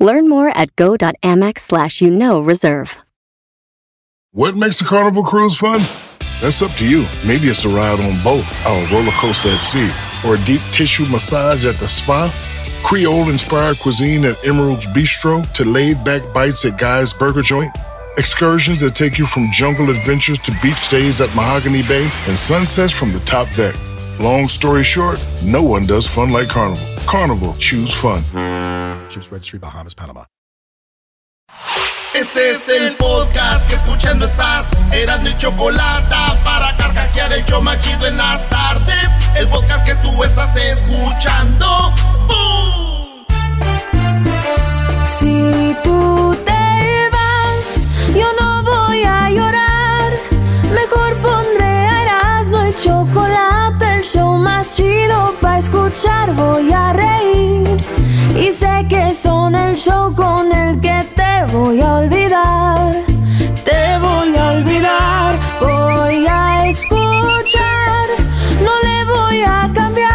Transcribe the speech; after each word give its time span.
Learn 0.00 0.28
more 0.28 0.48
at 0.48 0.74
go.amex 0.76 1.60
slash 1.60 2.00
you 2.00 2.10
know 2.10 2.40
reserve. 2.40 2.96
What 4.32 4.56
makes 4.56 4.80
a 4.80 4.84
carnival 4.84 5.22
cruise 5.22 5.56
fun? 5.56 5.80
That's 6.40 6.62
up 6.62 6.70
to 6.76 6.88
you. 6.88 7.04
Maybe 7.26 7.48
it's 7.48 7.64
a 7.64 7.68
ride 7.68 8.00
on 8.00 8.22
boat, 8.22 8.44
a 8.64 8.88
roller 8.92 9.12
coaster 9.12 9.50
at 9.50 9.58
sea, 9.58 9.90
or 10.26 10.36
a 10.36 10.44
deep 10.44 10.62
tissue 10.72 11.04
massage 11.06 11.66
at 11.66 11.74
the 11.76 11.88
spa. 11.88 12.32
Creole 12.82 13.28
inspired 13.28 13.78
cuisine 13.78 14.24
at 14.24 14.46
Emerald's 14.46 14.86
Bistro 14.86 15.50
to 15.52 15.64
laid 15.64 16.02
back 16.02 16.22
bites 16.32 16.64
at 16.64 16.78
Guy's 16.78 17.12
Burger 17.12 17.42
Joint. 17.42 17.76
Excursions 18.16 18.80
that 18.80 18.94
take 18.94 19.18
you 19.18 19.26
from 19.26 19.48
jungle 19.52 19.90
adventures 19.90 20.38
to 20.38 20.52
beach 20.62 20.88
days 20.88 21.20
at 21.20 21.34
Mahogany 21.34 21.82
Bay 21.82 22.04
and 22.26 22.36
sunsets 22.36 22.92
from 22.92 23.12
the 23.12 23.20
top 23.20 23.48
deck. 23.54 23.74
Long 24.20 24.48
story 24.48 24.82
short, 24.82 25.18
no 25.42 25.62
one 25.62 25.86
does 25.86 26.06
fun 26.06 26.28
like 26.30 26.48
Carnival. 26.48 26.84
Carnival, 27.06 27.54
choose 27.58 27.90
fun. 27.90 28.20
Ships 29.08 29.32
Registry, 29.32 29.58
Bahamas, 29.58 29.94
Panama. 29.94 30.26
Este 32.14 32.50
es 32.50 32.68
el 32.68 32.96
podcast 32.96 33.66
que 33.68 33.76
escuchando 33.76 34.26
estás. 34.26 34.68
Eran 34.92 35.22
mi 35.22 35.34
chocolate 35.38 36.14
para 36.44 36.76
carcajear 36.76 37.32
el 37.32 37.44
yo 37.46 37.62
machido 37.62 38.06
en 38.06 38.18
las 38.18 38.46
tardes. 38.50 39.08
El 39.36 39.48
podcast 39.48 39.86
que 39.86 39.94
tú 39.96 40.22
estás 40.22 40.54
escuchando. 40.54 41.94
¡Bum! 42.28 43.24
Si 45.06 45.74
tú 45.82 46.36
te 46.44 47.08
vas, 47.10 47.86
yo 48.14 48.26
no 48.38 48.62
voy 48.64 49.02
a 49.02 49.30
llorar. 49.30 50.10
Mejor 50.74 51.16
pondré 51.22 51.64
a 51.88 52.02
Erasmo 52.02 52.66
y 52.66 52.74
chocolate, 52.74 53.89
el 54.00 54.06
show 54.06 54.38
más 54.38 54.74
chido 54.76 55.34
para 55.40 55.58
escuchar. 55.58 56.32
Voy 56.34 56.72
a 56.72 56.92
reír 56.92 57.68
y 58.34 58.52
sé 58.52 58.86
que 58.88 59.14
son 59.14 59.54
el 59.54 59.74
show 59.76 60.14
con 60.14 60.50
el 60.52 60.80
que 60.80 61.04
te 61.14 61.52
voy 61.52 61.80
a 61.80 61.96
olvidar. 61.96 62.94
Te 63.64 63.98
voy 63.98 64.36
a 64.36 64.52
olvidar, 64.52 65.38
voy 65.60 66.26
a 66.26 66.66
escuchar. 66.68 68.06
No 68.66 68.72
le 68.88 69.04
voy 69.04 69.42
a 69.42 69.70
cambiar 69.74 70.09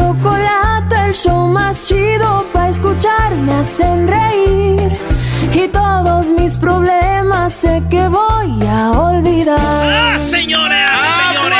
Chocolate, 0.00 0.96
el 1.08 1.14
show 1.14 1.46
más 1.48 1.86
chido 1.86 2.46
para 2.54 2.70
escuchar. 2.70 3.34
Me 3.34 3.52
hacen 3.52 4.08
reír 4.08 4.90
y 5.52 5.68
todos 5.68 6.30
mis 6.30 6.56
problemas 6.56 7.52
sé 7.52 7.82
que 7.90 8.08
voy 8.08 8.66
a 8.66 8.92
olvidar. 8.92 9.58
¡Ah, 9.60 10.18
señores! 10.18 10.88
¡Ah, 10.90 11.28
señores! 11.28 11.58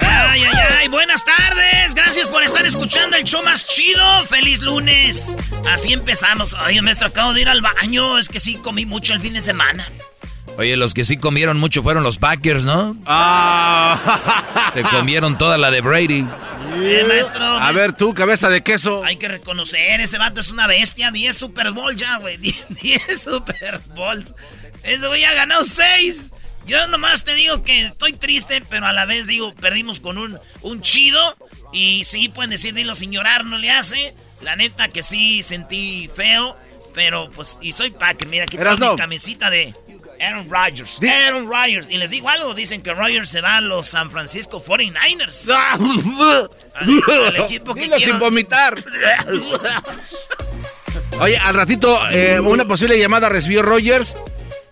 ¡Ay, 0.00 0.42
ay, 0.42 0.58
ay! 0.80 0.88
Buenas 0.88 1.24
tardes. 1.24 1.94
Gracias 1.94 2.26
por 2.26 2.42
estar 2.42 2.66
escuchando 2.66 3.16
el 3.16 3.22
show 3.22 3.44
más 3.44 3.64
chido. 3.64 4.04
¡Feliz 4.26 4.60
lunes! 4.60 5.36
Así 5.72 5.92
empezamos. 5.92 6.56
Ay, 6.58 6.80
maestro, 6.80 7.06
acabo 7.08 7.32
de 7.32 7.42
ir 7.42 7.48
al 7.48 7.60
baño. 7.60 8.18
Es 8.18 8.28
que 8.28 8.40
sí 8.40 8.56
comí 8.56 8.86
mucho 8.86 9.14
el 9.14 9.20
fin 9.20 9.34
de 9.34 9.40
semana. 9.40 9.88
Oye, 10.58 10.76
los 10.76 10.92
que 10.94 11.04
sí 11.04 11.16
comieron 11.16 11.58
mucho 11.58 11.82
fueron 11.82 12.02
los 12.02 12.18
Packers, 12.18 12.64
¿no? 12.64 12.96
Ah. 13.06 14.70
Se 14.74 14.82
comieron 14.82 15.38
toda 15.38 15.56
la 15.56 15.70
de 15.70 15.80
Brady. 15.80 16.26
Eh, 16.74 17.04
maestro. 17.08 17.42
A 17.42 17.72
ver, 17.72 17.92
tú, 17.92 18.12
cabeza 18.14 18.48
de 18.50 18.62
queso. 18.62 19.02
Hay 19.04 19.16
que 19.16 19.28
reconocer, 19.28 20.00
ese 20.00 20.18
vato 20.18 20.40
es 20.40 20.50
una 20.50 20.66
bestia. 20.66 21.10
10 21.10 21.36
Super 21.36 21.72
Bowl 21.72 21.96
ya, 21.96 22.18
güey. 22.18 22.36
10 22.68 23.22
Super 23.22 23.80
Bowls. 23.94 24.34
Ese 24.82 25.06
güey 25.06 25.24
ha 25.24 25.34
ganado 25.34 25.64
6. 25.64 26.30
Yo 26.66 26.86
nomás 26.88 27.24
te 27.24 27.34
digo 27.34 27.62
que 27.62 27.86
estoy 27.86 28.12
triste, 28.12 28.62
pero 28.68 28.86
a 28.86 28.92
la 28.92 29.06
vez 29.06 29.26
digo, 29.26 29.54
perdimos 29.54 30.00
con 30.00 30.18
un, 30.18 30.38
un 30.62 30.82
chido. 30.82 31.36
Y 31.72 32.04
sí, 32.04 32.28
pueden 32.28 32.50
decir, 32.50 32.74
dilo 32.74 32.94
sin 32.94 33.12
llorar, 33.12 33.44
no 33.44 33.56
le 33.56 33.70
hace. 33.70 34.14
La 34.42 34.56
neta 34.56 34.88
que 34.88 35.02
sí 35.02 35.42
sentí 35.42 36.10
feo. 36.14 36.56
Pero 36.94 37.30
pues, 37.30 37.58
y 37.60 37.72
soy 37.72 37.90
Packer. 37.90 38.28
Mira, 38.28 38.44
aquí 38.44 38.56
tengo 38.56 38.92
mi 38.92 38.96
camisita 38.96 39.48
de 39.48 39.74
Aaron 40.20 40.48
Rodgers. 40.50 40.98
Aaron 41.02 41.48
Rodgers. 41.48 41.88
Y 41.90 41.96
les 41.98 42.10
digo 42.10 42.28
algo, 42.28 42.54
dicen 42.54 42.82
que 42.82 42.92
Rodgers 42.94 43.28
se 43.30 43.40
va 43.40 43.56
a 43.56 43.60
los 43.60 43.86
San 43.88 44.10
Francisco 44.10 44.62
49ers. 44.62 45.48
Al, 45.50 46.48
al 47.26 47.36
equipo 47.36 47.74
que 47.74 47.82
Dilo 47.82 47.96
quiero. 47.96 48.12
sin 48.12 48.20
vomitar. 48.20 48.74
Oye, 51.20 51.36
al 51.36 51.54
ratito, 51.54 51.98
eh, 52.10 52.40
una 52.40 52.64
posible 52.66 52.98
llamada 52.98 53.28
recibió 53.28 53.62
Rogers 53.62 54.16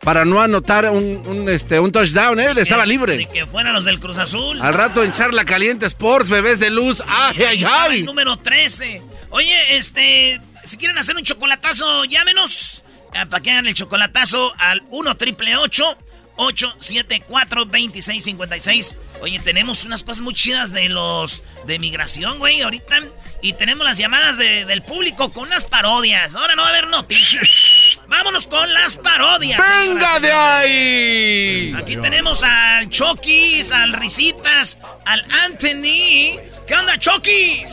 para 0.00 0.24
no 0.24 0.40
anotar 0.40 0.88
un, 0.90 1.22
un, 1.26 1.48
este, 1.48 1.78
un 1.80 1.92
touchdown, 1.92 2.40
¿eh? 2.40 2.46
Él 2.50 2.58
estaba 2.58 2.82
De 2.82 2.88
libre. 2.88 3.26
que 3.26 3.44
fueran 3.46 3.74
los 3.74 3.84
del 3.84 4.00
Cruz 4.00 4.16
Azul. 4.16 4.60
Al 4.62 4.72
rato 4.72 5.02
en 5.04 5.12
Charla 5.12 5.44
Caliente 5.44 5.84
Sports, 5.86 6.30
bebés 6.30 6.58
de 6.60 6.70
luz. 6.70 7.02
¡Ay, 7.06 7.36
Ahí 7.38 7.44
ay, 7.44 7.56
estaba 7.58 7.82
ay! 7.84 7.98
el 8.00 8.04
número 8.06 8.36
13. 8.36 9.02
Oye, 9.30 9.76
este, 9.76 10.40
si 10.64 10.76
quieren 10.78 10.96
hacer 10.96 11.16
un 11.16 11.22
chocolatazo, 11.22 12.04
llámenos. 12.04 12.82
Eh, 13.14 13.26
para 13.26 13.42
que 13.42 13.50
hagan 13.50 13.66
el 13.66 13.74
chocolatazo 13.74 14.52
al 14.58 14.82
1 14.90 15.16
triple 15.16 15.56
874 15.56 17.64
2656 17.64 18.96
Oye, 19.20 19.40
tenemos 19.40 19.84
unas 19.84 20.04
cosas 20.04 20.20
muy 20.20 20.32
chidas 20.34 20.70
de 20.72 20.88
los 20.88 21.42
de 21.66 21.78
migración, 21.80 22.38
güey, 22.38 22.60
ahorita. 22.62 23.00
Y 23.42 23.54
tenemos 23.54 23.84
las 23.84 23.98
llamadas 23.98 24.36
de- 24.36 24.64
del 24.64 24.82
público 24.82 25.32
con 25.32 25.48
unas 25.48 25.64
parodias. 25.64 26.34
Ahora 26.36 26.54
no 26.54 26.62
va 26.62 26.68
a 26.68 26.70
haber 26.70 26.86
noticias. 26.88 27.98
Vámonos 28.06 28.46
con 28.46 28.72
las 28.72 28.96
parodias. 28.96 29.60
¡Venga 29.80 30.20
de 30.20 30.32
ahí! 30.32 31.74
Aquí 31.76 31.96
tenemos 31.96 32.42
al 32.44 32.88
Chokis, 32.88 33.72
al 33.72 33.92
Risitas, 33.94 34.78
al 35.04 35.24
Anthony. 35.44 36.38
¿Qué 36.66 36.74
onda, 36.78 36.96
Chokis? 36.98 37.70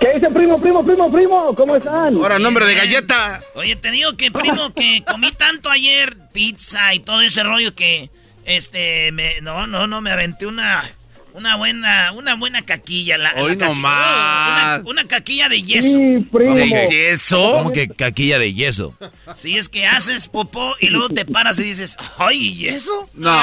¿Qué 0.00 0.14
dice, 0.14 0.30
primo, 0.30 0.60
primo, 0.60 0.84
primo, 0.84 1.12
primo? 1.12 1.54
¿Cómo 1.54 1.76
están? 1.76 2.14
Ahora, 2.16 2.38
nombre 2.38 2.66
de 2.66 2.74
galleta. 2.74 3.40
Oye, 3.54 3.76
te 3.76 3.90
digo 3.90 4.16
que, 4.16 4.30
primo, 4.30 4.72
que 4.74 5.02
comí 5.10 5.30
tanto 5.32 5.70
ayer 5.70 6.16
pizza 6.32 6.94
y 6.94 7.00
todo 7.00 7.20
ese 7.20 7.42
rollo 7.42 7.74
que, 7.74 8.10
este, 8.44 9.12
me, 9.12 9.40
no, 9.40 9.66
no, 9.66 9.86
no, 9.86 10.00
me 10.00 10.10
aventé 10.10 10.46
una, 10.46 10.90
una 11.34 11.56
buena, 11.56 12.12
una 12.12 12.34
buena 12.36 12.62
caquilla. 12.62 13.18
La, 13.18 13.32
Hoy 13.36 13.56
la 13.56 13.66
nomás. 13.68 14.80
Una, 14.80 14.90
una 14.90 15.04
caquilla 15.08 15.48
de 15.48 15.62
yeso. 15.62 15.88
Sí, 15.88 16.26
primo. 16.32 16.54
¿De 16.54 16.68
yeso? 16.90 17.52
¿Cómo 17.58 17.72
que 17.72 17.88
caquilla 17.88 18.38
de 18.38 18.54
yeso? 18.54 18.94
Si 19.34 19.56
es 19.56 19.68
que 19.68 19.86
haces 19.86 20.28
popó 20.28 20.74
y 20.80 20.88
luego 20.88 21.08
te 21.10 21.24
paras 21.24 21.58
y 21.58 21.64
dices, 21.64 21.96
ay, 22.18 22.54
¿y 22.58 22.68
eso? 22.68 23.08
No. 23.14 23.30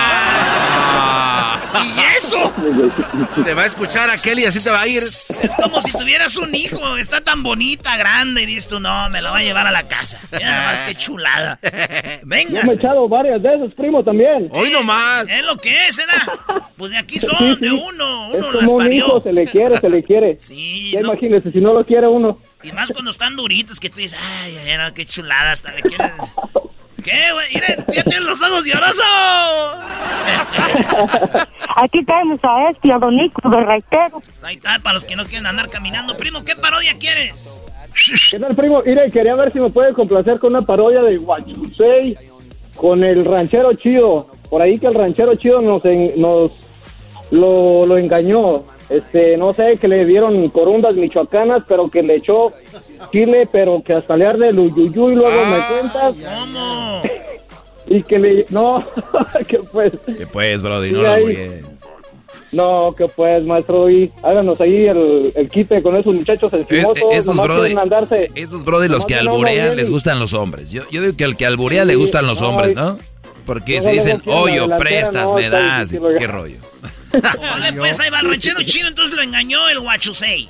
¿Y 1.84 2.18
eso? 2.18 2.54
Te 3.44 3.54
va 3.54 3.64
a 3.64 3.66
escuchar 3.66 4.10
a 4.10 4.18
Kelly, 4.18 4.46
así 4.46 4.64
te 4.64 4.70
va 4.72 4.82
a 4.82 4.88
ir. 4.88 4.98
Es 4.98 5.54
como 5.62 5.82
si 5.82 5.92
tuvieras 5.92 6.36
un 6.38 6.54
hijo, 6.56 6.98
está 6.98 7.22
tan 7.22 7.44
bonita, 7.44 7.96
grande, 7.98 8.44
y 8.44 8.46
dices 8.46 8.68
tú, 8.68 8.80
no, 8.80 9.10
me 9.10 9.22
la 9.22 9.32
voy 9.32 9.42
a 9.42 9.46
llevar 9.46 9.68
a 9.68 9.72
la 9.72 9.88
casa. 9.88 10.20
Mira 10.32 10.50
nada 10.50 10.72
más 10.72 10.84
que 10.84 10.96
chulada. 10.96 11.60
Venga. 12.24 12.62
Yo 12.62 12.64
me 12.66 12.74
he 12.74 12.76
echado 12.76 13.08
varias 13.08 13.42
de 13.42 13.56
esas, 13.56 13.74
primo, 13.74 14.04
también. 14.04 14.50
Hoy 14.52 14.72
nomás. 14.72 15.28
Es 15.30 15.44
lo 15.44 15.58
que 15.58 15.88
es, 15.88 15.98
¿verdad? 15.98 16.34
Pues 16.78 16.92
de 16.92 16.98
aquí 16.98 17.20
son, 17.20 17.38
Sí, 17.38 17.54
sí. 17.54 17.60
de 17.62 17.72
uno, 17.88 18.34
Es 18.34 18.40
uno 18.40 18.52
las 18.54 18.66
como 18.66 18.76
un 18.78 18.94
hijo, 18.94 19.08
parió. 19.08 19.22
se 19.22 19.34
le 19.34 19.46
quiere, 19.48 19.80
se 19.80 19.90
le 19.90 20.04
quiere. 20.04 20.36
Sí, 20.40 20.92
Ya 20.92 21.02
no. 21.02 21.10
imagínese, 21.10 21.52
si 21.52 21.60
no 21.60 21.74
lo 21.74 21.86
quiere 21.86 22.08
uno. 22.08 22.38
Y 22.64 22.72
más 22.72 22.92
cuando 22.92 23.12
están 23.12 23.36
duritos 23.36 23.80
que 23.80 23.90
tú 23.90 23.98
dices, 23.98 24.18
ay, 24.44 24.58
ay, 24.66 24.78
no, 24.78 24.94
qué 24.94 25.06
chulada, 25.06 25.52
hasta 25.52 25.72
le 25.72 25.82
quieres... 25.82 26.12
¿Qué, 27.04 27.32
güey? 27.32 27.48
Miren, 27.54 27.86
ya 27.96 28.04
tienen 28.04 28.28
los 28.28 28.42
ojos 28.42 28.66
llorosos. 28.66 29.06
Aquí 31.78 32.04
tenemos 32.04 32.40
a 32.44 32.70
este, 32.72 32.92
a 32.94 32.98
Don 32.98 33.16
Nico 33.16 33.50
de 33.50 33.62
Raitero. 33.64 34.22
Ahí 34.44 34.56
está, 34.56 34.80
para 34.80 34.94
los 34.96 35.06
que 35.06 35.16
no 35.16 35.24
quieren 35.26 35.46
andar 35.46 35.70
caminando. 35.70 36.18
Primo, 36.18 36.44
¿qué 36.44 36.56
parodia 36.56 36.94
quieres? 37.00 37.66
¿Qué 38.32 38.40
tal, 38.40 38.56
primo? 38.56 38.82
Mire, 38.86 39.10
quería 39.12 39.36
ver 39.36 39.52
si 39.54 39.60
me 39.60 39.70
puede 39.70 39.94
complacer 39.94 40.40
con 40.40 40.54
una 40.54 40.62
parodia 40.64 41.02
de 41.02 41.18
Guachusei 41.18 42.18
con 42.76 43.04
el 43.04 43.24
ranchero 43.26 43.74
chido. 43.74 44.28
Por 44.50 44.62
ahí 44.62 44.78
que 44.80 44.88
el 44.88 44.94
ranchero 44.94 45.36
chido 45.36 45.62
nos, 45.62 45.84
en- 45.86 46.20
nos 46.20 46.52
lo, 47.32 47.86
lo 47.86 47.98
engañó. 47.98 48.64
Este, 48.90 49.38
no 49.38 49.54
sé, 49.54 49.78
que 49.80 49.88
le 49.88 50.04
dieron 50.06 50.50
corundas 50.50 50.96
michoacanas, 50.96 51.64
pero 51.68 51.86
que 51.88 52.02
le 52.02 52.16
echó 52.16 52.52
chile, 53.12 53.48
pero 53.52 53.84
que 53.84 53.94
hasta 53.94 54.18
le 54.18 54.26
arde 54.26 54.50
el 54.50 54.60
uyuyuy, 54.60 55.14
luego 55.14 55.46
me 55.46 55.68
cuentas. 55.68 56.16
¿Cómo? 56.16 57.02
Y 57.92 58.04
que 58.04 58.20
le... 58.20 58.46
No, 58.52 58.86
que 59.48 59.58
pues... 59.74 59.94
Que 60.06 60.28
pues, 60.28 60.62
Brody, 60.62 60.92
no 60.92 61.02
lo 61.02 61.12
ahí. 61.12 61.26
bien. 61.26 61.64
No, 62.52 62.94
que 62.96 63.06
pues, 63.06 63.44
maestro, 63.44 63.90
y 63.90 64.12
háganos 64.24 64.60
ahí 64.62 64.88
el, 64.88 65.32
el 65.36 65.48
quite 65.48 65.82
con 65.82 65.96
esos 65.96 66.14
muchachos 66.14 66.52
encimosos. 66.54 66.98
Eh, 66.98 67.16
eh, 67.16 67.18
esos 67.18 67.38
brody, 67.38 67.74
andarse. 67.76 68.32
esos 68.36 68.64
brody, 68.64 68.88
los 68.88 69.06
que 69.06 69.16
alburean 69.16 69.76
les 69.76 69.90
gustan 69.90 70.20
los 70.20 70.34
hombres. 70.34 70.72
Yo, 70.72 70.84
yo 70.92 71.02
digo 71.02 71.16
que 71.16 71.24
al 71.24 71.38
que 71.38 71.46
alburea 71.46 71.86
le 71.86 71.96
gustan 71.96 72.26
los 72.26 72.42
no, 72.42 72.50
hombres, 72.50 72.76
¿no? 72.76 72.98
Porque 73.46 73.82
se 73.82 73.92
dicen, 73.92 74.22
delantera, 74.26 74.78
prestas, 74.78 75.34
me 75.34 75.50
das. 75.50 75.92
¿Qué 75.92 76.28
rollo? 76.28 76.58
Órale, 77.14 77.74
pues 77.78 78.00
ahí 78.00 78.10
va 78.10 78.20
el 78.20 78.30
ranchero 78.30 78.60
chido, 78.64 78.88
entonces 78.88 79.16
lo 79.16 79.22
engañó 79.22 79.68
el 79.70 79.80
guachusei. 79.80 80.48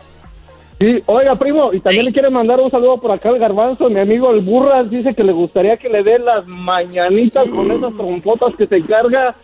Sí, 0.79 1.03
oiga, 1.07 1.35
primo, 1.38 1.73
y 1.73 1.81
también 1.81 2.06
le 2.06 2.13
quiere 2.13 2.29
mandar 2.29 2.59
un 2.61 2.71
saludo 2.71 3.01
por 3.01 3.11
acá 3.11 3.29
al 3.29 3.38
garbanzo. 3.39 3.89
Mi 3.89 4.00
amigo 4.00 4.31
el 4.31 4.39
Burras 4.41 4.89
dice 4.89 5.13
que 5.13 5.23
le 5.25 5.33
gustaría 5.33 5.75
que 5.75 5.89
le 5.89 6.03
dé 6.03 6.19
las 6.19 6.45
mañanitas 6.47 7.50
con 7.50 7.69
esas 7.69 7.94
trompotas 7.97 8.56
que 8.57 8.65
se 8.65 8.81
carga. 8.85 9.35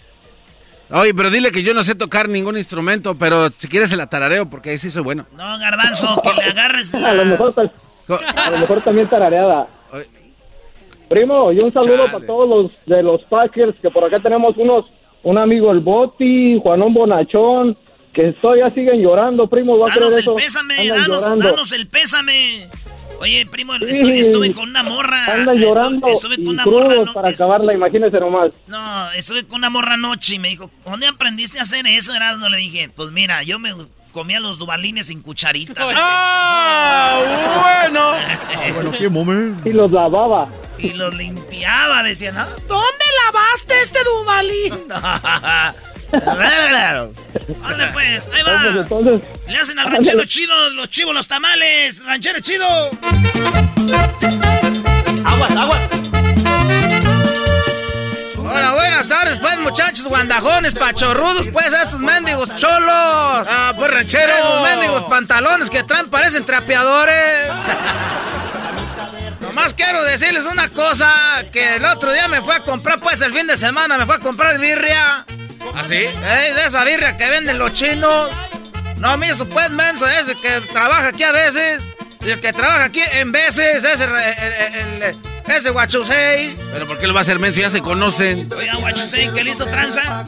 Oye, 0.91 1.13
pero 1.13 1.29
dile 1.29 1.51
que 1.51 1.61
yo 1.63 1.73
no 1.73 1.83
sé 1.83 1.95
tocar 1.95 2.29
ningún 2.29 2.57
instrumento, 2.57 3.15
pero 3.15 3.49
si 3.49 3.67
quieres 3.67 3.89
se 3.89 3.97
la 3.97 4.07
tarareo 4.07 4.49
porque 4.49 4.69
ahí 4.69 4.77
sí 4.77 4.89
soy 4.91 5.01
bueno. 5.03 5.25
No, 5.35 5.57
garbanzo, 5.59 6.21
que 6.23 6.33
le 6.41 6.43
agarres 6.51 6.93
A 6.95 7.13
lo 7.13 7.25
mejor, 7.25 7.53
tal- 7.53 7.71
Co- 8.07 8.19
a 8.35 8.49
lo 8.51 8.57
mejor 8.59 8.81
también 8.81 9.07
tarareada. 9.07 9.67
Oye, 9.91 10.07
Primo, 11.09 11.51
y 11.51 11.59
un 11.59 11.73
saludo 11.73 11.97
Chale. 11.97 12.11
para 12.13 12.25
todos 12.27 12.47
los 12.49 12.71
de 12.85 13.03
los 13.03 13.21
Packers, 13.23 13.75
que 13.81 13.89
por 13.89 14.05
acá 14.05 14.19
tenemos 14.21 14.55
unos, 14.57 14.85
un 15.25 15.37
amigo 15.37 15.71
el 15.71 15.79
Boti, 15.81 16.57
Juanón 16.63 16.93
Bonachón, 16.93 17.77
que 18.13 18.31
todavía 18.41 18.69
siguen 18.73 19.01
llorando, 19.01 19.47
primo, 19.47 19.77
va 19.77 19.87
a 19.87 19.93
Danos 19.93 20.13
creer 20.13 20.19
el 20.19 20.19
eso. 20.21 20.35
pésame, 20.35 20.87
danos, 20.87 21.07
llorando. 21.23 21.45
danos 21.49 21.71
el 21.73 21.87
pésame. 21.87 22.67
Oye, 23.19 23.45
primo, 23.49 23.73
Sí. 23.77 23.85
estuve, 23.89 24.19
estuve 24.19 24.53
con 24.53 24.69
una 24.69 24.83
morra. 24.83 25.25
Estuve- 25.37 25.57
llorando 25.59 26.07
Estuve, 26.07 26.35
con 26.35 26.45
y 26.45 26.49
una 26.49 26.65
morra. 26.65 26.95
No, 27.05 27.13
para 27.13 27.29
es- 27.29 27.35
acabarla, 27.41 27.73
imagínese 27.73 28.19
nomás. 28.19 28.53
no, 28.67 29.11
estuve 29.11 29.45
con 29.45 29.57
una 29.59 29.69
morra 29.69 29.93
anoche 29.95 30.35
y 30.35 30.39
me 30.39 30.49
dijo, 30.49 30.69
¿dónde 30.85 31.07
aprendiste 31.07 31.59
a 31.59 31.63
hacer 31.63 31.85
eso, 31.87 32.13
Erasmo? 32.15 32.47
Le 32.49 32.57
dije, 32.57 32.89
pues 32.95 33.11
mira, 33.11 33.41
yo 33.43 33.57
me 33.59 33.73
comía 34.11 34.39
los 34.39 34.57
dubalines 34.59 35.07
sin 35.07 35.21
cucharita. 35.21 35.73
¡Ah! 35.95 37.19
¡Bueno! 37.89 38.01
bueno, 38.75 38.91
qué 38.97 39.09
momento. 39.09 39.67
Y 39.67 39.73
los 39.73 39.91
lavaba. 39.91 40.47
Y 40.77 40.93
los 40.93 41.13
limpiaba, 41.13 42.03
decían, 42.03 42.35
¿no? 42.35 42.45
¿dónde 42.67 43.05
lavaste 43.25 43.81
este 43.81 43.99
dubalín? 44.03 44.73
Órale, 46.25 47.11
pues, 47.93 48.29
ahí 48.33 48.43
va. 48.43 48.81
entonces, 48.81 49.21
Le 49.47 49.57
hacen 49.57 49.79
al 49.79 49.91
ranchero 49.91 50.23
chido, 50.25 50.69
los 50.69 50.89
chivos, 50.89 51.13
los 51.13 51.27
tamales. 51.27 52.03
Ranchero 52.03 52.39
chido. 52.39 52.65
Aguas, 55.25 55.55
aguas. 55.57 55.81
Hola, 58.37 58.73
buenas 58.73 59.09
tardes, 59.09 59.39
pues, 59.39 59.57
muchachos 59.59 60.05
guandajones, 60.07 60.75
pachorrudos, 60.75 61.49
pues, 61.51 61.73
estos 61.73 61.99
mendigos 62.01 62.55
cholos. 62.55 63.47
¡Ah, 63.49 63.73
pues 63.75 63.91
ranchero! 63.91 64.31
Esos 64.31 64.61
mendigos 64.61 65.03
pantalones 65.05 65.69
que 65.69 65.83
traen 65.83 66.09
parecen 66.09 66.45
trapeadores. 66.45 67.51
Nomás 69.55 69.73
quiero 69.73 70.03
decirles 70.03 70.45
una 70.47 70.67
cosa, 70.67 71.09
que 71.49 71.77
el 71.77 71.85
otro 71.85 72.11
día 72.11 72.27
me 72.27 72.41
fue 72.41 72.55
a 72.55 72.59
comprar, 72.59 72.99
pues, 72.99 73.21
el 73.21 73.31
fin 73.31 73.47
de 73.47 73.55
semana 73.55 73.97
me 73.97 74.05
fue 74.05 74.15
a 74.15 74.19
comprar 74.19 74.59
birria. 74.59 75.25
¿Ah, 75.73 75.83
sí? 75.83 75.95
De 75.95 76.65
esa 76.65 76.83
birria 76.83 77.15
que 77.15 77.29
venden 77.29 77.57
los 77.57 77.73
chinos. 77.73 78.29
No, 78.97 79.17
mi 79.17 79.27
eso 79.27 79.47
pues 79.47 79.69
menso, 79.71 80.07
ese 80.07 80.35
que 80.35 80.59
trabaja 80.73 81.07
aquí 81.07 81.23
a 81.23 81.31
veces. 81.31 81.83
Y 82.19 82.31
el 82.31 82.41
que 82.41 82.51
trabaja 82.51 82.83
aquí 82.83 83.01
en 83.13 83.31
veces, 83.31 83.81
ese, 83.85 84.03
el- 84.03 85.03
el- 85.03 85.17
ese 85.47 85.69
guachusei. 85.69 86.55
¿Pero 86.73 86.87
por 86.87 86.97
qué 86.97 87.07
lo 87.07 87.13
va 87.13 87.19
a 87.19 87.21
hacer 87.21 87.39
menso? 87.39 87.61
Ya 87.61 87.69
se 87.69 87.81
conocen. 87.81 88.51
Oiga, 88.53 88.75
guachusei, 88.75 89.31
que 89.33 89.43
le 89.43 89.51
hizo 89.51 89.65
tranza. 89.65 90.25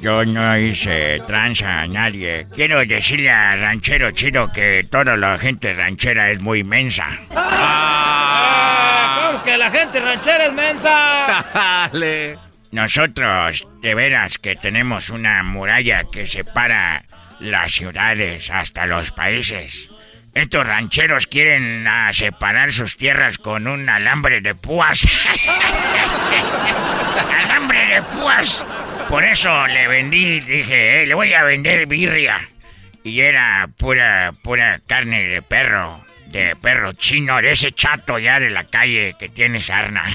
Yo 0.00 0.24
no 0.24 0.58
hice 0.58 1.20
tranza 1.26 1.80
a 1.80 1.86
nadie. 1.86 2.46
Quiero 2.54 2.84
decirle 2.84 3.30
a 3.30 3.56
Ranchero 3.56 4.10
Chido 4.12 4.48
que 4.48 4.86
toda 4.90 5.16
la 5.16 5.38
gente 5.38 5.72
ranchera 5.72 6.30
es 6.30 6.40
muy 6.40 6.64
mensa. 6.64 7.06
Ah, 7.36 9.30
¿Cómo 9.32 9.42
que 9.44 9.56
la 9.58 9.70
gente 9.70 10.00
ranchera 10.00 10.46
es 10.46 10.52
mensa? 10.52 11.44
Dale. 11.92 12.38
Nosotros, 12.70 13.66
de 13.82 13.94
veras, 13.94 14.38
que 14.38 14.56
tenemos 14.56 15.10
una 15.10 15.42
muralla 15.42 16.04
que 16.10 16.26
separa 16.26 17.04
las 17.38 17.72
ciudades 17.72 18.50
hasta 18.50 18.86
los 18.86 19.12
países. 19.12 19.90
Estos 20.34 20.66
rancheros 20.66 21.26
quieren 21.26 21.86
ah, 21.86 22.10
separar 22.12 22.72
sus 22.72 22.96
tierras 22.96 23.36
con 23.36 23.68
un 23.68 23.88
alambre 23.88 24.40
de 24.40 24.54
púas. 24.54 25.06
alambre 27.44 27.86
de 27.86 28.02
púas. 28.02 28.64
Por 29.10 29.24
eso 29.24 29.66
le 29.66 29.88
vendí, 29.88 30.40
dije, 30.40 31.02
eh, 31.02 31.06
le 31.06 31.14
voy 31.14 31.34
a 31.34 31.44
vender 31.44 31.86
birria. 31.86 32.48
Y 33.04 33.20
era 33.20 33.68
pura, 33.76 34.32
pura 34.42 34.80
carne 34.86 35.24
de 35.24 35.42
perro. 35.42 36.02
De 36.26 36.56
perro 36.56 36.94
chino, 36.94 37.42
de 37.42 37.52
ese 37.52 37.72
chato 37.72 38.18
ya 38.18 38.40
de 38.40 38.48
la 38.48 38.64
calle 38.64 39.14
que 39.18 39.28
tiene 39.28 39.60
sarna. 39.60 40.04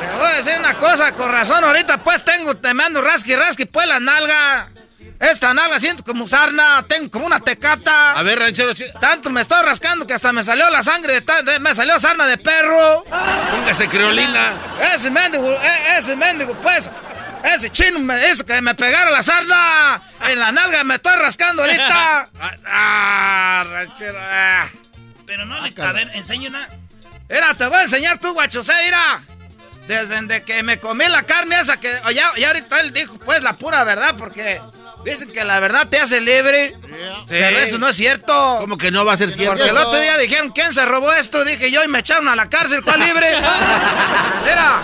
Te 0.00 0.06
voy 0.18 0.26
a 0.26 0.36
decir 0.36 0.58
una 0.58 0.74
cosa, 0.74 1.14
con 1.14 1.32
razón, 1.32 1.64
ahorita 1.64 2.04
pues 2.04 2.22
tengo, 2.22 2.54
te 2.54 2.74
mando 2.74 3.00
rasqui 3.00 3.34
rasqui 3.34 3.64
pues 3.64 3.86
la 3.88 3.98
nalga. 3.98 4.68
Esta 5.18 5.52
nalga 5.52 5.78
siento 5.78 6.02
como 6.02 6.26
sarna, 6.26 6.82
tengo 6.88 7.10
como 7.10 7.26
una 7.26 7.40
tecata. 7.40 8.12
A 8.12 8.22
ver, 8.22 8.38
ranchero 8.38 8.72
chido. 8.72 8.98
Tanto 8.98 9.28
me 9.30 9.42
estoy 9.42 9.62
rascando 9.62 10.06
que 10.06 10.14
hasta 10.14 10.32
me 10.32 10.42
salió 10.42 10.70
la 10.70 10.82
sangre 10.82 11.20
de, 11.20 11.42
de- 11.42 11.60
me 11.60 11.74
salió 11.74 11.98
sarna 12.00 12.26
de 12.26 12.38
perro. 12.38 13.04
Póngase 13.50 13.88
creolina. 13.88 14.54
Ese 14.94 15.10
mendigo, 15.10 15.50
e- 15.52 15.98
ese 15.98 16.16
mendigo, 16.16 16.54
pues, 16.62 16.90
ese 17.44 17.70
chino 17.70 17.98
me 18.00 18.30
hizo 18.30 18.46
que 18.46 18.62
me 18.62 18.74
pegara 18.74 19.10
la 19.10 19.22
sarna. 19.22 20.00
En 20.26 20.38
la 20.40 20.52
nalga 20.52 20.84
me 20.84 20.94
estoy 20.94 21.16
rascando 21.18 21.62
ahorita. 21.62 22.28
Ah, 22.40 22.54
ah, 22.66 23.64
ranchero. 23.68 24.18
ah. 24.20 24.66
Pero 25.26 25.44
no 25.44 25.60
le 25.60 25.72
a 25.82 25.92
ver, 25.92 26.10
enseño 26.14 26.48
una. 26.48 26.66
Mira, 27.28 27.54
te 27.54 27.66
voy 27.66 27.76
a 27.78 27.82
enseñar 27.82 28.18
tú, 28.18 28.32
guachosé, 28.32 28.72
mira. 28.86 29.22
Desde 29.86 30.20
de 30.22 30.42
que 30.44 30.62
me 30.62 30.78
comí 30.78 31.04
la 31.08 31.24
carne 31.24 31.60
esa 31.60 31.78
que. 31.78 31.92
Ya, 32.14 32.30
ya 32.36 32.48
ahorita 32.48 32.80
él 32.80 32.92
dijo, 32.92 33.18
pues, 33.18 33.42
la 33.42 33.52
pura 33.54 33.84
verdad, 33.84 34.14
porque 34.16 34.60
dicen 35.04 35.30
que 35.30 35.44
la 35.44 35.60
verdad 35.60 35.88
te 35.88 35.98
hace 35.98 36.20
libre. 36.20 36.76
Pero 37.28 37.58
eso 37.58 37.78
no 37.78 37.88
es 37.88 37.96
cierto. 37.96 38.56
¿Cómo 38.60 38.76
que 38.78 38.90
no 38.90 39.04
va 39.04 39.14
a 39.14 39.16
ser 39.16 39.30
cierto? 39.30 39.56
Porque 39.56 39.70
el 39.70 39.76
otro 39.76 40.00
día 40.00 40.16
dijeron, 40.18 40.50
¿quién 40.50 40.72
se 40.72 40.84
robó 40.84 41.12
esto? 41.12 41.44
Dije 41.44 41.70
yo 41.70 41.82
y 41.84 41.88
me 41.88 42.00
echaron 42.00 42.28
a 42.28 42.36
la 42.36 42.48
cárcel, 42.48 42.82
¿cuál 42.82 43.00
libre? 43.00 43.32
Mira. 44.44 44.82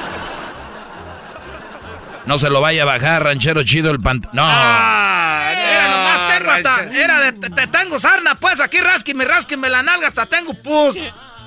No 2.26 2.38
se 2.38 2.50
lo 2.50 2.60
vaya 2.60 2.82
a 2.82 2.86
bajar, 2.86 3.22
ranchero 3.22 3.62
chido, 3.62 3.90
el 3.92 4.00
pant... 4.00 4.26
No. 4.32 4.42
Ah, 4.44 5.52
Mira, 5.54 5.88
nomás 5.88 6.38
tengo 6.38 6.50
hasta. 6.50 6.76
ranchero. 6.78 7.04
Era 7.04 7.20
de. 7.20 7.32
Te, 7.32 7.50
te 7.50 7.66
tengo 7.68 8.00
sarna, 8.00 8.34
pues 8.34 8.60
aquí 8.60 8.80
rasquime, 8.80 9.24
rasquime 9.24 9.68
la 9.70 9.82
nalga, 9.82 10.08
hasta 10.08 10.26
tengo 10.26 10.52
pus. 10.54 10.96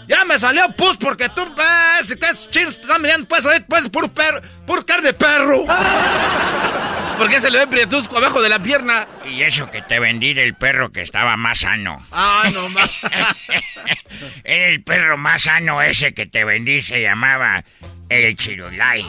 Ya 0.08 0.24
me 0.26 0.40
salió 0.40 0.70
pus 0.78 0.96
porque 0.98 1.28
tú. 1.30 1.54
Pues, 1.54 2.16
que 2.18 2.26
esos 2.28 2.50
chinos 2.50 2.76
te 2.78 2.82
están 2.84 3.02
mirando, 3.02 3.28
pues, 3.28 3.46
pues, 3.68 3.90
puro 3.90 4.08
perro. 4.08 4.42
Puro 4.66 4.86
carne 4.86 5.08
de 5.08 5.14
perro. 5.14 5.66
¿Por 7.20 7.30
qué 7.30 7.42
se 7.42 7.52
le 7.52 7.60
ve 7.60 7.68
prietusco 7.68 8.18
abajo 8.18 8.42
de 8.42 8.48
la 8.48 8.60
pierna? 8.60 9.06
Y 9.26 9.42
eso 9.42 9.70
que 9.70 9.82
te 9.82 10.00
vendí 10.00 10.34
del 10.34 10.56
perro 10.56 10.94
que 10.94 11.02
estaba 11.02 11.36
más 11.36 11.60
sano. 11.60 12.08
Ah, 12.14 12.50
no 12.54 12.70
más. 12.70 12.90
Era 14.46 14.68
el 14.68 14.82
perro 14.84 15.18
más 15.18 15.44
sano 15.44 15.82
ese 15.82 16.14
que 16.14 16.26
te 16.26 16.46
vendí, 16.46 16.82
se 16.82 17.02
llamaba 17.02 17.66
el 18.08 18.38
Chirulais. 18.38 19.06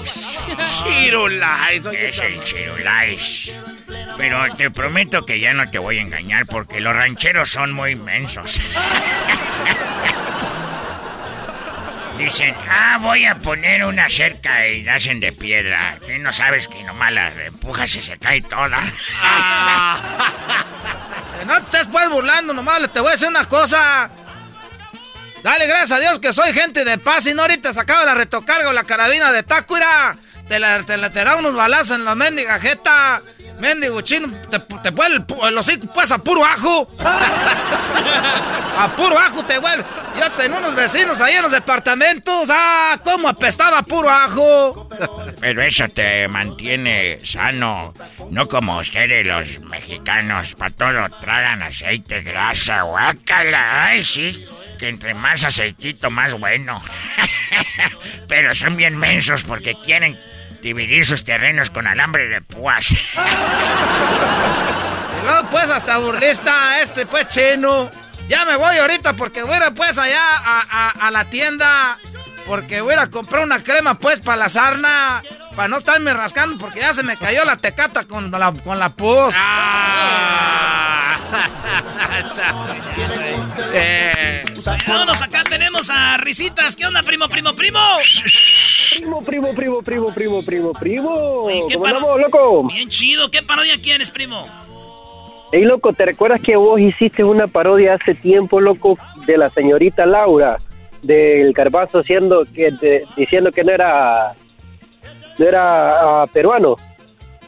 Chirulais. 0.82 1.86
Es 1.86 2.18
el 2.18 2.42
Chirulais. 2.42 3.56
Pero 4.18 4.42
te 4.56 4.72
prometo 4.72 5.24
que 5.24 5.38
ya 5.38 5.54
no 5.54 5.70
te 5.70 5.78
voy 5.78 5.98
a 5.98 6.02
engañar 6.02 6.46
porque 6.46 6.80
los 6.80 6.96
rancheros 6.96 7.48
son 7.48 7.72
muy 7.72 7.92
inmensos. 7.92 8.60
Dicen, 12.20 12.54
ah, 12.68 12.98
voy 13.00 13.24
a 13.24 13.38
poner 13.38 13.82
una 13.82 14.06
cerca 14.06 14.66
y 14.66 14.82
la 14.82 14.96
hacen 14.96 15.20
de 15.20 15.32
piedra. 15.32 15.98
Tú 16.02 16.08
no 16.18 16.30
sabes 16.30 16.68
que 16.68 16.82
nomás 16.84 17.12
la 17.14 17.28
empujas 17.46 17.94
y 17.94 18.02
se 18.02 18.18
cae 18.18 18.42
toda. 18.42 18.80
No 21.46 21.54
te 21.54 21.62
estés, 21.62 21.88
pues, 21.88 22.10
burlando, 22.10 22.52
nomás 22.52 22.92
te 22.92 23.00
voy 23.00 23.08
a 23.08 23.12
decir 23.12 23.28
una 23.28 23.46
cosa. 23.46 24.10
Dale 25.42 25.66
gracias 25.66 25.92
a 25.92 26.00
Dios 26.00 26.20
que 26.20 26.34
soy 26.34 26.52
gente 26.52 26.84
de 26.84 26.98
paz 26.98 27.24
y 27.26 27.32
no 27.32 27.40
ahorita 27.40 27.72
sacaba 27.72 28.04
la 28.04 28.14
retocarga 28.14 28.68
o 28.68 28.72
la 28.74 28.84
carabina 28.84 29.32
de 29.32 29.42
Tácuira. 29.42 30.18
Te 30.46 30.58
la, 30.58 30.82
te 30.82 30.98
la 30.98 31.08
te 31.08 31.24
da 31.24 31.36
unos 31.36 31.54
balazos 31.54 31.96
en 31.96 32.04
la 32.04 32.14
mendiga 32.14 32.58
jeta. 32.58 33.22
Mendigo 33.60 34.00
chino, 34.00 34.28
te, 34.50 34.58
te 34.58 34.90
vuelve 34.90 35.24
el, 35.46 35.58
hocico 35.58 35.86
pues 35.92 36.10
a 36.10 36.18
puro 36.18 36.44
ajo. 36.44 36.90
a 38.78 38.96
puro 38.96 39.18
ajo 39.18 39.44
te 39.44 39.58
vuelve. 39.58 39.84
Yo 40.18 40.30
tenía 40.32 40.58
unos 40.58 40.74
vecinos 40.74 41.20
ahí 41.20 41.34
en 41.34 41.42
los 41.42 41.52
departamentos. 41.52 42.48
Ah, 42.50 42.98
cómo 43.04 43.28
apestaba 43.28 43.78
a 43.78 43.82
puro 43.82 44.08
ajo. 44.08 44.88
Pero 45.40 45.62
eso 45.62 45.86
te 45.88 46.26
mantiene 46.28 47.18
sano. 47.22 47.92
No 48.30 48.48
como 48.48 48.78
ustedes 48.78 49.26
los 49.26 49.60
mexicanos. 49.60 50.54
Para 50.54 50.74
todo 50.74 51.08
tragan 51.20 51.62
aceite, 51.62 52.22
grasa, 52.22 52.82
guácala. 52.82 53.84
Ay, 53.84 54.04
sí. 54.04 54.46
Que 54.78 54.88
entre 54.88 55.14
más 55.14 55.44
aceitito, 55.44 56.10
más 56.10 56.32
bueno. 56.32 56.80
Pero 58.28 58.54
son 58.54 58.76
bien 58.76 58.96
mensos 58.96 59.44
porque 59.44 59.74
quieren 59.74 60.18
dividir 60.62 61.04
sus 61.06 61.24
terrenos 61.24 61.70
con 61.70 61.86
alambre 61.86 62.28
de 62.28 62.40
púas. 62.42 62.94
Luego 65.24 65.50
pues 65.50 65.70
hasta 65.70 65.98
burlista 65.98 66.80
este 66.80 67.06
pues 67.06 67.28
chino. 67.28 67.90
Ya 68.28 68.44
me 68.44 68.56
voy 68.56 68.76
ahorita 68.78 69.14
porque 69.14 69.42
voy 69.42 69.54
a 69.54 69.66
ir 69.68 69.74
pues 69.74 69.98
allá 69.98 70.20
a, 70.22 70.60
a- 70.70 71.06
a 71.06 71.10
la 71.10 71.24
tienda. 71.26 71.98
Porque 72.46 72.80
voy 72.80 72.92
a 72.92 72.96
ir 72.96 73.00
a 73.02 73.10
comprar 73.10 73.44
una 73.44 73.62
crema 73.62 73.98
pues 73.98 74.20
para 74.20 74.36
la 74.36 74.48
sarna. 74.48 75.22
Para 75.54 75.68
no 75.68 75.78
estarme 75.78 76.12
rascando 76.14 76.56
porque 76.58 76.80
ya 76.80 76.94
se 76.94 77.02
me 77.02 77.16
cayó 77.16 77.44
la 77.44 77.56
tecata 77.56 78.04
con 78.04 78.30
la, 78.30 78.52
con 78.64 78.78
la 78.78 78.88
pus. 78.90 79.34
Eh. 83.72 84.44
Vámonos, 84.86 85.20
acá 85.22 85.42
tenemos 85.48 85.69
a 85.88 86.18
Risitas. 86.18 86.76
¿Qué 86.76 86.84
onda, 86.84 87.02
primo, 87.02 87.28
primo, 87.28 87.54
primo? 87.54 87.78
Primo, 88.96 89.22
primo, 89.22 89.54
primo, 89.54 89.82
primo, 89.82 90.12
primo, 90.12 90.42
primo, 90.42 90.72
primo. 90.72 91.10
Oye, 91.44 91.62
¿qué 91.68 91.74
¿Cómo 91.74 91.86
andamos, 91.86 92.20
loco? 92.20 92.64
Bien 92.64 92.88
chido. 92.88 93.30
¿Qué 93.30 93.42
parodia 93.42 93.80
quieres, 93.80 94.10
primo? 94.10 94.46
Ey, 95.52 95.62
loco, 95.62 95.92
¿te 95.94 96.04
recuerdas 96.04 96.42
que 96.42 96.56
vos 96.56 96.78
hiciste 96.80 97.24
una 97.24 97.46
parodia 97.46 97.94
hace 97.94 98.14
tiempo, 98.14 98.60
loco, 98.60 98.98
de 99.26 99.38
la 99.38 99.48
señorita 99.50 100.04
Laura, 100.04 100.58
del 101.02 101.52
Garbanzo 101.52 102.02
siendo 102.02 102.44
que, 102.44 102.70
de- 102.72 103.04
diciendo 103.16 103.50
que 103.50 103.64
no 103.64 103.72
era, 103.72 104.34
no 105.38 105.46
era 105.46 106.22
ah, 106.22 106.26
peruano? 106.30 106.76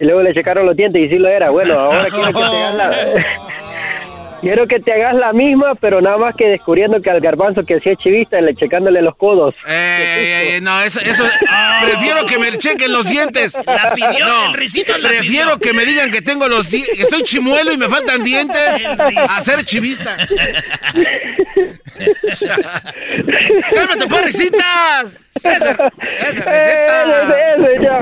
Y 0.00 0.04
luego 0.04 0.22
le 0.22 0.32
checaron 0.32 0.64
los 0.64 0.74
dientes 0.76 1.04
y 1.04 1.08
sí 1.08 1.18
lo 1.18 1.28
era. 1.28 1.50
Bueno, 1.50 1.74
ahora 1.74 2.06
quiero 2.06 2.26
que 2.28 2.32
te 2.32 2.40
la... 2.40 2.92
Quiero 4.42 4.66
que 4.66 4.80
te 4.80 4.92
hagas 4.92 5.14
la 5.14 5.32
misma, 5.32 5.72
pero 5.80 6.00
nada 6.00 6.18
más 6.18 6.34
que 6.34 6.48
descubriendo 6.48 7.00
que 7.00 7.08
al 7.10 7.20
garbanzo 7.20 7.64
que 7.64 7.78
sí 7.78 7.90
es 7.90 7.96
chivista, 7.98 8.40
le 8.40 8.54
checándole 8.56 9.00
los 9.00 9.14
codos. 9.16 9.54
Eh, 9.68 10.56
eh, 10.56 10.60
no, 10.60 10.82
eso, 10.82 11.00
eso 11.00 11.24
prefiero 11.84 12.26
que 12.26 12.38
me 12.38 12.58
chequen 12.58 12.92
los 12.92 13.06
dientes. 13.08 13.56
La 13.64 13.92
pidió, 13.94 14.26
no, 14.26 14.46
el 14.48 14.54
risito 14.54 14.98
la 14.98 15.08
prefiero 15.10 15.56
pidió. 15.58 15.60
que 15.60 15.72
me 15.72 15.84
digan 15.86 16.10
que 16.10 16.22
tengo 16.22 16.48
los 16.48 16.68
di- 16.70 16.82
que 16.82 17.02
estoy 17.02 17.22
chimuelo 17.22 17.72
y 17.72 17.76
me 17.78 17.88
faltan 17.88 18.22
dientes 18.24 18.84
a 19.16 19.40
ser 19.42 19.64
chivista. 19.64 20.16
¡Cálmate, 23.74 24.06
pues, 24.08 24.24
risitas! 24.26 25.24
Ese, 25.42 25.70
ese 25.70 25.70
¡Ese, 26.28 26.40
receta. 26.40 27.02
ese, 27.54 27.82
ya! 27.82 27.98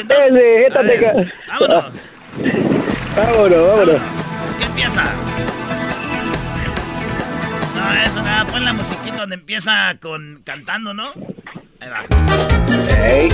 Entonces, 0.00 0.32
¡Ese, 0.32 0.78
a 0.78 0.82
ver, 0.82 1.32
vámonos. 1.48 1.84
Vámonos, 3.16 3.68
vámonos. 3.68 4.02
¿Qué 4.58 4.64
empieza? 4.64 5.02
Eso 7.94 8.22
nada. 8.22 8.44
Pon 8.46 8.64
la 8.64 8.72
musiquita 8.72 9.18
donde 9.18 9.36
empieza 9.36 9.96
con 10.00 10.42
cantando, 10.44 10.94
¿no? 10.94 11.12
Ahí 11.80 11.88
va. 11.88 12.06
Ey. 13.06 13.28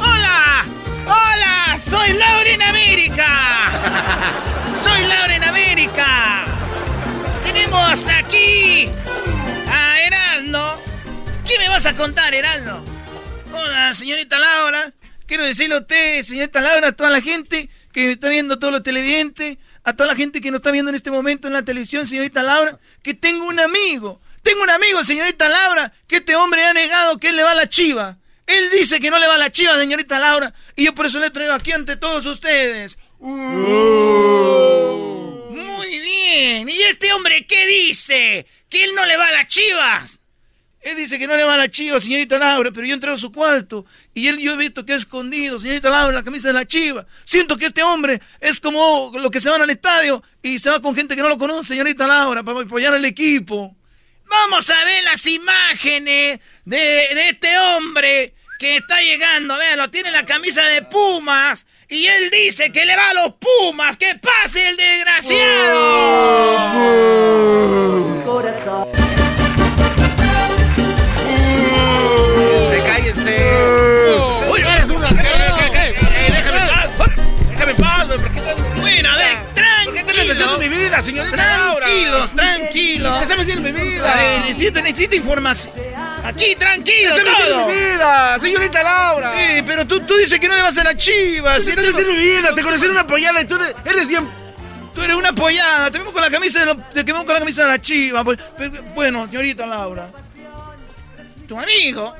¡Hola! 0.00 0.64
¡Hola! 1.06 1.78
¡Soy 1.84 2.12
Laura 2.12 2.50
en 2.50 2.62
América! 2.62 3.70
¡Soy 4.82 5.06
Laura 5.06 5.36
en 5.36 5.44
América! 5.44 6.44
Tenemos 7.44 8.06
aquí 8.08 8.88
a 9.70 10.00
Heraldo. 10.00 10.80
¿Qué 11.46 11.58
me 11.58 11.68
vas 11.68 11.86
a 11.86 11.94
contar, 11.96 12.34
Heraldo? 12.34 12.84
Hola, 13.52 13.94
señorita 13.94 14.38
Laura. 14.38 14.92
Quiero 15.26 15.44
decirle 15.44 15.74
a 15.76 15.78
usted, 15.80 16.22
señorita 16.22 16.60
Laura, 16.60 16.88
a 16.88 16.92
toda 16.92 17.10
la 17.10 17.20
gente 17.20 17.68
que 17.96 18.12
está 18.12 18.28
viendo, 18.28 18.58
todos 18.58 18.74
los 18.74 18.82
televidentes, 18.82 19.56
a 19.82 19.94
toda 19.94 20.08
la 20.08 20.14
gente 20.14 20.42
que 20.42 20.50
nos 20.50 20.58
está 20.58 20.70
viendo 20.70 20.90
en 20.90 20.96
este 20.96 21.10
momento 21.10 21.46
en 21.46 21.54
la 21.54 21.64
televisión, 21.64 22.06
señorita 22.06 22.42
Laura, 22.42 22.78
que 23.02 23.14
tengo 23.14 23.46
un 23.46 23.58
amigo. 23.58 24.20
Tengo 24.42 24.64
un 24.64 24.68
amigo, 24.68 25.02
señorita 25.02 25.48
Laura, 25.48 25.94
que 26.06 26.16
este 26.16 26.36
hombre 26.36 26.62
ha 26.62 26.74
negado 26.74 27.16
que 27.16 27.30
él 27.30 27.36
le 27.36 27.42
va 27.42 27.52
a 27.52 27.54
la 27.54 27.70
chiva. 27.70 28.18
Él 28.46 28.68
dice 28.70 29.00
que 29.00 29.10
no 29.10 29.18
le 29.18 29.26
va 29.26 29.36
a 29.36 29.38
la 29.38 29.50
chiva, 29.50 29.78
señorita 29.78 30.18
Laura, 30.18 30.52
y 30.76 30.84
yo 30.84 30.94
por 30.94 31.06
eso 31.06 31.18
le 31.18 31.30
traigo 31.30 31.54
aquí 31.54 31.72
ante 31.72 31.96
todos 31.96 32.26
ustedes. 32.26 32.98
Muy 33.18 33.48
bien. 35.98 36.68
¿Y 36.68 36.76
este 36.82 37.14
hombre 37.14 37.46
qué 37.46 37.66
dice? 37.66 38.46
Que 38.68 38.84
él 38.84 38.90
no 38.94 39.06
le 39.06 39.16
va 39.16 39.28
a 39.28 39.32
las 39.32 39.46
chivas. 39.46 40.20
Él 40.86 40.96
dice 40.96 41.18
que 41.18 41.26
no 41.26 41.36
le 41.36 41.42
va 41.42 41.54
a 41.54 41.56
la 41.56 41.68
chiva, 41.68 41.98
señorita 41.98 42.38
Laura, 42.38 42.70
pero 42.70 42.86
yo 42.86 42.94
entré 42.94 43.10
a 43.10 43.16
su 43.16 43.32
cuarto 43.32 43.84
y 44.14 44.28
él 44.28 44.38
yo 44.38 44.52
he 44.52 44.56
visto 44.56 44.86
que 44.86 44.92
ha 44.92 44.96
escondido, 44.96 45.58
señorita 45.58 45.90
Laura, 45.90 46.12
la 46.12 46.22
camisa 46.22 46.46
de 46.46 46.54
la 46.54 46.64
chiva. 46.64 47.04
Siento 47.24 47.56
que 47.56 47.66
este 47.66 47.82
hombre 47.82 48.20
es 48.38 48.60
como 48.60 49.10
los 49.18 49.32
que 49.32 49.40
se 49.40 49.50
van 49.50 49.60
al 49.60 49.70
estadio 49.70 50.22
y 50.42 50.60
se 50.60 50.70
va 50.70 50.80
con 50.80 50.94
gente 50.94 51.16
que 51.16 51.22
no 51.22 51.28
lo 51.28 51.38
conoce, 51.38 51.70
señorita 51.70 52.06
Laura, 52.06 52.44
para 52.44 52.60
apoyar 52.60 52.94
al 52.94 53.04
equipo. 53.04 53.74
Vamos 54.26 54.70
a 54.70 54.84
ver 54.84 55.02
las 55.02 55.26
imágenes 55.26 56.38
de, 56.64 56.76
de 56.76 57.30
este 57.30 57.58
hombre 57.58 58.34
que 58.60 58.76
está 58.76 59.00
llegando. 59.00 59.56
Véanlo, 59.56 59.90
tiene 59.90 60.12
la 60.12 60.24
camisa 60.24 60.62
de 60.68 60.82
Pumas. 60.82 61.66
Y 61.88 62.06
él 62.06 62.30
dice 62.30 62.70
que 62.70 62.86
le 62.86 62.94
va 62.94 63.10
a 63.10 63.14
los 63.14 63.34
Pumas. 63.34 63.96
¡Que 63.96 64.14
pase 64.14 64.68
el 64.68 64.76
desgraciado! 64.76 65.34
¡Se 68.94 69.05
vida, 80.96 81.02
señorita 81.02 81.36
Laura? 81.36 81.86
Tranquilos, 81.86 82.30
tranquilos. 82.32 83.16
¿Qué 83.18 83.22
está 83.22 83.36
metiendo 83.36 83.68
en 83.68 83.74
mi 83.74 83.80
vida? 83.80 84.12
A 84.12 84.16
ver, 84.16 84.40
necesito, 84.42 84.82
necesito 84.82 85.16
información. 85.16 85.72
Aquí, 86.24 86.44
¿Qué 86.46 86.56
tranquilo, 86.56 87.14
está 87.14 87.22
todo. 87.46 88.40
señorita 88.40 88.82
Laura? 88.82 89.32
Sí, 89.36 89.62
pero 89.66 89.86
tú, 89.86 90.00
tú 90.00 90.16
dices 90.16 90.40
que 90.40 90.48
no 90.48 90.56
le 90.56 90.62
vas 90.62 90.76
a 90.78 90.84
la 90.84 90.96
chivas. 90.96 91.64
¿Qué 91.64 91.70
estás 91.70 91.84
metiendo 91.84 92.12
en 92.12 92.18
mi 92.18 92.24
vida? 92.24 92.54
Te 92.54 92.62
conocí 92.62 92.84
en 92.86 92.90
una 92.92 93.00
apoyada 93.02 93.40
y 93.40 93.44
tú 93.44 93.56
eres 93.84 94.08
bien... 94.08 94.28
Tú 94.94 95.02
eres 95.02 95.14
una 95.14 95.28
apoyada, 95.28 95.90
te 95.90 95.98
vemos 95.98 96.10
con 96.14 96.22
la 96.22 96.30
camisa 96.30 96.60
de, 96.60 96.66
lo- 96.66 96.76
te 96.78 97.02
vemos 97.02 97.24
con 97.26 97.34
la 97.34 97.40
camisa 97.40 97.62
de 97.64 97.68
la 97.68 97.82
chiva. 97.82 98.24
pues, 98.24 98.38
bueno, 98.94 99.26
señorita 99.26 99.66
Laura. 99.66 100.08
Tu 101.46 101.58
amigo 101.58 102.14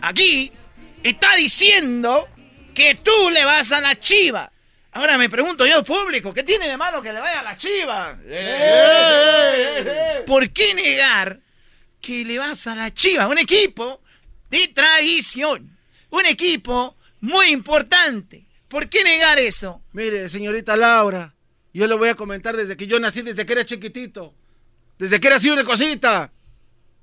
aquí 0.00 0.50
está 1.02 1.34
diciendo 1.36 2.26
que 2.74 2.94
tú 2.94 3.30
le 3.30 3.44
vas 3.44 3.70
a 3.72 3.82
la 3.82 4.00
chiva. 4.00 4.50
Ahora 4.96 5.18
me 5.18 5.28
pregunto 5.28 5.66
yo, 5.66 5.84
público, 5.84 6.32
¿qué 6.32 6.42
tiene 6.42 6.68
de 6.68 6.78
malo 6.78 7.02
que 7.02 7.12
le 7.12 7.20
vaya 7.20 7.40
a 7.40 7.42
la 7.42 7.56
chiva? 7.58 8.18
¿Por 10.26 10.48
qué 10.50 10.72
negar 10.74 11.38
que 12.00 12.24
le 12.24 12.38
vas 12.38 12.66
a 12.66 12.74
la 12.74 12.94
chiva? 12.94 13.28
Un 13.28 13.36
equipo 13.36 14.00
de 14.48 14.68
tradición. 14.68 15.76
Un 16.08 16.24
equipo 16.24 16.96
muy 17.20 17.48
importante. 17.48 18.46
¿Por 18.68 18.88
qué 18.88 19.04
negar 19.04 19.38
eso? 19.38 19.82
Mire, 19.92 20.30
señorita 20.30 20.76
Laura, 20.76 21.34
yo 21.74 21.86
le 21.86 21.94
voy 21.94 22.08
a 22.08 22.14
comentar 22.14 22.56
desde 22.56 22.74
que 22.74 22.86
yo 22.86 22.98
nací, 22.98 23.20
desde 23.20 23.44
que 23.44 23.52
era 23.52 23.66
chiquitito. 23.66 24.32
Desde 24.98 25.20
que 25.20 25.26
era 25.26 25.36
así 25.36 25.50
una 25.50 25.64
cosita. 25.64 26.32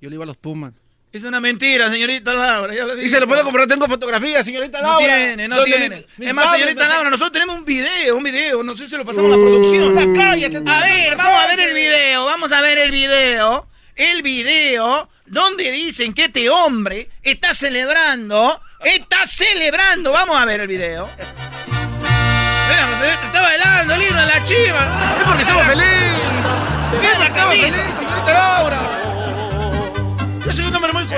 Yo 0.01 0.09
le 0.09 0.15
iba 0.15 0.23
a 0.23 0.27
los 0.27 0.37
Pumas. 0.37 0.73
Es 1.13 1.23
una 1.23 1.39
mentira, 1.39 1.91
señorita 1.91 2.33
Laura. 2.33 2.73
Ya 2.73 2.85
lo 2.85 2.99
Y 2.99 3.07
se 3.07 3.19
lo 3.19 3.27
puedo 3.27 3.43
comprar, 3.43 3.67
tengo 3.67 3.85
fotografías, 3.87 4.43
señorita 4.43 4.81
No 4.81 4.99
Laura. 4.99 5.05
tiene, 5.15 5.47
no 5.47 5.63
tiene. 5.63 6.03
mi- 6.17 6.25
es 6.25 6.33
más, 6.33 6.49
señorita 6.49 6.87
Laura, 6.87 7.11
nosotros 7.11 7.33
tenemos 7.33 7.55
un 7.55 7.65
video, 7.65 8.17
un 8.17 8.23
video. 8.23 8.63
No 8.63 8.73
sé 8.73 8.87
si 8.89 8.97
lo 8.97 9.05
pasamos 9.05 9.31
a 9.31 9.37
la 9.37 9.43
producción. 9.43 10.15
Cállate, 10.15 10.57
A 10.67 10.79
ver, 10.79 11.15
vamos 11.15 11.43
a 11.43 11.47
ver 11.47 11.59
el 11.59 11.73
video, 11.75 12.25
vamos 12.25 12.51
a 12.51 12.61
ver 12.61 12.79
el 12.79 12.89
video. 12.89 13.67
El 13.95 14.23
video 14.23 15.07
donde 15.27 15.69
dicen 15.71 16.13
que 16.15 16.25
este 16.25 16.49
hombre 16.49 17.09
está 17.21 17.53
celebrando, 17.53 18.59
está 18.83 19.27
celebrando. 19.27 20.11
Vamos 20.13 20.35
a 20.35 20.45
ver 20.45 20.61
el 20.61 20.67
video. 20.67 21.07
Está 23.27 23.41
bailando 23.43 23.93
el 23.93 24.01
de 24.01 24.09
la 24.13 24.43
chiva. 24.45 25.15
Es 25.19 25.23
porque 25.27 25.43
feliz. 25.45 25.85
Mira 26.99 27.19
la 27.19 27.27
Estaba 27.27 27.51
feliz, 27.51 27.75
camisa. 27.75 27.99
señorita 27.99 28.33
Laura. 28.33 28.79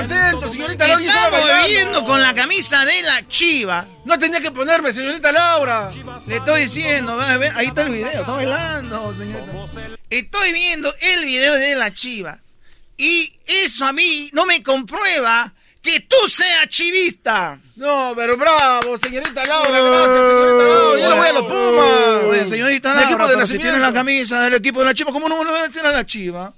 Contento, 0.07 0.51
señorita 0.51 0.87
Laura. 0.87 1.05
Estamos 1.05 1.39
bailando. 1.39 1.67
viendo 1.67 2.05
con 2.05 2.21
la 2.21 2.33
camisa 2.33 2.85
de 2.85 3.01
la 3.01 3.27
chiva. 3.27 3.87
No 4.05 4.19
tenía 4.19 4.39
que 4.39 4.51
ponerme, 4.51 4.93
señorita 4.93 5.31
Laura. 5.31 5.91
Le 6.27 6.35
estoy 6.35 6.61
diciendo, 6.61 7.19
ahí 7.19 7.67
está 7.67 7.81
el 7.81 7.89
video, 7.89 8.19
está 8.19 8.31
bailando, 8.31 9.15
señorita. 9.17 9.97
Estoy 10.09 10.53
viendo 10.53 10.93
el 11.01 11.25
video 11.25 11.55
de 11.55 11.75
la 11.75 11.91
chiva. 11.91 12.39
Y 12.97 13.33
eso 13.47 13.85
a 13.85 13.93
mí 13.93 14.29
no 14.31 14.45
me 14.45 14.61
comprueba 14.61 15.51
que 15.81 16.01
tú 16.01 16.15
seas 16.27 16.67
chivista. 16.69 17.59
No, 17.75 18.13
pero 18.15 18.37
bravo, 18.37 18.97
señorita 18.97 19.43
Laura, 19.45 19.81
gracias, 19.81 20.15
señorita 20.15 20.63
Laura. 20.63 21.01
Yo 21.01 21.09
le 21.09 21.15
voy 21.15 21.27
a 21.27 21.33
los 21.33 21.43
Pumas. 21.43 22.23
Oye, 22.29 22.45
señorita 22.45 22.89
Laura, 22.93 23.09
equipo 23.09 23.27
de 23.27 23.33
pero 23.33 23.45
si 23.47 23.57
tiene 23.57 23.79
la 23.79 23.91
camisa 23.91 24.39
del 24.41 24.53
equipo 24.53 24.79
de 24.79 24.85
la 24.85 24.93
chiva, 24.93 25.11
¿cómo 25.11 25.27
no 25.27 25.43
le 25.43 25.51
va 25.51 25.61
a 25.61 25.67
decir 25.67 25.85
a 25.85 25.91
la 25.91 26.05
chiva? 26.05 26.53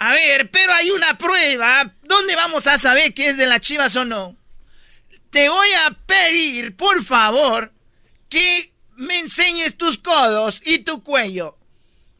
A 0.00 0.12
ver, 0.12 0.50
pero 0.50 0.72
hay 0.72 0.90
una 0.90 1.18
prueba. 1.18 1.92
¿Dónde 2.02 2.36
vamos 2.36 2.66
a 2.66 2.78
saber 2.78 3.14
que 3.14 3.30
es 3.30 3.36
de 3.36 3.46
las 3.46 3.60
chivas 3.60 3.94
o 3.96 4.04
no? 4.04 4.36
Te 5.30 5.48
voy 5.48 5.68
a 5.86 5.90
pedir, 6.06 6.76
por 6.76 7.04
favor, 7.04 7.72
que 8.28 8.70
me 8.96 9.18
enseñes 9.18 9.76
tus 9.76 9.98
codos 9.98 10.60
y 10.64 10.78
tu 10.80 11.02
cuello. 11.02 11.56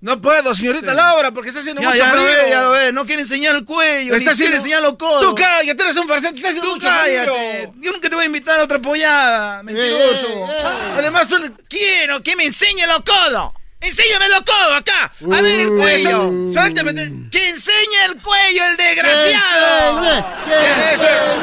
No 0.01 0.21
puedo, 0.21 0.55
señorita 0.55 0.95
Laura, 0.95 1.33
porque 1.33 1.49
está 1.49 1.61
haciendo 1.61 1.83
Ya, 1.83 1.89
mucho 1.89 1.99
ya 1.99 2.15
lo 2.15 2.23
frío. 2.23 2.37
ve, 2.45 2.51
ya 2.51 2.63
lo 2.63 2.71
ve. 2.71 2.93
No 2.93 3.05
quiere 3.05 3.23
enseñar 3.23 3.57
el 3.57 3.65
cuello, 3.65 4.15
Está 4.15 4.31
haciendo- 4.31 4.57
enseñar 4.57 4.81
los 4.83 4.97
codos. 4.97 5.23
Tú 5.25 5.35
cállate, 5.35 5.83
eres 5.83 5.97
un 5.97 6.07
farsante, 6.07 6.41
Tú 6.41 6.75
mucho 6.75 6.87
cállate. 6.87 7.25
frío. 7.31 7.75
Yo 7.81 7.93
nunca 7.93 8.09
te 8.09 8.15
voy 8.15 8.23
a 8.23 8.27
invitar 8.27 8.61
a 8.61 8.65
otra 8.65 8.79
pollada, 8.81 9.63
mentiroso. 9.65 10.29
Eh, 10.29 10.35
eh, 10.35 10.57
eh. 10.63 10.95
Además. 10.99 11.27
Quiero 11.69 12.23
que 12.23 12.37
me 12.37 12.45
enseñe 12.45 12.87
los 12.87 13.01
codos. 13.01 13.53
Enséñame 13.81 14.29
los 14.29 14.43
codos 14.43 14.81
acá. 14.81 15.13
A 15.33 15.41
ver 15.41 15.61
el 15.61 15.69
cuello. 15.69 16.33
Suéltame. 16.53 17.29
Que 17.31 17.49
enseñe 17.51 18.05
el 18.07 18.21
cuello, 18.21 18.65
el 18.65 18.77
desgraciado. 18.77 20.25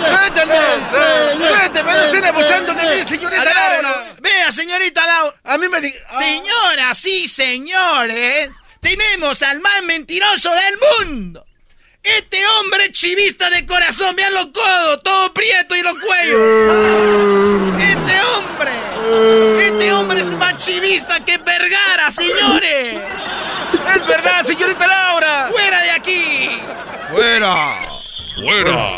Suéltame. 0.08 0.56
Suéltame, 1.48 1.94
no 1.94 2.04
estén 2.04 2.26
abusando 2.26 2.74
de 2.74 2.96
mí, 2.96 3.04
señorita. 3.08 3.44
Laura. 3.44 4.14
Vea, 4.20 4.52
señorita 4.52 5.06
Laura. 5.06 5.36
A 5.44 5.58
mí 5.58 5.70
me 5.70 5.78
ah. 5.78 6.18
Señoras 6.18 7.06
y 7.06 7.28
señores, 7.28 8.50
tenemos 8.82 9.42
al 9.42 9.62
más 9.62 9.84
mentiroso 9.84 10.52
del 10.52 11.08
mundo. 11.08 11.46
Este 12.04 12.46
hombre 12.46 12.92
chivista 12.92 13.50
de 13.50 13.66
corazón, 13.66 14.16
vean 14.16 14.32
los 14.34 14.48
codos, 14.48 15.02
todo 15.02 15.34
prieto 15.34 15.76
y 15.76 15.82
los 15.82 15.96
cuellos. 15.96 16.40
Este 17.82 18.22
hombre, 18.22 18.55
este 19.60 19.94
hombre 19.94 20.22
es 20.22 20.28
más 20.38 20.58
chivista 20.58 21.20
que 21.24 21.38
Vergara, 21.38 22.12
señores. 22.12 23.02
Es 23.96 24.08
verdad, 24.08 24.44
señorita 24.44 24.88
Laura. 24.88 25.50
¡Fuera 25.52 25.82
de 25.82 25.92
aquí! 25.92 26.62
¡Fuera! 27.12 27.82
¡Fuera! 28.36 28.98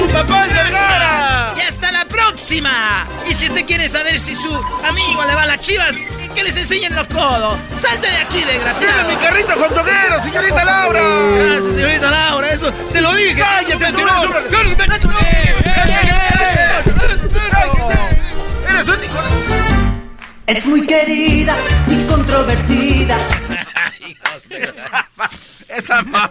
¡Mi 0.00 0.12
papá 0.12 0.46
es 0.46 0.54
Vergara! 0.54 1.54
¡Y 1.56 1.60
hasta 1.60 1.92
la 1.92 2.04
próxima! 2.04 3.06
Y 3.28 3.34
si 3.34 3.48
usted 3.48 3.66
quiere 3.66 3.88
saber 3.88 4.18
si 4.18 4.34
su 4.34 4.54
amigo 4.84 5.24
le 5.26 5.34
va 5.34 5.42
a 5.42 5.46
las 5.46 5.60
chivas, 5.60 5.96
que 6.34 6.42
les 6.42 6.56
enseñen 6.56 6.94
los 6.94 7.06
codos. 7.08 7.58
¡Salte 7.76 8.08
de 8.10 8.16
aquí, 8.18 8.42
desgraciado! 8.42 9.08
¡Vive 9.08 9.16
mi 9.16 9.22
carrito 9.22 9.54
con 9.54 9.74
toquero, 9.74 10.22
señorita 10.22 10.64
Laura! 10.64 11.00
Gracias, 11.38 11.74
señorita 11.74 12.10
Laura, 12.10 12.50
eso 12.50 12.72
te 12.72 13.00
lo 13.00 13.12
dije. 13.14 13.34
¡Cállate, 13.34 13.92
tú 13.92 14.06
eres 18.76 18.88
un... 18.88 18.94
¡Eres 18.94 18.98
un 18.98 19.04
hijo 19.04 19.22
de... 19.22 20.52
Es 20.52 20.66
muy 20.66 20.86
querida 20.86 21.56
y 21.88 22.04
controvertida. 22.04 23.16
Esa 25.68 26.02
mamá. 26.02 26.30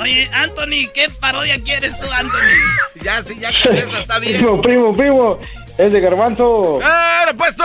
Oye, 0.00 0.28
Anthony, 0.32 0.88
¿qué 0.94 1.08
parodia 1.20 1.62
quieres 1.62 1.98
tú, 2.00 2.06
Anthony? 2.10 3.02
Ya, 3.02 3.22
sí, 3.22 3.36
ya 3.38 3.50
con 3.62 3.76
esa 3.76 3.98
está 4.00 4.18
bien. 4.18 4.38
Primo, 4.40 4.62
primo, 4.62 4.92
primo. 4.94 5.38
Es 5.76 5.92
de 5.92 6.00
Garbanzo. 6.00 6.80
¡Eh, 6.80 7.34
puesto! 7.36 7.62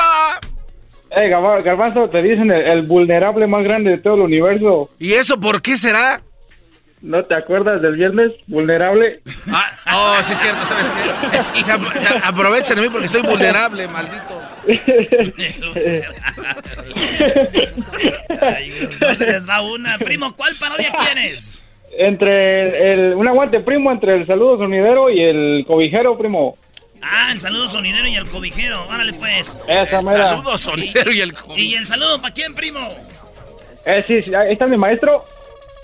Eh, 1.12 1.30
Garba- 1.30 1.64
Garbanzo, 1.64 2.10
te 2.10 2.22
dicen 2.22 2.52
el, 2.52 2.62
el 2.68 2.82
vulnerable 2.82 3.48
más 3.48 3.64
grande 3.64 3.92
de 3.92 3.98
todo 4.00 4.16
el 4.16 4.22
universo. 4.22 4.90
¿Y 5.00 5.14
eso 5.14 5.40
por 5.40 5.62
qué 5.62 5.78
será? 5.78 6.22
¿No 7.04 7.24
te 7.26 7.36
acuerdas 7.36 7.82
del 7.82 7.96
viernes? 7.98 8.32
Vulnerable. 8.48 9.20
Ah, 9.52 10.18
oh, 10.20 10.24
sí 10.24 10.32
es 10.32 10.40
cierto, 10.40 10.66
¿sabes 10.66 10.88
qué? 11.54 11.64
Se, 11.64 11.72
ap- 11.74 11.98
se 11.98 12.18
aprovechan 12.24 12.78
de 12.78 12.82
mí 12.84 12.90
porque 12.90 13.10
soy 13.10 13.22
vulnerable, 13.24 13.86
maldito. 13.90 14.42
Ay, 18.42 18.98
no 19.02 19.16
se 19.16 19.26
les 19.28 19.48
va 19.48 19.62
una. 19.62 19.98
Primo, 20.00 20.34
¿cuál 20.36 20.54
parodia 20.60 20.92
quieres? 20.98 21.60
entre 21.96 22.92
el, 22.94 23.14
un 23.14 23.28
aguante, 23.28 23.60
primo, 23.60 23.92
entre 23.92 24.16
el 24.16 24.26
saludo 24.26 24.58
sonidero 24.58 25.12
y 25.12 25.22
el 25.22 25.64
cobijero, 25.68 26.18
primo. 26.18 26.56
Ah, 27.04 27.30
el 27.32 27.40
saludo 27.40 27.68
sonidero 27.68 28.08
y 28.08 28.16
el 28.16 28.26
cobijero. 28.30 28.88
Órale, 28.88 29.14
pues. 29.14 29.56
Esa 29.68 30.02
mera. 30.02 30.30
Saludos, 30.30 30.62
sonidero 30.62 31.12
y 31.12 31.22
el... 31.22 31.36
¿Y 31.56 31.76
el 31.76 31.86
saludo 31.86 32.20
para 32.22 32.34
quién, 32.34 32.56
primo? 32.56 32.80
Eh, 33.86 34.04
sí, 34.08 34.22
sí, 34.24 34.34
ahí 34.34 34.54
está 34.54 34.66
mi 34.66 34.78
maestro. 34.78 35.24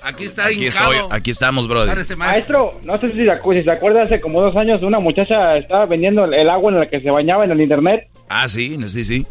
Aquí 0.03 0.23
está 0.25 0.45
Aquí 0.45 0.65
hincado. 0.67 0.93
estoy, 0.93 1.07
aquí 1.11 1.31
estamos, 1.31 1.67
brother. 1.67 1.95
Maestro. 1.95 2.17
Maestro, 2.17 2.73
no 2.85 2.97
sé 2.97 3.07
si 3.09 3.15
se, 3.25 3.29
acu- 3.29 3.55
si 3.55 3.63
se 3.63 3.71
acuerda, 3.71 4.01
hace 4.01 4.21
como 4.21 4.41
dos 4.41 4.55
años 4.55 4.81
una 4.81 4.99
muchacha 4.99 5.57
estaba 5.57 5.85
vendiendo 5.85 6.23
el, 6.25 6.49
agua 6.49 6.71
en 6.71 6.79
la 6.79 6.89
que 6.89 7.01
se 7.01 7.09
bañaba 7.11 7.43
en 7.43 7.51
el 7.51 7.61
internet. 7.61 8.07
Ah, 8.29 8.47
sí, 8.47 8.77
sí, 8.87 9.03
sí. 9.03 9.25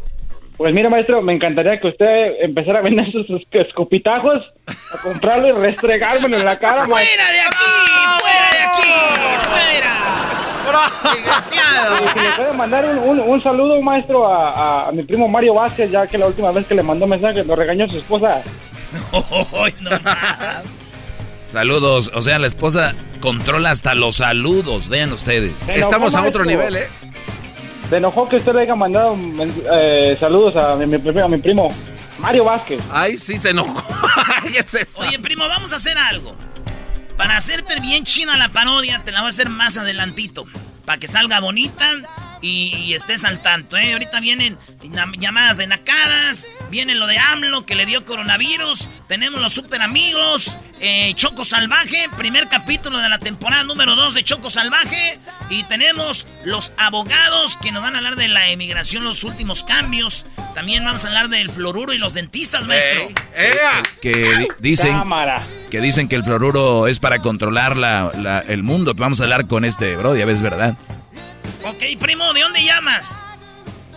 Pues 0.57 0.73
mira, 0.73 0.89
maestro, 0.89 1.21
me 1.21 1.33
encantaría 1.33 1.79
que 1.79 1.87
usted 1.87 2.41
empezara 2.41 2.79
a 2.79 2.81
vender 2.81 3.09
sus, 3.11 3.25
escopitajos, 3.51 4.43
a 4.67 4.97
comprarlo 5.01 5.47
y 5.47 5.51
restregármelo 5.53 6.35
en 6.37 6.45
la 6.45 6.59
cara. 6.59 6.85
¡Fuera 6.85 7.31
de 7.31 7.39
aquí! 7.39 7.55
¡Fuera 8.19 8.49
de 8.51 8.59
aquí! 8.65 8.89
¡Fuera! 9.49 11.13
¡Desgraciado! 11.15 11.95
Y 12.05 12.07
si 12.19 12.25
le 12.25 12.31
puede 12.35 12.53
mandar 12.53 12.85
un, 12.85 12.97
un- 12.99 13.19
un 13.21 13.41
saludo, 13.41 13.81
maestro, 13.81 14.27
a, 14.27 14.49
a- 14.51 14.87
a 14.89 14.91
mi 14.91 15.03
primo 15.03 15.27
Mario 15.27 15.53
Vázquez, 15.55 15.89
ya 15.91 16.05
que 16.05 16.17
la 16.17 16.27
última 16.27 16.51
vez 16.51 16.65
que 16.67 16.75
le 16.75 16.83
mandó 16.83 17.07
mensaje 17.07 17.43
lo 17.43 17.55
regañó 17.55 17.87
su 17.89 17.97
esposa. 17.97 18.41
No 19.81 19.99
más. 20.01 20.63
Saludos, 21.47 22.11
o 22.13 22.21
sea, 22.21 22.37
la 22.39 22.47
esposa 22.47 22.93
controla 23.21 23.71
hasta 23.71 23.95
los 23.95 24.17
saludos, 24.17 24.87
vean 24.87 25.11
ustedes. 25.11 25.53
Estamos 25.67 26.13
a 26.15 26.19
otro 26.23 26.45
maestro. 26.45 26.45
nivel, 26.45 26.75
¿eh? 26.75 26.87
Se 27.89 27.97
enojó 27.97 28.29
que 28.29 28.35
usted 28.35 28.53
le 28.53 28.61
haya 28.61 28.75
mandado 28.75 29.17
eh, 29.73 30.15
saludos 30.19 30.55
a 30.63 30.75
mi, 30.75 30.85
mi- 30.85 31.19
a 31.21 31.27
mi 31.27 31.37
primo 31.39 31.67
Mario 32.19 32.43
Vázquez. 32.43 32.83
Ay, 32.91 33.17
sí, 33.17 33.37
se 33.39 33.49
enojó. 33.49 33.83
Es. 34.53 34.89
Oye, 34.95 35.17
primo, 35.19 35.47
vamos 35.47 35.73
a 35.73 35.77
hacer 35.77 35.97
algo. 35.97 36.35
Para 37.17 37.35
hacerte 37.37 37.79
bien 37.81 38.03
china 38.05 38.37
la 38.37 38.49
parodia, 38.49 39.01
te 39.03 39.11
la 39.11 39.21
voy 39.21 39.27
a 39.27 39.29
hacer 39.31 39.49
más 39.49 39.77
adelantito. 39.77 40.45
Para 40.85 40.99
que 40.99 41.07
salga 41.07 41.39
bonita 41.39 41.93
y, 42.41 42.73
y 42.75 42.93
estés 42.93 43.23
al 43.23 43.41
tanto, 43.41 43.77
¿eh? 43.77 43.93
Ahorita 43.93 44.19
vienen 44.19 44.57
llamadas 45.17 45.57
de 45.57 45.67
nacadas, 45.67 46.47
viene 46.69 46.95
lo 46.95 47.07
de 47.07 47.17
AMLO 47.17 47.65
que 47.65 47.75
le 47.75 47.85
dio 47.85 48.05
coronavirus, 48.05 48.89
tenemos 49.07 49.41
los 49.41 49.53
super 49.53 49.81
amigos, 49.81 50.55
eh, 50.79 51.13
Choco 51.15 51.43
Salvaje, 51.45 52.07
primer 52.17 52.47
capítulo 52.47 52.99
de 52.99 53.09
la 53.09 53.19
temporada 53.19 53.63
número 53.63 53.95
2 53.95 54.13
de 54.13 54.23
Choco 54.23 54.49
Salvaje, 54.49 55.19
y 55.49 55.63
tenemos 55.63 56.25
los 56.45 56.71
abogados 56.77 57.57
que 57.57 57.71
nos 57.71 57.81
van 57.83 57.95
a 57.95 57.97
hablar 57.97 58.15
de 58.15 58.27
la 58.27 58.47
emigración, 58.49 59.03
los 59.03 59.23
últimos 59.23 59.63
cambios. 59.63 60.25
También 60.55 60.83
vamos 60.85 61.03
a 61.03 61.07
hablar 61.07 61.29
del 61.29 61.49
fluoruro 61.51 61.93
y 61.93 61.97
los 61.97 62.13
dentistas, 62.13 62.65
maestro. 62.67 63.01
Ey, 63.35 63.51
¡Ea! 63.53 63.83
Que 64.01 64.35
di- 64.37 64.47
dicen 64.59 64.93
Cámara. 64.93 65.45
que 65.69 65.79
dicen 65.81 66.07
que 66.07 66.15
el 66.15 66.23
fluoruro 66.23 66.87
es 66.87 66.99
para 66.99 67.19
controlar 67.19 67.77
la, 67.77 68.11
la- 68.17 68.39
el 68.39 68.63
mundo. 68.63 68.93
Vamos 68.95 69.19
a 69.21 69.23
hablar 69.23 69.47
con 69.47 69.63
este 69.65 69.95
bro, 69.95 70.15
ya 70.15 70.25
ves, 70.25 70.41
¿verdad? 70.41 70.75
Ok, 71.63 71.83
primo, 71.99 72.33
¿de 72.33 72.41
dónde 72.41 72.63
llamas? 72.63 73.21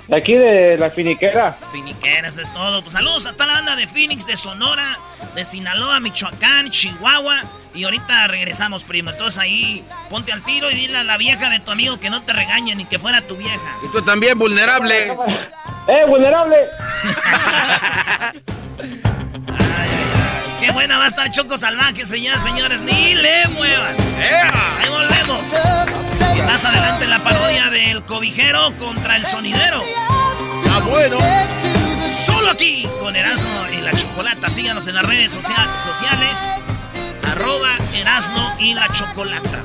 De 0.09 0.17
aquí 0.17 0.35
de 0.35 0.77
la 0.77 0.91
finiquera. 0.91 1.57
Finiqueras 1.71 2.37
es 2.37 2.53
todo. 2.53 2.83
Pues 2.83 2.93
saludos 2.93 3.25
a 3.27 3.33
toda 3.33 3.47
la 3.47 3.53
banda 3.55 3.77
de 3.77 3.87
Phoenix, 3.87 4.27
de 4.27 4.37
Sonora, 4.37 4.99
de 5.35 5.45
Sinaloa, 5.45 6.01
Michoacán, 6.01 6.71
Chihuahua. 6.71 7.43
Y 7.75 7.85
ahorita 7.85 8.27
regresamos, 8.27 8.85
primo. 8.85 9.11
Entonces 9.11 9.39
ahí 9.39 9.85
ponte 10.11 10.33
al 10.33 10.43
tiro 10.43 10.71
y 10.71 10.75
dile 10.75 10.99
a 10.99 11.05
la 11.05 11.17
vieja 11.17 11.49
de 11.49 11.61
tu 11.61 11.71
amigo 11.71 11.99
que 12.01 12.11
no 12.11 12.21
te 12.23 12.33
regañe 12.33 12.75
ni 12.75 12.85
que 12.85 12.99
fuera 12.99 13.23
tu 13.23 13.37
vieja. 13.37 13.77
Y 13.85 13.93
tú 13.93 14.03
también, 14.03 14.39
vulnerable. 14.39 15.07
¡Eh, 15.89 16.05
vulnerable! 16.07 16.57
Qué 20.61 20.71
buena 20.71 20.99
va 20.99 21.05
a 21.05 21.09
estar 21.09 21.31
Choco 21.31 21.59
Salvaje, 21.59 22.05
señoras 22.07 22.43
señores. 22.43 22.81
Ni 22.83 23.15
le 23.15 23.47
muevan. 23.49 23.97
Ahí 24.19 24.89
volvemos. 24.89 26.12
Y 26.37 26.43
más 26.43 26.65
adelante 26.65 27.07
la 27.07 27.23
parodia 27.23 27.71
del 27.71 28.03
cobijero 28.05 28.73
contra 28.79 29.17
el 29.17 29.25
sonidero. 29.27 29.81
Ah, 30.71 30.81
bueno. 30.89 31.19
Solo 32.25 32.51
aquí 32.51 32.89
con 33.01 33.15
Erasmo 33.17 33.67
y 33.77 33.81
la 33.81 33.93
Chocolata. 33.93 34.51
Síganos 34.51 34.87
en 34.87 34.95
las 34.95 35.05
redes 35.07 35.33
socia- 35.33 35.79
sociales. 35.79 36.39
Arroba 37.31 37.71
Erasmo 37.95 38.55
y 38.59 38.75
la 38.75 38.89
Chocolata. 38.93 39.65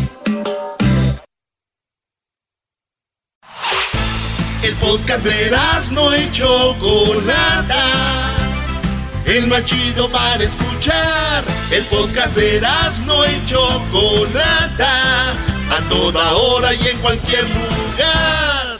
Podcast 4.81 5.23
de 5.23 5.51
no 5.91 6.15
y 6.15 6.31
Chocolata. 6.31 7.85
El 9.25 9.47
más 9.47 9.63
chido 9.63 10.09
para 10.09 10.43
escuchar. 10.43 11.43
El 11.71 11.85
podcast 11.85 12.35
de 12.35 12.61
no 13.05 13.25
y 13.25 13.45
Chocolata. 13.45 15.31
A 15.31 15.89
toda 15.89 16.33
hora 16.33 16.73
y 16.73 16.87
en 16.87 16.97
cualquier 16.97 17.43
lugar. 17.43 18.79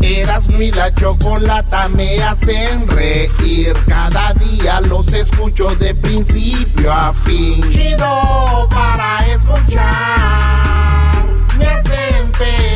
Erasmo 0.00 0.60
y 0.60 0.70
la 0.70 0.94
chocolata 0.94 1.88
me 1.88 2.22
hacen 2.22 2.86
reír. 2.88 3.72
Cada 3.88 4.34
día 4.34 4.80
los 4.82 5.10
escucho 5.12 5.74
de 5.76 5.94
principio 5.94 6.92
a 6.92 7.14
fin. 7.24 7.66
Chido 7.70 8.68
para 8.68 9.26
escuchar. 9.28 11.24
Me 11.58 11.66
hacen 11.66 12.34
feliz. 12.34 12.73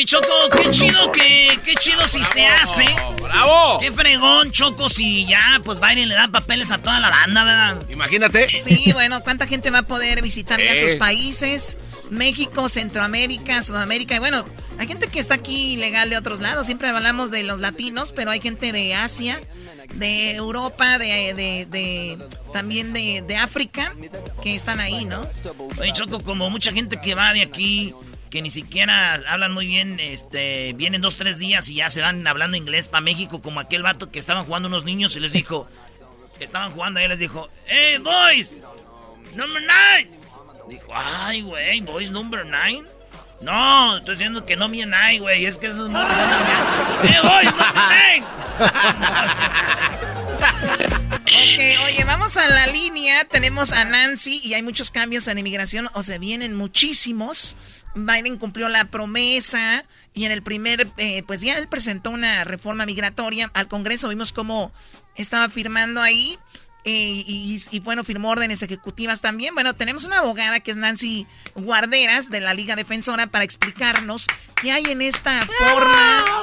Oye, 0.00 0.06
Choco, 0.06 0.48
qué 0.56 0.70
chido 0.70 1.12
que, 1.12 1.60
qué 1.62 1.74
chido 1.74 2.08
si 2.08 2.24
se 2.24 2.46
hace. 2.46 2.86
¡Bravo! 3.22 3.78
Qué 3.80 3.92
fregón, 3.92 4.50
Choco, 4.50 4.88
si 4.88 5.26
ya, 5.26 5.60
pues 5.62 5.78
Biden 5.78 6.08
le 6.08 6.14
da 6.14 6.26
papeles 6.28 6.70
a 6.72 6.78
toda 6.78 7.00
la 7.00 7.10
banda, 7.10 7.44
¿verdad? 7.44 7.82
Imagínate. 7.90 8.48
Sí, 8.58 8.92
bueno, 8.94 9.20
¿cuánta 9.22 9.46
gente 9.46 9.68
va 9.70 9.80
a 9.80 9.82
poder 9.82 10.22
visitar 10.22 10.58
ya 10.58 10.72
Eh. 10.72 10.88
sus 10.88 10.94
países? 10.98 11.76
México, 12.08 12.70
Centroamérica, 12.70 13.62
Sudamérica. 13.62 14.16
Y 14.16 14.20
bueno, 14.20 14.46
hay 14.78 14.86
gente 14.86 15.06
que 15.08 15.18
está 15.20 15.34
aquí 15.34 15.74
ilegal 15.74 16.08
de 16.08 16.16
otros 16.16 16.40
lados. 16.40 16.64
Siempre 16.64 16.88
hablamos 16.88 17.30
de 17.30 17.42
los 17.42 17.58
latinos, 17.60 18.12
pero 18.12 18.30
hay 18.30 18.40
gente 18.40 18.72
de 18.72 18.94
Asia, 18.94 19.38
de 19.96 20.30
Europa, 20.34 20.96
de, 20.96 21.34
de- 21.34 21.66
de- 21.68 22.18
también 22.54 22.94
de, 22.94 23.20
de 23.20 23.36
África, 23.36 23.92
que 24.42 24.54
están 24.54 24.80
ahí, 24.80 25.04
¿no? 25.04 25.28
Oye, 25.78 25.92
Choco, 25.92 26.20
como 26.24 26.48
mucha 26.48 26.72
gente 26.72 26.98
que 27.02 27.14
va 27.14 27.34
de 27.34 27.42
aquí, 27.42 27.92
que 28.30 28.42
ni 28.42 28.50
siquiera 28.50 29.14
hablan 29.28 29.52
muy 29.52 29.66
bien, 29.66 29.98
este, 30.00 30.72
vienen 30.74 31.02
dos, 31.02 31.16
tres 31.16 31.38
días 31.38 31.68
y 31.68 31.76
ya 31.76 31.90
se 31.90 32.00
van 32.00 32.26
hablando 32.26 32.56
inglés 32.56 32.88
para 32.88 33.00
México, 33.00 33.42
como 33.42 33.60
aquel 33.60 33.82
vato 33.82 34.08
que 34.08 34.18
estaban 34.18 34.44
jugando 34.44 34.68
unos 34.68 34.84
niños 34.84 35.16
y 35.16 35.20
les 35.20 35.32
dijo, 35.32 35.68
estaban 36.38 36.70
jugando 36.72 37.00
y 37.00 37.08
les 37.08 37.18
dijo, 37.18 37.48
¡Hey, 37.66 37.98
boys! 37.98 38.60
¡Number 39.34 39.62
nine! 39.62 40.10
Dijo, 40.68 40.92
ay, 40.94 41.42
güey, 41.42 41.80
boys 41.80 42.10
number 42.10 42.44
nine. 42.44 42.84
No, 43.40 43.96
estoy 43.96 44.14
diciendo 44.14 44.44
que 44.44 44.56
no 44.56 44.68
me 44.68 44.76
nine, 44.78 45.18
güey, 45.18 45.46
es 45.46 45.56
que 45.56 45.66
esos 45.66 45.88
morros 45.88 46.16
andan 46.16 46.44
bien. 47.02 47.14
¡Eh, 47.14 47.20
boys 47.22 47.54
number 47.56 47.84
nine! 47.88 48.26
Ok, 51.30 51.60
oye, 51.86 52.04
vamos 52.04 52.36
a 52.36 52.46
la 52.48 52.66
línea. 52.66 53.24
Tenemos 53.24 53.72
a 53.72 53.84
Nancy 53.84 54.40
y 54.44 54.54
hay 54.54 54.62
muchos 54.62 54.90
cambios 54.90 55.26
en 55.28 55.38
inmigración, 55.38 55.88
o 55.94 56.02
se 56.02 56.18
vienen 56.18 56.54
muchísimos. 56.54 57.56
Biden 57.94 58.38
cumplió 58.38 58.68
la 58.68 58.84
promesa 58.86 59.84
y 60.14 60.24
en 60.24 60.32
el 60.32 60.42
primer, 60.42 60.88
eh, 60.96 61.22
pues 61.26 61.40
ya 61.40 61.56
él 61.58 61.68
presentó 61.68 62.10
una 62.10 62.44
reforma 62.44 62.86
migratoria 62.86 63.50
al 63.54 63.68
Congreso. 63.68 64.08
Vimos 64.08 64.32
cómo 64.32 64.72
estaba 65.14 65.48
firmando 65.48 66.00
ahí. 66.00 66.38
eh, 66.84 67.24
y, 67.26 67.62
y, 67.70 67.80
bueno, 67.80 68.04
firmó 68.04 68.30
órdenes 68.30 68.62
ejecutivas 68.62 69.20
también. 69.20 69.54
Bueno, 69.54 69.74
tenemos 69.74 70.04
una 70.04 70.18
abogada 70.20 70.60
que 70.60 70.70
es 70.70 70.78
Nancy 70.78 71.26
Guarderas 71.54 72.30
de 72.30 72.40
la 72.40 72.54
Liga 72.54 72.74
Defensora 72.74 73.26
para 73.26 73.44
explicarnos 73.44 74.26
qué 74.62 74.72
hay 74.72 74.84
en 74.86 75.02
esta 75.02 75.46
forma. 75.58 76.42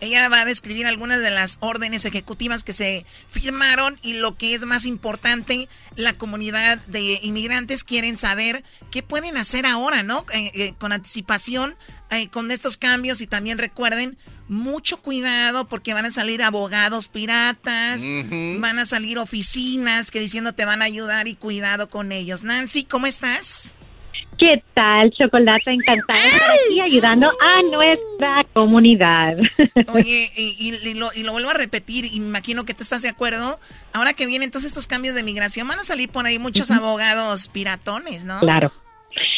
Ella 0.00 0.28
va 0.28 0.40
a 0.40 0.44
describir 0.44 0.86
algunas 0.86 1.20
de 1.20 1.30
las 1.30 1.58
órdenes 1.60 2.04
ejecutivas 2.04 2.64
que 2.64 2.72
se 2.72 3.06
firmaron 3.28 3.98
y 4.02 4.14
lo 4.14 4.36
que 4.36 4.54
es 4.54 4.64
más 4.64 4.86
importante, 4.86 5.68
la 5.96 6.12
comunidad 6.12 6.78
de 6.86 7.20
inmigrantes 7.22 7.84
quieren 7.84 8.18
saber 8.18 8.64
qué 8.90 9.02
pueden 9.02 9.36
hacer 9.36 9.66
ahora, 9.66 10.02
¿no? 10.02 10.26
Eh, 10.34 10.50
eh, 10.54 10.74
con 10.78 10.92
anticipación, 10.92 11.76
eh, 12.10 12.28
con 12.28 12.50
estos 12.50 12.76
cambios 12.76 13.20
y 13.20 13.26
también 13.26 13.58
recuerden, 13.58 14.18
mucho 14.48 14.98
cuidado 14.98 15.66
porque 15.68 15.94
van 15.94 16.04
a 16.04 16.10
salir 16.10 16.42
abogados 16.42 17.08
piratas, 17.08 18.02
van 18.04 18.78
a 18.78 18.84
salir 18.84 19.18
oficinas 19.18 20.10
que 20.10 20.20
diciendo 20.20 20.52
te 20.52 20.66
van 20.66 20.82
a 20.82 20.84
ayudar 20.84 21.28
y 21.28 21.34
cuidado 21.34 21.88
con 21.88 22.12
ellos. 22.12 22.44
Nancy, 22.44 22.84
¿cómo 22.84 23.06
estás? 23.06 23.74
¿Qué 24.46 24.62
tal, 24.74 25.10
Chocolata? 25.12 25.70
Encantada 25.72 26.20
de 26.20 26.28
estar 26.28 26.50
aquí 26.66 26.78
ayudando 26.82 27.30
a 27.40 27.62
nuestra 27.62 28.44
comunidad. 28.52 29.38
Oye, 29.94 30.28
y, 30.36 30.54
y- 30.58 30.88
y 30.90 30.94
lo, 30.94 31.08
y 31.16 31.22
lo 31.22 31.32
vuelvo 31.32 31.48
a 31.48 31.54
repetir, 31.54 32.04
imagino 32.12 32.64
que 32.66 32.74
tú 32.74 32.82
estás 32.82 33.00
de 33.00 33.08
acuerdo. 33.08 33.58
Ahora 33.94 34.12
que 34.12 34.26
vienen 34.26 34.50
todos 34.50 34.66
estos 34.66 34.86
cambios 34.86 35.14
de 35.14 35.22
migración, 35.22 35.66
van 35.66 35.78
a 35.78 35.82
salir 35.84 36.10
por 36.10 36.26
ahí 36.26 36.38
muchos 36.38 36.70
abogados 36.70 37.48
piratones, 37.48 38.26
¿no? 38.26 38.38
Claro. 38.40 38.70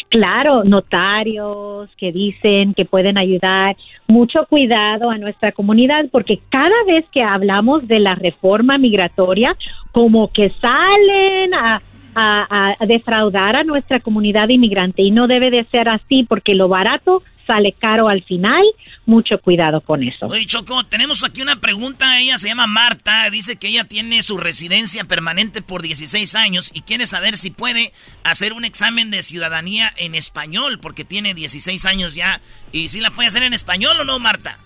Claro, 0.09 0.65
notarios 0.65 1.89
que 1.99 2.11
dicen 2.11 2.75
que 2.75 2.85
pueden 2.85 3.17
ayudar. 3.17 3.77
Mucho 4.09 4.45
cuidado 4.49 5.11
a 5.11 5.19
nuestra 5.19 5.53
comunidad 5.53 6.07
porque 6.11 6.41
cada 6.51 6.83
vez 6.89 7.05
que 7.13 7.23
hablamos 7.23 7.87
de 7.87 8.01
la 8.01 8.17
reforma 8.17 8.77
migratoria, 8.77 9.57
como 9.93 10.33
que 10.33 10.51
salen 10.61 11.55
a, 11.55 11.81
a- 12.19 12.75
a 12.81 12.87
defraudar 12.87 13.55
a 13.57 13.65
nuestra 13.65 14.01
comunidad 14.01 14.49
inmigrante 14.49 15.03
y 15.03 15.11
no 15.11 15.27
debe 15.29 15.51
de 15.51 15.65
ser 15.67 15.89
así 15.89 16.25
porque 16.25 16.55
lo 16.55 16.67
barato 16.69 17.23
sale 17.47 17.73
caro 17.73 18.09
al 18.09 18.23
final. 18.25 18.63
Mucho 19.05 19.39
cuidado 19.39 19.81
con 19.83 20.03
eso. 20.03 20.27
Oye, 20.27 20.47
Choco, 20.47 20.83
tenemos 20.85 21.23
aquí 21.23 21.41
una 21.41 21.61
pregunta. 21.61 22.19
Ella 22.19 22.39
se 22.39 22.49
llama 22.49 22.67
Marta. 22.67 23.31
Dice 23.31 23.55
que 23.55 23.69
ella 23.69 23.85
tiene 23.85 24.21
su 24.23 24.37
residencia 24.39 25.05
permanente 25.05 25.63
por 25.63 25.81
16 25.83 26.35
años 26.35 26.73
y 26.75 26.81
quiere 26.81 27.07
saber 27.07 27.37
si 27.37 27.53
puede 27.53 27.93
hacer 28.25 28.53
un 28.53 28.65
examen 28.65 29.13
de 29.13 29.23
ciudadanía 29.23 29.93
en 29.97 30.17
español, 30.17 30.81
porque 30.83 31.05
tiene 31.05 31.35
16 31.35 31.87
años 31.87 32.17
ya. 32.17 32.41
¿Y 32.73 32.89
si 32.89 33.01
la 33.01 33.13
puede 33.13 33.29
hacer 33.29 33.45
en 33.45 33.55
español 33.55 33.97
o 34.01 34.05
no, 34.05 34.19
Marta? 34.19 34.59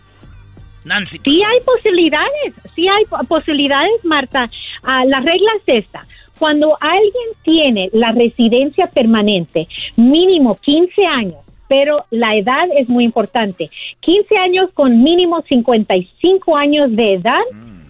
Nancy. 0.84 1.20
Sí 1.22 1.42
hay 1.42 1.58
posibilidades, 1.66 2.54
sí 2.74 2.88
hay 2.88 3.04
po- 3.04 3.22
posibilidades, 3.28 4.02
Marta. 4.04 4.50
Ah, 4.82 5.04
la 5.04 5.20
regla 5.20 5.50
es 5.66 5.84
esta. 5.84 6.06
Cuando 6.40 6.74
alguien 6.80 7.28
tiene 7.42 7.90
la 7.92 8.12
residencia 8.12 8.86
permanente, 8.86 9.68
mínimo 9.96 10.54
15 10.54 11.04
años, 11.04 11.36
pero 11.68 12.06
la 12.10 12.34
edad 12.34 12.66
es 12.78 12.88
muy 12.88 13.04
importante. 13.04 13.68
15 14.00 14.36
años 14.38 14.70
con 14.72 15.02
mínimo 15.02 15.42
55 15.46 16.56
años 16.56 16.96
de 16.96 17.12
edad 17.12 17.42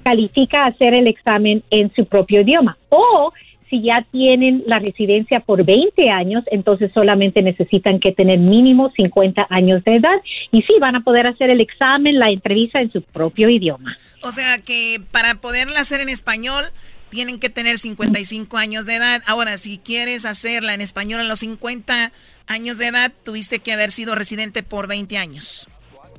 califica 0.03 0.65
a 0.65 0.67
hacer 0.67 0.95
el 0.95 1.07
examen 1.07 1.63
en 1.71 1.95
su 1.95 2.07
propio 2.07 2.41
idioma. 2.41 2.77
O 2.89 3.33
si 3.71 3.83
ya 3.83 4.05
tienen 4.11 4.65
la 4.67 4.81
residencia 4.81 5.39
por 5.39 5.65
20 5.65 6.11
años, 6.11 6.43
entonces 6.51 6.91
solamente 6.93 7.43
necesitan 7.43 8.01
que 8.01 8.11
tener 8.11 8.41
mínimo 8.41 8.91
50 8.97 9.47
años 9.49 9.85
de 9.85 9.95
edad 9.95 10.21
y 10.51 10.63
sí 10.63 10.73
van 10.81 10.97
a 10.97 11.03
poder 11.03 11.29
hacer 11.29 11.51
el 11.51 11.61
examen, 11.61 12.19
la 12.19 12.31
entrevista 12.31 12.81
en 12.81 12.91
su 12.91 13.01
propio 13.01 13.49
idioma. 13.49 13.97
O 14.25 14.33
sea 14.33 14.59
que 14.59 15.01
para 15.13 15.37
poderla 15.37 15.79
hacer 15.79 16.01
en 16.01 16.09
español, 16.09 16.65
tienen 17.11 17.39
que 17.39 17.51
tener 17.51 17.79
55 17.79 18.57
años 18.57 18.87
de 18.87 18.97
edad. 18.97 19.23
Ahora, 19.27 19.59
si 19.59 19.79
quieres 19.79 20.25
hacerla 20.25 20.75
en 20.75 20.81
español 20.81 21.21
a 21.21 21.25
los 21.25 21.41
50 21.41 22.13
años 22.47 22.79
de 22.79 22.87
edad, 22.87 23.13
tuviste 23.25 23.59
que 23.59 23.73
haber 23.73 23.93
sido 23.93 24.15
residente 24.15 24.63
por 24.63 24.87
20 24.87 25.19
años. 25.19 25.69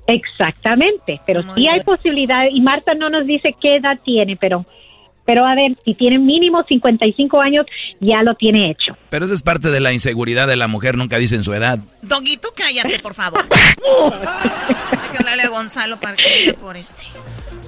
Exactamente, 0.08 1.22
pero 1.26 1.44
Muy 1.44 1.56
sí 1.56 1.68
hay 1.68 1.82
posibilidad 1.82 2.46
y 2.52 2.60
Marta 2.62 2.94
no 2.94 3.10
nos 3.10 3.26
dice 3.26 3.56
qué 3.62 3.78
edad 3.78 4.00
tiene, 4.04 4.36
pero 4.36 4.66
pero 5.26 5.46
a 5.46 5.56
ver, 5.56 5.78
si 5.86 5.94
tiene 5.94 6.18
mínimo 6.20 6.64
55 6.64 7.40
años, 7.40 7.66
ya 8.00 8.24
lo 8.24 8.36
tiene 8.36 8.72
hecho. 8.72 8.98
Pero 9.10 9.26
esa 9.26 9.34
es 9.34 9.42
parte 9.42 9.70
de 9.70 9.80
la 9.80 9.94
inseguridad 9.94 10.48
de 10.48 10.56
la 10.56 10.68
mujer, 10.68 10.98
nunca 10.98 11.18
dicen 11.18 11.44
su 11.44 11.54
edad. 11.54 11.80
Doguito, 12.02 12.50
cállate, 12.56 13.00
por 13.00 13.14
favor. 13.14 13.46
Hay 13.48 15.10
que 15.12 15.18
hablarle 15.20 15.44
a 15.44 15.50
Gonzalo 15.50 16.00
para 16.00 16.16
que 16.18 16.24
venga 16.24 16.60
por 16.60 16.76
este. 16.76 17.04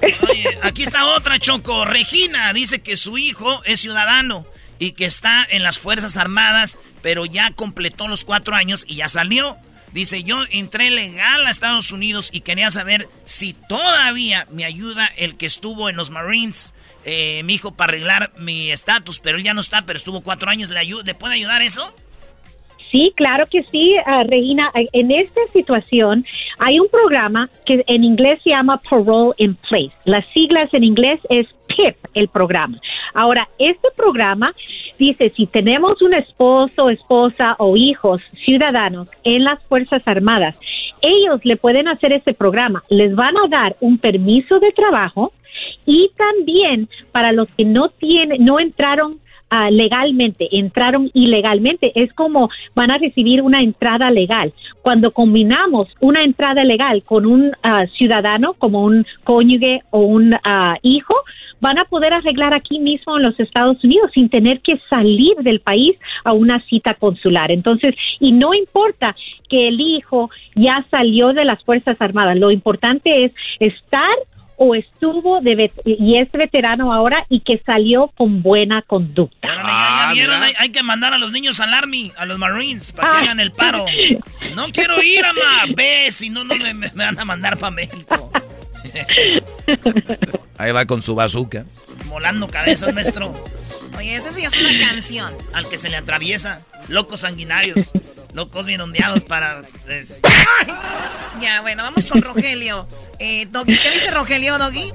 Oye, 0.02 0.58
aquí 0.62 0.82
está 0.82 1.06
otra, 1.06 1.38
Choco. 1.38 1.84
Regina 1.84 2.52
dice 2.52 2.82
que 2.82 2.96
su 2.96 3.18
hijo 3.18 3.62
es 3.64 3.80
ciudadano 3.80 4.46
y 4.78 4.92
que 4.92 5.04
está 5.04 5.46
en 5.48 5.62
las 5.62 5.78
Fuerzas 5.78 6.16
Armadas, 6.16 6.78
pero 7.02 7.24
ya 7.26 7.52
completó 7.52 8.08
los 8.08 8.24
cuatro 8.24 8.54
años 8.54 8.84
y 8.86 8.96
ya 8.96 9.08
salió. 9.08 9.56
Dice, 9.92 10.24
yo 10.24 10.42
entré 10.50 10.90
legal 10.90 11.46
a 11.46 11.50
Estados 11.50 11.92
Unidos 11.92 12.30
y 12.32 12.40
quería 12.40 12.70
saber 12.72 13.08
si 13.26 13.52
todavía 13.52 14.46
me 14.50 14.64
ayuda 14.64 15.06
el 15.16 15.36
que 15.36 15.46
estuvo 15.46 15.88
en 15.88 15.94
los 15.94 16.10
Marines, 16.10 16.74
eh, 17.04 17.42
mi 17.44 17.54
hijo, 17.54 17.76
para 17.76 17.90
arreglar 17.90 18.32
mi 18.38 18.72
estatus, 18.72 19.20
pero 19.20 19.38
él 19.38 19.44
ya 19.44 19.54
no 19.54 19.60
está, 19.60 19.86
pero 19.86 19.96
estuvo 19.96 20.22
cuatro 20.22 20.50
años. 20.50 20.70
¿Le, 20.70 20.84
¿le 20.84 21.14
puede 21.14 21.34
ayudar 21.34 21.62
eso? 21.62 21.94
Sí, 22.94 23.12
claro 23.16 23.46
que 23.50 23.64
sí, 23.64 23.96
ah, 24.06 24.22
Regina. 24.22 24.70
En 24.92 25.10
esta 25.10 25.40
situación 25.52 26.24
hay 26.60 26.78
un 26.78 26.86
programa 26.88 27.48
que 27.66 27.82
en 27.88 28.04
inglés 28.04 28.40
se 28.44 28.50
llama 28.50 28.80
Parole 28.88 29.34
in 29.38 29.56
Place. 29.68 29.90
Las 30.04 30.24
siglas 30.28 30.72
en 30.72 30.84
inglés 30.84 31.18
es 31.28 31.48
PIP, 31.66 31.96
el 32.14 32.28
programa. 32.28 32.78
Ahora, 33.12 33.48
este 33.58 33.88
programa 33.96 34.54
dice, 34.96 35.32
si 35.36 35.46
tenemos 35.46 36.02
un 36.02 36.14
esposo, 36.14 36.88
esposa 36.88 37.56
o 37.58 37.76
hijos 37.76 38.22
ciudadanos 38.44 39.08
en 39.24 39.42
las 39.42 39.60
Fuerzas 39.66 40.02
Armadas, 40.06 40.54
ellos 41.02 41.44
le 41.44 41.56
pueden 41.56 41.88
hacer 41.88 42.12
este 42.12 42.32
programa. 42.32 42.84
Les 42.90 43.12
van 43.16 43.36
a 43.38 43.48
dar 43.48 43.74
un 43.80 43.98
permiso 43.98 44.60
de 44.60 44.70
trabajo 44.70 45.32
y 45.84 46.12
también 46.16 46.88
para 47.10 47.32
los 47.32 47.48
que 47.56 47.64
no 47.64 47.88
tienen, 47.88 48.44
no 48.44 48.60
entraron 48.60 49.18
ah, 49.54 49.70
legalmente, 49.70 50.48
entraron 50.52 51.10
ilegalmente, 51.14 51.92
es 51.94 52.12
como 52.12 52.50
van 52.74 52.90
a 52.90 52.98
recibir 52.98 53.40
una 53.42 53.62
entrada 53.62 54.10
legal. 54.10 54.52
Cuando 54.82 55.12
combinamos 55.12 55.88
una 56.00 56.24
entrada 56.24 56.64
legal 56.64 57.02
con 57.04 57.24
un 57.24 57.52
ah, 57.62 57.86
ciudadano, 57.96 58.54
como 58.54 58.82
un 58.82 59.06
cónyuge 59.22 59.82
o 59.90 60.00
un 60.00 60.34
ah, 60.42 60.76
hijo, 60.82 61.14
van 61.60 61.78
a 61.78 61.84
poder 61.84 62.12
arreglar 62.12 62.52
aquí 62.52 62.78
mismo 62.78 63.16
en 63.16 63.22
los 63.22 63.38
Estados 63.40 63.82
Unidos 63.84 64.10
sin 64.12 64.28
tener 64.28 64.60
que 64.60 64.78
salir 64.90 65.34
del 65.36 65.60
país 65.60 65.96
a 66.24 66.32
una 66.32 66.60
cita 66.60 66.94
consular. 66.94 67.50
Entonces, 67.50 67.94
y 68.20 68.32
no 68.32 68.52
importa 68.54 69.16
que 69.48 69.68
el 69.68 69.80
hijo 69.80 70.30
ya 70.54 70.84
salió 70.90 71.32
de 71.32 71.44
las 71.44 71.62
Fuerzas 71.64 71.96
Armadas, 72.00 72.36
lo 72.36 72.50
importante 72.50 73.24
es 73.24 73.32
estar 73.60 74.14
o 74.56 74.74
estuvo 74.74 75.40
de 75.40 75.52
vet- 75.56 75.82
y 75.84 76.18
es 76.18 76.30
veterano 76.32 76.92
ahora 76.92 77.24
y 77.28 77.40
que 77.40 77.60
salió 77.64 78.08
con 78.16 78.42
buena 78.42 78.82
conducta. 78.82 79.48
Ya 79.48 80.12
vieron, 80.12 80.42
hay, 80.42 80.52
hay 80.58 80.70
que 80.72 80.82
mandar 80.82 81.12
a 81.14 81.18
los 81.18 81.32
niños 81.32 81.60
al 81.60 81.74
Army, 81.74 82.12
a 82.16 82.24
los 82.26 82.38
Marines, 82.38 82.92
para 82.92 83.10
que 83.10 83.16
Ah. 83.16 83.20
hagan 83.20 83.40
el 83.40 83.52
paro. 83.52 83.84
No 84.54 84.70
quiero 84.72 85.02
ir, 85.02 85.24
ama. 85.24 85.72
Ve, 85.74 86.08
si 86.10 86.30
no, 86.30 86.44
no 86.44 86.54
me, 86.56 86.72
me 86.74 86.88
van 86.94 87.18
a 87.18 87.24
mandar 87.24 87.58
para 87.58 87.70
México. 87.72 88.30
Ahí 90.58 90.72
va 90.72 90.86
con 90.86 91.02
su 91.02 91.14
bazooka. 91.14 91.64
Volando 92.06 92.46
cabezas, 92.46 92.94
maestro. 92.94 93.34
Oye, 93.96 94.14
esa 94.16 94.30
sí 94.32 94.42
es 94.44 94.56
una 94.58 94.76
canción. 94.78 95.32
Al 95.52 95.68
que 95.68 95.78
se 95.78 95.88
le 95.88 95.96
atraviesa. 95.96 96.62
Locos 96.88 97.20
sanguinarios. 97.20 97.90
Locos 98.34 98.66
bien 98.66 98.80
ondeados 98.80 99.22
para... 99.22 99.60
eh, 99.88 100.04
Ya, 101.40 101.60
bueno, 101.62 101.84
vamos 101.84 102.06
con 102.06 102.20
Rogelio. 102.20 102.84
Eh, 103.20 103.46
Doggy, 103.50 103.78
¿qué 103.80 103.92
dice 103.92 104.10
Rogelio, 104.10 104.58
Doggy? 104.58 104.90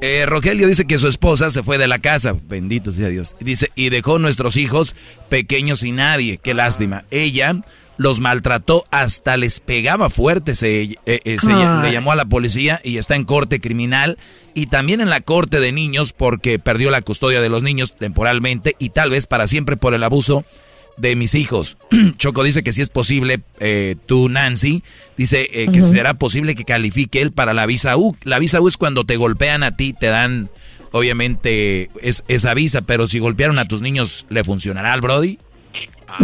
Eh, 0.00 0.24
Rogelio 0.26 0.68
dice 0.68 0.86
que 0.86 0.98
su 0.98 1.08
esposa 1.08 1.50
se 1.50 1.64
fue 1.64 1.78
de 1.78 1.88
la 1.88 1.98
casa, 1.98 2.36
bendito 2.44 2.92
sea 2.92 3.08
Dios. 3.08 3.34
Dice, 3.40 3.70
y 3.74 3.88
dejó 3.88 4.20
nuestros 4.20 4.56
hijos 4.56 4.94
pequeños 5.28 5.82
y 5.82 5.90
nadie, 5.90 6.38
qué 6.38 6.54
lástima. 6.54 7.04
Ella 7.10 7.56
los 7.98 8.20
maltrató, 8.20 8.84
hasta 8.90 9.36
les 9.36 9.60
pegaba 9.60 10.10
fuerte, 10.10 10.54
se, 10.54 10.82
eh, 10.82 10.96
eh, 11.06 11.36
se- 11.40 11.48
le 11.82 11.92
llamó 11.92 12.12
a 12.12 12.16
la 12.16 12.24
policía 12.26 12.80
y 12.84 12.98
está 12.98 13.16
en 13.16 13.24
corte 13.24 13.60
criminal 13.60 14.18
y 14.54 14.66
también 14.66 15.00
en 15.00 15.10
la 15.10 15.20
corte 15.20 15.60
de 15.60 15.72
niños 15.72 16.12
porque 16.12 16.58
perdió 16.58 16.90
la 16.90 17.02
custodia 17.02 17.40
de 17.40 17.48
los 17.48 17.62
niños 17.62 17.94
temporalmente 17.96 18.76
y 18.78 18.90
tal 18.90 19.10
vez 19.10 19.26
para 19.26 19.46
siempre 19.46 19.76
por 19.76 19.94
el 19.94 20.02
abuso 20.04 20.44
de 20.98 21.14
mis 21.16 21.34
hijos. 21.34 21.76
Choco 22.16 22.42
dice 22.42 22.62
que 22.62 22.72
si 22.72 22.80
es 22.80 22.88
posible, 22.88 23.40
eh, 23.60 23.96
tú 24.06 24.28
Nancy, 24.30 24.82
dice 25.16 25.46
eh, 25.52 25.68
que 25.70 25.82
será 25.82 26.14
posible 26.14 26.54
que 26.54 26.64
califique 26.64 27.20
él 27.20 27.32
para 27.32 27.52
la 27.54 27.66
visa 27.66 27.96
U. 27.98 28.16
La 28.24 28.38
visa 28.38 28.60
U 28.62 28.68
es 28.68 28.76
cuando 28.78 29.04
te 29.04 29.16
golpean 29.16 29.62
a 29.62 29.76
ti, 29.76 29.92
te 29.92 30.06
dan, 30.06 30.48
obviamente, 30.92 31.90
es, 32.02 32.24
esa 32.28 32.54
visa, 32.54 32.82
pero 32.82 33.06
si 33.06 33.18
golpearon 33.18 33.58
a 33.58 33.66
tus 33.66 33.82
niños, 33.82 34.26
¿le 34.30 34.42
funcionará 34.44 34.92
al 34.92 35.00
Brody? 35.02 35.38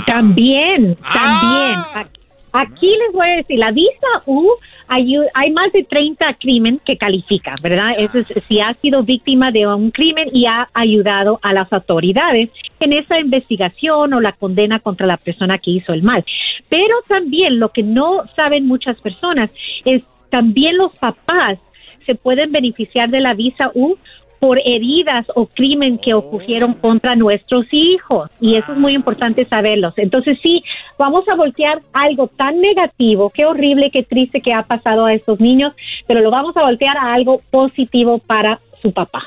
También, 0.07 0.97
también. 0.97 1.79
Ac- 1.95 2.09
Aquí 2.55 2.87
les 2.87 3.15
voy 3.15 3.27
a 3.29 3.37
decir, 3.37 3.59
la 3.59 3.71
visa 3.71 4.07
U, 4.27 4.47
ayu- 4.89 5.27
hay 5.33 5.51
más 5.53 5.73
de 5.73 5.85
30 5.85 6.35
crimen 6.35 6.79
que 6.85 6.99
califica, 6.99 7.55
¿verdad? 7.63 7.93
Eso 7.97 8.19
es, 8.19 8.27
si 8.47 8.61
ha 8.61 8.75
sido 8.75 9.03
víctima 9.03 9.51
de 9.51 9.67
un 9.67 9.91
crimen 9.91 10.29
y 10.35 10.45
ha 10.45 10.69
ayudado 10.75 11.39
a 11.43 11.55
las 11.55 11.73
autoridades 11.73 12.51
en 12.79 12.93
esa 12.93 13.19
investigación 13.19 14.13
o 14.13 14.21
la 14.21 14.33
condena 14.33 14.81
contra 14.81 15.07
la 15.07 15.17
persona 15.17 15.57
que 15.57 15.71
hizo 15.71 15.95
el 15.95 16.03
mal. 16.03 16.25
Pero 16.69 16.95
también 17.09 17.59
lo 17.59 17.71
que 17.71 17.83
no 17.83 18.25
saben 18.37 18.67
muchas 18.67 19.01
personas 19.01 19.49
es 19.87 20.03
también 20.29 20.77
los 20.77 20.93
papás 20.99 21.59
se 22.05 22.15
pueden 22.17 22.53
beneficiar 22.53 23.09
de 23.09 23.21
la 23.21 23.33
visa 23.33 23.71
U 23.75 23.97
por 24.43 24.59
heridas 24.65 25.25
o 25.37 25.47
crimen 25.47 25.99
que 25.99 26.15
ocurrieron 26.15 26.75
contra 26.75 27.15
nuestros 27.15 27.65
hijos. 27.71 28.29
Y 28.41 28.57
eso 28.57 28.73
es 28.73 28.79
muy 28.79 28.93
importante 28.93 29.45
saberlos. 29.45 29.95
Entonces 29.97 30.37
sí, 30.43 30.65
vamos 30.99 31.29
a 31.29 31.37
voltear 31.37 31.81
algo 31.93 32.27
tan 32.27 32.61
negativo, 32.61 33.31
qué 33.31 33.45
horrible, 33.45 33.93
qué 33.93 34.03
triste 34.03 34.41
que 34.41 34.53
ha 34.53 34.65
pasado 34.65 35.05
a 35.05 35.15
estos 35.15 35.39
niños, 35.39 35.75
pero 36.09 36.19
lo 36.23 36.33
vamos 36.33 36.57
a 36.57 36.63
voltear 36.63 36.97
a 36.99 37.15
algo 37.15 37.41
positivo 37.53 38.19
para 38.19 38.59
su 38.83 38.93
papá. 38.93 39.23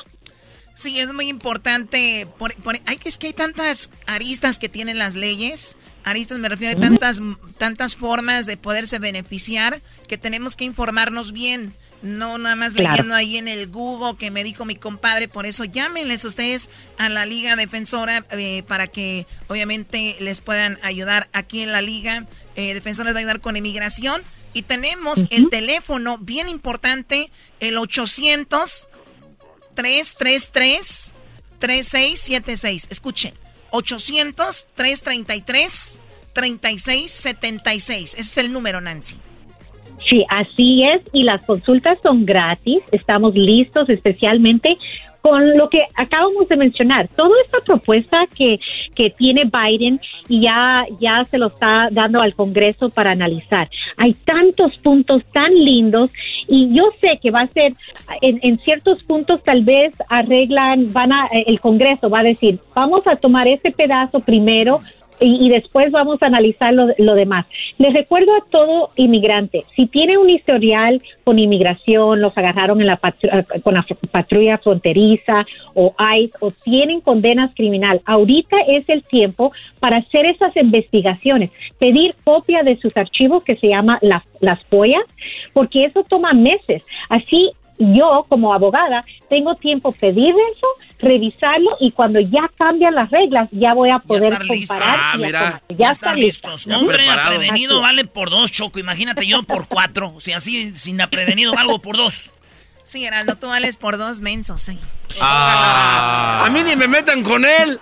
Sí, 0.74 1.00
es 1.00 1.14
muy 1.14 1.28
importante. 1.30 2.26
Por, 2.38 2.54
por- 2.56 2.76
hay 2.84 2.98
que 2.98 3.08
es 3.08 3.16
que 3.16 3.28
hay 3.28 3.32
tantas 3.32 3.90
aristas 4.06 4.58
que 4.58 4.68
tienen 4.68 4.98
las 4.98 5.14
leyes. 5.14 5.78
Aristas 6.04 6.38
me 6.38 6.50
refiero 6.50 6.76
a 6.76 6.80
tantas, 6.80 7.22
tantas 7.56 7.96
formas 7.96 8.44
de 8.44 8.58
poderse 8.58 8.98
beneficiar 8.98 9.80
que 10.08 10.18
tenemos 10.18 10.56
que 10.56 10.64
informarnos 10.66 11.32
bien. 11.32 11.72
No 12.02 12.38
nada 12.38 12.56
más 12.56 12.72
Claro. 12.74 12.90
leyendo 12.92 13.14
ahí 13.14 13.36
en 13.38 13.48
el 13.48 13.68
Google 13.68 14.16
que 14.18 14.30
me 14.30 14.44
dijo 14.44 14.64
mi 14.64 14.76
compadre. 14.76 15.28
Por 15.28 15.46
eso 15.46 15.64
llámenles 15.64 16.24
ustedes 16.24 16.68
a 16.98 17.08
la 17.08 17.26
Liga 17.26 17.56
Defensora 17.56 18.24
eh, 18.30 18.62
para 18.68 18.86
que 18.86 19.26
obviamente 19.48 20.16
les 20.20 20.40
puedan 20.40 20.78
ayudar 20.82 21.28
aquí 21.32 21.62
en 21.62 21.72
la 21.72 21.80
Liga. 21.80 22.26
Eh, 22.54 22.74
Defensora 22.74 23.06
les 23.08 23.14
va 23.14 23.18
a 23.18 23.20
ayudar 23.20 23.40
con 23.40 23.56
inmigración. 23.56 24.22
Y 24.52 24.62
tenemos 24.62 25.24
el 25.30 25.50
teléfono 25.50 26.16
bien 26.18 26.48
importante, 26.48 27.30
el 27.60 27.76
800 27.76 28.88
333 29.74 31.12
3676. 31.58 32.86
Escuchen. 32.90 33.34
800 33.70 34.66
333 34.74 36.00
3676. 36.32 38.12
Ese 38.14 38.20
es 38.20 38.36
el 38.38 38.52
número, 38.52 38.80
Nancy. 38.80 39.16
Sí, 40.08 40.24
así 40.28 40.84
es, 40.84 41.02
y 41.12 41.24
las 41.24 41.42
consultas 41.42 41.98
son 42.02 42.24
gratis. 42.24 42.80
Estamos 42.92 43.34
listos 43.34 43.88
especialmente 43.88 44.78
con 45.20 45.58
lo 45.58 45.68
que 45.68 45.82
acabamos 45.96 46.48
de 46.48 46.56
mencionar. 46.56 47.08
Toda 47.08 47.34
esta 47.44 47.58
propuesta 47.58 48.28
que, 48.32 48.60
que 48.94 49.10
tiene 49.10 49.42
Biden 49.44 49.98
y 50.28 50.42
ya, 50.42 50.84
ya 51.00 51.24
se 51.24 51.36
lo 51.36 51.48
está 51.48 51.88
dando 51.90 52.20
al 52.20 52.36
Congreso 52.36 52.90
para 52.90 53.10
analizar. 53.10 53.68
Hay 53.96 54.14
tantos 54.14 54.76
puntos 54.78 55.24
tan 55.32 55.52
lindos 55.52 56.10
y 56.46 56.72
yo 56.72 56.92
sé 57.00 57.18
que 57.20 57.32
va 57.32 57.40
a 57.40 57.48
ser, 57.48 57.72
en, 58.20 58.38
en 58.42 58.60
ciertos 58.60 59.02
puntos 59.02 59.42
tal 59.42 59.64
vez 59.64 59.92
arreglan, 60.08 60.92
van 60.92 61.12
a, 61.12 61.26
el 61.32 61.58
Congreso 61.58 62.08
va 62.08 62.20
a 62.20 62.22
decir, 62.22 62.60
vamos 62.72 63.04
a 63.08 63.16
tomar 63.16 63.48
este 63.48 63.72
pedazo 63.72 64.20
primero 64.20 64.80
y, 65.20 65.46
y 65.46 65.48
después 65.50 65.90
vamos 65.90 66.22
a 66.22 66.26
analizar 66.26 66.72
lo, 66.74 66.88
lo 66.98 67.14
demás. 67.14 67.46
Les 67.78 67.92
recuerdo 67.92 68.34
a 68.34 68.44
todo 68.50 68.90
inmigrante, 68.96 69.64
si 69.74 69.86
tiene 69.86 70.18
un 70.18 70.30
historial 70.30 71.02
con 71.24 71.38
inmigración, 71.38 72.20
los 72.20 72.36
agarraron 72.36 72.80
en 72.80 72.86
la 72.88 73.00
eh, 73.22 73.42
con 73.62 73.74
la 73.74 73.86
patrulla 74.10 74.58
fronteriza 74.58 75.46
o 75.74 75.94
ICE 76.16 76.32
o 76.40 76.50
tienen 76.50 77.00
condenas 77.00 77.52
criminal, 77.54 78.00
ahorita 78.04 78.56
es 78.68 78.88
el 78.88 79.02
tiempo 79.02 79.52
para 79.80 79.98
hacer 79.98 80.26
esas 80.26 80.56
investigaciones, 80.56 81.50
pedir 81.78 82.14
copia 82.24 82.62
de 82.62 82.76
sus 82.76 82.96
archivos 82.96 83.44
que 83.44 83.56
se 83.56 83.68
llama 83.68 83.98
la- 84.02 84.24
las 84.40 84.62
FOIA, 84.64 85.00
porque 85.52 85.84
eso 85.84 86.04
toma 86.04 86.32
meses. 86.32 86.84
Así 87.08 87.50
yo 87.78 88.24
como 88.28 88.52
abogada 88.54 89.04
tengo 89.28 89.54
tiempo 89.56 89.92
pedir 89.92 90.34
eso, 90.54 90.66
revisarlo 90.98 91.76
y 91.80 91.92
cuando 91.92 92.20
ya 92.20 92.50
cambian 92.56 92.94
las 92.94 93.10
reglas 93.10 93.48
ya 93.52 93.74
voy 93.74 93.90
a 93.90 93.98
poder 93.98 94.32
estar 94.32 94.46
listo. 94.46 94.74
comparar. 94.74 94.98
Ah, 95.00 95.12
y 95.16 95.18
mira. 95.22 95.40
automático. 95.40 95.74
Ya 95.78 95.90
ya 95.90 96.14
listos. 96.14 96.66
Hombre, 96.68 97.08
aprevenido 97.10 97.72
Así 97.72 97.78
es. 97.78 97.82
vale 97.82 98.04
por 98.04 98.30
dos, 98.30 98.50
Choco. 98.52 98.78
Imagínate 98.78 99.26
yo 99.26 99.42
por 99.42 99.68
cuatro. 99.68 100.12
O 100.16 100.20
sea, 100.20 100.38
así 100.38 100.74
sin 100.74 101.00
aprevenido 101.00 101.52
valgo 101.54 101.78
por 101.80 101.96
dos. 101.96 102.30
Sí, 102.84 103.04
Heraldo, 103.04 103.34
tú 103.36 103.48
vales 103.48 103.76
por 103.76 103.98
dos 103.98 104.20
mensos, 104.20 104.62
sí. 104.62 104.78
A 105.20 106.48
mí 106.52 106.62
ni 106.62 106.76
me 106.76 106.88
metan 106.88 107.22
con 107.22 107.44
él. 107.44 107.80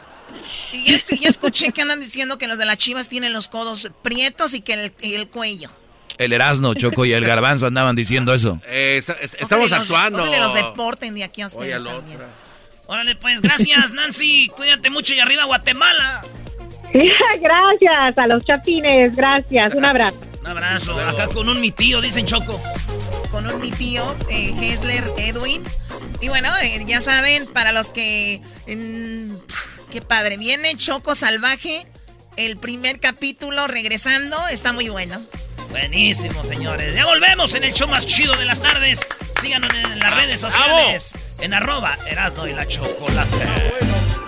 Y 0.72 0.84
ya, 0.90 0.96
escu- 0.96 1.18
ya 1.20 1.28
escuché 1.28 1.72
que 1.72 1.82
andan 1.82 2.00
diciendo 2.00 2.36
que 2.38 2.48
los 2.48 2.58
de 2.58 2.64
las 2.64 2.78
chivas 2.78 3.08
tienen 3.08 3.32
los 3.32 3.46
codos 3.48 3.90
prietos 4.02 4.54
y 4.54 4.60
que 4.60 4.72
el, 4.72 4.92
y 5.00 5.14
el 5.14 5.28
cuello. 5.28 5.70
El 6.18 6.32
Erasmo, 6.32 6.74
Choco 6.74 7.04
y 7.04 7.12
el 7.12 7.24
Garbanzo 7.24 7.66
andaban 7.66 7.96
diciendo 7.96 8.32
eso. 8.34 8.60
Eh, 8.66 8.96
está- 8.98 9.14
es- 9.14 9.34
estamos 9.40 9.70
los- 9.70 9.80
actuando. 9.80 10.22
ojalá 10.22 10.38
los 10.38 10.54
deporten 10.54 11.14
de 11.14 11.24
aquí 11.24 11.42
a 11.42 11.46
ustedes 11.46 11.82
Oye. 11.82 12.18
Órale, 12.86 13.16
pues, 13.16 13.40
gracias, 13.40 13.92
Nancy. 13.92 14.50
Cuídate 14.56 14.90
mucho 14.90 15.14
y 15.14 15.20
arriba 15.20 15.44
Guatemala. 15.44 16.20
gracias 17.40 18.18
a 18.18 18.26
los 18.26 18.44
chapines, 18.44 19.16
gracias. 19.16 19.74
Un 19.74 19.84
abrazo. 19.84 20.18
Un 20.40 20.46
abrazo. 20.46 20.98
Acá 21.00 21.28
con 21.28 21.48
un 21.48 21.60
mi 21.60 21.70
tío, 21.70 22.00
dicen 22.00 22.26
Choco. 22.26 22.60
Con 23.30 23.46
un 23.50 23.60
mi 23.60 23.70
tío, 23.70 24.14
eh, 24.28 24.54
Hesler 24.60 25.02
Edwin. 25.16 25.62
Y 26.20 26.28
bueno, 26.28 26.48
eh, 26.62 26.84
ya 26.86 27.00
saben, 27.00 27.46
para 27.46 27.72
los 27.72 27.90
que... 27.90 28.40
qué 28.66 30.00
padre, 30.02 30.36
viene 30.36 30.76
Choco 30.76 31.14
Salvaje. 31.14 31.86
El 32.36 32.56
primer 32.56 33.00
capítulo 33.00 33.66
regresando, 33.66 34.36
está 34.48 34.72
muy 34.72 34.88
bueno. 34.88 35.20
Buenísimo, 35.70 36.44
señores. 36.44 36.94
Ya 36.94 37.06
volvemos 37.06 37.54
en 37.54 37.64
el 37.64 37.72
show 37.72 37.88
más 37.88 38.06
chido 38.06 38.34
de 38.36 38.44
las 38.44 38.60
tardes. 38.60 39.00
Síganos 39.40 39.70
en 39.74 39.98
las 39.98 40.14
redes 40.14 40.40
sociales. 40.40 41.12
En 41.40 41.54
arroba 41.54 41.98
Erasno 42.08 42.46
y 42.46 42.52
la 42.52 42.66
Chocolate. 42.66 44.03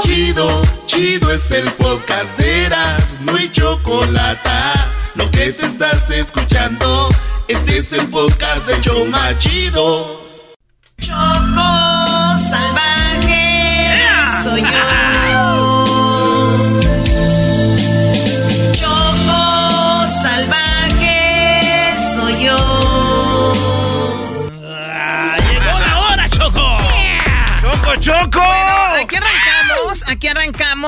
Chido, 0.00 0.62
chido 0.86 1.30
es 1.30 1.50
el 1.50 1.70
podcast 1.72 2.36
de 2.38 2.66
Eras, 2.66 3.16
no 3.20 3.36
hay 3.36 3.50
chocolate. 3.50 4.50
Lo 5.14 5.30
que 5.30 5.52
te 5.52 5.66
estás 5.66 6.10
escuchando, 6.10 7.08
este 7.48 7.78
es 7.78 7.92
el 7.92 8.08
podcast 8.08 8.66
de 8.66 8.80
Choma 8.80 9.36
Chido. 9.38 10.20
Choco 11.00 11.87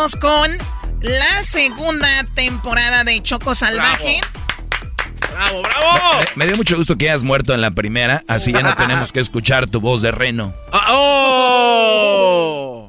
con 0.08 0.56
la 1.02 1.42
segunda 1.42 2.24
temporada 2.34 3.04
de 3.04 3.22
Choco 3.22 3.54
Salvaje. 3.54 4.22
¡Bravo, 5.30 5.60
bravo! 5.60 6.20
Me, 6.36 6.36
me 6.36 6.46
dio 6.46 6.56
mucho 6.56 6.74
gusto 6.74 6.96
que 6.96 7.10
hayas 7.10 7.22
muerto 7.22 7.52
en 7.52 7.60
la 7.60 7.72
primera, 7.72 8.22
así 8.26 8.50
ya 8.50 8.62
no 8.62 8.74
tenemos 8.76 9.12
que 9.12 9.20
escuchar 9.20 9.66
tu 9.66 9.78
voz 9.78 10.00
de 10.00 10.10
reno. 10.10 10.54
Ah, 10.72 10.86
¡Oh! 10.88 12.86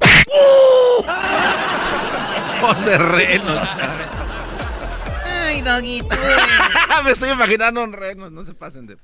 Voz 2.62 2.82
de 2.86 2.96
reno. 2.96 3.60
Ay, 5.46 5.60
Doguito. 5.60 6.16
Me 7.04 7.10
estoy 7.10 7.28
imaginando 7.28 7.84
un 7.84 7.92
reno, 7.92 8.30
no 8.30 8.42
se 8.46 8.54
pasen 8.54 8.86
de... 8.86 8.96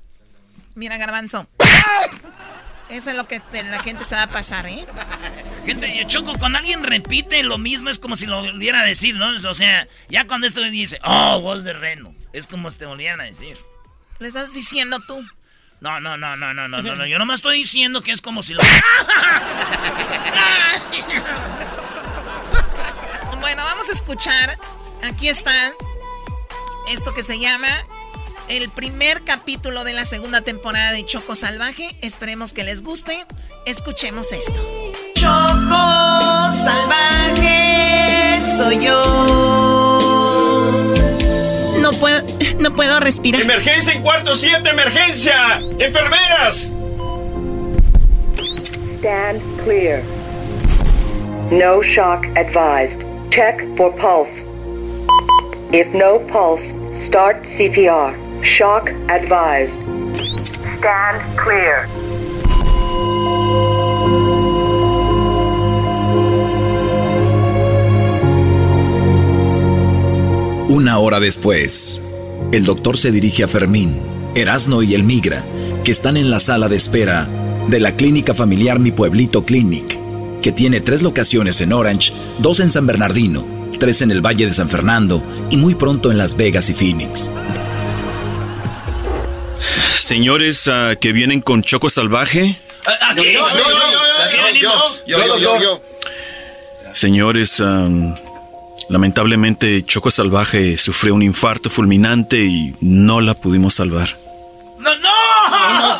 Mira, 0.73 0.97
Garbanzo. 0.97 1.47
Eso 2.89 3.11
es 3.11 3.15
lo 3.15 3.27
que 3.27 3.41
la 3.51 3.83
gente 3.83 4.03
se 4.03 4.15
va 4.15 4.23
a 4.23 4.29
pasar, 4.29 4.65
¿eh? 4.67 4.85
Gente, 5.65 5.95
yo 5.95 6.07
Choco, 6.07 6.37
cuando 6.39 6.57
alguien 6.57 6.83
repite 6.83 7.43
lo 7.43 7.59
mismo 7.59 7.89
es 7.89 7.99
como 7.99 8.15
si 8.15 8.25
lo 8.25 8.41
volviera 8.41 8.81
a 8.81 8.83
decir, 8.85 9.15
¿no? 9.15 9.29
O 9.49 9.53
sea, 9.53 9.87
ya 10.09 10.25
cuando 10.25 10.47
esto 10.47 10.61
dice, 10.61 10.99
oh, 11.03 11.39
voz 11.41 11.63
de 11.63 11.73
reno, 11.73 12.15
es 12.33 12.47
como 12.47 12.69
si 12.71 12.77
te 12.77 12.87
volvieran 12.87 13.21
a 13.21 13.25
decir. 13.25 13.57
Le 14.17 14.27
estás 14.27 14.53
diciendo 14.53 14.99
tú. 15.07 15.23
No, 15.81 15.99
no, 15.99 16.17
no, 16.17 16.35
no, 16.35 16.53
no, 16.53 16.67
no, 16.67 16.81
no, 16.81 16.95
no. 16.95 17.05
Yo 17.05 17.19
nomás 17.19 17.35
estoy 17.35 17.59
diciendo 17.59 18.01
que 18.01 18.11
es 18.11 18.21
como 18.21 18.43
si 18.43 18.53
lo. 18.53 18.61
Bueno, 23.39 23.63
vamos 23.63 23.87
a 23.89 23.93
escuchar. 23.93 24.57
Aquí 25.03 25.29
está 25.29 25.71
esto 26.89 27.13
que 27.13 27.23
se 27.23 27.39
llama 27.39 27.69
el 28.49 28.69
primer 28.69 29.23
capítulo 29.23 29.83
de 29.83 29.93
la 29.93 30.05
segunda 30.05 30.41
temporada 30.41 30.91
de 30.91 31.05
Choco 31.05 31.35
Salvaje. 31.35 31.95
Esperemos 32.01 32.51
que 32.51 32.63
les 32.63 32.81
guste. 32.81 33.25
Escuchemos 33.65 34.31
esto. 34.31 34.53
Choco 35.13 36.51
Salvaje 36.51 38.41
soy 38.57 38.83
yo. 38.83 39.99
No 41.79 41.91
puedo, 41.93 42.21
no 42.59 42.75
puedo 42.75 42.99
respirar. 42.99 43.41
¡Emergencia 43.41 43.93
en 43.93 44.01
cuarto 44.01 44.35
7! 44.35 44.69
¡Emergencia! 44.69 45.59
¡Enfermeras! 45.79 46.73
Stand 48.97 49.41
clear. 49.63 50.01
No 51.51 51.81
shock 51.81 52.25
advised. 52.35 53.03
Check 53.29 53.65
for 53.77 53.95
pulse. 53.95 54.43
If 55.71 55.93
no 55.93 56.19
pulse, 56.27 56.75
start 56.93 57.45
CPR. 57.45 58.28
Shock 58.43 58.91
advised. 59.09 59.81
Stand 60.77 61.35
clear. 61.35 61.87
Una 70.69 70.99
hora 70.99 71.19
después, 71.19 72.01
el 72.53 72.63
doctor 72.63 72.97
se 72.97 73.11
dirige 73.11 73.43
a 73.43 73.47
Fermín, 73.47 73.97
Erasno 74.35 74.83
y 74.83 74.95
el 74.95 75.03
Migra, 75.03 75.43
que 75.83 75.91
están 75.91 76.15
en 76.15 76.29
la 76.29 76.39
sala 76.39 76.69
de 76.69 76.77
espera 76.77 77.27
de 77.67 77.79
la 77.79 77.95
clínica 77.97 78.33
familiar 78.33 78.79
Mi 78.79 78.91
Pueblito 78.91 79.43
Clinic, 79.43 79.99
que 80.41 80.53
tiene 80.53 80.79
tres 80.79 81.01
locaciones 81.01 81.59
en 81.59 81.73
Orange, 81.73 82.13
dos 82.39 82.61
en 82.61 82.71
San 82.71 82.87
Bernardino, 82.87 83.45
tres 83.79 84.01
en 84.01 84.11
el 84.11 84.25
Valle 84.25 84.45
de 84.45 84.53
San 84.53 84.69
Fernando 84.69 85.21
y 85.49 85.57
muy 85.57 85.75
pronto 85.75 86.09
en 86.09 86.17
Las 86.17 86.37
Vegas 86.37 86.69
y 86.69 86.73
Phoenix 86.73 87.29
señores 90.09 90.65
uh, 90.65 90.97
que 90.99 91.11
vienen 91.11 91.39
con 91.39 91.61
Choco 91.61 91.87
Salvaje? 91.87 92.55
Yo, 93.15 93.23
yo, 94.59 94.79
yo, 95.05 95.37
yo, 95.37 95.61
yo. 95.61 95.83
Señores, 96.93 97.59
um, 97.59 98.15
lamentablemente 98.89 99.85
Choco 99.85 100.09
Salvaje 100.09 100.79
sufrió 100.79 101.13
un 101.13 101.21
infarto 101.21 101.69
fulminante 101.69 102.39
y 102.39 102.73
no 102.81 103.21
la 103.21 103.35
pudimos 103.35 103.75
salvar. 103.75 104.17
¡No, 104.79 104.95
no! 104.95 105.09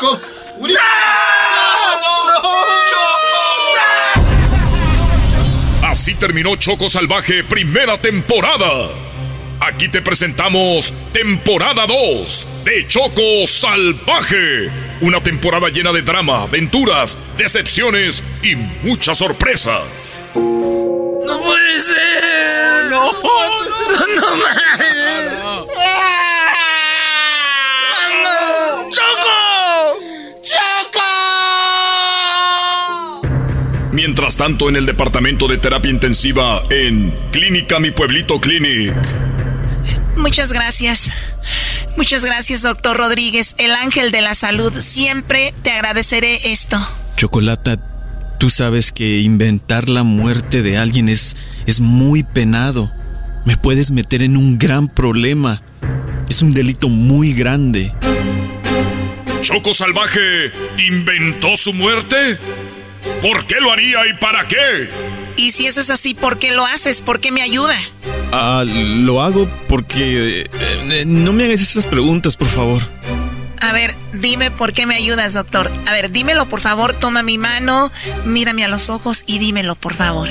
¡No! 0.00 0.18
¡No! 0.66 0.80
Así 5.86 6.16
terminó 6.16 6.56
Choco 6.56 6.88
Salvaje, 6.88 7.44
primera 7.44 7.96
temporada. 7.96 9.09
Aquí 9.62 9.90
te 9.90 10.00
presentamos 10.00 10.94
temporada 11.12 11.84
2 11.86 12.46
de 12.64 12.86
Choco 12.88 13.46
Salvaje. 13.46 14.70
Una 15.02 15.22
temporada 15.22 15.68
llena 15.68 15.92
de 15.92 16.00
drama, 16.00 16.44
aventuras, 16.44 17.18
decepciones 17.36 18.24
y 18.42 18.56
muchas 18.56 19.18
sorpresas. 19.18 20.30
¡No 20.34 21.40
puede 21.40 21.80
ser! 21.80 22.86
¡No! 22.88 23.12
¡No, 23.12 24.06
no 24.16 24.36
mames! 24.36 25.32
¡Choco! 28.90 29.30
Mientras 33.92 34.38
tanto, 34.38 34.70
en 34.70 34.76
el 34.76 34.86
departamento 34.86 35.48
de 35.48 35.58
terapia 35.58 35.90
intensiva 35.90 36.62
en 36.70 37.14
Clínica 37.30 37.78
Mi 37.78 37.90
Pueblito 37.90 38.40
Clinic. 38.40 38.94
Muchas 40.16 40.52
gracias. 40.52 41.10
Muchas 41.96 42.24
gracias, 42.24 42.62
doctor 42.62 42.96
Rodríguez, 42.96 43.54
el 43.58 43.72
ángel 43.72 44.12
de 44.12 44.20
la 44.20 44.34
salud. 44.34 44.72
Siempre 44.80 45.54
te 45.62 45.72
agradeceré 45.72 46.52
esto. 46.52 46.78
Chocolata, 47.16 47.78
tú 48.38 48.50
sabes 48.50 48.92
que 48.92 49.20
inventar 49.20 49.88
la 49.88 50.02
muerte 50.02 50.62
de 50.62 50.78
alguien 50.78 51.08
es, 51.08 51.36
es 51.66 51.80
muy 51.80 52.22
penado. 52.22 52.92
Me 53.44 53.56
puedes 53.56 53.90
meter 53.90 54.22
en 54.22 54.36
un 54.36 54.58
gran 54.58 54.88
problema. 54.88 55.62
Es 56.28 56.42
un 56.42 56.52
delito 56.52 56.88
muy 56.88 57.32
grande. 57.32 57.92
¿Choco 59.42 59.74
Salvaje 59.74 60.52
inventó 60.78 61.56
su 61.56 61.72
muerte? 61.72 62.38
¿Por 63.22 63.46
qué 63.46 63.56
lo 63.60 63.72
haría 63.72 64.06
y 64.06 64.18
para 64.18 64.46
qué? 64.46 64.88
Y 65.40 65.52
si 65.52 65.66
eso 65.66 65.80
es 65.80 65.88
así, 65.88 66.12
¿por 66.12 66.38
qué 66.38 66.52
lo 66.52 66.66
haces? 66.66 67.00
¿Por 67.00 67.18
qué 67.18 67.32
me 67.32 67.40
ayuda? 67.40 67.74
Ah, 68.30 68.62
lo 68.66 69.22
hago 69.22 69.50
porque... 69.68 70.42
eh, 70.42 70.50
eh, 70.90 71.04
no 71.06 71.32
me 71.32 71.44
hagas 71.44 71.62
esas 71.62 71.86
preguntas, 71.86 72.36
por 72.36 72.48
favor. 72.48 72.82
A 73.58 73.72
ver, 73.72 73.90
dime 74.12 74.50
por 74.50 74.74
qué 74.74 74.84
me 74.84 74.96
ayudas, 74.96 75.32
doctor. 75.32 75.72
A 75.88 75.92
ver, 75.92 76.10
dímelo, 76.10 76.46
por 76.46 76.60
favor. 76.60 76.94
Toma 76.94 77.22
mi 77.22 77.38
mano, 77.38 77.90
mírame 78.26 78.66
a 78.66 78.68
los 78.68 78.90
ojos 78.90 79.24
y 79.26 79.38
dímelo, 79.38 79.76
por 79.76 79.94
favor. 79.94 80.28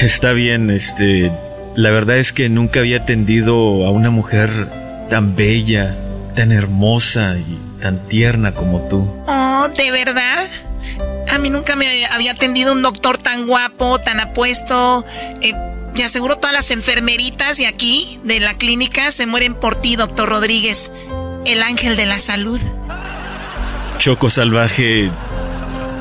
Está 0.00 0.32
bien, 0.32 0.70
este... 0.70 1.30
La 1.76 1.90
verdad 1.90 2.16
es 2.16 2.32
que 2.32 2.48
nunca 2.48 2.80
había 2.80 3.02
atendido 3.02 3.84
a 3.86 3.90
una 3.90 4.08
mujer 4.08 4.68
tan 5.10 5.36
bella, 5.36 5.98
tan 6.34 6.50
hermosa 6.50 7.36
y 7.36 7.58
tan 7.82 8.08
tierna 8.08 8.54
como 8.54 8.88
tú. 8.88 9.00
Oh, 9.26 9.68
¿de 9.76 9.90
verdad? 9.90 10.48
A 11.40 11.42
mí 11.42 11.48
nunca 11.48 11.74
me 11.74 12.04
había 12.04 12.32
atendido 12.32 12.74
un 12.74 12.82
doctor 12.82 13.16
tan 13.16 13.46
guapo, 13.46 13.98
tan 13.98 14.20
apuesto. 14.20 15.06
Eh, 15.40 15.54
y 15.94 16.02
aseguro 16.02 16.36
todas 16.36 16.52
las 16.52 16.70
enfermeritas 16.70 17.56
de 17.56 17.66
aquí, 17.66 18.20
de 18.24 18.40
la 18.40 18.58
clínica, 18.58 19.10
se 19.10 19.24
mueren 19.24 19.54
por 19.54 19.80
ti, 19.80 19.96
doctor 19.96 20.28
Rodríguez, 20.28 20.92
el 21.46 21.62
ángel 21.62 21.96
de 21.96 22.04
la 22.04 22.18
salud. 22.18 22.60
Choco 23.96 24.28
Salvaje, 24.28 25.10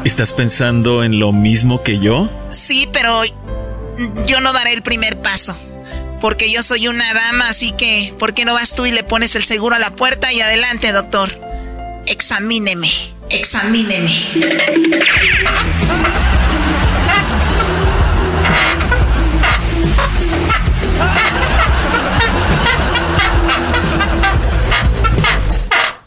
¿estás 0.04 0.34
pensando 0.34 1.06
en 1.06 1.21
lo 1.21 1.32
mismo 1.32 1.84
que 1.84 1.99
yo? 1.99 2.30
Sí, 2.49 2.89
pero 2.91 3.23
yo 4.28 4.41
no 4.41 4.52
daré 4.52 4.73
el 4.73 4.82
primer 4.82 5.21
paso. 5.21 5.56
porque 6.19 6.52
yo 6.52 6.63
soy 6.63 6.89
una 6.89 7.13
dama, 7.13 7.47
así 7.47 7.71
que, 7.71 8.13
¿por 8.19 8.34
qué 8.34 8.43
no 8.43 8.54
vas 8.54 8.75
tú 8.75 8.86
y 8.86 8.91
le 8.91 9.06
pones 9.06 9.38
el 9.38 9.45
seguro 9.45 9.78
a 9.78 9.80
la 9.80 9.91
puerta 9.91 10.34
y 10.34 10.41
adelante, 10.41 10.91
doctor? 10.91 11.39
Examíneme, 12.08 12.90
examíneme. 13.30 14.10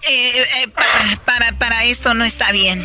Eh, 0.09 0.33
eh, 0.63 0.69
para, 0.69 1.17
para, 1.25 1.59
para 1.59 1.85
esto 1.85 2.15
no 2.15 2.25
está 2.25 2.53
bien. 2.53 2.83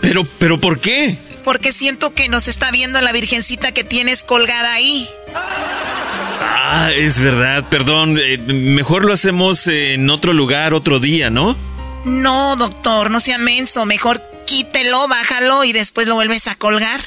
Pero, 0.00 0.24
pero, 0.38 0.58
¿por 0.60 0.78
qué? 0.80 1.18
Porque 1.44 1.72
siento 1.72 2.14
que 2.14 2.28
nos 2.28 2.48
está 2.48 2.70
viendo 2.70 3.00
la 3.00 3.12
virgencita 3.12 3.72
que 3.72 3.84
tienes 3.84 4.22
colgada 4.22 4.72
ahí. 4.72 5.08
Ah, 5.34 6.90
es 6.94 7.18
verdad, 7.18 7.68
perdón. 7.68 8.18
eh, 8.18 8.38
mejor 8.38 9.04
lo 9.04 9.12
hacemos 9.12 9.66
en 9.66 10.08
otro 10.08 10.32
lugar, 10.32 10.72
otro 10.72 11.00
día, 11.00 11.28
¿no? 11.30 11.56
No, 12.04 12.56
doctor, 12.56 13.10
no 13.10 13.20
sea 13.20 13.38
menso. 13.38 13.84
Mejor 13.86 14.22
quítelo, 14.46 15.06
bájalo 15.08 15.64
y 15.64 15.72
después 15.72 16.06
lo 16.06 16.14
vuelves 16.14 16.46
a 16.48 16.54
colgar. 16.54 17.00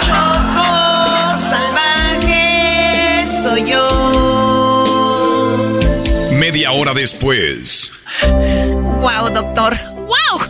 Choco 0.00 1.38
salvaje 1.38 3.26
soy 3.42 3.70
yo. 3.70 4.02
Media 6.32 6.72
hora 6.72 6.92
después. 6.94 7.90
Wow, 8.22 9.30
doctor. 9.32 9.78
Wow. 9.94 10.40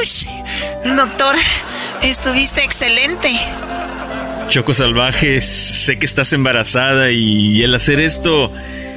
¡Auch! 0.00 0.26
Doctor, 0.84 1.36
estuviste 2.02 2.64
excelente. 2.64 3.30
Choco 4.48 4.72
Salvaje, 4.74 5.42
sé 5.42 5.98
que 5.98 6.06
estás 6.06 6.32
embarazada 6.32 7.10
y 7.10 7.62
el 7.62 7.74
hacer 7.74 8.00
esto, 8.00 8.50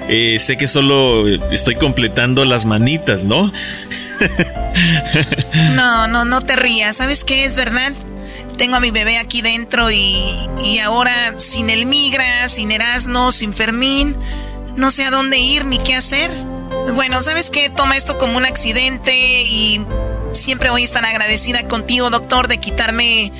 eh, 0.07 0.37
sé 0.39 0.57
que 0.57 0.67
solo 0.67 1.27
estoy 1.27 1.75
completando 1.75 2.45
las 2.45 2.65
manitas, 2.65 3.23
¿no? 3.23 3.51
No, 5.75 6.07
no, 6.07 6.25
no 6.25 6.41
te 6.41 6.55
rías. 6.55 6.97
¿Sabes 6.97 7.25
qué? 7.25 7.43
Es 7.43 7.55
verdad. 7.55 7.91
Tengo 8.57 8.75
a 8.75 8.79
mi 8.79 8.91
bebé 8.91 9.17
aquí 9.17 9.41
dentro 9.41 9.89
y, 9.91 10.23
y 10.63 10.79
ahora 10.79 11.33
sin 11.37 11.69
el 11.69 11.85
migra, 11.85 12.47
sin 12.47 12.71
Erasmo, 12.71 13.31
sin 13.31 13.53
Fermín, 13.53 14.15
no 14.75 14.91
sé 14.91 15.05
a 15.05 15.11
dónde 15.11 15.37
ir 15.39 15.65
ni 15.65 15.79
qué 15.79 15.95
hacer. 15.95 16.29
Bueno, 16.93 17.21
¿sabes 17.21 17.49
qué? 17.49 17.69
Toma 17.69 17.97
esto 17.97 18.17
como 18.17 18.37
un 18.37 18.45
accidente 18.45 19.43
y 19.43 19.81
siempre 20.33 20.69
voy 20.69 20.81
a 20.81 20.85
estar 20.85 21.03
agradecida 21.05 21.67
contigo, 21.67 22.09
doctor, 22.09 22.47
de 22.47 22.57
quitarme 22.59 23.31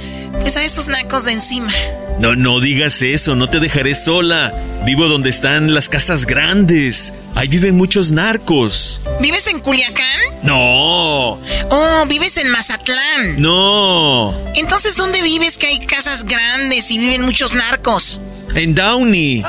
pues 0.42 0.56
a 0.58 0.64
estos 0.64 0.88
nacos 0.88 1.26
de 1.26 1.34
encima. 1.34 1.72
No, 2.20 2.36
no 2.36 2.60
digas 2.60 3.02
eso, 3.02 3.36
no 3.36 3.48
te 3.50 3.60
dejaré 3.60 3.96
sola. 3.96 4.54
Vivo 4.86 5.08
donde 5.08 5.30
están 5.30 5.74
las 5.74 5.90
casas 5.90 6.26
grandes. 6.26 7.14
Ahí 7.36 7.48
viven 7.48 7.76
muchos 7.76 8.12
narcos. 8.12 9.02
¿Vives 9.20 9.48
en 9.48 9.60
Culiacán? 9.60 10.06
No, 10.44 11.40
Oh, 11.70 12.06
vives 12.08 12.38
en 12.38 12.50
Mazatlán. 12.50 13.42
no. 13.42 14.34
Entonces, 14.56 14.96
¿dónde 14.98 15.22
vives 15.22 15.58
que 15.58 15.68
hay 15.68 15.86
casas 15.86 16.24
grandes 16.26 16.90
y 16.92 16.98
viven 16.98 17.22
muchos 17.24 17.54
narcos? 17.54 18.20
En 18.56 18.74
Downey. 18.76 19.44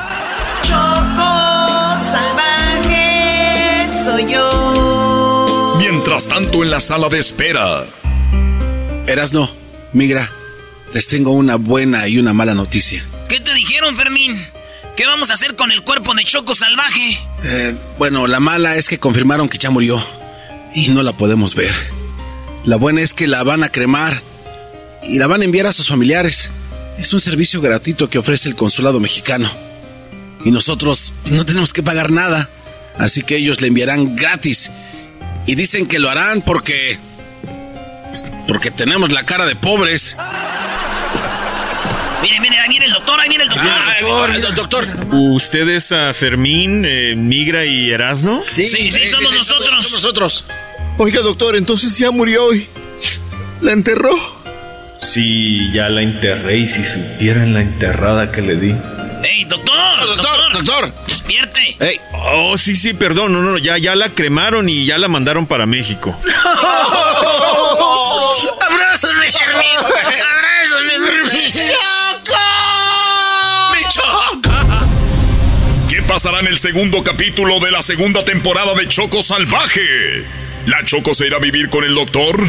Choco 0.62 1.98
salvaje 1.98 3.86
soy 4.04 4.30
yo. 4.32 4.61
Mientras 6.04 6.26
tanto 6.26 6.64
en 6.64 6.70
la 6.72 6.80
sala 6.80 7.08
de 7.08 7.20
espera. 7.20 7.86
Erasno, 9.06 9.48
migra, 9.92 10.28
les 10.92 11.06
tengo 11.06 11.30
una 11.30 11.54
buena 11.54 12.08
y 12.08 12.18
una 12.18 12.32
mala 12.32 12.56
noticia. 12.56 13.04
¿Qué 13.28 13.38
te 13.38 13.54
dijeron, 13.54 13.94
Fermín? 13.94 14.36
¿Qué 14.96 15.06
vamos 15.06 15.30
a 15.30 15.34
hacer 15.34 15.54
con 15.54 15.70
el 15.70 15.84
cuerpo 15.84 16.12
de 16.16 16.24
Choco 16.24 16.56
Salvaje? 16.56 17.20
Eh, 17.44 17.76
bueno, 17.98 18.26
la 18.26 18.40
mala 18.40 18.74
es 18.74 18.88
que 18.88 18.98
confirmaron 18.98 19.48
que 19.48 19.58
ya 19.58 19.70
murió 19.70 20.04
y 20.74 20.88
no 20.88 21.04
la 21.04 21.12
podemos 21.12 21.54
ver. 21.54 21.72
La 22.64 22.74
buena 22.74 23.00
es 23.00 23.14
que 23.14 23.28
la 23.28 23.44
van 23.44 23.62
a 23.62 23.68
cremar 23.68 24.20
y 25.04 25.20
la 25.20 25.28
van 25.28 25.42
a 25.42 25.44
enviar 25.44 25.68
a 25.68 25.72
sus 25.72 25.86
familiares. 25.86 26.50
Es 26.98 27.12
un 27.12 27.20
servicio 27.20 27.60
gratuito 27.60 28.10
que 28.10 28.18
ofrece 28.18 28.48
el 28.48 28.56
consulado 28.56 28.98
mexicano. 28.98 29.48
Y 30.44 30.50
nosotros 30.50 31.12
no 31.30 31.46
tenemos 31.46 31.72
que 31.72 31.84
pagar 31.84 32.10
nada. 32.10 32.50
Así 32.98 33.22
que 33.22 33.36
ellos 33.36 33.60
le 33.60 33.68
enviarán 33.68 34.16
gratis. 34.16 34.68
Y 35.46 35.54
dicen 35.54 35.86
que 35.86 35.98
lo 35.98 36.10
harán 36.10 36.42
porque... 36.42 36.98
Porque 38.46 38.70
tenemos 38.70 39.12
la 39.12 39.24
cara 39.24 39.46
de 39.46 39.56
pobres. 39.56 40.16
Mire, 42.22 42.38
mire, 42.38 42.56
ahí 42.60 42.68
viene 42.68 42.86
el 42.86 42.92
doctor, 42.92 43.18
ahí 43.18 43.28
viene 43.28 43.44
el 43.44 43.50
doctor. 43.50 43.68
Ah, 43.68 44.38
doctor. 44.54 44.86
¿Usted 45.10 45.68
es 45.68 45.90
a 45.90 46.14
Fermín, 46.14 46.84
eh, 46.86 47.16
Migra 47.16 47.64
y 47.64 47.90
Erasno? 47.90 48.44
Sí, 48.48 48.64
sí, 48.66 48.92
somos 49.08 49.34
nosotros. 49.34 49.68
Somos 49.68 49.92
nosotros. 49.92 50.44
Oiga, 50.98 51.20
doctor, 51.20 51.56
entonces 51.56 51.98
ya 51.98 52.12
murió 52.12 52.44
hoy. 52.44 52.68
¿La 53.60 53.72
enterró? 53.72 54.14
Sí, 55.00 55.72
ya 55.72 55.88
la 55.88 56.02
enterré 56.02 56.58
y 56.58 56.68
si 56.68 56.84
supieran 56.84 57.54
la 57.54 57.62
enterrada 57.62 58.30
que 58.30 58.40
le 58.40 58.54
di. 58.54 58.74
¡Ey, 59.24 59.44
doctor! 59.46 60.06
Doctor, 60.06 60.52
doctor. 60.52 60.94
¡Despierte! 61.08 61.11
Hey. 61.84 62.00
Oh, 62.12 62.56
sí, 62.56 62.76
sí, 62.76 62.94
perdón, 62.94 63.32
no, 63.32 63.42
no, 63.42 63.58
ya, 63.58 63.76
ya 63.76 63.96
la 63.96 64.10
cremaron 64.10 64.68
y 64.68 64.86
ya 64.86 64.98
la 64.98 65.08
mandaron 65.08 65.48
para 65.48 65.66
México. 65.66 66.16
¡Abrázame, 68.60 69.32
Fermín! 69.32 69.78
¡Abrázame, 69.78 70.92
Fermín! 71.04 71.52
¿Qué 75.88 76.02
pasará 76.02 76.38
en 76.38 76.46
el 76.46 76.58
segundo 76.58 77.02
capítulo 77.02 77.58
de 77.58 77.72
la 77.72 77.82
segunda 77.82 78.24
temporada 78.24 78.74
de 78.74 78.86
Choco 78.86 79.24
Salvaje? 79.24 80.24
¿La 80.66 80.84
Choco 80.84 81.14
se 81.14 81.26
irá 81.26 81.38
a 81.38 81.40
vivir 81.40 81.68
con 81.68 81.82
el 81.82 81.96
doctor? 81.96 82.40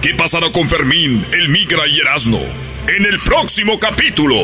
¿Qué 0.00 0.14
pasará 0.14 0.50
con 0.50 0.66
Fermín, 0.70 1.26
el 1.32 1.50
Migra 1.50 1.86
y 1.86 2.00
Erasno? 2.00 2.40
En 2.86 3.04
el 3.04 3.18
próximo 3.20 3.78
capítulo. 3.78 4.36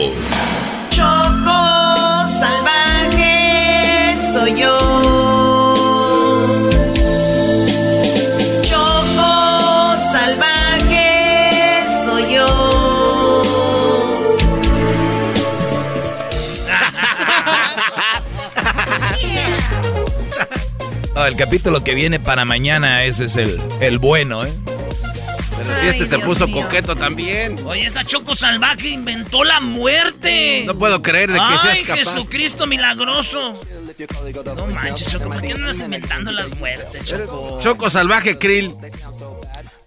Choco 0.90 2.28
salvaje 2.28 2.71
soy 4.32 4.54
yo. 4.58 4.78
Choco 8.62 9.98
salvaje 9.98 11.84
soy 12.04 12.34
yo. 12.34 12.46
No, 21.14 21.26
el 21.26 21.36
capítulo 21.36 21.84
que 21.84 21.94
viene 21.94 22.18
para 22.20 22.46
mañana, 22.46 23.04
ese 23.04 23.26
es 23.26 23.36
el, 23.36 23.60
el 23.80 23.98
bueno, 23.98 24.46
¿eh? 24.46 24.52
Pero 25.62 25.80
si 25.80 25.86
este 25.88 26.06
se 26.06 26.18
puso 26.18 26.50
coqueto 26.50 26.96
también. 26.96 27.56
Oye, 27.66 27.86
esa 27.86 28.04
Choco 28.04 28.36
Salvaje 28.36 28.88
inventó 28.88 29.44
la 29.44 29.60
muerte. 29.60 30.64
No 30.66 30.76
puedo 30.78 31.02
creer 31.02 31.30
de 31.30 31.38
que 31.38 31.44
Ay, 31.44 31.58
seas 31.58 31.80
capaz. 31.80 31.96
Jesucristo 31.96 32.66
milagroso. 32.66 33.54
No 34.56 34.66
manches, 34.66 35.08
Choco, 35.08 35.28
¿por 35.28 35.42
qué 35.42 35.52
andas 35.52 35.78
inventando 35.80 36.32
las 36.32 36.56
muertes, 36.58 37.04
Choco? 37.04 37.58
Choco 37.60 37.90
salvaje, 37.90 38.38
Krill. 38.38 38.74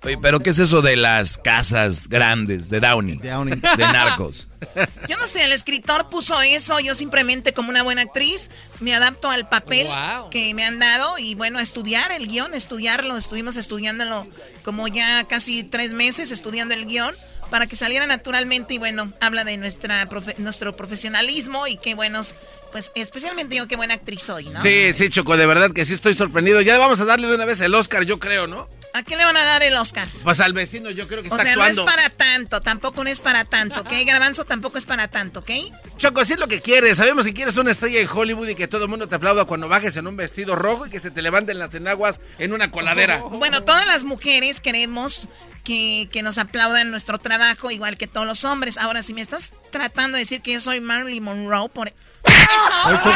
Oye, 0.05 0.17
pero 0.21 0.39
¿qué 0.39 0.51
es 0.51 0.59
eso 0.59 0.81
de 0.81 0.95
las 0.95 1.37
casas 1.37 2.07
grandes 2.07 2.69
de 2.69 2.79
Downey? 2.79 3.17
De, 3.17 3.77
narcos. 3.77 4.47
Yo 5.09 5.17
no 5.17 5.27
sé, 5.27 5.43
el 5.43 5.51
escritor 5.51 6.07
puso 6.09 6.39
eso, 6.41 6.79
yo 6.79 6.95
simplemente 6.95 7.53
como 7.53 7.69
una 7.69 7.83
buena 7.83 8.01
actriz 8.01 8.49
me 8.79 8.93
adapto 8.95 9.29
al 9.29 9.47
papel 9.47 9.87
que 10.31 10.53
me 10.53 10.63
han 10.65 10.79
dado 10.79 11.17
y 11.17 11.35
bueno, 11.35 11.59
estudiar 11.59 12.11
el 12.11 12.27
guion, 12.27 12.53
estudiarlo, 12.53 13.15
estuvimos 13.17 13.55
estudiándolo 13.55 14.27
como 14.63 14.87
ya 14.87 15.23
casi 15.25 15.63
tres 15.63 15.93
meses 15.93 16.31
estudiando 16.31 16.73
el 16.73 16.85
guion 16.85 17.13
para 17.49 17.67
que 17.67 17.75
saliera 17.75 18.07
naturalmente 18.07 18.73
y 18.73 18.77
bueno, 18.79 19.11
habla 19.21 19.43
de 19.43 19.57
nuestra 19.57 20.09
profe- 20.09 20.35
nuestro 20.37 20.75
profesionalismo 20.75 21.67
y 21.67 21.77
qué 21.77 21.93
buenos, 21.93 22.33
pues 22.75 22.91
especialmente 22.93 23.55
yo 23.55 23.69
qué 23.69 23.77
buena 23.77 23.93
actriz 23.93 24.21
soy, 24.21 24.49
¿no? 24.49 24.61
Sí, 24.61 24.91
sí, 24.93 25.09
Choco, 25.09 25.37
de 25.37 25.45
verdad 25.45 25.71
que 25.71 25.85
sí 25.85 25.93
estoy 25.93 26.13
sorprendido. 26.13 26.59
Ya 26.59 26.77
vamos 26.77 26.99
a 26.99 27.05
darle 27.05 27.29
de 27.29 27.35
una 27.35 27.45
vez 27.45 27.61
el 27.61 27.73
Oscar, 27.73 28.03
yo 28.03 28.19
creo, 28.19 28.47
¿no? 28.47 28.67
¿A 28.93 29.01
quién 29.01 29.17
le 29.17 29.23
van 29.23 29.37
a 29.37 29.45
dar 29.45 29.63
el 29.63 29.73
Oscar? 29.77 30.09
Pues 30.25 30.41
al 30.41 30.51
vecino 30.51 30.89
yo 30.89 31.07
creo 31.07 31.23
que 31.23 31.29
O 31.29 31.31
está 31.31 31.43
sea, 31.43 31.53
actuando. 31.53 31.85
no 31.85 31.89
es 31.89 31.95
para 31.95 32.09
tanto, 32.09 32.59
tampoco 32.59 33.01
no 33.05 33.09
es 33.09 33.21
para 33.21 33.45
tanto, 33.45 33.79
¿ok? 33.79 33.93
Garbanzo 34.05 34.43
tampoco 34.43 34.77
es 34.77 34.83
para 34.83 35.07
tanto, 35.07 35.39
¿ok? 35.39 35.51
Choco, 35.97 36.25
sí 36.25 36.33
es 36.33 36.39
lo 36.41 36.49
que 36.49 36.59
quieres. 36.59 36.97
Sabemos 36.97 37.23
que 37.23 37.33
quieres 37.33 37.55
una 37.55 37.71
estrella 37.71 38.01
en 38.01 38.09
Hollywood 38.09 38.49
y 38.49 38.55
que 38.55 38.67
todo 38.67 38.83
el 38.83 38.89
mundo 38.89 39.07
te 39.07 39.15
aplauda 39.15 39.45
cuando 39.45 39.69
bajes 39.69 39.95
en 39.95 40.07
un 40.07 40.17
vestido 40.17 40.57
rojo 40.57 40.85
y 40.85 40.89
que 40.89 40.99
se 40.99 41.11
te 41.11 41.21
levanten 41.21 41.57
las 41.57 41.73
enaguas 41.75 42.19
en 42.39 42.51
una 42.51 42.71
coladera. 42.71 43.23
Bueno, 43.29 43.63
todas 43.63 43.87
las 43.87 44.03
mujeres 44.03 44.59
queremos 44.59 45.29
que, 45.63 46.09
que 46.11 46.21
nos 46.23 46.37
aplaudan 46.37 46.91
nuestro 46.91 47.19
trabajo, 47.19 47.71
igual 47.71 47.95
que 47.95 48.07
todos 48.07 48.27
los 48.27 48.43
hombres. 48.43 48.77
Ahora, 48.77 49.01
si 49.01 49.13
me 49.13 49.21
estás 49.21 49.53
tratando 49.71 50.17
de 50.17 50.23
decir 50.23 50.41
que 50.41 50.51
yo 50.51 50.59
soy 50.59 50.81
Marilyn 50.81 51.23
Monroe, 51.23 51.69
por... 51.69 51.93
Eso. 52.25 52.89
Choco, 52.89 53.11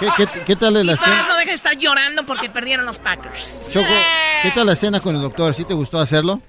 ¿qué, 0.00 0.08
qué, 0.16 0.44
qué 0.44 0.56
tal 0.56 0.74
la 0.74 0.92
escena? 0.94 1.26
no 1.28 1.36
deja 1.36 1.50
de 1.50 1.54
estar 1.54 1.76
llorando 1.76 2.24
porque 2.26 2.48
perdieron 2.50 2.86
los 2.86 2.98
Packers. 2.98 3.62
Choco, 3.72 3.86
¿qué 4.42 4.50
tal 4.52 4.66
la 4.66 4.72
escena 4.74 5.00
con 5.00 5.16
el 5.16 5.22
doctor? 5.22 5.54
¿Sí 5.54 5.64
te 5.64 5.74
gustó 5.74 5.98
hacerlo? 6.00 6.40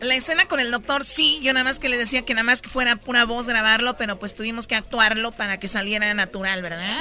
La 0.00 0.16
escena 0.16 0.46
con 0.46 0.58
el 0.58 0.72
doctor, 0.72 1.04
sí, 1.04 1.38
yo 1.42 1.52
nada 1.52 1.62
más 1.62 1.78
que 1.78 1.88
le 1.88 1.96
decía 1.96 2.22
que 2.22 2.34
nada 2.34 2.42
más 2.42 2.60
que 2.60 2.68
fuera 2.68 2.96
pura 2.96 3.24
voz 3.24 3.46
grabarlo, 3.46 3.96
pero 3.96 4.18
pues 4.18 4.34
tuvimos 4.34 4.66
que 4.66 4.74
actuarlo 4.74 5.30
para 5.30 5.58
que 5.60 5.68
saliera 5.68 6.12
natural, 6.12 6.60
¿verdad? 6.60 6.98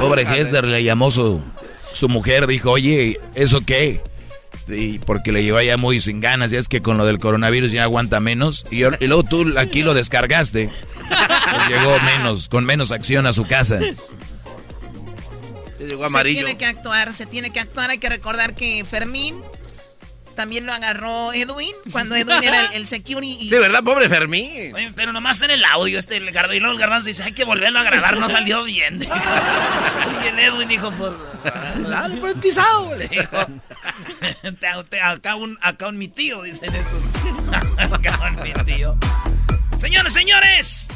Pobre 0.00 0.22
Hester 0.22 0.64
le 0.64 0.82
llamó 0.82 1.12
su, 1.12 1.40
su 1.92 2.08
mujer, 2.08 2.48
dijo, 2.48 2.72
oye, 2.72 3.20
¿eso 3.36 3.60
qué? 3.64 4.02
Y 4.68 4.98
porque 5.00 5.32
le 5.32 5.42
lleva 5.42 5.64
ya 5.64 5.76
muy 5.76 6.00
sin 6.00 6.20
ganas, 6.20 6.50
ya 6.50 6.58
es 6.58 6.68
que 6.68 6.80
con 6.82 6.96
lo 6.96 7.06
del 7.06 7.18
coronavirus 7.18 7.72
ya 7.72 7.82
aguanta 7.84 8.20
menos. 8.20 8.64
Y, 8.70 8.84
y 8.84 9.06
luego 9.06 9.24
tú 9.24 9.58
aquí 9.58 9.82
lo 9.82 9.94
descargaste. 9.94 10.70
Pues 11.08 11.68
llegó 11.68 11.98
menos, 12.00 12.48
con 12.48 12.64
menos 12.64 12.92
acción 12.92 13.26
a 13.26 13.32
su 13.32 13.46
casa. 13.46 13.80
Llegó 15.80 16.04
amarillo. 16.04 16.40
Se 16.40 16.44
tiene 16.44 16.58
que 16.58 16.66
actuar, 16.66 17.12
se 17.12 17.26
tiene 17.26 17.50
que 17.50 17.60
actuar. 17.60 17.90
Hay 17.90 17.98
que 17.98 18.08
recordar 18.08 18.54
que 18.54 18.84
Fermín 18.84 19.42
también 20.40 20.64
lo 20.64 20.72
agarró 20.72 21.34
Edwin, 21.34 21.74
cuando 21.92 22.16
Edwin 22.16 22.42
era 22.42 22.68
el, 22.68 22.72
el 22.72 22.86
security. 22.86 23.36
Y... 23.44 23.50
Sí, 23.50 23.56
¿verdad? 23.56 23.84
Pobre 23.84 24.08
Fermín. 24.08 24.74
Oye, 24.74 24.90
pero 24.96 25.12
nomás 25.12 25.42
en 25.42 25.50
el 25.50 25.62
audio, 25.66 25.98
este, 25.98 26.16
el 26.16 26.30
gardo, 26.30 26.54
y 26.54 26.60
luego 26.60 26.72
el 26.72 26.80
garbanzo 26.80 27.08
dice, 27.08 27.22
hay 27.22 27.32
que 27.32 27.44
volverlo 27.44 27.78
a 27.78 27.82
grabar, 27.82 28.16
no 28.16 28.26
salió 28.26 28.64
bien. 28.64 29.02
y 30.24 30.26
el 30.28 30.38
Edwin 30.38 30.66
dijo, 30.66 30.90
pues, 30.92 31.12
dale, 31.86 32.16
pues 32.16 32.36
pisado, 32.36 32.96
le 32.96 33.06
dijo. 33.08 33.36
acá, 35.02 35.34
un, 35.36 35.58
acá 35.60 35.88
un 35.88 35.98
mi 35.98 36.08
tío, 36.08 36.42
dicen 36.42 36.74
estos. 36.74 37.02
acá 37.92 38.18
un 38.30 38.42
mi 38.42 38.54
tío. 38.64 38.96
Señores, 39.76 40.14
señores, 40.14 40.88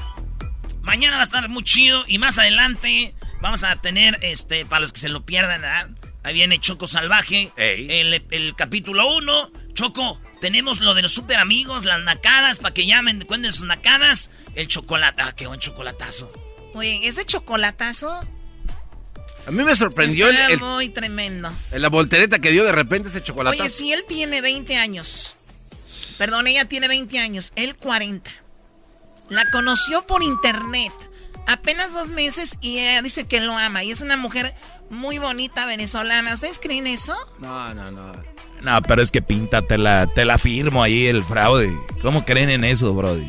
mañana 0.80 1.16
va 1.16 1.20
a 1.20 1.24
estar 1.24 1.50
muy 1.50 1.64
chido 1.64 2.04
y 2.06 2.16
más 2.16 2.38
adelante 2.38 3.14
vamos 3.42 3.62
a 3.62 3.76
tener, 3.76 4.18
este, 4.22 4.64
para 4.64 4.80
los 4.80 4.90
que 4.90 5.00
se 5.00 5.10
lo 5.10 5.26
pierdan, 5.26 5.60
¿verdad? 5.60 5.90
Ahí 6.24 6.32
viene 6.32 6.58
Choco 6.58 6.86
Salvaje. 6.86 7.52
El, 7.56 8.24
el, 8.30 8.56
capítulo 8.56 9.14
1. 9.16 9.50
Choco, 9.74 10.18
tenemos 10.40 10.80
lo 10.80 10.94
de 10.94 11.02
los 11.02 11.12
super 11.12 11.38
amigos, 11.38 11.84
las 11.84 12.00
nacadas, 12.00 12.60
para 12.60 12.72
que 12.72 12.86
llamen, 12.86 13.20
cuenten 13.26 13.52
sus 13.52 13.66
nacadas. 13.66 14.30
El 14.54 14.66
chocolate. 14.66 15.22
Ah, 15.22 15.34
qué 15.36 15.46
buen 15.46 15.60
chocolatazo. 15.60 16.32
Oye, 16.72 17.06
ese 17.06 17.26
chocolatazo. 17.26 18.20
A 19.46 19.50
mí 19.50 19.62
me 19.62 19.76
sorprendió 19.76 20.30
está 20.30 20.46
el, 20.46 20.60
muy 20.60 20.88
tremendo. 20.88 21.52
En 21.70 21.82
la 21.82 21.90
voltereta 21.90 22.38
que 22.38 22.50
dio 22.50 22.64
de 22.64 22.72
repente 22.72 23.08
ese 23.08 23.22
chocolatazo. 23.22 23.62
Oye, 23.62 23.70
si 23.70 23.92
él 23.92 24.06
tiene 24.08 24.40
20 24.40 24.76
años. 24.76 25.36
Perdón, 26.16 26.46
ella 26.46 26.64
tiene 26.64 26.88
20 26.88 27.18
años. 27.18 27.52
Él 27.54 27.76
40. 27.76 28.30
La 29.28 29.44
conoció 29.50 30.06
por 30.06 30.22
internet. 30.22 30.92
Apenas 31.46 31.92
dos 31.92 32.08
meses 32.08 32.56
y 32.62 32.78
ella 32.78 33.02
dice 33.02 33.26
que 33.26 33.40
lo 33.40 33.58
ama. 33.58 33.84
Y 33.84 33.90
es 33.90 34.00
una 34.00 34.16
mujer 34.16 34.54
muy 34.90 35.18
bonita 35.18 35.66
venezolana. 35.66 36.34
¿Ustedes 36.34 36.58
creen 36.58 36.86
eso? 36.86 37.16
No, 37.38 37.74
no, 37.74 37.90
no. 37.90 38.12
No, 38.62 38.80
pero 38.82 39.02
es 39.02 39.10
que 39.10 39.20
pinta, 39.20 39.62
te 39.62 39.76
la, 39.76 40.06
te 40.06 40.24
la 40.24 40.38
firmo 40.38 40.82
ahí 40.82 41.06
el 41.06 41.22
fraude. 41.24 41.76
¿Cómo 42.00 42.24
creen 42.24 42.48
en 42.50 42.64
eso, 42.64 42.94
Brody? 42.94 43.28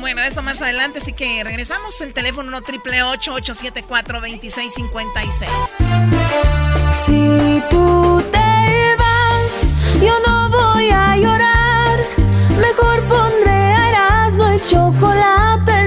Bueno, 0.00 0.22
eso 0.22 0.42
más 0.42 0.62
adelante, 0.62 0.98
así 1.00 1.12
que 1.12 1.42
regresamos. 1.44 2.00
El 2.00 2.14
teléfono 2.14 2.48
1 2.48 2.62
triple 2.62 3.02
874 3.02 4.20
2656 4.20 5.50
Si 6.92 7.62
tú 7.68 8.22
te 8.30 8.96
vas, 8.96 9.74
yo 10.00 10.14
no 10.26 10.48
voy 10.48 10.88
a 10.90 11.16
llorar. 11.16 11.98
Mejor 12.60 13.02
pondré 13.06 13.50
a 13.50 13.90
Erasmo 13.90 14.54
y 14.54 14.60
chocolate, 14.60 15.07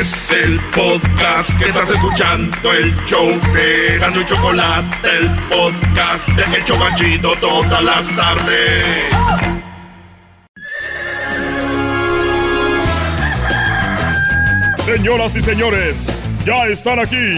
Es 0.00 0.30
el 0.30 0.58
podcast 0.74 1.58
que 1.58 1.68
estás 1.68 1.90
escuchando, 1.90 2.72
el 2.72 2.96
show 3.04 3.38
de 3.52 3.98
Gano 3.98 4.22
y 4.22 4.24
Chocolate, 4.24 4.96
el 5.18 5.28
podcast 5.50 6.26
de 6.28 6.56
El 6.56 6.64
Chocachito 6.64 7.32
todas 7.38 7.82
las 7.84 8.16
tardes. 8.16 9.04
Señoras 14.86 15.36
y 15.36 15.42
señores, 15.42 16.22
ya 16.46 16.64
están 16.68 16.98
aquí 16.98 17.36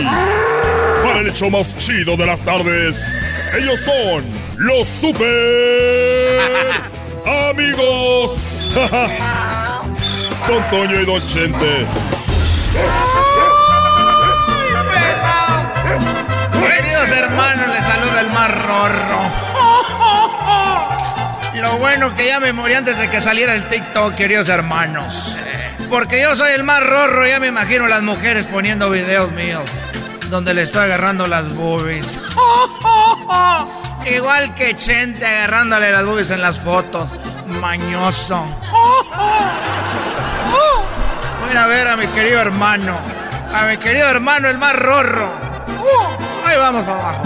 para 1.02 1.18
el 1.18 1.32
show 1.32 1.50
más 1.50 1.76
chido 1.76 2.16
de 2.16 2.26
las 2.26 2.44
tardes. 2.44 3.18
Ellos 3.58 3.80
son 3.80 4.24
los 4.58 4.86
super 4.86 6.38
amigos. 7.50 8.70
Don 10.46 10.70
Toño 10.70 11.00
y 11.00 11.04
Don 11.04 11.26
Chente. 11.26 11.86
Queridos 16.60 17.10
hermanos, 17.10 17.68
les 17.68 17.84
saluda 17.84 18.20
el 18.20 18.30
más 18.30 18.50
rorro. 18.50 19.20
Lo 21.60 21.76
bueno 21.78 22.14
que 22.14 22.26
ya 22.26 22.40
me 22.40 22.52
morí 22.52 22.74
antes 22.74 22.98
de 22.98 23.08
que 23.10 23.20
saliera 23.20 23.54
el 23.54 23.68
TikTok, 23.68 24.14
queridos 24.14 24.48
hermanos. 24.48 25.38
Porque 25.90 26.22
yo 26.22 26.34
soy 26.34 26.52
el 26.52 26.64
más 26.64 26.82
rorro, 26.82 27.26
ya 27.26 27.38
me 27.38 27.48
imagino 27.48 27.86
las 27.86 28.02
mujeres 28.02 28.46
poniendo 28.46 28.88
videos 28.88 29.32
míos. 29.32 29.70
Donde 30.30 30.54
le 30.54 30.62
estoy 30.62 30.84
agarrando 30.84 31.26
las 31.26 31.54
boobies. 31.54 32.18
Igual 34.06 34.54
que 34.54 34.74
Chente 34.74 35.26
agarrándole 35.26 35.90
las 35.92 36.06
boobies 36.06 36.30
en 36.30 36.40
las 36.40 36.58
fotos. 36.58 37.12
Mañoso. 37.46 38.42
A 41.55 41.66
ver 41.66 41.86
a 41.86 41.96
mi 41.96 42.07
querido 42.09 42.40
hermano. 42.40 42.98
A 43.53 43.66
mi 43.66 43.76
querido 43.76 44.09
hermano, 44.09 44.48
el 44.48 44.59
más 44.59 44.74
rorro. 44.74 45.30
Uh, 45.68 46.46
ahí 46.46 46.57
vamos 46.57 46.84
para 46.84 46.98
abajo. 46.98 47.22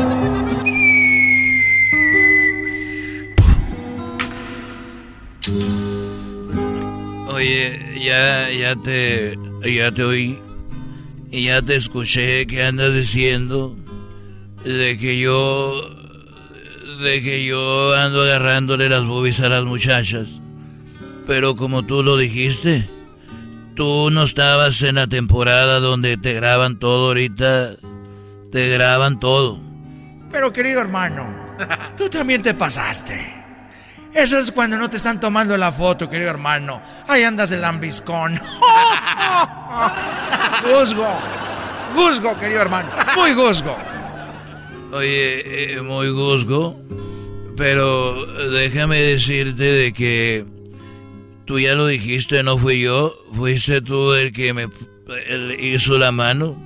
Oye, 7.28 8.02
ya, 8.04 8.50
ya 8.50 8.74
te, 8.76 9.38
ya 9.64 9.92
te 9.92 10.02
oí. 10.02 10.38
Y 11.30 11.44
ya 11.44 11.62
te 11.62 11.76
escuché 11.76 12.46
que 12.46 12.64
andas 12.64 12.94
diciendo 12.94 13.76
de 14.64 14.98
que 14.98 15.20
yo, 15.20 15.88
de 17.02 17.22
que 17.22 17.44
yo 17.44 17.94
ando 17.94 18.22
agarrándole 18.22 18.88
las 18.88 19.06
boobies 19.06 19.38
a 19.40 19.48
las 19.48 19.64
muchachas. 19.64 20.26
Pero 21.26 21.54
como 21.54 21.84
tú 21.84 22.02
lo 22.02 22.16
dijiste, 22.16 22.95
tú 23.76 24.10
no 24.10 24.24
estabas 24.24 24.82
en 24.82 24.96
la 24.96 25.06
temporada 25.06 25.78
donde 25.78 26.16
te 26.16 26.32
graban 26.32 26.78
todo 26.78 27.08
ahorita, 27.08 27.76
te 28.50 28.70
graban 28.70 29.20
todo. 29.20 29.60
Pero 30.32 30.52
querido 30.52 30.80
hermano, 30.80 31.28
tú 31.96 32.08
también 32.08 32.42
te 32.42 32.54
pasaste. 32.54 33.34
Eso 34.12 34.38
es 34.38 34.50
cuando 34.50 34.78
no 34.78 34.88
te 34.88 34.96
están 34.96 35.20
tomando 35.20 35.56
la 35.58 35.70
foto, 35.70 36.08
querido 36.08 36.30
hermano. 36.30 36.80
Ahí 37.06 37.22
andas 37.22 37.50
el 37.52 37.60
lambiscón. 37.60 38.40
Guzgo. 40.64 41.18
Guzgo, 41.94 42.38
querido 42.38 42.62
hermano. 42.62 42.88
Muy 43.14 43.34
guzgo. 43.34 43.76
Oye, 44.92 45.74
eh, 45.74 45.82
muy 45.82 46.10
guzgo. 46.10 46.80
Pero 47.56 48.26
déjame 48.50 49.00
decirte 49.00 49.64
de 49.64 49.92
que 49.92 50.46
tú 51.46 51.58
ya 51.58 51.74
lo 51.74 51.86
dijiste, 51.86 52.42
no 52.42 52.58
fui 52.58 52.80
yo. 52.80 53.16
Fuiste 53.32 53.80
tú 53.80 54.12
el 54.12 54.32
que 54.32 54.52
me 54.52 54.68
hizo 55.58 55.98
la 55.98 56.12
mano. 56.12 56.56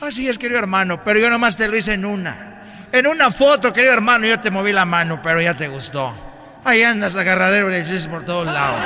Así 0.00 0.28
es, 0.28 0.38
querido 0.38 0.58
hermano. 0.58 1.04
Pero 1.04 1.20
yo 1.20 1.30
nomás 1.30 1.56
te 1.56 1.68
lo 1.68 1.76
hice 1.76 1.94
en 1.94 2.04
una. 2.04 2.88
En 2.92 3.06
una 3.06 3.30
foto, 3.30 3.72
querido 3.72 3.92
hermano, 3.92 4.26
yo 4.26 4.40
te 4.40 4.50
moví 4.50 4.72
la 4.72 4.84
mano, 4.84 5.20
pero 5.22 5.40
ya 5.42 5.54
te 5.54 5.68
gustó. 5.68 6.14
Ahí 6.64 6.82
andas 6.82 7.16
agarradero 7.16 7.68
le 7.68 7.82
dices 7.82 8.06
por 8.06 8.24
todos 8.24 8.46
lados. 8.46 8.80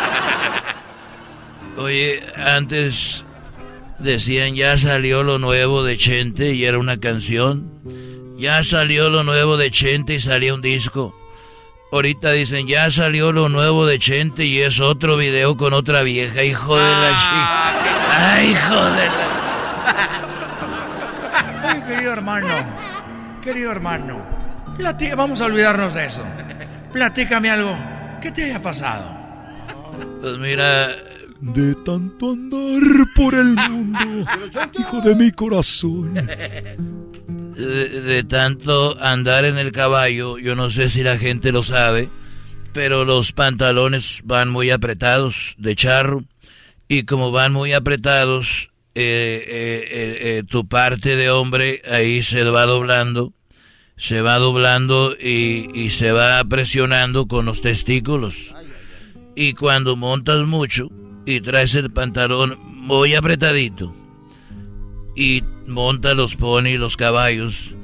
Oye, 1.77 2.21
antes 2.37 3.25
decían 3.99 4.55
ya 4.57 4.77
salió 4.77 5.23
lo 5.23 5.39
nuevo 5.39 5.85
de 5.85 5.97
Chente 5.97 6.55
y 6.55 6.65
era 6.65 6.79
una 6.79 6.99
canción. 6.99 7.71
Ya 8.37 8.65
salió 8.65 9.11
lo 9.11 9.25
nuevo 9.25 9.57
de 9.57 9.71
Chente 9.71 10.15
y 10.15 10.21
salía 10.21 10.55
un 10.55 10.63
disco. 10.63 11.15
Ahorita 11.91 12.33
dicen, 12.33 12.67
ya 12.67 12.91
salió 12.91 13.33
lo 13.33 13.49
nuevo 13.49 13.87
de 13.87 13.99
Chente 13.99 14.45
y 14.45 14.61
es 14.61 14.79
otro 14.79 15.17
video 15.17 15.57
con 15.57 15.73
otra 15.73 16.03
vieja, 16.03 16.43
hijo 16.45 16.77
de 16.77 16.83
la 16.83 17.11
Ah, 17.15 17.73
chica. 17.79 18.35
Ay, 18.35 18.51
hijo 18.51 18.85
de 18.85 19.07
la... 19.07 19.29
Ay, 21.71 21.83
querido 21.83 22.13
hermano, 22.13 22.49
querido 23.43 23.73
hermano, 23.73 24.21
plati- 24.77 25.15
vamos 25.17 25.41
a 25.41 25.47
olvidarnos 25.47 25.95
de 25.95 26.05
eso. 26.07 26.25
Platícame 26.93 27.51
algo. 27.51 27.75
¿Qué 28.21 28.33
te 28.33 28.45
haya 28.45 28.61
pasado? 28.61 29.05
Pues 30.21 30.39
mira, 30.39 30.89
De 31.41 31.75
tanto 31.87 32.33
andar 32.33 33.07
por 33.15 33.35
el 33.35 33.55
mundo, 33.55 34.29
hijo 34.79 35.01
de 35.01 35.15
mi 35.15 35.31
corazón. 35.33 36.15
De, 37.59 38.25
tanto 38.25 38.97
andar 39.01 39.45
en 39.45 39.59
el 39.59 39.73
caballo, 39.73 40.39
yo 40.39 40.55
no 40.55 40.71
sé 40.71 40.89
si 40.89 41.03
la 41.03 41.19
gente 41.19 41.53
lo 41.53 41.63
sabe, 41.63 42.09
pero 42.73 43.05
los 43.05 43.33
pantalones 43.33 44.23
van 44.25 44.49
muy 44.49 44.71
apretados 44.71 45.57
de 45.59 45.75
charro 45.75 46.25
y 46.87 47.03
como 47.03 47.33
van 47.33 47.53
muy 47.53 47.73
apretados, 47.73 48.71
eh, 48.95 49.45
eh, 49.47 50.19
eh, 50.21 50.43
tu 50.49 50.69
parte 50.69 51.17
de 51.17 51.31
hombre 51.31 51.83
ahí 51.91 52.23
se 52.23 52.45
va 52.45 52.65
doblando, 52.65 53.33
se 53.97 54.23
va 54.23 54.39
doblando 54.39 55.15
y, 55.21 55.69
y 55.75 55.91
se 55.91 56.13
va 56.13 56.43
presionando 56.45 57.27
con 57.27 57.47
los 57.47 57.61
testículos. 57.61 58.55
Y 59.35 59.55
cuando 59.55 59.97
montas 59.97 60.47
mucho 60.47 60.91
y 61.27 61.41
traes 61.41 61.75
el 61.75 61.91
pantalón 61.93 62.59
muy 62.65 63.15
apretadito, 63.15 63.95
y 65.19 65.43
monta 65.67 66.15
los 66.15 66.37
pony, 66.37 66.79
los 66.79 66.97
caballos, 66.97 67.75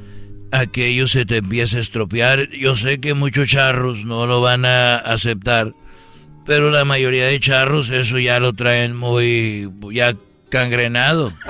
aquello 0.52 1.08
se 1.08 1.26
te 1.26 1.38
empieza 1.38 1.78
a 1.78 1.80
estropear. 1.80 2.48
Yo 2.50 2.76
sé 2.76 3.00
que 3.00 3.12
muchos 3.14 3.48
charros 3.48 4.04
no 4.04 4.28
lo 4.28 4.40
van 4.40 4.64
a 4.64 4.98
aceptar, 4.98 5.72
pero 6.46 6.70
la 6.70 6.84
mayoría 6.84 7.26
de 7.26 7.40
charros 7.40 7.90
eso 7.90 8.20
ya 8.20 8.38
lo 8.38 8.52
traen 8.52 8.94
muy 8.96 9.68
ya 9.90 10.14
cangrenado. 10.48 11.32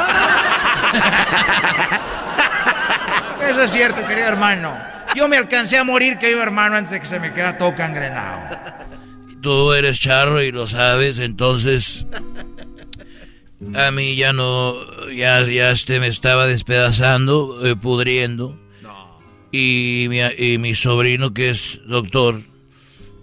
Eso 3.46 3.62
es 3.62 3.70
cierto, 3.70 4.04
querido 4.06 4.26
hermano. 4.26 4.74
Yo 5.14 5.28
me 5.28 5.36
alcancé 5.36 5.76
a 5.76 5.84
morir, 5.84 6.16
querido 6.16 6.42
hermano, 6.42 6.76
antes 6.76 6.92
de 6.92 7.00
que 7.00 7.06
se 7.06 7.20
me 7.20 7.32
queda 7.32 7.58
todo 7.58 7.74
cangrenado. 7.74 8.40
Tú 9.42 9.72
eres 9.74 10.00
charro 10.00 10.42
y 10.42 10.50
lo 10.50 10.66
sabes, 10.66 11.18
entonces 11.18 12.06
a 13.74 13.90
mí 13.90 14.16
ya 14.16 14.32
no, 14.32 14.76
ya, 15.10 15.42
ya 15.42 15.70
este 15.70 16.00
me 16.00 16.08
estaba 16.08 16.46
despedazando, 16.46 17.66
eh, 17.66 17.76
pudriendo. 17.76 18.58
Y 19.50 20.06
mi, 20.08 20.18
y 20.20 20.58
mi 20.58 20.74
sobrino, 20.74 21.32
que 21.32 21.50
es 21.50 21.80
doctor, 21.86 22.42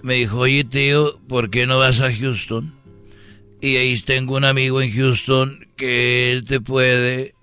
me 0.02 0.16
dijo, 0.16 0.40
oye 0.40 0.64
tío, 0.64 1.20
¿por 1.28 1.50
qué 1.50 1.68
no 1.68 1.78
vas 1.78 2.00
a 2.00 2.14
Houston? 2.14 2.74
Y 3.60 3.76
ahí 3.76 4.00
tengo 4.00 4.36
un 4.36 4.46
amigo 4.46 4.82
en 4.82 4.92
Houston 4.92 5.68
que 5.76 6.32
él 6.32 6.46
te 6.46 6.62
puede 6.62 7.36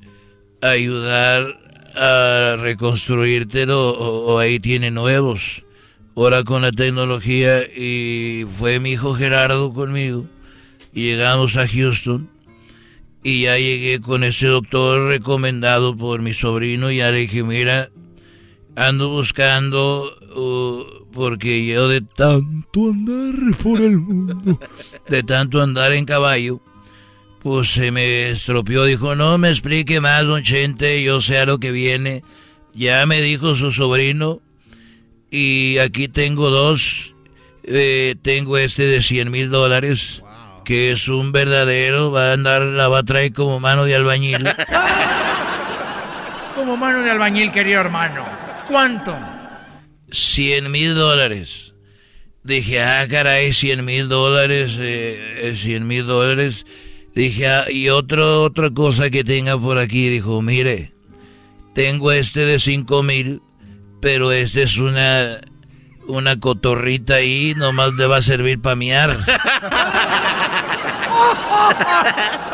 ayudar 0.62 1.56
a 1.94 2.56
reconstruírtelo 2.58 3.90
o, 3.90 4.34
o 4.34 4.38
ahí 4.38 4.58
tiene 4.58 4.90
nuevos. 4.90 5.62
Ahora 6.16 6.42
con 6.42 6.62
la 6.62 6.72
tecnología 6.72 7.62
y 7.62 8.44
fue 8.58 8.80
mi 8.80 8.92
hijo 8.92 9.14
Gerardo 9.14 9.72
conmigo 9.72 10.26
y 10.92 11.02
llegamos 11.02 11.56
a 11.56 11.68
Houston 11.68 12.28
y 13.22 13.42
ya 13.42 13.58
llegué 13.58 14.00
con 14.00 14.24
ese 14.24 14.46
doctor 14.46 15.08
recomendado 15.08 15.96
por 15.96 16.22
mi 16.22 16.32
sobrino 16.32 16.90
y 16.90 16.98
ya 16.98 17.10
le 17.10 17.20
dije, 17.20 17.42
mira, 17.42 17.90
ando 18.76 19.08
buscando 19.08 20.12
uh, 20.36 20.98
porque 21.12 21.66
yo 21.66 21.88
de 21.88 22.00
tanto 22.00 22.90
andar 22.90 23.56
por 23.62 23.80
el 23.80 23.98
mundo, 23.98 24.60
de 25.08 25.22
tanto 25.22 25.60
andar 25.60 25.92
en 25.92 26.04
caballo, 26.04 26.60
pues 27.42 27.70
se 27.70 27.90
me 27.90 28.30
estropeó. 28.30 28.84
Dijo, 28.84 29.14
no 29.14 29.38
me 29.38 29.48
explique 29.50 30.00
más, 30.00 30.24
don 30.26 30.42
Chente, 30.42 31.02
yo 31.02 31.20
sé 31.20 31.38
a 31.38 31.46
lo 31.46 31.58
que 31.58 31.72
viene. 31.72 32.22
Ya 32.74 33.04
me 33.06 33.20
dijo 33.22 33.56
su 33.56 33.72
sobrino 33.72 34.40
y 35.30 35.78
aquí 35.78 36.08
tengo 36.08 36.50
dos. 36.50 37.14
Eh, 37.64 38.14
tengo 38.22 38.56
este 38.56 38.86
de 38.86 39.02
100 39.02 39.30
mil 39.30 39.50
dólares, 39.50 40.22
que 40.68 40.90
es 40.90 41.08
un 41.08 41.32
verdadero, 41.32 42.12
va 42.12 42.28
a 42.28 42.32
andar, 42.34 42.60
la 42.60 42.88
va 42.88 42.98
a 42.98 43.02
traer 43.02 43.32
como 43.32 43.58
mano 43.58 43.86
de 43.86 43.94
albañil. 43.94 44.44
Como 46.54 46.76
mano 46.76 47.02
de 47.02 47.10
albañil, 47.10 47.50
querido 47.52 47.80
hermano. 47.80 48.22
¿Cuánto? 48.66 49.16
100 50.10 50.70
mil 50.70 50.94
dólares. 50.94 51.72
Dije, 52.42 52.82
ah, 52.82 53.06
caray, 53.08 53.54
100 53.54 53.82
mil 53.82 54.10
dólares, 54.10 54.76
eh, 54.78 55.56
100 55.56 55.86
mil 55.86 56.06
dólares. 56.06 56.66
Dije, 57.14 57.46
ah, 57.46 57.70
y 57.70 57.88
otro, 57.88 58.42
otra 58.42 58.68
cosa 58.68 59.08
que 59.08 59.24
tenga 59.24 59.56
por 59.56 59.78
aquí. 59.78 60.10
Dijo, 60.10 60.42
mire, 60.42 60.92
tengo 61.74 62.12
este 62.12 62.44
de 62.44 62.60
5 62.60 63.02
mil, 63.02 63.40
pero 64.02 64.32
este 64.32 64.64
es 64.64 64.76
una, 64.76 65.40
una 66.08 66.40
cotorrita 66.40 67.14
ahí, 67.16 67.54
nomás 67.56 67.94
le 67.94 68.06
va 68.06 68.16
a 68.16 68.22
servir 68.22 68.60
para 68.60 68.74
miar. 68.76 69.16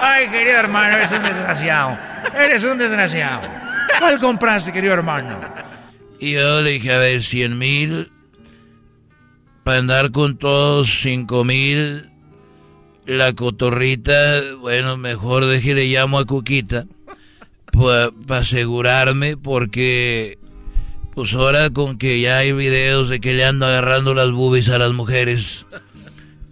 Ay, 0.01 0.29
querido 0.29 0.59
hermano, 0.59 0.97
eres 0.97 1.13
un 1.13 1.23
desgraciado. 1.23 1.97
Eres 2.37 2.65
un 2.65 2.77
desgraciado. 2.79 3.43
¿Cuál 3.99 4.19
compraste, 4.19 4.73
querido 4.73 4.95
hermano? 4.95 5.39
Y 6.19 6.33
yo 6.33 6.63
le 6.63 6.71
dije, 6.73 6.93
a 6.93 6.99
ver, 6.99 7.23
100 7.23 7.59
mil, 7.59 8.11
para 9.63 9.79
andar 9.79 10.11
con 10.11 10.37
todos, 10.37 11.01
5 11.03 11.45
mil, 11.45 12.11
la 13.07 13.33
cotorrita, 13.35 14.41
bueno, 14.61 14.97
mejor 14.97 15.47
deje 15.47 15.75
le 15.75 15.87
llamo 15.87 16.19
a 16.19 16.25
Cuquita, 16.25 16.87
para 17.73 18.11
asegurarme, 18.39 19.37
porque, 19.37 20.39
pues 21.15 21.33
ahora 21.35 21.71
con 21.71 21.97
que 21.97 22.21
ya 22.21 22.39
hay 22.39 22.53
videos 22.53 23.09
de 23.09 23.21
que 23.21 23.35
le 23.35 23.45
ando 23.45 23.67
agarrando 23.67 24.15
las 24.15 24.33
boobies 24.33 24.69
a 24.69 24.79
las 24.79 24.93
mujeres, 24.93 25.65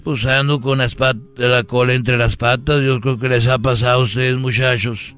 pues 0.04 0.24
ando 0.24 0.60
con 0.60 0.78
las 0.78 0.96
la 1.36 1.64
cola 1.64 1.94
entre 1.94 2.16
las 2.16 2.36
patas, 2.36 2.82
yo 2.82 3.00
creo 3.00 3.18
que 3.18 3.28
les 3.28 3.48
ha 3.48 3.58
pasado 3.58 4.00
a 4.00 4.04
ustedes 4.04 4.36
muchachos 4.36 5.14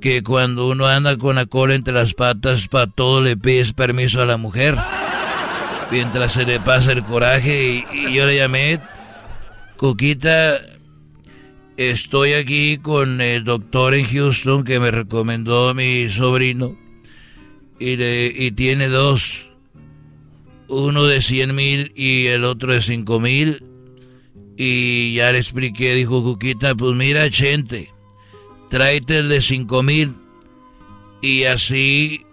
que 0.00 0.22
cuando 0.22 0.68
uno 0.68 0.86
anda 0.86 1.18
con 1.18 1.36
la 1.36 1.46
cola 1.46 1.74
entre 1.74 1.92
las 1.92 2.14
patas, 2.14 2.68
para 2.68 2.86
todo 2.86 3.20
le 3.20 3.36
pides 3.36 3.72
permiso 3.72 4.22
a 4.22 4.26
la 4.26 4.38
mujer. 4.38 4.76
Mientras 5.90 6.32
se 6.32 6.46
le 6.46 6.58
pasa 6.58 6.92
el 6.92 7.04
coraje 7.04 7.84
y, 7.92 8.08
y 8.08 8.14
yo 8.14 8.24
le 8.24 8.36
llamé, 8.36 8.80
Coquita, 9.76 10.58
estoy 11.76 12.32
aquí 12.32 12.78
con 12.78 13.20
el 13.20 13.44
doctor 13.44 13.94
en 13.94 14.06
Houston 14.06 14.64
que 14.64 14.80
me 14.80 14.90
recomendó 14.90 15.74
mi 15.74 16.08
sobrino 16.08 16.76
y, 17.80 17.96
le- 17.96 18.26
y 18.34 18.52
tiene 18.52 18.86
dos, 18.88 19.48
uno 20.68 21.04
de 21.06 21.20
100 21.22 21.54
mil 21.54 21.92
y 21.96 22.26
el 22.26 22.44
otro 22.44 22.72
de 22.72 22.80
5 22.80 23.18
mil. 23.18 23.64
Y 24.56 25.14
ya 25.14 25.32
le 25.32 25.38
expliqué, 25.38 25.94
dijo 25.94 26.22
Coquita, 26.22 26.74
pues 26.74 26.94
mira, 26.94 27.28
gente 27.30 27.90
tráete 28.68 29.18
el 29.18 29.28
de 29.30 29.42
5 29.42 29.82
mil 29.82 30.14
y 31.22 31.44
así 31.44 32.24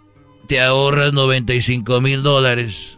te 0.48 0.62
ahorras 0.62 1.14
95 1.14 2.00
mil 2.02 2.22
dólares. 2.24 2.98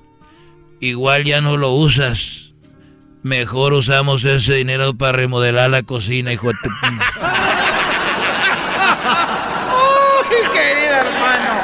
Igual 0.82 1.24
ya 1.26 1.42
no 1.42 1.58
lo 1.58 1.72
usas. 1.72 2.54
Mejor 3.22 3.74
usamos 3.74 4.24
ese 4.26 4.56
dinero 4.56 4.94
para 4.96 5.12
remodelar 5.12 5.70
la 5.70 5.84
cocina, 5.84 6.32
hijo 6.34 6.48
de. 6.48 6.54
Uy, 10.30 10.50
querido 10.54 10.94
hermano, 10.96 11.62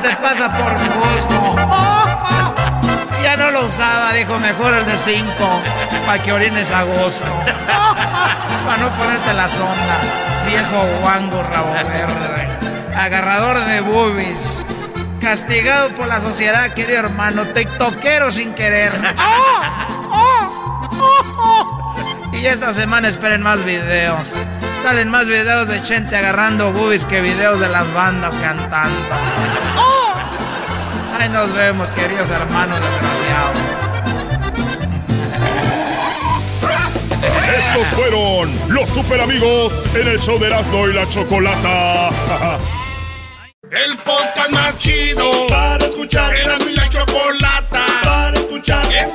te 0.00 0.16
pasa 0.16 0.52
por 0.52 0.72
gusto. 0.72 1.56
Ya 3.22 3.38
no 3.38 3.50
lo 3.52 3.64
usaba, 3.64 4.12
dijo, 4.12 4.38
mejor 4.38 4.74
el 4.74 4.84
de 4.84 4.98
5, 4.98 5.32
para 6.04 6.22
que 6.22 6.30
orines 6.30 6.70
a 6.70 6.82
gusto. 6.82 7.24
Para 8.66 8.76
no 8.78 8.96
ponerte 8.98 9.32
la 9.32 9.48
sonda, 9.48 9.98
viejo 10.46 10.86
guango 11.00 11.42
rabo 11.42 11.72
verde, 11.72 12.48
agarrador 12.94 13.58
de 13.64 13.80
boobies, 13.80 14.62
castigado 15.22 15.88
por 15.94 16.06
la 16.06 16.20
sociedad, 16.20 16.74
querido 16.74 16.98
hermano, 16.98 17.46
tiktokero 17.46 18.30
sin 18.30 18.54
querer. 18.54 18.92
Y 22.32 22.46
esta 22.46 22.74
semana 22.74 23.08
esperen 23.08 23.40
más 23.40 23.64
videos. 23.64 24.34
Salen 24.84 25.08
más 25.08 25.26
videos 25.26 25.68
de 25.68 25.82
gente 25.82 26.14
agarrando 26.14 26.70
boobies 26.70 27.06
que 27.06 27.22
videos 27.22 27.58
de 27.58 27.70
las 27.70 27.90
bandas 27.94 28.36
cantando. 28.36 29.00
¡Oh! 29.78 30.14
Ahí 31.18 31.30
nos 31.30 31.54
vemos, 31.54 31.90
queridos 31.92 32.28
hermanos 32.28 32.78
desgraciados. 32.78 33.58
Estos 37.56 37.88
fueron 37.94 38.54
los 38.68 38.90
super 38.90 39.22
amigos 39.22 39.86
en 39.94 40.06
el 40.06 40.20
show 40.20 40.38
de 40.38 40.48
Erasmo 40.48 40.86
y 40.86 40.92
la 40.92 41.08
Chocolata. 41.08 42.10
El 43.70 43.96
podcast 43.96 44.50
más 44.50 44.76
chido 44.76 45.46
para 45.48 45.86
escuchar. 45.86 46.34
Era 46.36 46.58
mi 46.58 46.74
la 46.74 46.86
chocolata 46.90 47.86
para 48.02 48.36
escuchar. 48.36 48.84
Es 48.92 49.14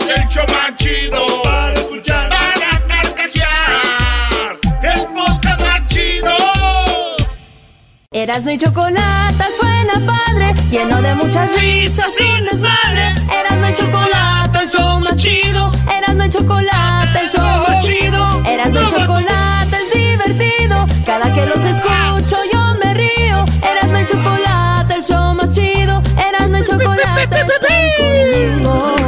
Erasno 8.12 8.50
y 8.50 8.58
chocolate 8.58 9.44
suena 9.56 9.94
padre, 10.04 10.56
lleno 10.72 11.00
de 11.00 11.14
muchas 11.14 11.48
risas 11.60 12.12
y 12.20 12.42
desmadre. 12.44 13.12
Erasno 13.32 13.70
y 13.70 13.76
chocolate, 13.76 14.58
el 14.64 14.68
show 14.68 15.00
más 15.00 15.16
chido. 15.16 15.70
Erasno 15.96 16.26
y 16.26 16.30
chocolate, 16.32 17.20
el 17.22 17.30
show 17.30 17.64
más 17.68 17.86
chido. 17.86 18.44
Erasno 18.46 18.82
y 18.82 18.88
chocolate 18.88 19.78
es 19.78 19.94
divertido. 19.94 20.88
Cada 21.06 21.32
que 21.36 21.46
los 21.46 21.64
escucho 21.64 22.38
yo 22.52 22.74
me 22.84 22.96
río. 22.96 23.46
Erasno 23.62 24.00
y 24.00 24.06
chocolate, 24.08 24.96
el 24.96 25.04
show 25.04 25.36
más 25.36 25.52
chido. 25.52 26.02
Erasno 26.18 26.58
y 26.58 26.64
chocolate 26.64 27.42
están 27.42 27.90
conmigo. 28.00 28.99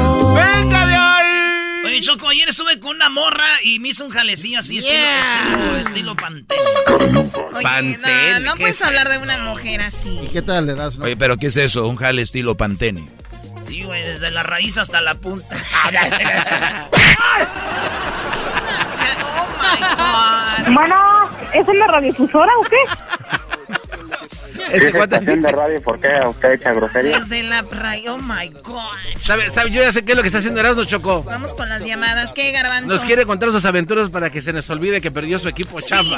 Choco, 2.01 2.27
ayer 2.29 2.49
estuve 2.49 2.79
con 2.79 2.95
una 2.95 3.09
morra 3.09 3.45
y 3.63 3.77
me 3.79 3.89
hizo 3.89 4.05
un 4.05 4.11
jalecillo 4.11 4.57
así, 4.59 4.77
estilo, 4.79 4.95
Yeah. 4.97 5.19
estilo, 5.19 5.77
estilo 5.77 6.15
Pantene. 6.15 6.61
Oye, 7.53 7.63
Pantene, 7.63 8.33
no, 8.33 8.39
no 8.39 8.53
¿qué 8.53 8.59
puedes 8.61 8.81
es 8.81 8.87
hablar 8.87 9.07
de 9.09 9.17
una 9.19 9.37
mujer 9.39 9.81
así. 9.81 10.19
¿Y 10.23 10.27
qué 10.29 10.41
tal, 10.41 10.67
Erasmo? 10.69 11.05
Oye, 11.05 11.15
pero 11.15 11.37
¿qué 11.37 11.47
es 11.47 11.57
eso? 11.57 11.87
Un 11.87 11.95
jale 11.97 12.21
estilo 12.23 12.55
Pantene. 12.57 13.07
Sí, 13.65 13.83
güey, 13.83 14.01
desde 14.03 14.31
la 14.31 14.41
raíz 14.43 14.77
hasta 14.77 14.99
la 15.01 15.13
punta. 15.15 15.55
Bueno, 20.73 20.95
¿es 21.53 21.67
en 21.67 21.79
la 21.79 21.87
radiodifusora 21.87 22.51
o 22.59 22.63
qué? 22.63 22.77
Ese 24.71 24.91
cuate- 24.93 25.15
estación 25.15 25.41
de 25.41 25.51
radio, 25.51 25.81
¿por 25.81 25.99
qué 25.99 26.09
usted 26.27 26.51
echa 26.53 26.73
grosería? 26.73 27.19
Desde 27.19 27.43
la 27.43 27.61
raíz, 27.63 28.07
oh 28.09 28.17
my 28.17 28.49
god. 28.63 28.91
¿Sabe, 29.19 29.49
sabe, 29.51 29.71
yo 29.71 29.81
ya 29.81 29.91
sé 29.91 30.03
qué 30.03 30.11
es 30.11 30.15
lo 30.15 30.21
que 30.23 30.27
está 30.27 30.39
haciendo 30.39 30.59
Erasmo 30.59 30.83
Choco. 30.83 31.23
Vamos 31.23 31.53
con 31.53 31.67
las 31.69 31.83
llamadas. 31.85 32.33
¿Qué, 32.33 32.51
Garbanzo? 32.51 32.87
Nos 32.87 33.05
quiere 33.05 33.25
contar 33.25 33.49
sus 33.51 33.65
aventuras 33.65 34.09
para 34.09 34.29
que 34.29 34.41
se 34.41 34.53
nos 34.53 34.69
olvide 34.69 35.01
que 35.01 35.11
perdió 35.11 35.39
su 35.39 35.47
equipo 35.47 35.79
Sí. 35.81 35.93
Ay, 35.95 36.05
Sí, 36.05 36.11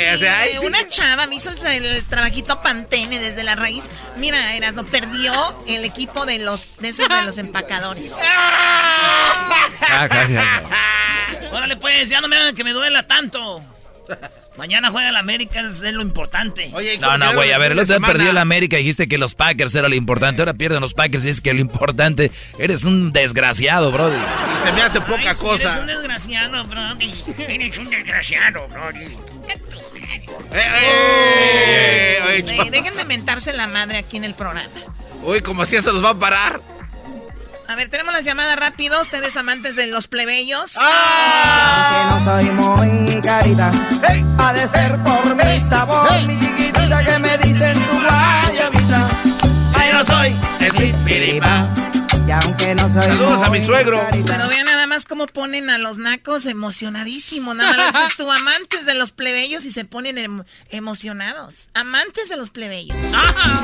sí, 0.00 0.06
o 0.14 0.18
sea, 0.18 0.38
ay, 0.40 0.50
eh, 0.54 0.58
una 0.60 0.86
chava 0.88 1.26
me 1.26 1.36
hizo 1.36 1.50
el, 1.50 1.84
el 1.84 2.04
trabajito 2.04 2.60
Pantene 2.62 3.18
desde 3.18 3.42
la 3.44 3.54
raíz. 3.54 3.88
Mira, 4.16 4.54
Erasmo, 4.56 4.84
perdió 4.84 5.32
el 5.66 5.84
equipo 5.84 6.26
de 6.26 6.38
los, 6.38 6.68
de 6.80 6.88
esos 6.88 7.08
de 7.08 7.22
los 7.22 7.38
empacadores. 7.38 8.18
Órale, 11.52 11.76
pues, 11.76 12.08
ya 12.08 12.20
no 12.20 12.28
me 12.28 12.36
hagan 12.36 12.54
que 12.54 12.64
me 12.64 12.72
duela 12.72 13.06
tanto. 13.06 13.62
Mañana 14.56 14.90
juega 14.90 15.08
el 15.08 15.16
América, 15.16 15.60
es 15.60 15.80
lo 15.82 16.02
importante. 16.02 16.70
Oye, 16.74 16.98
No, 16.98 17.18
no, 17.18 17.34
güey, 17.34 17.50
a 17.52 17.58
ver, 17.58 17.72
el 17.72 17.78
otro 17.80 17.98
día 17.98 18.06
perdió 18.06 18.30
el 18.30 18.38
América 18.38 18.76
y 18.76 18.80
dijiste 18.80 19.08
que 19.08 19.18
los 19.18 19.34
Packers 19.34 19.74
era 19.74 19.88
lo 19.88 19.94
importante. 19.96 20.42
Ahora 20.42 20.54
pierden 20.54 20.80
los 20.80 20.94
Packers 20.94 21.24
y 21.24 21.30
es 21.30 21.40
que 21.40 21.52
lo 21.54 21.60
importante. 21.60 22.30
Eres 22.58 22.84
un 22.84 23.12
desgraciado, 23.12 23.90
brody. 23.90 24.14
Y 24.16 24.66
se 24.66 24.72
me 24.72 24.82
hace 24.82 25.00
poca 25.00 25.30
Ay, 25.30 25.36
cosa. 25.36 25.68
Eres 25.68 25.80
un 25.80 25.86
desgraciado, 25.86 26.64
bro. 26.64 26.82
Eres 27.38 27.78
un 27.78 27.90
desgraciado, 27.90 28.68
bro. 28.68 28.90
Eh, 30.52 32.18
Eh, 32.36 32.42
Choco. 32.44 32.70
déjenme 32.70 33.04
mentarse 33.04 33.52
la 33.52 33.66
madre 33.66 33.98
aquí 33.98 34.16
en 34.16 34.24
el 34.24 34.34
programa. 34.34 34.68
Uy, 35.22 35.40
como 35.40 35.64
si 35.66 35.76
eso 35.76 35.92
los 35.92 36.04
va 36.04 36.10
a 36.10 36.18
parar. 36.18 36.60
A 37.66 37.76
ver, 37.76 37.88
tenemos 37.88 38.12
las 38.12 38.24
llamadas 38.24 38.56
rápido. 38.56 39.00
Ustedes 39.00 39.36
amantes 39.36 39.74
de 39.76 39.86
los 39.86 40.06
plebeyos. 40.06 40.74
Que 40.74 42.10
no 42.10 42.24
soy 42.24 42.50
muy 42.50 43.20
carita. 43.22 43.70
Ha 44.38 44.52
de 44.52 44.68
ser 44.68 44.96
por 44.98 45.34
mi 45.34 45.60
sabor, 45.60 46.22
mi 46.22 46.38
chiquitita 46.38 47.04
que 47.04 47.18
me 47.18 47.38
dicen 47.38 47.74
tu 47.86 48.00
guayabita. 48.02 49.08
Ay, 49.74 49.90
no 49.92 50.04
soy 50.04 50.36
el 50.60 50.72
pipiripa. 50.72 51.66
Y 52.26 52.30
aunque 52.30 52.74
no 52.74 52.88
soy 52.90 53.02
Saludos 53.02 53.42
a 53.42 53.48
muy 53.48 53.60
mi 53.60 53.64
suegro. 53.64 54.06
Pero 54.10 54.48
vean 54.48 54.73
más 54.94 55.06
cómo 55.06 55.26
ponen 55.26 55.70
a 55.70 55.78
los 55.78 55.98
nacos 55.98 56.46
emocionadísimos. 56.46 57.56
Nada 57.56 57.76
más 57.76 57.94
dices 57.94 58.16
tú, 58.16 58.30
amantes 58.40 58.86
de 58.86 58.94
los 58.94 59.10
plebeyos 59.10 59.64
y 59.64 59.72
se 59.72 59.84
ponen 59.84 60.18
em- 60.18 60.44
emocionados. 60.70 61.68
Amantes 61.74 62.28
de 62.28 62.36
los 62.36 62.50
plebeyos. 62.50 62.96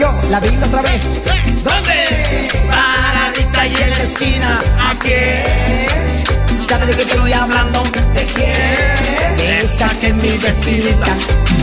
Yo 0.01 0.13
la 0.29 0.41
vi 0.41 0.49
otra 0.57 0.83
vez. 0.83 1.25
¿Dónde? 1.63 2.49
Paradita 2.69 3.67
y 3.67 3.75
en 3.77 3.91
la 3.91 3.97
esquina. 3.99 4.63
¿A 4.81 4.99
quién? 4.99 6.67
¿Sabe 6.69 6.87
de 6.87 6.97
qué 6.97 7.03
estoy 7.03 7.33
hablando? 7.33 7.85
¿De 8.13 8.25
quién? 8.35 9.37
De 9.37 9.61
esa 9.61 9.89
que 10.01 10.09
es 10.09 10.15
mi 10.15 10.37
vecinita. 10.37 11.17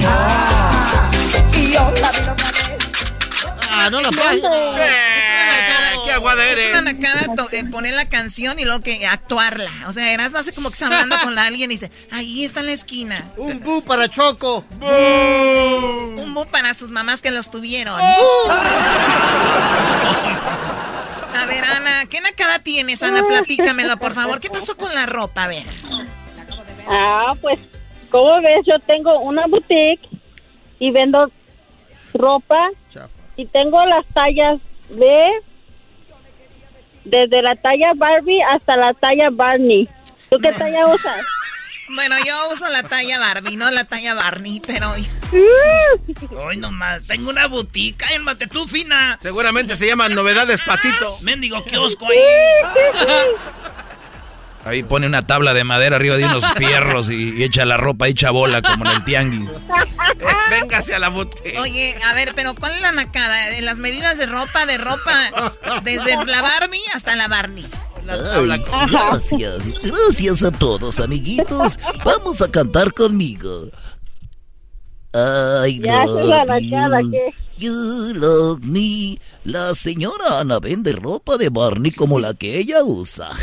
Ah, 0.07 1.11
y 1.53 1.73
yo 1.73 1.93
la 1.99 2.11
vi 2.11 2.19
otra 2.19 2.51
vez. 2.51 2.89
Ah, 3.73 3.89
no 3.89 3.99
la 3.99 4.09
una 4.09 5.36
nacada. 5.47 6.03
qué 6.05 6.11
aguada 6.11 6.45
Es 6.45 6.59
eres. 6.59 6.71
una 6.71 6.81
nacada 6.93 7.35
to- 7.35 7.49
eh, 7.51 7.63
poner 7.65 7.93
la 7.93 8.07
canción 8.09 8.59
y 8.59 8.65
luego 8.65 8.81
que 8.81 9.05
actuarla. 9.07 9.69
O 9.87 9.93
sea, 9.93 10.11
eras 10.13 10.31
no 10.31 10.41
sé 10.43 10.53
como 10.53 10.69
que 10.69 10.73
está 10.73 10.85
hablando 10.87 11.15
con 11.23 11.37
alguien 11.39 11.71
y 11.71 11.75
dice, 11.75 11.91
ahí 12.11 12.43
está 12.45 12.59
en 12.61 12.65
la 12.67 12.71
esquina. 12.73 13.23
Un 13.37 13.59
bu 13.61 13.81
para 13.83 14.07
Choco. 14.09 14.65
Un 14.81 16.33
bu 16.33 16.45
para 16.47 16.73
sus 16.73 16.91
mamás 16.91 17.21
que 17.21 17.31
los 17.31 17.49
tuvieron. 17.51 17.99
A 21.35 21.45
ver, 21.45 21.63
Ana, 21.63 22.05
¿qué 22.09 22.19
nacada 22.21 22.59
tienes, 22.59 23.03
Ana? 23.03 23.23
Platícamelo, 23.27 23.97
por 23.97 24.13
favor. 24.13 24.39
¿Qué 24.39 24.49
pasó 24.49 24.75
con 24.75 24.93
la 24.93 25.05
ropa? 25.05 25.43
A 25.43 25.47
ver. 25.47 25.63
Ah, 26.89 27.33
pues, 27.41 27.59
como 28.09 28.41
ves, 28.41 28.65
yo 28.65 28.79
tengo 28.85 29.19
una 29.19 29.45
boutique 29.47 30.07
y 30.79 30.91
vendo 30.91 31.29
ropa 32.13 32.69
y 33.35 33.45
tengo 33.47 33.85
las 33.85 34.05
tallas 34.13 34.59
de 34.89 35.41
desde 37.05 37.41
la 37.41 37.55
talla 37.55 37.93
Barbie 37.95 38.41
hasta 38.43 38.75
la 38.75 38.93
talla 38.93 39.29
Barney. 39.31 39.87
¿Tú 40.29 40.37
qué 40.39 40.51
talla 40.51 40.87
usas? 40.87 41.21
Bueno, 41.89 42.17
yo 42.25 42.51
uso 42.51 42.69
la 42.69 42.83
talla 42.83 43.17
Barbie, 43.17 43.55
no 43.55 43.71
la 43.71 43.85
talla 43.85 44.13
Barney, 44.13 44.61
pero... 44.67 44.93
Hoy 46.37 46.57
nomás, 46.57 47.03
tengo 47.07 47.29
una 47.29 47.47
boutique. 47.47 48.05
Cálmate 48.05 48.47
tú, 48.47 48.67
fina. 48.67 49.17
Seguramente 49.21 49.77
se 49.77 49.87
llama 49.87 50.09
Novedades 50.09 50.59
Patito. 50.65 51.17
Mendigo 51.21 51.63
kiosco 51.63 52.05
ahí. 52.09 52.17
Ahí 54.67 54.83
pone 54.83 55.07
una 55.07 55.25
tabla 55.25 55.53
de 55.53 55.63
madera 55.63 55.95
arriba 55.95 56.17
de 56.17 56.25
unos 56.25 56.45
fierros 56.53 57.09
y, 57.09 57.35
y 57.35 57.43
echa 57.43 57.65
la 57.65 57.77
ropa 57.77 58.07
hecha 58.07 58.31
bola 58.31 58.61
como 58.61 58.85
en 58.85 58.91
el 58.91 59.03
tianguis. 59.03 59.49
Véngase 60.49 60.95
a 60.95 60.99
la 60.99 61.09
botella. 61.09 61.61
Oye, 61.61 61.95
a 62.05 62.13
ver, 62.13 62.33
pero 62.35 62.55
¿cuál 62.55 62.75
es 62.75 62.81
la 62.81 62.91
nacada? 62.91 63.49
De 63.49 63.61
las 63.61 63.77
medidas 63.77 64.17
de 64.17 64.25
ropa, 64.25 64.65
de 64.65 64.77
ropa, 64.77 65.51
desde 65.83 66.15
la 66.25 66.41
Barbie 66.41 66.81
hasta 66.93 67.15
la 67.15 67.27
Barney. 67.27 67.67
Ay, 68.09 68.63
gracias, 68.89 69.67
gracias 69.83 70.43
a 70.43 70.51
todos, 70.51 70.99
amiguitos. 70.99 71.77
Vamos 72.05 72.41
a 72.41 72.49
cantar 72.49 72.93
conmigo. 72.93 73.69
I 75.13 75.79
Ya, 75.81 76.05
you. 77.57 78.13
love 78.13 78.59
me. 78.63 79.19
La 79.43 79.73
señora 79.75 80.39
Ana 80.39 80.59
vende 80.59 80.93
ropa 80.93 81.37
de 81.37 81.49
Barney 81.49 81.91
como 81.91 82.19
la 82.19 82.33
que 82.33 82.57
ella 82.57 82.83
usa. 82.83 83.29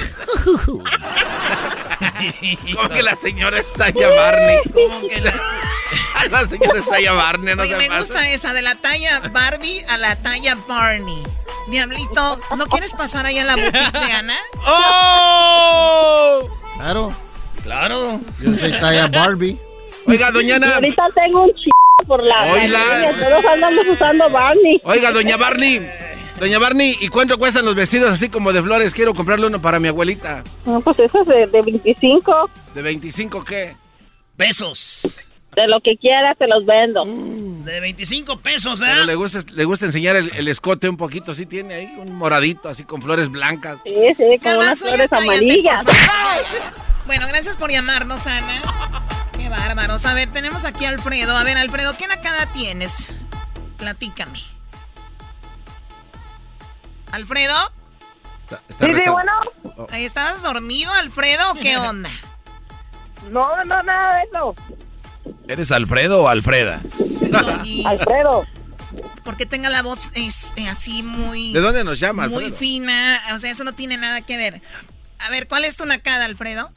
Como 2.75 2.89
que 2.89 3.03
la 3.03 3.17
señora 3.17 3.59
está 3.59 3.91
ya 3.91 4.09
Barney. 4.11 4.59
Como 4.73 5.09
que 5.09 5.21
la... 5.21 5.33
la 6.31 6.49
señora 6.49 6.79
está 6.79 7.01
ya 7.01 7.13
Barney, 7.13 7.55
no 7.55 7.63
Oye, 7.63 7.77
me 7.77 7.87
pasa. 7.89 8.01
gusta 8.01 8.29
esa, 8.31 8.53
de 8.53 8.63
la 8.63 8.75
talla 8.77 9.21
Barbie 9.33 9.85
a 9.89 9.99
la 9.99 10.17
talla 10.17 10.57
Barney. 10.69 11.23
Diablito, 11.69 12.41
¿no 12.57 12.67
quieres 12.67 12.93
pasar 12.93 13.27
ahí 13.27 13.39
a 13.39 13.45
la 13.45 13.57
boutique 13.57 13.93
de 13.93 14.13
Ana? 14.13 14.37
¡Oh! 14.67 16.49
Claro. 16.77 17.13
Claro. 17.63 18.21
Yo 18.41 18.55
soy 18.55 18.73
talla 18.73 19.07
Barbie. 19.09 19.59
Oiga, 20.07 20.31
doña 20.31 20.57
Ana. 20.57 20.75
Ahorita 20.75 21.05
tengo 21.15 21.45
un 21.45 21.55
ch... 21.55 21.69
por 22.07 22.23
la. 22.23 22.45
Barney, 22.47 22.71
todos 23.19 23.45
andamos 23.45 23.87
usando 23.89 24.29
Barney. 24.31 24.81
Oiga, 24.85 25.13
doña 25.13 25.37
Barney. 25.37 25.89
Doña 26.39 26.59
Barney, 26.59 26.97
¿y 27.01 27.09
cuánto 27.09 27.39
cuestan 27.39 27.65
los 27.65 27.77
vestidos 27.77 28.11
así 28.11 28.29
como 28.29 28.53
de 28.53 28.61
flores? 28.61 28.93
Quiero 28.93 29.15
comprarle 29.15 29.47
uno 29.47 29.63
para 29.63 29.79
mi 29.79 29.87
abuelita. 29.89 30.43
No, 30.67 30.81
pues 30.81 30.99
eso 30.99 31.21
es 31.23 31.29
de, 31.29 31.47
de 31.47 31.63
25. 31.63 32.51
¿De 32.75 32.83
25 32.83 33.45
qué? 33.45 33.77
Pesos. 34.37 35.03
De 35.55 35.69
lo 35.69 35.81
que 35.81 35.97
quieras 35.97 36.37
te 36.37 36.49
los 36.49 36.67
vendo. 36.67 37.05
De 37.07 37.79
25 37.79 38.41
pesos, 38.41 38.81
Pero 38.81 38.91
¿verdad? 38.91 39.07
le 39.07 39.15
gusta, 39.15 39.39
le 39.53 39.65
gusta 39.65 39.87
enseñar 39.87 40.17
el, 40.17 40.33
el 40.35 40.49
escote 40.49 40.89
un 40.89 40.97
poquito. 40.97 41.33
Sí 41.35 41.47
tiene 41.47 41.75
ahí 41.75 41.95
un 41.99 42.13
moradito, 42.17 42.69
así 42.69 42.83
con 42.83 43.01
flores 43.01 43.31
blancas. 43.31 43.79
Sí, 43.87 43.95
sí, 44.17 44.39
con 44.43 44.57
unas 44.57 44.81
flores 44.81 45.13
amarillas. 45.13 45.87
Bueno, 47.07 47.27
gracias 47.29 47.57
por 47.57 47.71
llamarnos, 47.71 48.27
Ana. 48.27 48.61
Bárbaros. 49.59 50.05
A 50.07 50.15
ver, 50.15 50.33
tenemos 50.33 50.65
aquí 50.65 50.85
a 50.85 50.89
Alfredo. 50.91 51.37
A 51.37 51.45
ver, 51.45 51.57
Alfredo, 51.57 51.97
¿qué 51.97 52.07
nacada 52.09 52.47
tienes? 52.53 53.09
Platícame. 53.79 54.41
¿Alfredo? 57.13 57.55
Está, 58.45 58.61
está 58.69 58.87
Sí, 58.87 58.93
sí, 59.05 59.11
bueno. 59.11 59.33
Ahí 59.91 60.05
¿Estabas 60.05 60.43
dormido, 60.43 60.93
Alfredo, 60.95 61.53
o 61.53 61.55
qué 61.55 61.77
onda? 61.79 62.11
No, 63.31 63.65
no, 63.65 63.83
nada 63.83 64.17
de 64.17 64.23
eso. 64.25 64.55
¿Eres 65.49 65.71
Alfredo 65.73 66.23
o 66.25 66.29
Alfreda? 66.29 66.81
Y- 67.65 67.85
Alfredo. 67.87 68.45
Porque 69.25 69.47
tenga 69.47 69.71
la 69.71 69.83
voz 69.83 70.13
es, 70.15 70.53
eh, 70.57 70.69
así 70.69 71.03
muy... 71.03 71.53
¿De 71.53 71.61
dónde 71.61 71.83
nos 71.83 71.99
llama, 71.99 72.29
Muy 72.29 72.45
Alfredo? 72.45 72.57
fina. 72.57 73.21
O 73.35 73.39
sea, 73.39 73.51
eso 73.51 73.65
no 73.65 73.73
tiene 73.75 73.97
nada 73.97 74.21
que 74.21 74.37
ver. 74.37 74.61
A 75.27 75.31
ver, 75.31 75.49
¿cuál 75.49 75.65
es 75.65 75.77
tu 75.77 75.87
nacada, 75.87 76.27
Alfredo? 76.27 76.71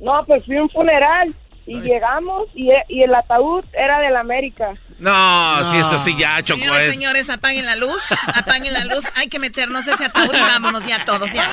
No, 0.00 0.24
pues 0.26 0.44
fui 0.46 0.56
a 0.56 0.62
un 0.62 0.70
funeral 0.70 1.34
Y 1.66 1.80
llegamos 1.80 2.48
y, 2.54 2.70
y 2.88 3.02
el 3.02 3.14
ataúd 3.14 3.64
era 3.72 4.00
del 4.00 4.16
América. 4.16 4.74
No, 4.98 5.64
sí, 5.70 5.78
eso 5.78 5.98
sí, 5.98 6.14
ya, 6.16 6.40
Choco. 6.42 6.60
Señoras, 6.60 6.82
eh. 6.82 6.90
señores, 6.90 7.30
apaguen 7.30 7.66
la 7.66 7.74
luz, 7.74 8.02
apaguen 8.34 8.72
la 8.72 8.84
luz, 8.84 9.04
hay 9.16 9.26
que 9.26 9.40
meternos 9.40 9.86
ese 9.88 10.04
ataúd 10.04 10.32
y 10.32 10.40
vámonos 10.40 10.86
ya 10.86 11.04
todos, 11.04 11.32
ya. 11.32 11.48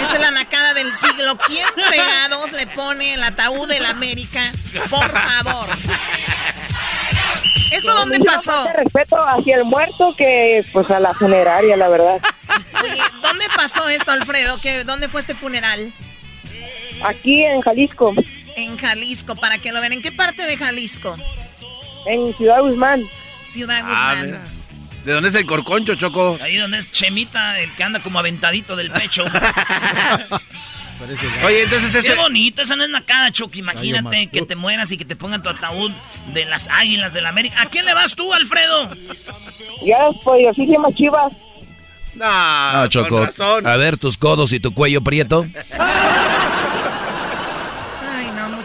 Esa 0.00 0.14
es 0.14 0.20
la 0.20 0.32
nacada 0.32 0.74
del 0.74 0.92
siglo. 0.94 1.38
¿Quién 1.46 1.68
fregados 1.88 2.50
le 2.50 2.66
pone 2.66 3.14
el 3.14 3.22
ataúd 3.22 3.68
del 3.68 3.86
América? 3.86 4.40
Por 4.88 5.08
favor. 5.08 5.68
¿Esto 7.70 7.94
dónde 7.94 8.18
pasó? 8.20 8.66
respeto 8.74 9.16
hacia 9.16 9.56
el 9.56 9.64
muerto 9.64 10.12
que 10.16 10.64
pues 10.72 10.90
a 10.90 10.98
la 10.98 11.14
funeraria, 11.14 11.76
la 11.76 11.88
verdad. 11.88 12.20
Oye, 12.82 13.02
¿dónde 13.22 13.44
pasó 13.54 13.88
esto, 13.88 14.10
Alfredo? 14.10 14.60
¿Qué, 14.60 14.82
¿Dónde 14.82 15.08
fue 15.08 15.20
este 15.20 15.36
funeral? 15.36 15.92
Aquí 17.04 17.44
en 17.44 17.60
Jalisco. 17.60 18.12
En 18.62 18.76
Jalisco, 18.76 19.34
para 19.36 19.58
que 19.58 19.72
lo 19.72 19.80
vean. 19.80 19.92
¿En 19.94 20.02
qué 20.02 20.12
parte 20.12 20.42
de 20.46 20.56
Jalisco? 20.56 21.16
En 22.06 22.34
Ciudad 22.36 22.60
Guzmán. 22.60 23.04
Ciudad 23.46 23.80
Ah, 23.84 23.88
Guzmán. 23.88 24.40
¿De 25.04 25.12
dónde 25.12 25.28
es 25.30 25.34
el 25.34 25.46
corconcho, 25.46 25.94
Choco? 25.94 26.38
Ahí 26.42 26.56
donde 26.56 26.78
es 26.78 26.92
Chemita, 26.92 27.58
el 27.60 27.72
que 27.74 27.82
anda 27.82 28.00
como 28.02 28.18
aventadito 28.18 28.76
del 28.76 28.90
pecho. 28.90 29.24
Oye, 31.46 31.62
entonces 31.62 31.90
Qué 31.92 31.98
este... 32.00 32.14
bonito, 32.14 32.60
esa 32.60 32.76
no 32.76 32.84
es 32.84 32.90
nacada, 32.90 33.32
Chucky. 33.32 33.60
Imagínate 33.60 34.26
que 34.26 34.42
te 34.42 34.54
mueras 34.56 34.92
y 34.92 34.98
que 34.98 35.06
te 35.06 35.16
pongan 35.16 35.42
tu 35.42 35.48
ataúd 35.48 35.90
de 36.34 36.44
las 36.44 36.68
águilas 36.68 37.14
del 37.14 37.24
América. 37.24 37.62
¿A 37.62 37.66
quién 37.70 37.86
le 37.86 37.94
vas 37.94 38.14
tú, 38.14 38.30
Alfredo? 38.34 38.90
Ya, 39.86 39.96
pues 40.22 40.46
así 40.50 40.66
se 40.66 40.72
llama 40.72 40.88
Chivas. 40.94 41.32
No, 42.14 42.72
No, 42.74 42.86
Choco. 42.88 43.26
A 43.64 43.76
ver 43.76 43.96
tus 43.96 44.18
codos 44.18 44.52
y 44.52 44.60
tu 44.60 44.74
cuello 44.74 45.00
prieto. 45.00 45.46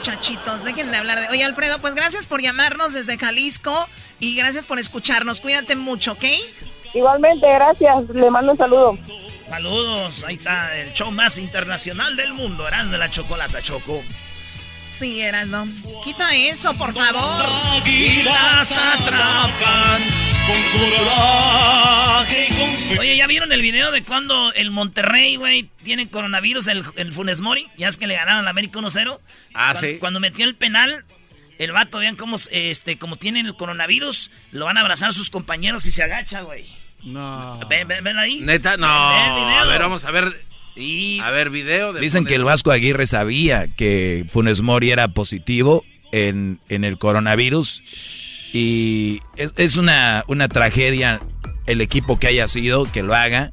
Muchachitos, 0.06 0.64
dejen 0.64 0.92
de 0.92 0.98
hablar 0.98 1.20
de... 1.20 1.30
Oye, 1.30 1.44
Alfredo, 1.44 1.80
pues 1.80 1.96
gracias 1.96 2.28
por 2.28 2.40
llamarnos 2.40 2.94
desde 2.94 3.18
Jalisco 3.18 3.90
y 4.20 4.36
gracias 4.36 4.68
por 4.68 4.78
escucharnos. 4.78 5.42
Cuídate 5.42 5.76
mucho, 5.76 6.12
¿ok? 6.12 6.26
Igualmente, 6.94 7.52
gracias. 7.52 8.08
Le 8.14 8.30
mando 8.30 8.52
un 8.52 8.58
saludo. 8.60 9.00
Saludos, 9.50 10.24
ahí 10.28 10.36
está 10.36 10.78
el 10.78 10.94
show 10.94 11.10
más 11.12 11.40
internacional 11.40 12.16
del 12.16 12.34
mundo, 12.34 12.68
Eran 12.68 12.92
de 12.92 13.00
la 13.00 13.10
Chocolata, 13.10 13.64
Choco. 13.64 14.04
Sí, 14.94 15.22
eras, 15.22 15.48
¿no? 15.48 15.68
Quita 16.04 16.36
eso, 16.36 16.76
por 16.76 16.94
favor. 16.94 17.46
Águilas 17.82 18.72
atrapan 18.74 20.02
coraje 20.46 22.48
y 22.50 22.54
con 22.54 23.00
Oye, 23.00 23.18
¿ya 23.18 23.28
vieron 23.28 23.52
el 23.52 23.62
video 23.62 23.92
de 23.92 24.04
cuando 24.04 24.54
el 24.54 24.72
Monterrey, 24.72 25.36
güey, 25.36 25.70
tiene 25.84 26.10
coronavirus, 26.10 26.68
el, 26.68 26.84
el 26.96 27.14
Funes 27.14 27.40
Mori? 27.42 27.68
Ya 27.78 27.88
es 27.88 27.98
que 27.98 28.08
le 28.08 28.16
ganaron 28.16 28.42
al 28.42 28.48
América 28.48 28.80
1-0. 28.80 29.20
Ah, 29.54 29.72
Cuan- 29.74 29.82
sí. 29.82 29.98
Cuando 30.00 30.20
metió 30.20 30.46
el 30.46 30.56
penal, 30.56 31.04
el 31.58 31.72
vato, 31.72 32.00
vean 32.00 32.16
cómo, 32.16 32.38
este, 32.52 32.98
como 32.98 33.18
tienen 33.18 33.46
el 33.48 33.56
coronavirus, 33.56 34.32
lo 34.52 34.66
van 34.66 34.78
a 34.78 34.82
abrazar 34.82 35.14
sus 35.14 35.30
compañeros 35.30 35.86
y 35.86 35.92
se 35.92 36.04
agacha, 36.04 36.42
güey. 36.42 36.66
No. 37.04 37.60
Ven, 37.70 37.88
ven, 37.88 38.04
ven 38.04 38.18
ahí. 38.18 38.40
Neta, 38.40 38.78
no. 38.78 38.88
A 38.88 39.66
ver, 39.66 39.82
vamos 39.82 40.06
a 40.06 40.12
ver. 40.12 40.44
A 41.22 41.32
ver, 41.32 41.50
video. 41.50 41.94
De 41.94 42.02
Dicen 42.02 42.26
que 42.26 42.36
el 42.36 42.44
Vasco 42.44 42.72
Aguirre 42.72 43.08
sabía 43.08 43.68
que 43.68 44.26
Funes 44.30 44.62
Mori 44.62 44.92
era 44.92 45.08
positivo 45.10 45.86
en, 46.12 46.60
en 46.70 46.84
el 46.84 46.98
coronavirus. 46.98 47.84
Y 48.56 49.20
es, 49.36 49.54
es 49.58 49.76
una, 49.76 50.24
una 50.30 50.48
tragedia 50.48 51.20
el 51.66 51.82
equipo 51.82 52.18
que 52.18 52.28
haya 52.28 52.48
sido, 52.48 52.90
que 52.90 53.04
lo 53.04 53.14
haga. 53.14 53.52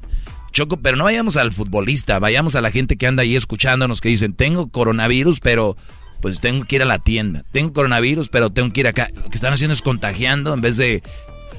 Choco, 0.53 0.77
pero 0.77 0.95
no 0.95 1.03
vayamos 1.03 1.35
al 1.35 1.51
futbolista, 1.51 2.19
vayamos 2.19 2.55
a 2.55 2.61
la 2.61 2.71
gente 2.71 2.95
que 2.95 3.05
anda 3.05 3.23
ahí 3.23 3.35
escuchándonos 3.35 3.99
que 3.99 4.07
dicen, 4.07 4.33
tengo 4.33 4.69
coronavirus, 4.69 5.41
pero 5.41 5.75
pues 6.21 6.39
tengo 6.39 6.63
que 6.63 6.77
ir 6.77 6.83
a 6.83 6.85
la 6.85 6.99
tienda. 6.99 7.43
Tengo 7.51 7.73
coronavirus, 7.73 8.29
pero 8.29 8.51
tengo 8.51 8.71
que 8.71 8.79
ir 8.79 8.87
acá. 8.87 9.09
Lo 9.13 9.29
que 9.29 9.35
están 9.35 9.51
haciendo 9.51 9.73
es 9.73 9.81
contagiando 9.81 10.53
en 10.53 10.61
vez 10.61 10.77
de... 10.77 11.03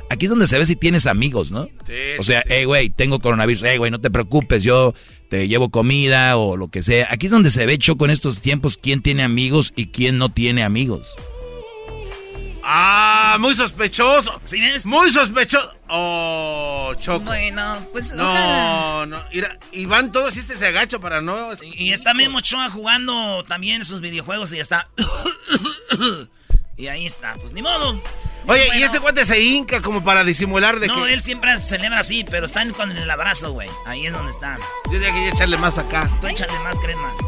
Aquí 0.08 0.24
es 0.24 0.30
donde 0.30 0.46
se 0.46 0.56
ve 0.56 0.64
si 0.64 0.74
tienes 0.74 1.06
amigos, 1.06 1.50
¿no? 1.50 1.68
Sí, 1.86 1.92
o 2.18 2.22
sea, 2.22 2.44
hey, 2.46 2.64
güey, 2.64 2.88
tengo 2.88 3.18
coronavirus. 3.18 3.62
Hey, 3.66 3.76
güey, 3.76 3.90
no 3.90 4.00
te 4.00 4.10
preocupes, 4.10 4.62
yo 4.62 4.94
te 5.28 5.48
llevo 5.48 5.68
comida 5.68 6.38
o 6.38 6.56
lo 6.56 6.68
que 6.68 6.82
sea. 6.82 7.08
Aquí 7.10 7.26
es 7.26 7.32
donde 7.32 7.50
se 7.50 7.66
ve, 7.66 7.76
Choco, 7.76 8.06
en 8.06 8.10
estos 8.10 8.40
tiempos, 8.40 8.78
quién 8.78 9.02
tiene 9.02 9.22
amigos 9.22 9.74
y 9.76 9.88
quién 9.88 10.16
no 10.16 10.30
tiene 10.30 10.62
amigos. 10.62 11.14
Ah, 12.66 13.36
muy 13.40 13.54
sospechoso. 13.54 14.40
¿Sí 14.42 14.58
ves? 14.58 14.86
Muy 14.86 15.10
sospechoso. 15.10 15.74
Oh, 15.88 16.94
Choco. 16.98 17.26
Bueno, 17.26 17.86
pues 17.92 18.12
ojalá. 18.12 19.04
No, 19.04 19.06
no. 19.06 19.24
Mira, 19.32 19.58
y 19.70 19.84
van 19.84 20.12
todos 20.12 20.36
y 20.36 20.40
este 20.40 20.56
se 20.56 20.66
agacha 20.66 20.98
para 20.98 21.20
no. 21.20 21.50
Y 21.62 21.92
está 21.92 22.14
Memo 22.14 22.38
Ochoa 22.38 22.70
jugando 22.70 23.44
también 23.44 23.84
sus 23.84 24.00
videojuegos 24.00 24.50
y 24.52 24.56
ya 24.56 24.62
está. 24.62 24.88
y 26.78 26.86
ahí 26.86 27.04
está, 27.04 27.34
pues 27.34 27.52
ni 27.52 27.60
modo. 27.60 28.00
Oye, 28.46 28.64
Bueno. 28.66 28.80
y 28.80 28.82
este 28.82 29.00
cuate 29.00 29.24
se 29.24 29.40
hinca 29.42 29.80
como 29.80 30.04
para 30.04 30.22
disimular 30.24 30.78
de 30.80 30.88
No, 30.88 31.04
que. 31.04 31.12
él 31.14 31.22
siempre 31.22 31.60
celebra 31.62 32.00
así, 32.00 32.24
pero 32.24 32.46
están 32.46 32.72
con 32.72 32.90
el 32.90 33.10
abrazo, 33.10 33.52
güey. 33.52 33.68
Ahí 33.86 34.06
es 34.06 34.12
donde 34.12 34.30
está. 34.32 34.58
Yo 34.86 34.92
tenía 35.00 35.12
que 35.12 35.28
echarle 35.30 35.56
más 35.56 35.78
acá. 35.78 36.08
Tú 36.20 36.26
échale 36.26 36.58
más 36.60 36.78
crema. 36.78 37.12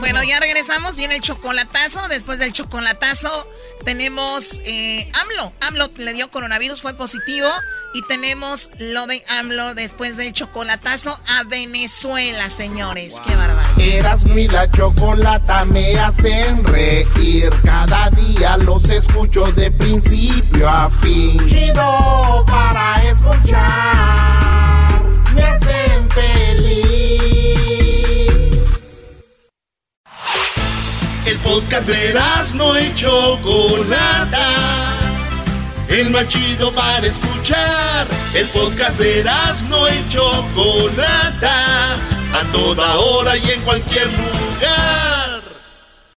Bueno, 0.00 0.22
ya 0.24 0.40
regresamos. 0.40 0.96
Viene 0.96 1.16
el 1.16 1.20
chocolatazo. 1.20 2.08
Después 2.08 2.38
del 2.38 2.54
chocolatazo 2.54 3.46
tenemos 3.84 4.58
eh, 4.64 5.12
AMLO. 5.12 5.52
AMLO 5.60 5.90
le 5.98 6.14
dio 6.14 6.30
coronavirus, 6.30 6.80
fue 6.80 6.94
positivo. 6.94 7.46
Y 7.92 8.00
tenemos 8.06 8.70
lo 8.78 9.06
de 9.06 9.22
AMLO 9.28 9.74
después 9.74 10.16
del 10.16 10.32
chocolatazo 10.32 11.20
a 11.28 11.42
Venezuela, 11.44 12.48
señores. 12.48 13.20
Qué 13.26 13.36
barbaridad. 13.36 13.78
Erasmo 13.78 14.38
y 14.38 14.48
la 14.48 14.70
chocolata 14.70 15.66
me 15.66 15.98
hacen 15.98 16.64
reír. 16.64 17.50
Cada 17.62 18.08
día 18.08 18.56
los 18.56 18.88
escucho 18.88 19.52
de 19.52 19.70
principio 19.70 20.49
a 20.66 20.90
fin. 21.00 21.38
Chido 21.46 22.44
para 22.46 23.02
escuchar. 23.04 25.02
Me 25.34 25.42
hacen 25.42 26.10
feliz. 26.10 27.50
El 31.26 31.38
podcast 31.38 31.86
de 31.86 32.10
Erasmo 32.10 32.76
y 32.78 32.94
Chocolata. 32.94 34.48
El 35.88 36.10
más 36.10 36.28
chido 36.28 36.72
para 36.72 37.06
escuchar. 37.06 38.06
El 38.34 38.46
podcast 38.48 38.98
de 38.98 39.20
Erasmo 39.20 39.88
y 39.88 40.08
Chocolata. 40.08 41.94
A 42.32 42.44
toda 42.52 42.96
hora 42.96 43.36
y 43.36 43.50
en 43.50 43.60
cualquier 43.62 44.06
lugar. 44.06 45.19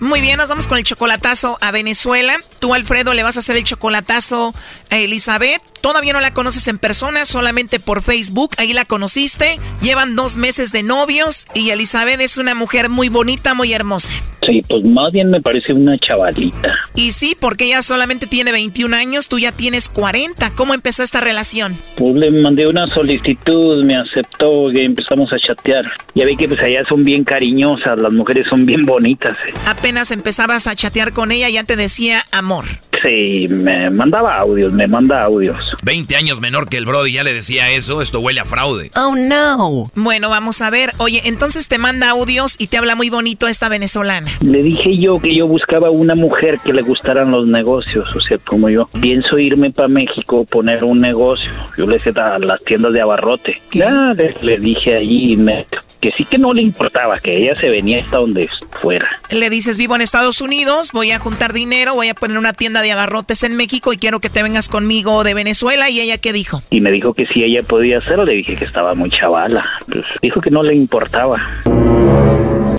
Muy 0.00 0.22
bien, 0.22 0.38
nos 0.38 0.48
vamos 0.48 0.66
con 0.66 0.78
el 0.78 0.84
chocolatazo 0.84 1.58
a 1.60 1.70
Venezuela. 1.72 2.40
Tú, 2.58 2.72
Alfredo, 2.72 3.12
le 3.12 3.22
vas 3.22 3.36
a 3.36 3.40
hacer 3.40 3.58
el 3.58 3.64
chocolatazo 3.64 4.54
a 4.88 4.96
Elizabeth. 4.96 5.60
Todavía 5.80 6.12
no 6.12 6.20
la 6.20 6.34
conoces 6.34 6.68
en 6.68 6.78
persona, 6.78 7.24
solamente 7.26 7.80
por 7.80 8.02
Facebook. 8.02 8.50
Ahí 8.58 8.72
la 8.72 8.84
conociste. 8.84 9.58
Llevan 9.82 10.16
dos 10.16 10.36
meses 10.36 10.72
de 10.72 10.82
novios 10.82 11.46
y 11.54 11.70
Elizabeth 11.70 12.20
es 12.20 12.38
una 12.38 12.54
mujer 12.54 12.88
muy 12.88 13.08
bonita, 13.08 13.54
muy 13.54 13.72
hermosa. 13.72 14.12
Sí, 14.46 14.64
pues 14.66 14.82
más 14.84 15.12
bien 15.12 15.30
me 15.30 15.40
parece 15.40 15.72
una 15.72 15.98
chavalita. 15.98 16.72
Y 16.94 17.12
sí, 17.12 17.36
porque 17.38 17.66
ella 17.66 17.82
solamente 17.82 18.26
tiene 18.26 18.52
21 18.52 18.96
años, 18.96 19.28
tú 19.28 19.38
ya 19.38 19.52
tienes 19.52 19.88
40. 19.88 20.54
¿Cómo 20.54 20.72
empezó 20.74 21.02
esta 21.02 21.20
relación? 21.20 21.76
Pues 21.96 22.14
le 22.14 22.30
mandé 22.30 22.66
una 22.66 22.86
solicitud, 22.86 23.84
me 23.84 23.96
aceptó 23.96 24.70
y 24.72 24.80
empezamos 24.80 25.30
a 25.32 25.36
chatear. 25.38 25.84
Ya 26.14 26.24
vi 26.24 26.36
que 26.36 26.48
pues 26.48 26.60
allá 26.60 26.82
son 26.88 27.04
bien 27.04 27.24
cariñosas, 27.24 28.00
las 28.00 28.12
mujeres 28.12 28.46
son 28.48 28.64
bien 28.64 28.82
bonitas. 28.82 29.36
eh. 29.46 29.52
Apenas 29.66 30.10
empezabas 30.10 30.66
a 30.66 30.74
chatear 30.74 31.12
con 31.12 31.32
ella, 31.32 31.48
ya 31.50 31.64
te 31.64 31.76
decía 31.76 32.24
amor. 32.32 32.64
Sí, 33.02 33.46
me 33.48 33.90
mandaba 33.90 34.36
audios, 34.38 34.72
me 34.72 34.86
manda 34.86 35.22
audios. 35.22 35.56
20 35.82 36.16
años 36.16 36.40
menor 36.40 36.68
que 36.68 36.76
el 36.76 36.84
Brody 36.86 37.12
ya 37.12 37.24
le 37.24 37.32
decía 37.32 37.70
eso, 37.70 38.02
esto 38.02 38.20
huele 38.20 38.40
a 38.40 38.44
fraude. 38.44 38.90
Oh 38.96 39.14
no. 39.16 39.90
Bueno, 39.94 40.28
vamos 40.30 40.60
a 40.62 40.70
ver. 40.70 40.90
Oye, 40.98 41.22
entonces 41.24 41.68
te 41.68 41.78
manda 41.78 42.10
audios 42.10 42.56
y 42.58 42.66
te 42.68 42.76
habla 42.78 42.94
muy 42.94 43.10
bonito 43.10 43.48
esta 43.48 43.68
venezolana. 43.68 44.30
Le 44.40 44.62
dije 44.62 44.98
yo 44.98 45.18
que 45.20 45.34
yo 45.34 45.46
buscaba 45.46 45.90
una 45.90 46.14
mujer 46.14 46.58
que 46.64 46.72
le 46.72 46.82
gustaran 46.82 47.30
los 47.30 47.46
negocios, 47.46 48.14
o 48.14 48.20
sea, 48.20 48.38
como 48.38 48.68
yo. 48.68 48.88
Pienso 49.00 49.38
irme 49.38 49.70
para 49.70 49.88
México, 49.88 50.44
poner 50.44 50.84
un 50.84 50.98
negocio. 50.98 51.50
Yo 51.78 51.86
le 51.86 51.98
decía 51.98 52.12
a 52.34 52.38
las 52.38 52.62
tiendas 52.64 52.92
de 52.92 53.00
abarrote. 53.00 53.60
Ya 53.72 54.12
le, 54.14 54.34
le 54.42 54.58
dije 54.58 54.96
allí 54.96 55.36
me- 55.36 55.66
que 56.00 56.10
sí 56.10 56.24
que 56.24 56.38
no 56.38 56.52
le 56.54 56.62
importaba, 56.62 57.18
que 57.18 57.32
ella 57.38 57.54
se 57.56 57.68
venía 57.68 58.00
hasta 58.02 58.16
donde 58.18 58.48
fuera. 58.80 59.08
Le 59.30 59.50
dices, 59.50 59.76
vivo 59.76 59.94
en 59.94 60.00
Estados 60.00 60.40
Unidos, 60.40 60.90
voy 60.92 61.10
a 61.10 61.18
juntar 61.18 61.52
dinero, 61.52 61.94
voy 61.94 62.08
a 62.08 62.14
poner 62.14 62.38
una 62.38 62.52
tienda 62.54 62.80
de 62.90 62.94
abarrotes 62.94 63.44
en 63.44 63.54
México 63.54 63.92
y 63.92 63.98
quiero 63.98 64.18
que 64.18 64.30
te 64.30 64.42
vengas 64.42 64.68
conmigo 64.68 65.22
de 65.22 65.32
Venezuela. 65.32 65.90
¿Y 65.90 66.00
ella 66.00 66.18
qué 66.18 66.32
dijo? 66.32 66.60
Y 66.70 66.80
me 66.80 66.90
dijo 66.90 67.14
que 67.14 67.24
si 67.26 67.44
ella 67.44 67.62
podía 67.62 67.98
hacerlo, 67.98 68.24
le 68.24 68.32
dije 68.32 68.56
que 68.56 68.64
estaba 68.64 68.94
muy 68.94 69.10
chavala. 69.10 69.64
Pues 69.86 70.04
dijo 70.20 70.40
que 70.40 70.50
no 70.50 70.64
le 70.64 70.74
importaba. 70.74 71.38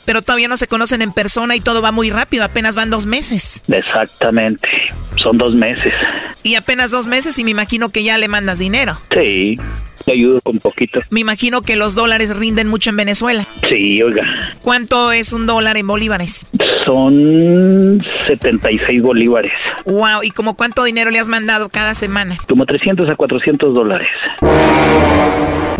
Pero 0.04 0.22
todavía 0.22 0.50
no 0.50 0.58
se 0.58 0.68
conocen 0.68 1.02
en 1.02 1.14
persona 1.14 1.56
y 1.56 1.62
todo 1.62 1.82
va 1.82 1.94
muy 1.94 2.10
rápido, 2.10 2.44
apenas 2.44 2.76
van 2.76 2.90
dos 2.90 3.06
meses. 3.06 3.64
Exactamente, 3.70 4.68
son 5.24 5.38
dos 5.38 5.56
meses. 5.56 5.94
Y 6.44 6.56
apenas 6.56 6.92
dos 6.92 7.08
meses 7.08 7.38
y 7.40 7.46
me 7.46 7.52
imagino 7.52 7.90
que 7.90 8.04
ya 8.04 8.18
le 8.18 8.28
mandas 8.28 8.60
dinero. 8.60 9.00
Sí, 9.14 9.56
te 10.04 10.12
ayudo 10.12 10.42
con 10.42 10.58
poquito. 10.58 11.00
Me 11.12 11.22
imagino 11.22 11.62
que 11.62 11.78
los 11.78 11.96
dólares 11.96 12.36
rinden 12.36 12.68
mucho 12.68 12.90
en 12.90 12.98
Venezuela. 12.98 13.46
Sí, 13.70 14.04
oiga. 14.04 14.24
¿Cuánto 14.62 15.14
es 15.14 15.32
un 15.32 15.46
dólar 15.46 15.78
en 15.78 15.88
bolívares? 15.88 16.46
Son 16.86 18.00
76 18.28 19.02
bolívares. 19.02 19.52
Wow, 19.86 20.24
¿y 20.24 20.32
como 20.32 20.56
cuánto 20.56 20.84
dinero 20.84 21.12
le 21.12 21.20
has 21.20 21.30
mandado 21.30 21.70
cada 21.70 21.94
semana? 21.94 22.38
Como 22.48 22.66
300 22.66 23.10
a 23.10 23.16
400 23.16 23.74
dólares. 23.74 24.10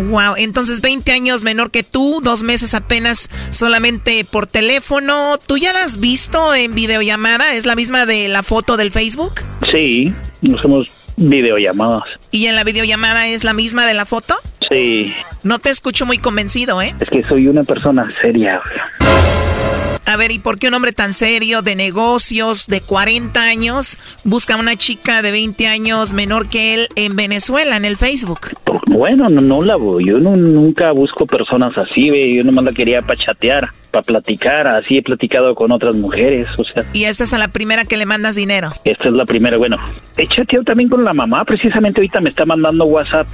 Wow, 0.08 0.34
entonces 0.36 0.80
20 0.80 1.12
años 1.12 1.44
menor 1.44 1.70
que 1.70 1.82
tú, 1.82 2.20
dos 2.22 2.42
meses 2.42 2.74
apenas 2.74 3.30
solamente 3.50 4.24
por 4.24 4.46
teléfono. 4.46 5.38
¿Tú 5.44 5.58
ya 5.58 5.72
la 5.72 5.84
has 5.84 6.00
visto 6.00 6.54
en 6.54 6.74
videollamada? 6.74 7.54
¿Es 7.54 7.66
la 7.66 7.74
misma 7.74 8.06
de 8.06 8.28
la 8.28 8.42
foto 8.42 8.76
del 8.76 8.90
Facebook? 8.90 9.34
Sí, 9.72 10.12
nos 10.40 10.60
hacemos 10.60 10.86
videollamadas. 11.16 12.04
¿Y 12.30 12.46
en 12.46 12.56
la 12.56 12.64
videollamada 12.64 13.28
es 13.28 13.44
la 13.44 13.54
misma 13.54 13.86
de 13.86 13.94
la 13.94 14.06
foto? 14.06 14.34
Sí. 14.68 15.12
No 15.42 15.58
te 15.58 15.70
escucho 15.70 16.06
muy 16.06 16.18
convencido, 16.18 16.80
¿eh? 16.82 16.94
Es 17.00 17.08
que 17.08 17.22
soy 17.22 17.46
una 17.48 17.62
persona 17.62 18.10
seria. 18.20 18.60
A 20.04 20.16
ver, 20.16 20.32
¿y 20.32 20.38
por 20.38 20.58
qué 20.58 20.68
un 20.68 20.74
hombre 20.74 20.92
tan 20.92 21.12
serio, 21.12 21.62
de 21.62 21.76
negocios, 21.76 22.66
de 22.66 22.80
40 22.80 23.40
años, 23.40 23.98
busca 24.24 24.54
a 24.54 24.56
una 24.56 24.76
chica 24.76 25.22
de 25.22 25.30
20 25.30 25.66
años 25.66 26.12
menor 26.12 26.48
que 26.48 26.74
él 26.74 26.88
en 26.96 27.14
Venezuela, 27.14 27.76
en 27.76 27.84
el 27.84 27.96
Facebook? 27.96 28.40
Bueno, 28.88 29.28
no, 29.28 29.40
no 29.40 29.60
la 29.60 29.76
voy. 29.76 30.06
Yo 30.06 30.18
no, 30.18 30.34
nunca 30.34 30.92
busco 30.92 31.26
personas 31.26 31.76
así, 31.78 32.10
ve. 32.10 32.36
Yo 32.36 32.42
nomás 32.42 32.64
la 32.64 32.72
quería 32.72 33.00
para 33.00 33.18
chatear, 33.18 33.68
para 33.90 34.02
platicar. 34.02 34.66
Así 34.66 34.98
he 34.98 35.02
platicado 35.02 35.54
con 35.54 35.70
otras 35.72 35.94
mujeres, 35.94 36.48
o 36.58 36.64
sea. 36.64 36.84
¿Y 36.92 37.04
esta 37.04 37.24
es 37.24 37.32
a 37.32 37.38
la 37.38 37.48
primera 37.48 37.84
que 37.84 37.96
le 37.96 38.06
mandas 38.06 38.34
dinero? 38.34 38.72
Esta 38.84 39.08
es 39.08 39.14
la 39.14 39.24
primera, 39.24 39.56
bueno. 39.56 39.78
He 40.16 40.26
chateado 40.28 40.64
también 40.64 40.88
con 40.88 41.04
la 41.04 41.14
mamá. 41.14 41.44
Precisamente 41.44 42.00
ahorita 42.00 42.20
me 42.20 42.30
está 42.30 42.44
mandando 42.44 42.84
WhatsApp. 42.84 43.28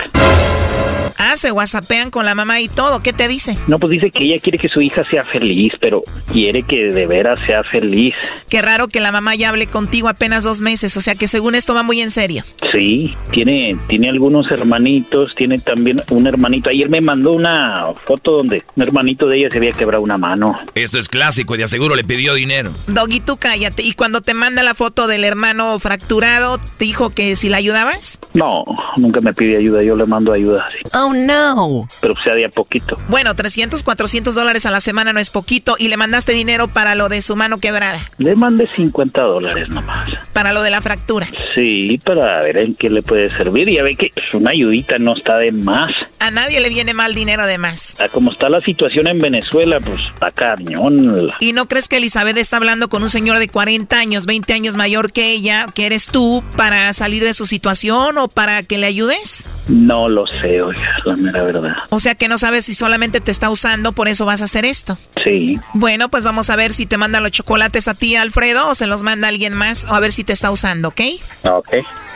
Ah, 1.20 1.36
se 1.36 1.50
whatsappean 1.50 2.12
con 2.12 2.24
la 2.24 2.36
mamá 2.36 2.60
y 2.60 2.68
todo. 2.68 3.02
¿Qué 3.02 3.12
te 3.12 3.26
dice? 3.26 3.58
No, 3.66 3.80
pues 3.80 3.90
dice 3.90 4.10
que 4.12 4.24
ella 4.24 4.40
quiere 4.40 4.56
que 4.56 4.68
su 4.68 4.80
hija 4.80 5.02
sea 5.02 5.24
feliz, 5.24 5.72
pero 5.80 6.04
quiere 6.32 6.57
que 6.62 6.92
de 6.92 7.06
veras 7.06 7.38
sea 7.46 7.62
feliz. 7.64 8.14
Qué 8.48 8.62
raro 8.62 8.88
que 8.88 9.00
la 9.00 9.12
mamá 9.12 9.34
ya 9.34 9.50
hable 9.50 9.66
contigo 9.66 10.08
apenas 10.08 10.44
dos 10.44 10.60
meses, 10.60 10.96
o 10.96 11.00
sea 11.00 11.14
que 11.14 11.28
según 11.28 11.54
esto 11.54 11.74
va 11.74 11.82
muy 11.82 12.00
en 12.00 12.10
serio. 12.10 12.44
Sí, 12.72 13.14
tiene, 13.32 13.76
tiene 13.88 14.08
algunos 14.08 14.50
hermanitos, 14.50 15.34
tiene 15.34 15.58
también 15.58 16.02
un 16.10 16.26
hermanito. 16.26 16.70
Ayer 16.70 16.88
me 16.88 17.00
mandó 17.00 17.32
una 17.32 17.86
foto 18.04 18.32
donde 18.32 18.62
un 18.76 18.82
hermanito 18.82 19.26
de 19.26 19.38
ella 19.38 19.48
se 19.50 19.58
había 19.58 19.72
quebrado 19.72 20.02
una 20.02 20.16
mano. 20.16 20.56
Esto 20.74 20.98
es 20.98 21.08
clásico 21.08 21.54
y 21.54 21.58
de 21.58 21.64
aseguro 21.64 21.94
le 21.94 22.04
pidió 22.04 22.34
dinero. 22.34 22.70
Doggy, 22.86 23.20
tú 23.20 23.36
cállate. 23.36 23.82
¿Y 23.82 23.92
cuando 23.92 24.20
te 24.20 24.34
manda 24.34 24.62
la 24.62 24.74
foto 24.74 25.06
del 25.06 25.24
hermano 25.24 25.78
fracturado, 25.78 26.58
te 26.78 26.84
dijo 26.84 27.10
que 27.10 27.36
si 27.36 27.48
la 27.48 27.58
ayudabas? 27.58 28.18
No, 28.34 28.64
nunca 28.96 29.20
me 29.20 29.32
pide 29.32 29.56
ayuda, 29.56 29.82
yo 29.82 29.96
le 29.96 30.06
mando 30.06 30.32
ayuda. 30.32 30.66
Sí. 30.76 30.88
Oh, 30.94 31.12
no. 31.12 31.88
Pero 32.00 32.14
sea 32.22 32.34
de 32.34 32.44
a 32.44 32.48
poquito. 32.48 32.98
Bueno, 33.08 33.34
300, 33.34 33.82
400 33.82 34.34
dólares 34.34 34.66
a 34.66 34.70
la 34.70 34.80
semana 34.80 35.12
no 35.12 35.20
es 35.20 35.30
poquito. 35.30 35.76
¿Y 35.78 35.88
le 35.88 35.96
mandaste 35.96 36.32
dinero 36.32 36.47
para 36.68 36.94
lo 36.94 37.08
de 37.08 37.20
su 37.20 37.36
mano 37.36 37.58
quebrada? 37.58 38.00
Le 38.16 38.34
mandé 38.34 38.66
50 38.66 39.22
dólares 39.22 39.68
nomás. 39.68 40.08
Para 40.32 40.52
lo 40.52 40.62
de 40.62 40.70
la 40.70 40.80
fractura. 40.80 41.26
Sí, 41.54 42.00
para 42.02 42.40
ver 42.42 42.58
en 42.58 42.74
qué 42.74 42.88
le 42.88 43.02
puede 43.02 43.28
servir. 43.36 43.68
Ya 43.68 43.82
ve 43.82 43.94
que 43.96 44.10
una 44.32 44.50
ayudita 44.50 44.98
no 44.98 45.12
está 45.12 45.36
de 45.36 45.52
más. 45.52 45.92
A 46.18 46.30
nadie 46.30 46.60
le 46.60 46.70
viene 46.70 46.94
mal 46.94 47.14
dinero 47.14 47.44
de 47.46 47.58
más. 47.58 48.00
A 48.00 48.08
como 48.08 48.32
está 48.32 48.48
la 48.48 48.60
situación 48.60 49.06
en 49.06 49.18
Venezuela, 49.18 49.78
pues 49.80 50.00
está 50.08 50.30
cañón. 50.30 51.30
¿Y 51.40 51.52
no 51.52 51.68
crees 51.68 51.88
que 51.88 51.98
Elizabeth 51.98 52.36
está 52.38 52.56
hablando 52.56 52.88
con 52.88 53.02
un 53.02 53.10
señor 53.10 53.38
de 53.38 53.48
40 53.48 53.98
años, 53.98 54.26
20 54.26 54.52
años 54.52 54.76
mayor 54.76 55.12
que 55.12 55.32
ella, 55.32 55.66
que 55.74 55.86
eres 55.86 56.06
tú, 56.06 56.42
para 56.56 56.92
salir 56.92 57.24
de 57.24 57.34
su 57.34 57.44
situación 57.44 58.16
o 58.18 58.28
para 58.28 58.62
que 58.62 58.78
le 58.78 58.86
ayudes? 58.86 59.44
No 59.68 60.08
lo 60.08 60.26
sé, 60.26 60.62
oiga, 60.62 60.98
la 61.04 61.14
mera 61.16 61.42
verdad. 61.42 61.76
O 61.90 62.00
sea 62.00 62.14
que 62.14 62.28
no 62.28 62.38
sabes 62.38 62.64
si 62.64 62.74
solamente 62.74 63.20
te 63.20 63.30
está 63.30 63.50
usando, 63.50 63.92
por 63.92 64.08
eso 64.08 64.24
vas 64.24 64.40
a 64.40 64.44
hacer 64.44 64.64
esto. 64.64 64.98
Sí. 65.24 65.58
Bueno, 65.74 66.08
pues 66.08 66.24
vamos 66.24 66.37
a 66.38 66.56
ver 66.56 66.72
si 66.72 66.86
te 66.86 66.96
manda 66.96 67.20
los 67.20 67.32
chocolates 67.32 67.88
a 67.88 67.94
ti, 67.94 68.14
Alfredo, 68.14 68.68
o 68.68 68.74
se 68.74 68.86
los 68.86 69.02
manda 69.02 69.28
alguien 69.28 69.54
más, 69.54 69.84
o 69.84 69.94
a 69.94 70.00
ver 70.00 70.12
si 70.12 70.22
te 70.22 70.32
está 70.32 70.50
usando, 70.50 70.88
¿ok? 70.88 71.00
Ok. 71.44 71.68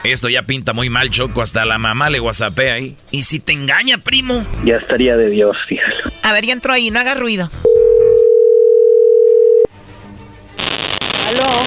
Esto 0.04 0.28
ya 0.28 0.42
pinta 0.42 0.72
muy 0.72 0.88
mal, 0.88 1.10
Choco. 1.10 1.42
Hasta 1.42 1.64
la 1.64 1.78
mamá 1.78 2.08
le 2.10 2.20
whatsappea 2.20 2.74
ahí. 2.74 2.96
¿Y 3.10 3.24
si 3.24 3.40
te 3.40 3.52
engaña, 3.52 3.98
primo? 3.98 4.46
Ya 4.64 4.76
estaría 4.76 5.16
de 5.16 5.28
Dios, 5.28 5.56
fíjalo. 5.66 5.94
A 6.22 6.32
ver, 6.32 6.46
ya 6.46 6.52
entró 6.52 6.72
ahí, 6.72 6.90
no 6.90 7.00
haga 7.00 7.14
ruido. 7.14 7.50
¿Aló? 11.26 11.66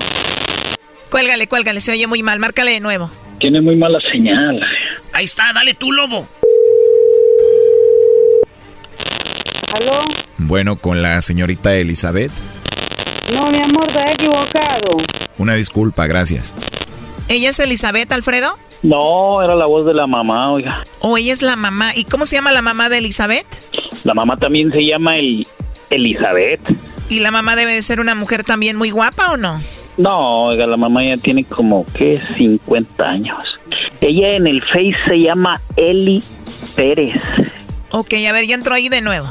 Cuélgale, 1.09 1.47
cuélgale, 1.47 1.81
se 1.81 1.91
oye 1.91 2.07
muy 2.07 2.23
mal. 2.23 2.39
Márcale 2.39 2.71
de 2.71 2.79
nuevo. 2.79 3.11
Tiene 3.39 3.61
muy 3.61 3.75
mala 3.75 3.99
señal. 4.11 4.65
Ahí 5.13 5.25
está, 5.25 5.51
dale 5.53 5.73
tú, 5.73 5.91
lobo. 5.91 6.27
¿Aló? 9.73 10.24
Bueno, 10.37 10.75
con 10.75 11.01
la 11.01 11.21
señorita 11.21 11.75
Elizabeth. 11.75 12.31
No, 13.33 13.51
mi 13.51 13.61
amor, 13.61 13.87
te 13.91 13.99
he 13.99 14.13
equivocado. 14.13 14.97
Una 15.37 15.55
disculpa, 15.55 16.07
gracias. 16.07 16.53
¿Ella 17.27 17.49
es 17.49 17.59
Elizabeth, 17.59 18.11
Alfredo? 18.11 18.55
No, 18.83 19.41
era 19.41 19.55
la 19.55 19.65
voz 19.65 19.85
de 19.85 19.93
la 19.93 20.05
mamá, 20.05 20.51
oiga. 20.51 20.83
¿O 20.99 21.17
ella 21.17 21.33
es 21.33 21.41
la 21.41 21.55
mamá? 21.55 21.95
¿Y 21.95 22.03
cómo 22.03 22.25
se 22.25 22.35
llama 22.35 22.51
la 22.51 22.61
mamá 22.61 22.89
de 22.89 22.99
Elizabeth? 22.99 23.47
La 24.03 24.13
mamá 24.13 24.37
también 24.37 24.71
se 24.71 24.83
llama 24.83 25.17
el 25.17 25.47
Elizabeth. 25.89 26.61
¿Y 27.09 27.19
la 27.19 27.31
mamá 27.31 27.55
debe 27.55 27.73
de 27.73 27.81
ser 27.81 27.99
una 27.99 28.13
mujer 28.13 28.43
también 28.43 28.75
muy 28.77 28.91
guapa 28.91 29.31
o 29.31 29.37
no? 29.37 29.59
No, 29.97 30.43
oiga, 30.47 30.65
la 30.65 30.77
mamá 30.77 31.03
ya 31.03 31.17
tiene 31.17 31.43
como, 31.45 31.85
¿qué? 31.95 32.19
50 32.37 33.03
años. 33.03 33.59
Ella 34.01 34.35
en 34.35 34.45
el 34.45 34.61
Face 34.61 34.93
se 35.07 35.15
llama 35.19 35.59
Eli 35.77 36.21
Pérez. 36.75 37.15
Ok, 37.91 38.13
a 38.27 38.31
ver, 38.33 38.45
ya 38.45 38.55
entró 38.55 38.75
ahí 38.75 38.89
de 38.89 39.01
nuevo. 39.01 39.27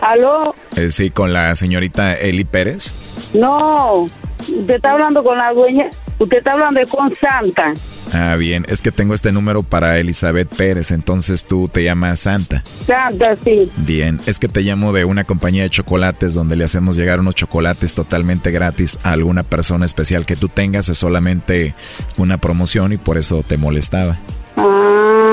¿Aló? 0.00 0.54
Eh, 0.76 0.90
sí, 0.90 1.10
con 1.10 1.32
la 1.32 1.54
señorita 1.54 2.14
Eli 2.14 2.44
Pérez. 2.44 2.94
No, 3.34 4.02
usted 4.40 4.74
está 4.76 4.92
hablando 4.92 5.22
con 5.24 5.38
la 5.38 5.52
dueña, 5.52 5.88
usted 6.18 6.38
está 6.38 6.52
hablando 6.52 6.80
con 6.88 7.14
Santa. 7.14 7.72
Ah, 8.12 8.36
bien, 8.38 8.64
es 8.68 8.82
que 8.82 8.92
tengo 8.92 9.14
este 9.14 9.32
número 9.32 9.62
para 9.62 9.98
Elizabeth 9.98 10.48
Pérez, 10.54 10.90
entonces 10.90 11.44
tú 11.44 11.68
te 11.68 11.82
llamas 11.82 12.20
Santa. 12.20 12.62
Santa, 12.86 13.36
sí. 13.36 13.70
Bien, 13.78 14.20
es 14.26 14.38
que 14.38 14.48
te 14.48 14.60
llamo 14.60 14.92
de 14.92 15.04
una 15.04 15.24
compañía 15.24 15.64
de 15.64 15.70
chocolates 15.70 16.34
donde 16.34 16.56
le 16.56 16.64
hacemos 16.64 16.96
llegar 16.96 17.20
unos 17.20 17.34
chocolates 17.34 17.94
totalmente 17.94 18.50
gratis 18.50 18.98
a 19.02 19.12
alguna 19.12 19.42
persona 19.42 19.86
especial 19.86 20.26
que 20.26 20.36
tú 20.36 20.48
tengas, 20.48 20.88
es 20.88 20.98
solamente 20.98 21.74
una 22.16 22.38
promoción 22.38 22.92
y 22.92 22.96
por 22.96 23.18
eso 23.18 23.42
te 23.46 23.56
molestaba. 23.56 24.18
Ah, 24.56 25.25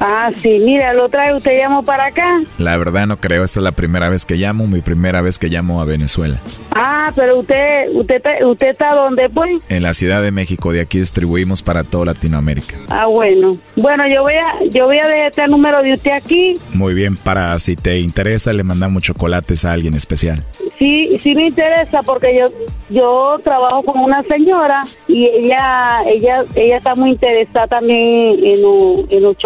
ah, 0.00 0.30
sí, 0.36 0.60
mira, 0.64 0.94
lo 0.94 1.08
trae, 1.08 1.34
usted 1.34 1.58
llamó 1.58 1.82
para 1.82 2.06
acá. 2.06 2.40
La 2.58 2.76
verdad 2.76 3.06
no 3.06 3.16
creo, 3.18 3.44
esa 3.44 3.60
es 3.60 3.64
la 3.64 3.72
primera 3.72 4.08
vez 4.08 4.24
que 4.26 4.34
llamo, 4.36 4.66
mi 4.66 4.80
primera 4.80 5.20
vez 5.22 5.38
que 5.38 5.48
llamo 5.48 5.80
a 5.80 5.84
Venezuela. 5.84 6.36
Ah, 6.70 7.10
pero 7.14 7.38
usted, 7.40 7.88
usted, 7.94 8.16
está- 8.16 8.46
usted 8.46 8.68
está 8.70 8.94
dónde, 8.94 9.28
pues? 9.30 9.56
En 9.68 9.82
la 9.82 9.92
Ciudad 9.94 10.22
de 10.22 10.30
México, 10.30 10.72
de 10.72 10.80
aquí 10.80 10.98
distribuimos 10.98 11.62
para 11.62 11.84
toda 11.84 12.06
Latinoamérica. 12.06 12.76
Ah, 12.88 13.06
bueno. 13.06 13.56
Bueno, 13.76 14.04
yo 14.08 14.22
voy 14.22 14.34
a, 14.34 14.64
yo 14.70 14.86
voy 14.86 14.98
a 14.98 15.06
dejar 15.06 15.26
este 15.28 15.48
número 15.48 15.82
de 15.82 15.92
usted 15.92 16.12
aquí. 16.12 16.54
Muy 16.74 16.94
bien, 16.94 17.16
para 17.16 17.58
si 17.58 17.76
te 17.76 17.98
interesa, 17.98 18.52
le 18.52 18.62
mandamos 18.62 19.02
chocolates 19.02 19.64
a 19.64 19.72
alguien 19.72 19.94
especial. 19.94 20.42
Sí, 20.78 21.18
sí 21.22 21.34
me 21.34 21.46
interesa 21.46 22.02
porque 22.02 22.36
yo, 22.38 22.48
yo 22.90 23.38
trabajo 23.42 23.82
con 23.82 23.98
una 24.02 24.22
señora 24.24 24.82
y 25.08 25.24
ella, 25.26 26.02
ella, 26.06 26.44
ella 26.54 26.76
está 26.76 26.94
muy 26.94 27.10
interesada 27.12 27.66
también 27.66 28.38
en, 28.44 28.62
los- 28.62 29.10
en 29.10 29.22
los 29.22 29.36
chocolates, 29.38 29.45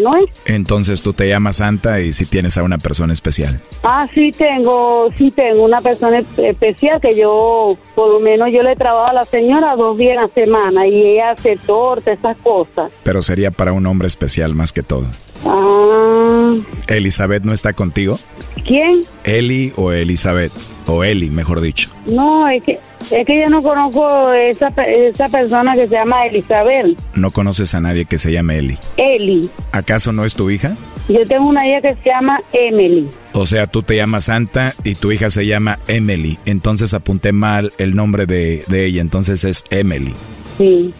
¿no 0.00 0.16
es? 0.16 0.30
Entonces 0.44 1.02
tú 1.02 1.12
te 1.12 1.28
llamas 1.28 1.56
Santa 1.56 2.00
y 2.00 2.12
si 2.12 2.26
tienes 2.26 2.56
a 2.58 2.62
una 2.62 2.78
persona 2.78 3.12
especial. 3.12 3.60
Ah, 3.82 4.06
sí 4.14 4.30
tengo, 4.36 5.10
sí 5.16 5.30
tengo 5.30 5.64
una 5.64 5.80
persona 5.80 6.18
es- 6.18 6.38
especial 6.38 7.00
que 7.00 7.14
yo, 7.16 7.68
por 7.94 8.08
lo 8.12 8.20
menos 8.20 8.48
yo 8.52 8.60
le 8.60 8.74
trabajo 8.76 9.06
a 9.06 9.12
la 9.12 9.24
señora 9.24 9.76
dos 9.76 9.96
días 9.98 10.18
a 10.18 10.22
la 10.22 10.28
semana 10.28 10.86
y 10.86 11.02
ella 11.02 11.30
hace 11.32 11.56
torta, 11.66 12.12
esas 12.12 12.36
cosas. 12.38 12.92
Pero 13.02 13.22
sería 13.22 13.50
para 13.50 13.72
un 13.72 13.86
hombre 13.86 14.08
especial 14.08 14.54
más 14.54 14.72
que 14.72 14.82
todo. 14.82 15.06
Ah, 15.46 16.54
¿Elizabeth 16.88 17.44
no 17.44 17.52
está 17.52 17.72
contigo? 17.72 18.18
¿quién? 18.66 19.00
Eli 19.24 19.72
o 19.76 19.92
Elizabeth. 19.92 20.52
O 20.88 21.04
Eli, 21.04 21.28
mejor 21.28 21.60
dicho. 21.60 21.90
No, 22.06 22.48
es 22.48 22.62
que, 22.64 22.80
es 23.10 23.26
que 23.26 23.40
yo 23.40 23.50
no 23.50 23.60
conozco 23.60 24.32
esa, 24.32 24.68
esa 24.68 25.28
persona 25.28 25.74
que 25.74 25.86
se 25.86 25.94
llama 25.94 26.26
Elizabeth. 26.26 26.98
No 27.14 27.30
conoces 27.30 27.74
a 27.74 27.80
nadie 27.80 28.06
que 28.06 28.16
se 28.16 28.32
llame 28.32 28.56
Eli. 28.58 28.78
Eli. 28.96 29.50
¿Acaso 29.72 30.12
no 30.12 30.24
es 30.24 30.34
tu 30.34 30.48
hija? 30.48 30.76
Yo 31.08 31.26
tengo 31.26 31.46
una 31.46 31.68
hija 31.68 31.82
que 31.82 31.94
se 31.94 32.08
llama 32.08 32.40
Emily. 32.54 33.08
O 33.34 33.44
sea, 33.46 33.66
tú 33.66 33.82
te 33.82 33.96
llamas 33.96 34.24
Santa 34.24 34.74
y 34.82 34.94
tu 34.94 35.12
hija 35.12 35.28
se 35.28 35.46
llama 35.46 35.78
Emily. 35.88 36.38
Entonces 36.46 36.94
apunté 36.94 37.32
mal 37.32 37.72
el 37.76 37.94
nombre 37.94 38.24
de, 38.24 38.64
de 38.68 38.86
ella. 38.86 39.02
Entonces 39.02 39.44
es 39.44 39.64
Emily. 39.70 40.14
Sí. 40.56 40.94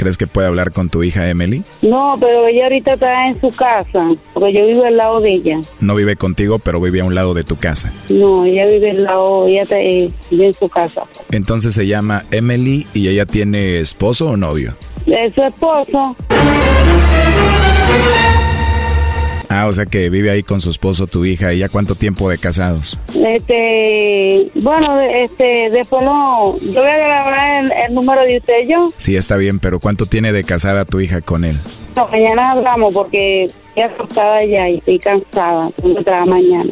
¿Crees 0.00 0.16
que 0.16 0.26
puede 0.26 0.48
hablar 0.48 0.72
con 0.72 0.88
tu 0.88 1.02
hija 1.02 1.28
Emily? 1.28 1.62
No, 1.82 2.16
pero 2.18 2.48
ella 2.48 2.62
ahorita 2.62 2.94
está 2.94 3.26
en 3.26 3.38
su 3.38 3.48
casa, 3.48 4.08
porque 4.32 4.54
yo 4.54 4.66
vivo 4.66 4.86
al 4.86 4.96
lado 4.96 5.20
de 5.20 5.30
ella. 5.30 5.60
No 5.78 5.94
vive 5.94 6.16
contigo, 6.16 6.58
pero 6.58 6.80
vive 6.80 7.02
a 7.02 7.04
un 7.04 7.14
lado 7.14 7.34
de 7.34 7.44
tu 7.44 7.56
casa. 7.56 7.92
No, 8.08 8.46
ella 8.46 8.64
vive 8.64 8.92
al 8.92 9.04
lado, 9.04 9.46
ella 9.46 9.60
está 9.60 9.78
eh, 9.78 10.10
vive 10.30 10.46
en 10.46 10.54
su 10.54 10.70
casa. 10.70 11.02
Entonces 11.30 11.74
se 11.74 11.86
llama 11.86 12.24
Emily 12.30 12.86
y 12.94 13.08
ella 13.08 13.26
tiene 13.26 13.78
esposo 13.78 14.30
o 14.30 14.36
novio. 14.38 14.74
Es 15.04 15.34
su 15.34 15.42
esposo. 15.42 16.16
Ah, 19.52 19.66
o 19.66 19.72
sea 19.72 19.84
que 19.84 20.10
vive 20.10 20.30
ahí 20.30 20.44
con 20.44 20.60
su 20.60 20.70
esposo, 20.70 21.08
tu 21.08 21.24
hija. 21.24 21.52
¿Y 21.52 21.58
ya 21.58 21.68
cuánto 21.68 21.96
tiempo 21.96 22.30
de 22.30 22.38
casados? 22.38 22.96
Este, 23.08 24.48
bueno, 24.62 25.00
este, 25.00 25.70
después 25.70 26.04
no, 26.04 26.56
yo 26.60 26.80
voy 26.80 26.88
a 26.88 26.96
grabar 26.98 27.64
el, 27.64 27.72
el 27.72 27.92
número 27.92 28.22
de 28.22 28.36
usted 28.38 28.54
y 28.62 28.68
yo. 28.68 28.88
Sí, 28.96 29.16
está 29.16 29.36
bien, 29.36 29.58
pero 29.58 29.80
¿cuánto 29.80 30.06
tiene 30.06 30.30
de 30.30 30.44
casada 30.44 30.84
tu 30.84 31.00
hija 31.00 31.20
con 31.20 31.44
él? 31.44 31.56
No, 31.96 32.06
mañana 32.06 32.52
hablamos 32.52 32.94
porque 32.94 33.46
estoy 33.46 33.82
acostada 33.82 34.44
ya 34.44 34.68
y 34.68 34.76
estoy 34.76 35.00
cansada. 35.00 35.68
Trabajar 36.04 36.28
mañana. 36.28 36.70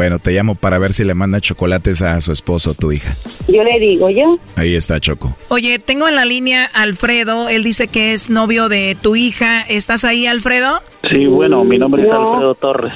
Bueno, 0.00 0.18
te 0.18 0.32
llamo 0.32 0.54
para 0.54 0.78
ver 0.78 0.94
si 0.94 1.04
le 1.04 1.12
manda 1.12 1.42
chocolates 1.42 2.00
a 2.00 2.18
su 2.22 2.32
esposo, 2.32 2.72
tu 2.72 2.90
hija. 2.90 3.14
Yo 3.48 3.62
le 3.62 3.78
digo, 3.78 4.08
yo. 4.08 4.38
Ahí 4.56 4.74
está 4.74 4.98
Choco. 4.98 5.36
Oye, 5.48 5.78
tengo 5.78 6.08
en 6.08 6.14
la 6.14 6.24
línea 6.24 6.70
a 6.72 6.80
Alfredo. 6.80 7.50
Él 7.50 7.62
dice 7.64 7.86
que 7.86 8.14
es 8.14 8.30
novio 8.30 8.70
de 8.70 8.96
tu 8.98 9.14
hija. 9.14 9.60
¿Estás 9.60 10.04
ahí, 10.04 10.26
Alfredo? 10.26 10.80
Sí, 11.10 11.26
bueno, 11.26 11.64
mi 11.64 11.76
nombre 11.76 12.04
es 12.04 12.10
Alfredo 12.10 12.54
Torres. 12.54 12.94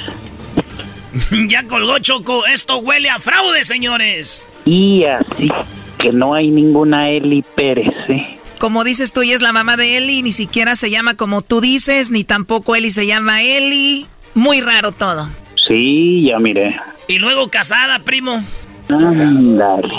ya 1.50 1.66
colgó 1.66 1.98
Choco. 1.98 2.46
Esto 2.46 2.78
huele 2.78 3.10
a 3.10 3.18
fraude, 3.18 3.64
señores. 3.64 4.48
Y 4.64 5.04
así 5.04 5.50
que 5.98 6.10
no 6.10 6.32
hay 6.32 6.48
ninguna 6.48 7.10
Eli 7.10 7.44
Pérez, 7.54 7.94
¿eh? 8.08 8.38
Como 8.58 8.82
dices 8.82 9.12
tú, 9.12 9.20
ella 9.20 9.34
es 9.34 9.42
la 9.42 9.52
mamá 9.52 9.76
de 9.76 9.98
Eli, 9.98 10.22
ni 10.22 10.32
siquiera 10.32 10.74
se 10.74 10.88
llama 10.88 11.18
como 11.18 11.42
tú 11.42 11.60
dices, 11.60 12.10
ni 12.10 12.24
tampoco 12.24 12.74
Eli 12.74 12.90
se 12.90 13.06
llama 13.06 13.42
Eli. 13.42 14.06
Muy 14.32 14.62
raro 14.62 14.92
todo. 14.92 15.28
Sí, 15.68 16.24
ya 16.28 16.38
miré. 16.38 16.74
Y 17.08 17.18
luego 17.18 17.48
casada, 17.48 17.98
primo. 18.00 18.42
Ándale. 18.88 19.94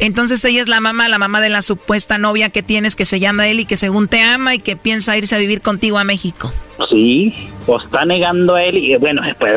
Entonces 0.00 0.44
ella 0.44 0.60
es 0.60 0.68
la 0.68 0.80
mamá, 0.80 1.08
la 1.08 1.18
mamá 1.18 1.40
de 1.40 1.50
la 1.50 1.62
supuesta 1.62 2.18
novia 2.18 2.50
que 2.50 2.62
tienes 2.62 2.96
que 2.96 3.04
se 3.04 3.20
llama 3.20 3.46
Eli, 3.46 3.64
que 3.64 3.76
según 3.76 4.08
te 4.08 4.22
ama 4.22 4.54
y 4.54 4.58
que 4.58 4.76
piensa 4.76 5.16
irse 5.16 5.36
a 5.36 5.38
vivir 5.38 5.60
contigo 5.60 5.98
a 5.98 6.04
México. 6.04 6.52
Sí, 6.90 7.32
o 7.66 7.78
está 7.78 8.04
negando 8.04 8.56
a 8.56 8.64
Eli. 8.64 8.96
Bueno, 8.96 9.22
pues 9.38 9.52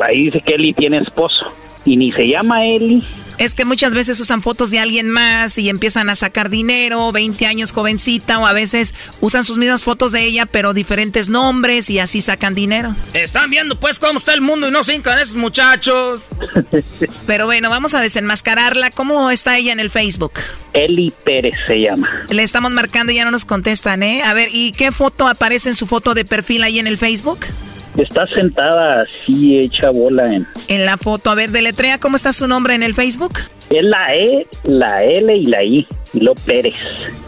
ahí 0.00 0.24
dice 0.24 0.40
que 0.40 0.54
Eli 0.54 0.72
tiene 0.72 0.98
esposo. 0.98 1.52
Y 1.84 1.96
ni 1.96 2.12
se 2.12 2.28
llama 2.28 2.64
Eli. 2.64 3.02
Es 3.42 3.54
que 3.54 3.64
muchas 3.64 3.92
veces 3.92 4.20
usan 4.20 4.40
fotos 4.40 4.70
de 4.70 4.78
alguien 4.78 5.10
más 5.10 5.58
y 5.58 5.68
empiezan 5.68 6.08
a 6.08 6.14
sacar 6.14 6.48
dinero, 6.48 7.10
20 7.10 7.44
años 7.46 7.72
jovencita, 7.72 8.38
o 8.38 8.46
a 8.46 8.52
veces 8.52 8.94
usan 9.20 9.42
sus 9.42 9.58
mismas 9.58 9.82
fotos 9.82 10.12
de 10.12 10.22
ella, 10.22 10.46
pero 10.46 10.74
diferentes 10.74 11.28
nombres 11.28 11.90
y 11.90 11.98
así 11.98 12.20
sacan 12.20 12.54
dinero. 12.54 12.94
Están 13.14 13.50
viendo 13.50 13.74
pues 13.80 13.98
cómo 13.98 14.20
está 14.20 14.32
el 14.32 14.42
mundo 14.42 14.68
y 14.68 14.70
no 14.70 14.84
se 14.84 14.94
hincan 14.94 15.18
esos 15.18 15.34
muchachos. 15.34 16.28
Pero 17.26 17.46
bueno, 17.46 17.68
vamos 17.68 17.94
a 17.94 18.00
desenmascararla. 18.00 18.90
¿Cómo 18.90 19.28
está 19.32 19.58
ella 19.58 19.72
en 19.72 19.80
el 19.80 19.90
Facebook? 19.90 20.34
Eli 20.72 21.12
Pérez 21.24 21.54
se 21.66 21.80
llama. 21.80 22.08
Le 22.28 22.44
estamos 22.44 22.70
marcando 22.70 23.10
y 23.10 23.16
ya 23.16 23.24
no 23.24 23.32
nos 23.32 23.44
contestan, 23.44 24.04
¿eh? 24.04 24.22
A 24.22 24.34
ver, 24.34 24.50
¿y 24.52 24.70
qué 24.70 24.92
foto 24.92 25.26
aparece 25.26 25.70
en 25.70 25.74
su 25.74 25.88
foto 25.88 26.14
de 26.14 26.24
perfil 26.24 26.62
ahí 26.62 26.78
en 26.78 26.86
el 26.86 26.96
Facebook? 26.96 27.40
Está 27.96 28.26
sentada 28.28 29.00
así, 29.00 29.58
hecha 29.58 29.90
bola 29.90 30.32
en... 30.32 30.46
En 30.68 30.86
la 30.86 30.96
foto, 30.96 31.30
a 31.30 31.34
ver, 31.34 31.50
deletrea, 31.50 31.98
¿cómo 31.98 32.16
está 32.16 32.32
su 32.32 32.46
nombre 32.46 32.74
en 32.74 32.82
el 32.82 32.94
Facebook? 32.94 33.38
Es 33.68 33.84
la 33.84 34.14
E, 34.14 34.46
la 34.64 35.04
L 35.04 35.36
y 35.36 35.44
la 35.46 35.62
I, 35.62 35.86
y 36.14 36.20
lo 36.20 36.34
Pérez. 36.34 36.74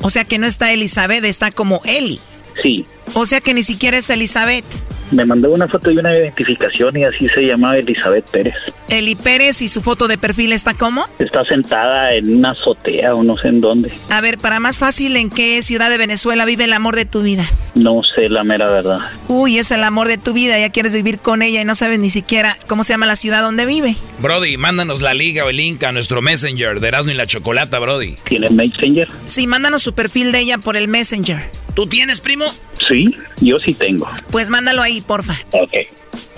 O 0.00 0.08
sea 0.08 0.24
que 0.24 0.38
no 0.38 0.46
está 0.46 0.72
Elizabeth, 0.72 1.24
está 1.24 1.50
como 1.50 1.80
Eli. 1.84 2.18
Sí. 2.62 2.86
O 3.12 3.26
sea 3.26 3.40
que 3.40 3.52
ni 3.52 3.62
siquiera 3.62 3.98
es 3.98 4.08
Elizabeth. 4.08 4.64
Me 5.10 5.24
mandó 5.24 5.50
una 5.50 5.68
foto 5.68 5.90
y 5.90 5.98
una 5.98 6.16
identificación 6.16 6.96
y 6.96 7.04
así 7.04 7.28
se 7.34 7.42
llamaba 7.42 7.76
Elizabeth 7.76 8.30
Pérez. 8.30 8.54
Eli 8.88 9.14
Pérez 9.14 9.62
y 9.62 9.68
su 9.68 9.80
foto 9.80 10.08
de 10.08 10.18
perfil 10.18 10.52
está 10.52 10.74
como? 10.74 11.04
Está 11.18 11.44
sentada 11.44 12.14
en 12.14 12.36
una 12.36 12.52
azotea 12.52 13.14
o 13.14 13.22
no 13.22 13.36
sé 13.36 13.48
en 13.48 13.60
dónde. 13.60 13.92
A 14.10 14.20
ver, 14.20 14.38
para 14.38 14.60
más 14.60 14.78
fácil, 14.78 15.16
¿en 15.16 15.30
qué 15.30 15.62
ciudad 15.62 15.90
de 15.90 15.98
Venezuela 15.98 16.44
vive 16.44 16.64
el 16.64 16.72
amor 16.72 16.96
de 16.96 17.04
tu 17.04 17.22
vida? 17.22 17.44
No 17.74 18.02
sé 18.02 18.28
la 18.28 18.44
mera 18.44 18.70
verdad. 18.70 19.00
Uy, 19.28 19.58
es 19.58 19.70
el 19.70 19.82
amor 19.84 20.08
de 20.08 20.18
tu 20.18 20.32
vida, 20.32 20.58
ya 20.58 20.70
quieres 20.70 20.94
vivir 20.94 21.18
con 21.18 21.42
ella 21.42 21.60
y 21.60 21.64
no 21.64 21.74
sabes 21.74 21.98
ni 21.98 22.10
siquiera 22.10 22.56
cómo 22.66 22.84
se 22.84 22.92
llama 22.92 23.06
la 23.06 23.16
ciudad 23.16 23.42
donde 23.42 23.66
vive. 23.66 23.96
Brody, 24.20 24.56
mándanos 24.56 25.00
la 25.00 25.14
liga 25.14 25.44
o 25.44 25.50
el 25.50 25.56
link 25.56 25.82
a 25.82 25.92
nuestro 25.92 26.22
Messenger 26.22 26.80
de 26.80 26.88
Erasmo 26.88 27.12
y 27.12 27.14
la 27.14 27.26
Chocolata, 27.26 27.78
Brody. 27.78 28.16
¿Tiene 28.24 28.48
Messenger? 28.48 29.08
Sí, 29.26 29.46
mándanos 29.46 29.82
su 29.82 29.92
perfil 29.92 30.32
de 30.32 30.40
ella 30.40 30.58
por 30.58 30.76
el 30.76 30.88
Messenger. 30.88 31.63
¿Tú 31.74 31.86
tienes, 31.86 32.20
primo? 32.20 32.46
Sí, 32.88 33.16
yo 33.40 33.58
sí 33.58 33.74
tengo. 33.74 34.08
Pues 34.30 34.48
mándalo 34.48 34.82
ahí, 34.82 35.00
porfa. 35.00 35.36
Ok. 35.50 35.72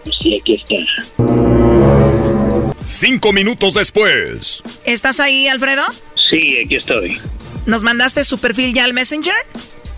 Sí, 0.05 0.39
aquí 0.41 0.55
está. 0.55 0.77
Cinco 2.87 3.33
minutos 3.33 3.75
después. 3.75 4.63
¿Estás 4.85 5.21
ahí, 5.21 5.49
Alfredo? 5.49 5.83
Sí, 6.31 6.59
aquí 6.65 6.77
estoy. 6.77 7.19
¿Nos 7.67 7.83
mandaste 7.83 8.25
su 8.25 8.39
perfil 8.39 8.73
ya 8.73 8.85
al 8.85 8.95
Messenger? 8.95 9.35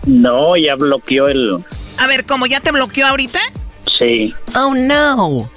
No, 0.05 0.57
ya 0.57 0.75
bloqueó 0.75 1.27
el... 1.27 1.63
A 1.97 2.07
ver, 2.07 2.25
¿cómo 2.25 2.45
ya 2.45 2.59
te 2.59 2.71
bloqueó 2.71 3.07
ahorita? 3.07 3.39
Sí. 3.97 4.33
Oh, 4.55 4.73
no. 4.73 5.49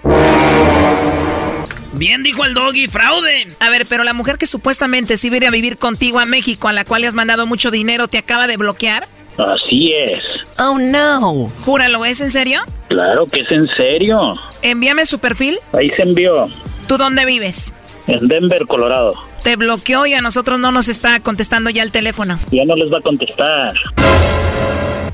Bien 1.95 2.22
dijo 2.22 2.45
el 2.45 2.55
doggy, 2.55 2.87
fraude. 2.89 3.49
A 3.61 3.70
ver, 3.70 3.87
pero 3.87 4.05
la 4.05 4.12
mujer 4.12 4.39
que 4.39 4.47
supuestamente 4.47 5.16
sí 5.16 5.30
viene 5.30 5.47
a 5.47 5.51
vivir 5.51 5.78
contigo 5.78 6.18
a 6.18 6.26
México, 6.26 6.68
a 6.68 6.72
la 6.72 6.85
cual 6.85 7.03
le 7.03 7.09
has 7.09 7.14
mandado 7.14 7.47
mucho 7.47 7.70
dinero, 7.70 8.09
¿te 8.09 8.18
acaba 8.18 8.47
de 8.47 8.57
bloquear? 8.57 9.09
Así 9.39 9.93
es. 9.93 10.22
Oh, 10.59 10.78
no. 10.78 11.51
Júralo, 11.64 12.05
¿es 12.05 12.20
en 12.20 12.30
serio? 12.30 12.61
Claro 12.89 13.26
que 13.26 13.41
es 13.41 13.51
en 13.51 13.66
serio. 13.66 14.35
Envíame 14.62 15.07
su 15.07 15.18
perfil. 15.18 15.59
Ahí 15.72 15.91
se 15.91 16.03
envió. 16.03 16.49
¿Tú 16.87 16.99
dónde 16.99 17.24
vives? 17.24 17.72
En 18.07 18.28
Denver, 18.28 18.66
Colorado. 18.66 19.14
Te 19.43 19.57
bloqueó 19.57 20.07
y 20.07 20.14
a 20.14 20.20
nosotros 20.22 20.61
no 20.61 20.70
nos 20.70 20.89
está 20.89 21.18
contestando 21.20 21.70
ya 21.70 21.83
el 21.83 21.91
teléfono. 21.91 22.39
Ya 22.51 22.64
no 22.64 22.74
les 22.76 22.93
va 22.93 22.99
a 22.99 23.03
contestar. 23.03 23.72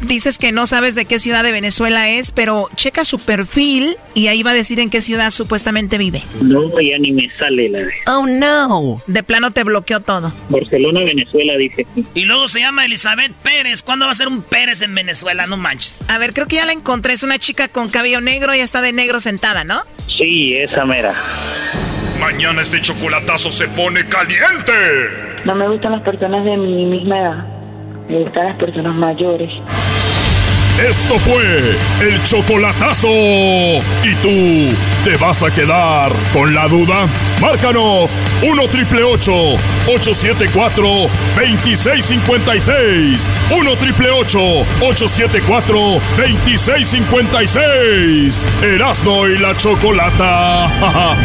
Dices 0.01 0.39
que 0.39 0.53
no 0.53 0.67
sabes 0.67 0.95
de 0.95 1.05
qué 1.05 1.19
ciudad 1.19 1.43
de 1.43 1.53
Venezuela 1.53 2.09
es, 2.09 2.31
pero 2.31 2.69
checa 2.77 3.05
su 3.05 3.19
perfil 3.19 3.97
y 4.15 4.29
ahí 4.29 4.43
va 4.43 4.53
a 4.53 4.55
decir 4.55 4.79
en 4.81 4.91
qué 4.91 5.01
ciudad 5.01 5.31
supuestamente 5.31 5.99
vive. 5.99 6.23
No, 6.41 6.69
ya 6.81 6.99
ni 6.99 7.13
me 7.13 7.29
sale 7.39 7.69
la... 7.69 7.81
Oh, 8.07 8.27
no. 8.27 9.03
De 9.07 9.23
plano 9.23 9.51
te 9.51 9.65
bloqueó 9.65 10.01
todo. 10.01 10.33
Barcelona, 10.49 11.01
Venezuela, 11.01 11.57
dice. 11.57 11.87
Y 12.15 12.25
luego 12.25 12.49
se 12.49 12.61
llama 12.61 12.85
Elizabeth 12.85 13.33
Pérez. 13.33 13.83
¿Cuándo 13.83 14.05
va 14.07 14.13
a 14.13 14.15
ser 14.15 14.29
un 14.29 14.43
Pérez 14.43 14.83
en 14.83 14.95
Venezuela? 14.95 15.47
No 15.47 15.57
manches. 15.57 16.05
A 16.09 16.19
ver, 16.19 16.33
creo 16.33 16.47
que 16.47 16.57
ya 16.57 16.65
la 16.65 16.73
encontré. 16.73 17.15
Es 17.15 17.23
una 17.23 17.39
chica 17.39 17.69
con 17.69 17.89
cabello 17.89 18.21
negro 18.21 18.55
y 18.55 18.61
está 18.61 18.81
de 18.81 18.93
negro 18.93 19.21
sentada, 19.21 19.65
¿no? 19.65 19.83
Sí, 20.07 20.55
esa 20.55 20.85
mera. 20.85 21.15
Mañana 22.21 22.63
este 22.63 22.81
chocolatazo 22.81 23.51
se 23.51 23.69
pone 23.69 24.09
caliente. 24.09 24.73
No 25.45 25.55
me 25.55 25.69
gustan 25.69 25.93
las 25.93 26.03
personas 26.03 26.45
de 26.45 26.57
mi 26.57 26.85
misma 26.87 27.21
edad. 27.21 27.58
Me 28.09 28.19
gustan 28.21 28.47
las 28.47 28.57
personas 28.57 28.95
mayores. 28.95 29.51
Esto 30.79 31.19
fue 31.19 31.77
el 32.01 32.23
chocolatazo. 32.23 33.09
¿Y 33.09 34.15
tú 34.23 34.69
te 35.05 35.17
vas 35.17 35.43
a 35.43 35.51
quedar 35.53 36.13
con 36.33 36.55
la 36.55 36.69
duda? 36.69 37.09
Márcanos 37.41 38.17
1 38.43 38.69
triple 38.69 39.03
874 39.03 40.85
2656. 41.37 43.29
1 43.51 43.77
triple 43.77 44.11
874 44.11 45.79
2656. 46.17 48.45
Erasno 48.63 49.27
y 49.27 49.37
la 49.39 49.57
chocolata. 49.57 50.69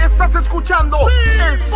Estás 0.00 0.34
escuchando 0.42 0.96
el 1.08 1.58
podcast 1.58 1.70
más 1.70 1.75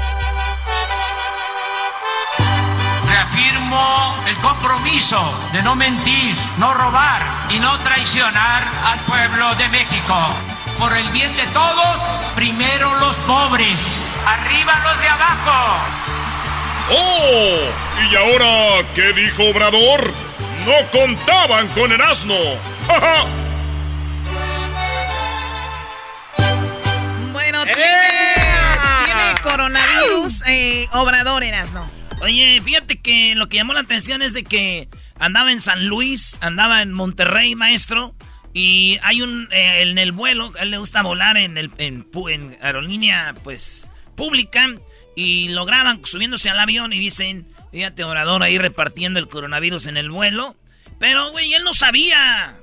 Reafirmo 3.31 4.15
el 4.27 4.35
compromiso 4.37 5.19
de 5.53 5.61
no 5.63 5.73
mentir, 5.75 6.35
no 6.57 6.73
robar 6.73 7.21
y 7.49 7.59
no 7.59 7.77
traicionar 7.79 8.61
al 8.85 8.99
pueblo 9.01 9.55
de 9.55 9.69
México. 9.69 10.35
Por 10.77 10.95
el 10.97 11.07
bien 11.11 11.33
de 11.37 11.45
todos, 11.47 12.01
primero 12.35 12.93
los 12.95 13.17
pobres, 13.19 14.19
arriba 14.25 14.81
los 14.83 15.01
de 15.01 15.07
abajo. 15.07 15.77
¡Oh! 16.89 18.01
¿Y 18.09 18.15
ahora 18.15 18.85
qué 18.95 19.13
dijo 19.13 19.43
Obrador? 19.43 20.13
No 20.65 20.91
contaban 20.91 21.69
con 21.69 21.91
el 21.91 22.01
asno. 22.01 22.35
¡Ja, 22.87 22.99
ja! 22.99 23.25
Bueno, 27.31 27.63
tiene, 27.63 28.35
tiene 29.05 29.35
coronavirus, 29.41 30.43
eh, 30.47 30.89
Obrador 30.91 31.43
Erasno. 31.45 32.00
Oye, 32.21 32.61
fíjate 32.63 32.99
que 32.99 33.33
lo 33.35 33.49
que 33.49 33.57
llamó 33.57 33.73
la 33.73 33.79
atención 33.79 34.21
es 34.21 34.33
de 34.33 34.43
que 34.43 34.87
andaba 35.17 35.51
en 35.51 35.59
San 35.59 35.87
Luis, 35.87 36.37
andaba 36.41 36.81
en 36.81 36.93
Monterrey, 36.93 37.55
maestro, 37.55 38.13
y 38.53 38.99
hay 39.01 39.21
un, 39.23 39.47
eh, 39.51 39.81
en 39.81 39.97
el 39.97 40.11
vuelo, 40.11 40.51
a 40.59 40.63
él 40.63 40.71
le 40.71 40.77
gusta 40.77 41.01
volar 41.01 41.37
en, 41.37 41.57
el, 41.57 41.71
en, 41.79 42.05
aerolínea, 42.61 43.33
pues, 43.43 43.89
pública, 44.15 44.67
y 45.15 45.49
lo 45.49 45.65
graban 45.65 46.01
subiéndose 46.03 46.49
al 46.49 46.59
avión 46.59 46.93
y 46.93 46.99
dicen, 46.99 47.47
fíjate, 47.71 48.03
orador 48.03 48.43
ahí 48.43 48.57
repartiendo 48.59 49.19
el 49.19 49.27
coronavirus 49.27 49.87
en 49.87 49.97
el 49.97 50.11
vuelo, 50.11 50.55
pero, 50.99 51.31
güey, 51.31 51.53
él 51.55 51.63
no 51.63 51.73
sabía. 51.73 52.55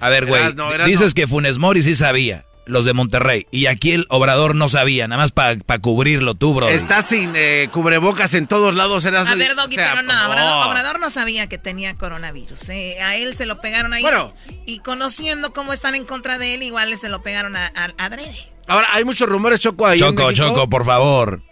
A 0.00 0.08
ver, 0.08 0.24
güey, 0.24 0.42
dices 0.86 1.12
que 1.12 1.26
Funes 1.26 1.58
Mori 1.58 1.82
sí 1.82 1.94
sabía, 1.94 2.44
los 2.66 2.84
de 2.84 2.92
Monterrey, 2.92 3.46
y 3.50 3.66
aquí 3.66 3.92
el 3.92 4.06
Obrador 4.10 4.54
no 4.54 4.68
sabía, 4.68 5.08
nada 5.08 5.22
más 5.22 5.32
para 5.32 5.56
cubrirlo 5.80 6.34
tú, 6.34 6.52
bro. 6.54 6.68
Está 6.68 7.00
sin 7.02 7.32
eh, 7.34 7.68
cubrebocas 7.72 8.34
en 8.34 8.46
todos 8.46 8.74
lados. 8.74 9.04
Eras 9.04 9.26
A 9.26 9.34
ver, 9.34 9.54
Doggy, 9.54 9.74
o 9.76 9.78
sea, 9.78 9.90
pero 9.92 10.02
no, 10.02 10.12
no. 10.12 10.28
Obrador, 10.28 10.66
Obrador 10.68 11.00
no 11.00 11.08
sabía 11.10 11.48
que 11.48 11.58
tenía 11.58 11.94
coronavirus. 11.94 12.68
eh, 12.70 13.00
A 13.02 13.16
él 13.16 13.34
se 13.34 13.46
lo 13.46 13.60
pegaron 13.60 13.92
ahí. 13.92 14.02
Bueno. 14.02 14.34
Y 14.66 14.80
conociendo 14.80 15.52
cómo 15.52 15.72
están 15.72 15.94
en 15.94 16.04
contra 16.04 16.38
de 16.38 16.54
él, 16.54 16.62
igual 16.62 16.96
se 16.98 17.08
lo 17.08 17.22
pegaron 17.22 17.56
a, 17.56 17.66
a, 17.74 17.92
a 17.98 18.04
Adrede. 18.04 18.36
Ahora, 18.68 18.88
hay 18.92 19.04
muchos 19.04 19.28
rumores, 19.28 19.60
Choco, 19.60 19.86
ahí 19.86 19.98
Choco. 20.00 20.32
Choco, 20.32 20.68
por 20.68 20.84
favor. 20.84 21.42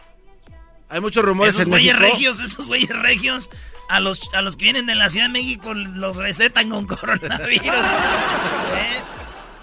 Hay 0.89 1.01
muchos 1.01 1.24
rumores 1.24 1.55
Esos 1.55 1.66
en 1.66 1.70
güeyes 1.70 1.95
México. 1.95 2.12
regios, 2.16 2.41
esos 2.41 2.66
güeyes 2.66 2.89
regios, 2.91 3.51
a 3.89 4.01
los, 4.01 4.20
a 4.35 4.43
los 4.43 4.57
que 4.57 4.65
vienen 4.65 4.86
de 4.86 4.95
la 4.95 5.09
Ciudad 5.11 5.27
de 5.27 5.32
México 5.32 5.74
los 5.74 6.16
recetan 6.16 6.70
con 6.70 6.86
coronavirus. 6.89 7.66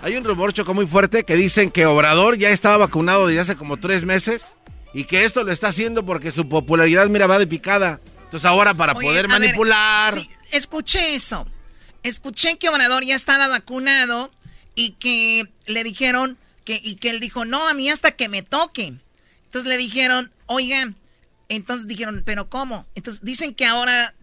Hay 0.03 0.15
un 0.15 0.23
rumor, 0.23 0.51
Choco, 0.51 0.73
muy 0.73 0.87
fuerte 0.87 1.23
que 1.23 1.35
dicen 1.35 1.69
que 1.69 1.85
Obrador 1.85 2.35
ya 2.37 2.49
estaba 2.49 2.77
vacunado 2.77 3.27
desde 3.27 3.41
hace 3.41 3.55
como 3.55 3.77
tres 3.77 4.03
meses 4.03 4.53
y 4.95 5.03
que 5.03 5.25
esto 5.25 5.43
lo 5.43 5.51
está 5.51 5.67
haciendo 5.67 6.03
porque 6.03 6.31
su 6.31 6.49
popularidad, 6.49 7.07
mira, 7.07 7.27
va 7.27 7.37
de 7.37 7.45
picada. 7.45 7.99
Entonces 8.23 8.45
ahora 8.45 8.73
para 8.73 8.93
Oye, 8.93 9.07
poder 9.07 9.27
ver, 9.27 9.39
manipular... 9.39 10.15
sí, 10.15 10.27
escuché 10.51 11.13
eso. 11.13 11.45
Escuché 12.01 12.57
que 12.57 12.69
Obrador 12.69 13.05
ya 13.05 13.13
estaba 13.15 13.47
vacunado 13.47 14.31
y 14.73 14.91
que 14.93 15.47
le 15.67 15.83
dijeron 15.83 16.39
que, 16.65 16.79
y 16.81 16.95
que 16.95 17.11
él 17.11 17.19
dijo, 17.19 17.45
no, 17.45 17.67
a 17.67 17.75
mí 17.75 17.91
hasta 17.91 18.11
que 18.11 18.27
me 18.27 18.41
toque. 18.41 18.93
Entonces 19.45 19.69
le 19.69 19.77
dijeron, 19.77 20.31
oigan, 20.47 20.95
entonces 21.47 21.85
dijeron, 21.87 22.23
pero 22.25 22.49
¿cómo? 22.49 22.87
Entonces 22.95 23.23
dicen 23.23 23.53
que 23.53 23.67
ahora, 23.67 24.15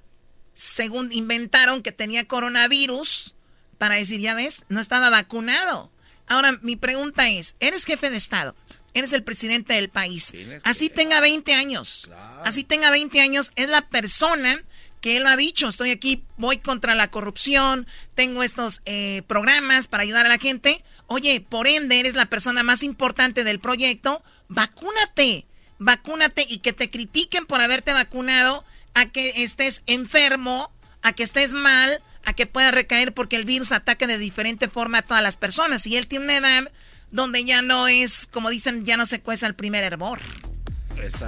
según 0.54 1.12
inventaron 1.12 1.84
que 1.84 1.92
tenía 1.92 2.26
coronavirus, 2.26 3.36
para 3.78 3.94
decir, 3.94 4.20
ya 4.20 4.34
ves, 4.34 4.64
no 4.68 4.80
estaba 4.80 5.10
vacunado. 5.10 5.90
Ahora, 6.26 6.58
mi 6.62 6.76
pregunta 6.76 7.28
es, 7.28 7.56
eres 7.60 7.84
jefe 7.84 8.10
de 8.10 8.18
Estado, 8.18 8.54
eres 8.92 9.12
el 9.12 9.22
presidente 9.22 9.74
del 9.74 9.88
país, 9.88 10.32
así 10.64 10.90
tenga 10.90 11.20
20 11.20 11.54
años, 11.54 12.10
así 12.44 12.64
tenga 12.64 12.90
20 12.90 13.20
años, 13.20 13.52
es 13.56 13.68
la 13.68 13.88
persona 13.88 14.62
que 15.00 15.16
él 15.16 15.26
ha 15.26 15.36
dicho, 15.36 15.68
estoy 15.68 15.90
aquí, 15.90 16.24
voy 16.36 16.58
contra 16.58 16.94
la 16.94 17.10
corrupción, 17.10 17.86
tengo 18.14 18.42
estos 18.42 18.82
eh, 18.84 19.22
programas 19.26 19.88
para 19.88 20.02
ayudar 20.02 20.26
a 20.26 20.28
la 20.28 20.38
gente. 20.38 20.82
Oye, 21.06 21.40
por 21.40 21.66
ende, 21.66 22.00
eres 22.00 22.14
la 22.14 22.26
persona 22.26 22.62
más 22.62 22.82
importante 22.82 23.44
del 23.44 23.60
proyecto, 23.60 24.22
vacúnate, 24.48 25.46
vacúnate 25.78 26.44
y 26.48 26.58
que 26.58 26.72
te 26.72 26.90
critiquen 26.90 27.46
por 27.46 27.60
haberte 27.60 27.92
vacunado 27.92 28.64
a 28.94 29.06
que 29.06 29.44
estés 29.44 29.82
enfermo, 29.86 30.72
a 31.02 31.12
que 31.12 31.22
estés 31.22 31.52
mal, 31.52 32.02
a 32.28 32.34
que 32.34 32.46
puedas 32.46 32.72
recaer 32.72 33.14
porque 33.14 33.36
el 33.36 33.44
virus 33.44 33.72
ataca 33.72 34.06
de 34.06 34.18
diferente 34.18 34.68
forma 34.68 34.98
a 34.98 35.02
todas 35.02 35.22
las 35.22 35.36
personas. 35.36 35.86
Y 35.86 35.96
él 35.96 36.06
tiene 36.06 36.26
una 36.26 36.36
edad 36.36 36.72
donde 37.10 37.42
ya 37.44 37.62
no 37.62 37.88
es, 37.88 38.28
como 38.30 38.50
dicen, 38.50 38.84
ya 38.84 38.96
no 38.98 39.06
se 39.06 39.20
cueza 39.20 39.46
el 39.46 39.54
primer 39.54 39.82
hervor. 39.82 40.20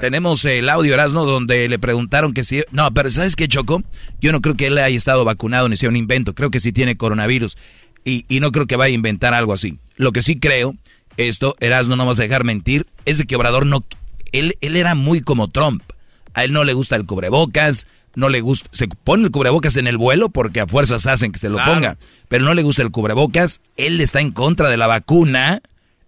Tenemos 0.00 0.44
el 0.44 0.68
audio, 0.68 0.92
Erasmo, 0.94 1.24
donde 1.24 1.68
le 1.68 1.78
preguntaron 1.78 2.34
que 2.34 2.44
si... 2.44 2.64
No, 2.70 2.92
pero 2.92 3.10
¿sabes 3.10 3.34
qué, 3.34 3.48
Choco? 3.48 3.82
Yo 4.20 4.32
no 4.32 4.40
creo 4.40 4.56
que 4.56 4.66
él 4.66 4.76
haya 4.76 4.96
estado 4.96 5.24
vacunado 5.24 5.68
ni 5.68 5.76
sea 5.76 5.88
un 5.88 5.96
invento. 5.96 6.34
Creo 6.34 6.50
que 6.50 6.60
sí 6.60 6.72
tiene 6.72 6.96
coronavirus. 6.96 7.56
Y, 8.04 8.24
y 8.28 8.40
no 8.40 8.52
creo 8.52 8.66
que 8.66 8.76
vaya 8.76 8.92
a 8.92 8.94
inventar 8.94 9.32
algo 9.32 9.54
así. 9.54 9.78
Lo 9.96 10.12
que 10.12 10.22
sí 10.22 10.38
creo, 10.38 10.74
esto, 11.16 11.56
Erasmo, 11.60 11.96
no 11.96 12.04
vas 12.04 12.18
a 12.18 12.22
dejar 12.22 12.44
mentir, 12.44 12.86
es 13.06 13.18
de 13.18 13.24
que 13.24 13.36
Obrador 13.36 13.64
no... 13.64 13.84
Él, 14.32 14.58
él 14.60 14.76
era 14.76 14.94
muy 14.94 15.22
como 15.22 15.48
Trump. 15.48 15.82
A 16.34 16.44
él 16.44 16.52
no 16.52 16.64
le 16.64 16.74
gusta 16.74 16.96
el 16.96 17.06
cubrebocas, 17.06 17.86
no 18.14 18.28
le 18.28 18.40
gusta... 18.40 18.68
Se 18.72 18.88
pone 18.88 19.24
el 19.24 19.30
cubrebocas 19.30 19.76
en 19.76 19.86
el 19.86 19.96
vuelo 19.96 20.28
porque 20.30 20.60
a 20.60 20.66
fuerzas 20.66 21.06
hacen 21.06 21.32
que 21.32 21.38
se 21.38 21.48
lo 21.48 21.56
Claro. 21.56 21.72
ponga. 21.74 21.98
Pero 22.28 22.44
no 22.44 22.54
le 22.54 22.62
gusta 22.62 22.82
el 22.82 22.90
cubrebocas. 22.90 23.60
Él 23.76 24.00
está 24.00 24.20
en 24.20 24.32
contra 24.32 24.68
de 24.68 24.76
la 24.76 24.86
vacuna 24.86 25.60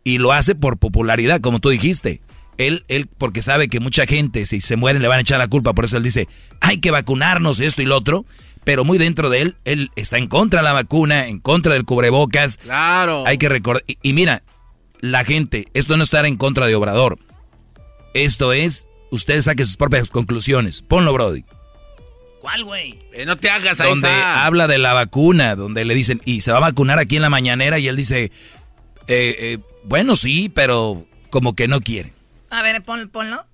y 0.04 0.18
lo 0.18 0.32
hace 0.32 0.54
por 0.54 0.78
popularidad, 0.78 1.40
como 1.40 1.58
tú 1.60 1.68
dijiste. 1.68 2.20
Él, 2.58 2.84
él, 2.88 3.08
porque 3.18 3.40
sabe 3.42 3.68
que 3.68 3.80
mucha 3.80 4.06
gente, 4.06 4.46
si 4.46 4.60
se 4.60 4.76
mueren, 4.76 5.00
le 5.02 5.08
van 5.08 5.18
a 5.18 5.22
echar 5.22 5.38
la 5.38 5.48
culpa. 5.48 5.72
Por 5.72 5.84
eso 5.86 5.96
él 5.96 6.02
dice, 6.02 6.28
hay 6.60 6.78
que 6.78 6.90
vacunarnos, 6.90 7.60
esto 7.60 7.82
y 7.82 7.86
lo 7.86 7.96
otro. 7.96 8.24
Pero 8.64 8.84
muy 8.84 8.98
dentro 8.98 9.30
de 9.30 9.40
él, 9.42 9.56
él 9.64 9.90
está 9.96 10.18
en 10.18 10.28
contra 10.28 10.60
de 10.60 10.64
la 10.64 10.72
vacuna, 10.72 11.26
en 11.26 11.40
contra 11.40 11.74
del 11.74 11.84
cubrebocas. 11.84 12.58
Claro. 12.58 13.24
Hay 13.26 13.38
que 13.38 13.48
recordar. 13.48 13.82
Y, 13.88 13.96
y 14.02 14.12
mira, 14.12 14.42
la 15.00 15.24
gente, 15.24 15.64
esto 15.74 15.96
no 15.96 16.02
es 16.04 16.08
estar 16.08 16.26
en 16.26 16.36
contra 16.36 16.66
de 16.68 16.74
Obrador. 16.76 17.18
Esto 18.14 18.52
es, 18.52 18.86
ustedes 19.10 19.46
saquen 19.46 19.66
sus 19.66 19.76
propias 19.76 20.08
conclusiones. 20.10 20.82
Ponlo, 20.82 21.12
Brody. 21.12 21.44
¿Cuál, 22.42 22.64
güey? 22.64 22.98
Eh, 23.12 23.24
no 23.24 23.36
te 23.36 23.48
hagas, 23.50 23.80
ahí 23.80 23.88
Donde 23.88 24.08
está. 24.08 24.44
habla 24.44 24.66
de 24.66 24.76
la 24.78 24.92
vacuna, 24.92 25.54
donde 25.54 25.84
le 25.84 25.94
dicen, 25.94 26.20
y 26.24 26.40
se 26.40 26.50
va 26.50 26.58
a 26.58 26.60
vacunar 26.60 26.98
aquí 26.98 27.14
en 27.14 27.22
la 27.22 27.30
mañanera, 27.30 27.78
y 27.78 27.86
él 27.86 27.94
dice, 27.94 28.24
eh, 28.24 28.30
eh, 29.06 29.58
bueno, 29.84 30.16
sí, 30.16 30.50
pero 30.52 31.06
como 31.30 31.54
que 31.54 31.68
no 31.68 31.80
quiere. 31.80 32.12
A 32.50 32.60
ver, 32.62 32.82
pon, 32.82 33.08
ponlo. 33.10 33.46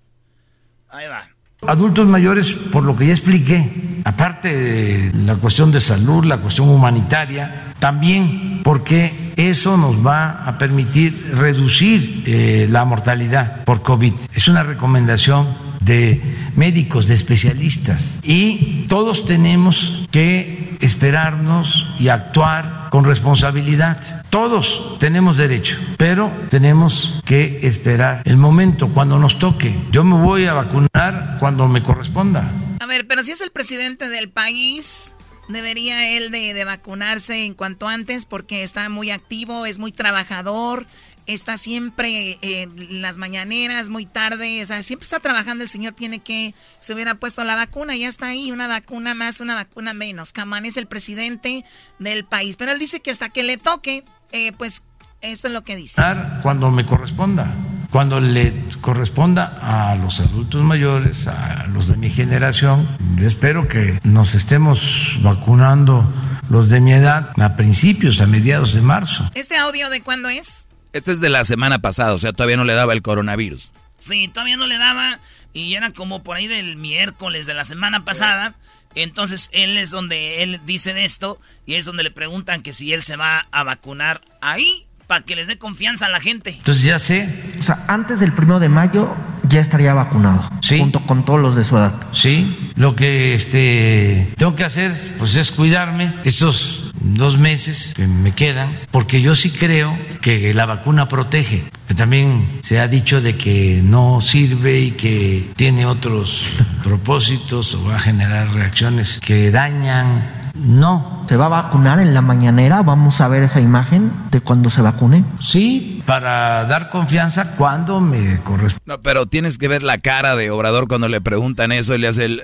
Ahí 0.89 1.07
va. 1.07 1.29
Adultos 1.67 2.07
mayores, 2.07 2.53
por 2.53 2.83
lo 2.83 2.97
que 2.97 3.09
ya 3.09 3.13
expliqué, 3.13 3.71
aparte 4.05 4.57
de 4.57 5.13
la 5.13 5.35
cuestión 5.35 5.71
de 5.71 5.81
salud, 5.81 6.25
la 6.25 6.39
cuestión 6.39 6.71
humanitaria, 6.71 7.75
también 7.79 8.63
porque 8.65 9.33
eso 9.37 9.77
nos 9.77 10.05
va 10.05 10.45
a 10.47 10.57
permitir 10.57 11.33
reducir 11.35 12.23
eh, 12.27 12.67
la 12.71 12.87
mortalidad 12.87 13.65
por 13.65 13.83
COVID. 13.83 14.15
Es 14.35 14.49
una 14.49 14.63
recomendación 14.63 15.68
de 15.81 16.21
médicos, 16.57 17.07
de 17.07 17.15
especialistas, 17.15 18.19
y 18.23 18.87
todos 18.89 19.25
tenemos 19.25 20.07
que 20.11 20.77
esperarnos 20.81 21.87
y 21.99 22.09
actuar 22.09 22.89
con 22.91 23.05
responsabilidad. 23.05 24.25
Todos 24.31 24.97
tenemos 24.99 25.37
derecho, 25.37 25.79
pero 25.97 26.33
tenemos 26.49 27.21
que 27.25 27.61
esperar 27.63 28.23
el 28.25 28.37
momento 28.37 28.89
cuando 28.89 29.19
nos 29.19 29.39
toque. 29.39 29.75
Yo 29.91 30.05
me 30.05 30.17
voy 30.17 30.47
a 30.47 30.55
vacunar 30.55 31.37
cuando 31.39 31.69
me 31.69 31.83
corresponda. 31.83 32.51
A 32.81 32.87
ver, 32.87 33.07
pero 33.07 33.25
si 33.25 33.33
es 33.33 33.41
el 33.41 33.51
presidente 33.51 34.09
del 34.09 34.31
país, 34.31 35.15
debería 35.49 36.11
él 36.17 36.31
de, 36.31 36.55
de 36.55 36.65
vacunarse 36.65 37.45
en 37.45 37.55
cuanto 37.55 37.89
antes 37.89 38.27
porque 38.27 38.63
está 38.63 38.89
muy 38.89 39.11
activo, 39.11 39.67
es 39.67 39.79
muy 39.79 39.93
trabajador, 39.93 40.87
está 41.29 41.59
siempre 41.59 42.39
eh, 42.43 42.63
en 42.63 43.03
las 43.03 43.19
mañaneras, 43.19 43.91
muy 43.91 44.07
tarde, 44.07 44.63
o 44.63 44.67
sea, 44.67 44.83
siempre 44.83 45.05
está 45.05 45.21
trabajando. 45.21 45.63
El 45.63 45.69
señor 45.69 45.93
tiene 45.93 46.19
que, 46.19 46.55
se 46.81 46.95
hubiera 46.95 47.15
puesto 47.15 47.45
la 47.45 47.55
vacuna, 47.55 47.95
ya 47.97 48.09
está 48.09 48.27
ahí, 48.27 48.51
una 48.51 48.67
vacuna 48.67 49.15
más, 49.15 49.41
una 49.41 49.55
vacuna 49.55 49.95
menos. 49.95 50.33
Camán 50.33 50.65
es 50.65 50.77
el 50.77 50.87
presidente 50.87 51.65
del 51.99 52.25
país, 52.25 52.57
pero 52.57 52.73
él 52.73 52.79
dice 52.79 53.01
que 53.01 53.11
hasta 53.11 53.29
que 53.29 53.43
le 53.43 53.59
toque, 53.59 54.05
eh, 54.33 54.53
pues 54.53 54.85
esto 55.21 55.49
es 55.49 55.55
lo 55.55 55.63
que 55.63 55.77
dice. 55.77 56.03
Cuando 56.43 56.71
me 56.71 56.87
corresponda, 56.87 57.53
cuando 57.91 58.21
le 58.21 58.65
corresponda 58.81 59.59
a 59.61 59.97
los 59.97 60.21
adultos 60.21 60.63
mayores, 60.63 61.27
a 61.27 61.67
los 61.67 61.89
de 61.89 61.97
mi 61.97 62.11
generación. 62.11 62.89
Yo 63.17 63.27
espero 63.27 63.69
que 63.69 63.99
nos 64.05 64.35
estemos 64.35 65.19
vacunando 65.23 66.11
los 66.49 66.71
de 66.71 66.81
mi 66.81 66.93
edad 66.93 67.33
a 67.41 67.57
principios, 67.57 68.21
a 68.21 68.27
mediados 68.27 68.75
de 68.75 68.81
marzo. 68.81 69.29
¿Este 69.35 69.57
audio 69.57 69.91
de 69.91 70.03
cuándo 70.03 70.29
es? 70.29 70.68
Este 70.93 71.13
es 71.13 71.21
de 71.21 71.29
la 71.29 71.45
semana 71.45 71.81
pasada, 71.81 72.15
o 72.15 72.19
sea, 72.19 72.33
todavía 72.33 72.57
no 72.57 72.65
le 72.65 72.75
daba 72.75 72.93
el 72.93 73.03
coronavirus. 73.03 73.73
Sí, 73.99 74.29
todavía 74.29 74.57
no 74.57 74.67
le 74.67 74.79
daba. 74.79 75.21
Y 75.53 75.75
era 75.75 75.93
como 75.93 76.23
por 76.23 76.37
ahí 76.37 76.47
del 76.47 76.77
miércoles 76.77 77.47
de 77.47 77.55
la 77.55 77.65
semana 77.65 78.05
pasada. 78.05 78.55
Entonces 78.95 79.51
él 79.53 79.77
es 79.77 79.91
donde 79.91 80.43
él 80.43 80.61
dice 80.67 80.95
de 80.95 81.05
esto 81.05 81.39
y 81.67 81.75
es 81.75 81.85
donde 81.85 82.03
le 82.03 82.11
preguntan 82.11 82.63
que 82.63 82.73
si 82.73 82.93
él 82.93 83.03
se 83.03 83.17
va 83.17 83.47
a 83.51 83.63
vacunar 83.63 84.23
ahí 84.41 84.87
para 85.07 85.25
que 85.25 85.37
les 85.37 85.47
dé 85.47 85.59
confianza 85.59 86.07
a 86.07 86.09
la 86.11 86.21
gente. 86.21 86.51
Entonces 86.51 86.85
ya 86.85 86.99
sé. 86.99 87.29
O 87.59 87.63
sea, 87.63 87.85
antes 87.89 88.21
del 88.21 88.33
primero 88.33 88.61
de 88.61 88.69
mayo 88.69 89.15
ya 89.49 89.61
estaría 89.61 89.95
vacunado. 89.95 90.51
Sí. 90.63 90.79
Junto 90.79 91.07
con 91.07 91.25
todos 91.25 91.41
los 91.41 91.57
de 91.57 91.65
su 91.65 91.77
edad. 91.77 91.95
Sí, 92.13 92.73
lo 92.77 92.95
que 92.95 93.35
este 93.35 94.33
tengo 94.37 94.55
que 94.55 94.65
hacer 94.65 94.95
pues 95.19 95.35
es 95.37 95.51
cuidarme 95.51 96.15
estos 96.25 96.88
dos 97.01 97.39
meses 97.39 97.95
que 97.95 98.07
me 98.07 98.33
quedan, 98.33 98.79
porque 98.91 99.21
yo 99.21 99.35
sí 99.35 99.51
creo 99.51 99.97
que 100.21 100.53
la 100.55 100.67
vacuna 100.67 101.09
protege. 101.09 101.65
También 101.97 102.61
se 102.63 102.79
ha 102.79 102.87
dicho 102.87 103.21
de 103.21 103.37
que 103.37 103.81
no 103.83 104.21
sirve 104.21 104.79
y 104.81 104.91
que 104.93 105.51
tiene 105.57 105.87
otros 105.87 106.47
propósitos 106.83 107.75
o 107.75 107.85
va 107.85 107.97
a 107.97 107.99
generar 107.99 108.53
reacciones 108.53 109.19
que 109.21 109.51
dañan. 109.51 110.31
No. 110.55 111.25
¿Se 111.29 111.37
va 111.37 111.47
a 111.47 111.49
vacunar 111.49 112.01
en 112.01 112.15
la 112.15 112.23
mañanera? 112.23 112.83
¿Vamos 112.83 113.21
a 113.21 113.29
ver 113.29 113.43
esa 113.43 113.61
imagen 113.61 114.13
de 114.31 114.41
cuando 114.41 114.71
se 114.71 114.81
vacune? 114.81 115.25
Sí, 115.41 116.03
para 116.07 116.65
dar 116.65 116.89
confianza 116.89 117.55
cuando 117.57 118.01
me 118.01 118.39
corresponde. 118.41 118.83
No, 118.87 119.03
pero 119.03 119.27
tienes 119.27 119.59
que 119.59 119.69
ver 119.69 119.83
la 119.83 119.99
cara 119.99 120.37
de 120.37 120.51
Obrador 120.51 120.89
cuando 120.89 121.09
le 121.09 121.21
preguntan 121.21 121.71
eso 121.73 121.95
y 121.95 121.99
le 121.99 122.09
hace 122.09 122.25
el... 122.25 122.43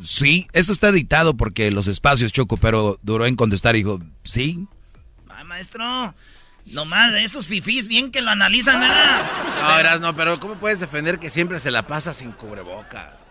sí, 0.00 0.48
esto 0.52 0.72
está 0.72 0.92
dictado 0.92 1.36
porque 1.36 1.70
los 1.70 1.86
espacios 1.88 2.32
choco, 2.32 2.56
pero 2.56 2.98
duró 3.02 3.26
en 3.26 3.36
contestar 3.36 3.76
y 3.76 3.80
dijo, 3.80 4.00
sí. 4.24 4.66
Ay, 5.28 5.44
maestro, 5.44 6.14
nomás 6.66 7.12
de 7.12 7.24
esos 7.24 7.48
fifís 7.48 7.88
bien 7.88 8.10
que 8.10 8.20
lo 8.20 8.30
analizan, 8.30 8.80
¿verdad? 8.80 9.22
No, 9.62 9.78
Eras, 9.78 10.00
no, 10.00 10.14
pero 10.14 10.38
¿cómo 10.40 10.54
puedes 10.56 10.80
defender 10.80 11.18
que 11.18 11.30
siempre 11.30 11.60
se 11.60 11.70
la 11.70 11.86
pasa 11.86 12.12
sin 12.12 12.32
cubrebocas? 12.32 13.28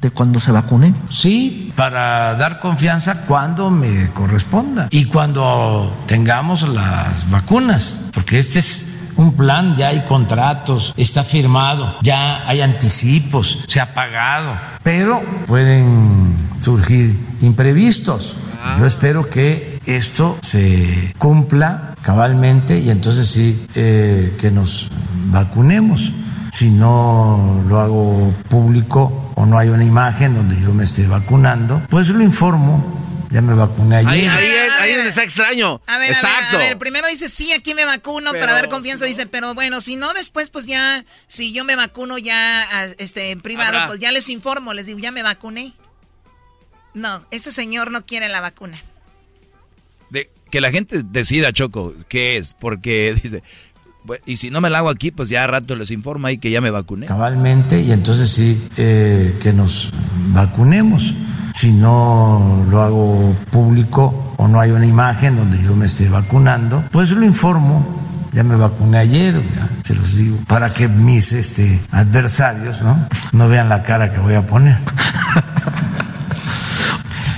¿De 0.00 0.10
cuando 0.10 0.40
se 0.40 0.50
vacune? 0.50 0.94
Sí, 1.10 1.72
para 1.76 2.34
dar 2.36 2.58
confianza 2.58 3.26
cuando 3.26 3.70
me 3.70 4.08
corresponda 4.12 4.88
y 4.90 5.04
cuando 5.04 5.94
tengamos 6.06 6.66
las 6.66 7.28
vacunas, 7.30 8.00
porque 8.14 8.38
este 8.38 8.60
es 8.60 8.87
un 9.18 9.34
plan, 9.34 9.76
ya 9.76 9.88
hay 9.88 10.04
contratos, 10.04 10.94
está 10.96 11.24
firmado, 11.24 11.96
ya 12.02 12.48
hay 12.48 12.60
anticipos, 12.60 13.58
se 13.66 13.80
ha 13.80 13.92
pagado, 13.92 14.56
pero 14.82 15.22
pueden 15.46 16.36
surgir 16.60 17.18
imprevistos. 17.42 18.38
Yo 18.78 18.86
espero 18.86 19.28
que 19.28 19.80
esto 19.86 20.38
se 20.42 21.14
cumpla 21.18 21.94
cabalmente 22.02 22.78
y 22.78 22.90
entonces 22.90 23.28
sí 23.28 23.66
eh, 23.74 24.36
que 24.40 24.50
nos 24.50 24.90
vacunemos. 25.30 26.12
Si 26.52 26.70
no 26.70 27.62
lo 27.68 27.80
hago 27.80 28.34
público 28.48 29.32
o 29.34 29.46
no 29.46 29.58
hay 29.58 29.68
una 29.68 29.84
imagen 29.84 30.34
donde 30.34 30.60
yo 30.60 30.72
me 30.74 30.84
esté 30.84 31.06
vacunando, 31.06 31.82
pues 31.88 32.08
lo 32.08 32.22
informo. 32.22 33.07
Ya 33.30 33.42
me 33.42 33.52
vacuné 33.54 33.96
ayer. 33.96 34.08
Ahí, 34.10 34.26
ahí, 34.26 34.46
es- 34.48 34.72
ahí 34.80 34.90
es 34.90 34.96
donde 34.96 35.10
está 35.10 35.22
extraño. 35.22 35.80
A 35.86 35.98
ver, 35.98 36.10
Exacto. 36.12 36.56
a 36.56 36.58
ver, 36.58 36.66
a 36.66 36.68
ver, 36.70 36.78
primero 36.78 37.06
dice 37.08 37.28
sí, 37.28 37.52
aquí 37.52 37.74
me 37.74 37.84
vacuno 37.84 38.30
Pero, 38.32 38.40
para 38.46 38.54
dar 38.54 38.68
confianza, 38.70 39.04
dice, 39.04 39.26
pero 39.26 39.54
bueno, 39.54 39.80
si 39.82 39.96
no 39.96 40.14
después 40.14 40.48
pues 40.50 40.64
ya, 40.66 41.04
si 41.26 41.52
yo 41.52 41.64
me 41.64 41.76
vacuno 41.76 42.16
ya 42.18 42.64
este 42.98 43.30
en 43.30 43.40
privado, 43.42 43.68
Habrá. 43.76 43.86
pues 43.88 44.00
ya 44.00 44.12
les 44.12 44.28
informo, 44.30 44.72
les 44.72 44.86
digo, 44.86 44.98
ya 44.98 45.12
me 45.12 45.22
vacuné. 45.22 45.74
No, 46.94 47.24
ese 47.30 47.52
señor 47.52 47.90
no 47.90 48.06
quiere 48.06 48.28
la 48.28 48.40
vacuna. 48.40 48.80
De, 50.10 50.30
que 50.50 50.60
la 50.60 50.70
gente 50.70 51.02
decida, 51.04 51.52
Choco, 51.52 51.92
qué 52.08 52.38
es, 52.38 52.54
porque 52.58 53.14
dice, 53.22 53.42
"Bueno, 54.04 54.22
y 54.26 54.38
si 54.38 54.48
no 54.50 54.62
me 54.62 54.70
la 54.70 54.78
hago 54.78 54.88
aquí, 54.88 55.10
pues 55.10 55.28
ya 55.28 55.44
a 55.44 55.46
rato 55.46 55.76
les 55.76 55.90
informa 55.90 56.28
ahí 56.28 56.38
que 56.38 56.50
ya 56.50 56.62
me 56.62 56.70
vacuné. 56.70 57.04
cabalmente 57.06 57.80
y 57.82 57.92
entonces 57.92 58.30
sí 58.30 58.58
eh, 58.78 59.36
que 59.42 59.52
nos 59.52 59.92
vacunemos. 60.32 61.12
Si 61.54 61.72
no 61.72 62.66
lo 62.70 62.82
hago 62.82 63.36
público 63.50 64.34
o 64.36 64.48
no 64.48 64.60
hay 64.60 64.70
una 64.70 64.86
imagen 64.86 65.36
donde 65.36 65.62
yo 65.62 65.74
me 65.74 65.86
esté 65.86 66.08
vacunando, 66.08 66.84
pues 66.90 67.10
lo 67.10 67.24
informo. 67.24 67.98
Ya 68.32 68.44
me 68.44 68.56
vacuné 68.56 68.98
ayer, 68.98 69.42
ya 69.54 69.68
se 69.82 69.94
los 69.94 70.16
digo, 70.16 70.36
para 70.46 70.74
que 70.74 70.86
mis 70.86 71.32
este, 71.32 71.80
adversarios 71.90 72.82
¿no? 72.82 73.08
no 73.32 73.48
vean 73.48 73.68
la 73.68 73.82
cara 73.82 74.12
que 74.12 74.18
voy 74.18 74.34
a 74.34 74.46
poner. 74.46 74.78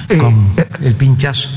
Con 0.18 0.52
el 0.80 0.96
pinchazo. 0.96 1.48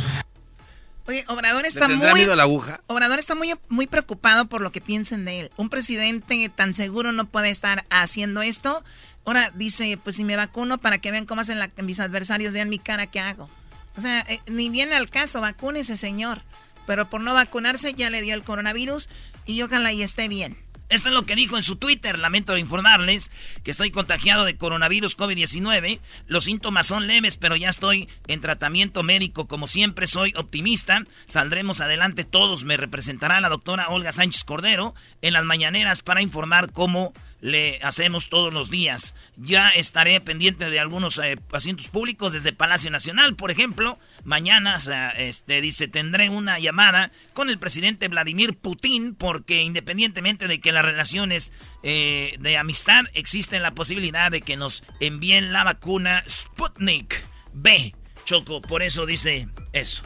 Oye, 1.06 1.26
Obrador 1.28 1.64
¿Le 1.64 1.68
está 1.68 1.90
muy 1.90 2.14
miedo 2.14 2.34
a 2.34 2.36
la 2.36 2.44
aguja? 2.44 2.80
Obrador 2.88 3.20
está 3.20 3.36
muy, 3.36 3.54
muy 3.68 3.88
preocupado 3.88 4.46
por 4.46 4.62
lo 4.62 4.72
que 4.72 4.80
piensen 4.80 5.26
de 5.26 5.42
él. 5.42 5.52
Un 5.58 5.70
presidente 5.70 6.50
tan 6.56 6.74
seguro 6.74 7.12
no 7.12 7.26
puede 7.26 7.50
estar 7.50 7.86
haciendo 7.90 8.42
esto. 8.42 8.84
Ahora 9.26 9.52
dice, 9.56 9.98
pues 10.04 10.16
si 10.18 10.24
me 10.24 10.36
vacuno 10.36 10.78
para 10.80 10.98
que 10.98 11.12
vean 11.12 11.26
cómo 11.26 11.42
hacen 11.42 11.60
la- 11.60 11.72
mis 11.82 12.00
adversarios, 12.00 12.54
vean 12.54 12.70
mi 12.70 12.80
cara 12.80 13.08
que 13.08 13.20
hago. 13.20 13.50
O 13.96 14.02
sea, 14.02 14.22
eh, 14.28 14.40
ni 14.48 14.70
viene 14.70 14.96
al 14.96 15.10
caso, 15.10 15.40
vacúnese, 15.42 15.98
señor. 15.98 16.42
Pero 16.88 17.10
por 17.10 17.22
no 17.22 17.34
vacunarse 17.34 17.94
ya 17.94 18.10
le 18.10 18.22
dio 18.22 18.34
el 18.34 18.44
coronavirus 18.44 19.08
y 19.46 19.62
ojalá 19.62 19.94
y 19.94 20.02
esté 20.04 20.28
bien. 20.28 20.58
Esto 20.90 21.08
es 21.08 21.14
lo 21.16 21.26
que 21.26 21.36
dijo 21.36 21.56
en 21.58 21.64
su 21.64 21.78
Twitter. 21.78 22.20
Lamento 22.20 22.58
informarles 22.58 23.32
que 23.64 23.72
estoy 23.72 23.90
contagiado 23.90 24.44
de 24.46 24.58
coronavirus 24.58 25.18
COVID-19. 25.18 26.02
Los 26.28 26.44
síntomas 26.44 26.86
son 26.88 27.08
leves, 27.08 27.38
pero 27.38 27.56
ya 27.56 27.70
estoy 27.70 28.10
en 28.28 28.42
tratamiento 28.42 29.02
médico. 29.02 29.48
Como 29.48 29.66
siempre, 29.66 30.06
soy 30.08 30.34
optimista. 30.36 31.04
Saldremos 31.26 31.80
adelante 31.82 32.26
todos. 32.26 32.66
Me 32.66 32.78
representará 32.78 33.40
la 33.42 33.50
doctora 33.50 33.90
Olga 33.90 34.12
Sánchez 34.12 34.44
Cordero 34.44 34.94
en 35.22 35.34
las 35.34 35.46
mañaneras 35.46 36.02
para 36.02 36.22
informar 36.22 36.72
cómo 36.74 37.14
le 37.44 37.78
hacemos 37.84 38.30
todos 38.30 38.54
los 38.54 38.70
días. 38.70 39.16
Ya 39.36 39.68
estaré 39.68 40.22
pendiente 40.22 40.70
de 40.70 40.80
algunos 40.80 41.18
eh, 41.18 41.38
asientos 41.52 41.90
públicos 41.90 42.32
desde 42.32 42.54
Palacio 42.54 42.90
Nacional, 42.90 43.36
por 43.36 43.52
ejemplo. 43.52 44.00
Mañana, 44.24 44.78
este, 45.18 45.60
dice, 45.60 45.90
tendré 45.90 46.30
una 46.30 46.58
llamada 46.60 47.12
con 47.34 47.50
el 47.50 47.60
presidente 47.60 48.08
Vladimir 48.08 48.58
Putin 48.58 49.14
porque 49.14 49.62
independientemente 49.62 50.48
de 50.48 50.62
que 50.62 50.72
las 50.72 50.86
relaciones 50.86 51.52
eh, 51.84 52.38
de 52.40 52.58
amistad, 52.58 53.04
existe 53.14 53.60
la 53.60 53.76
posibilidad 53.76 54.32
de 54.32 54.42
que 54.42 54.56
nos 54.56 54.86
envíen 55.02 55.52
la 55.52 55.66
vacuna 55.66 56.24
Sputnik 56.26 57.26
B. 57.52 57.94
Choco, 58.24 58.62
por 58.62 58.84
eso 58.84 59.06
dice 59.06 59.50
eso. 59.74 60.02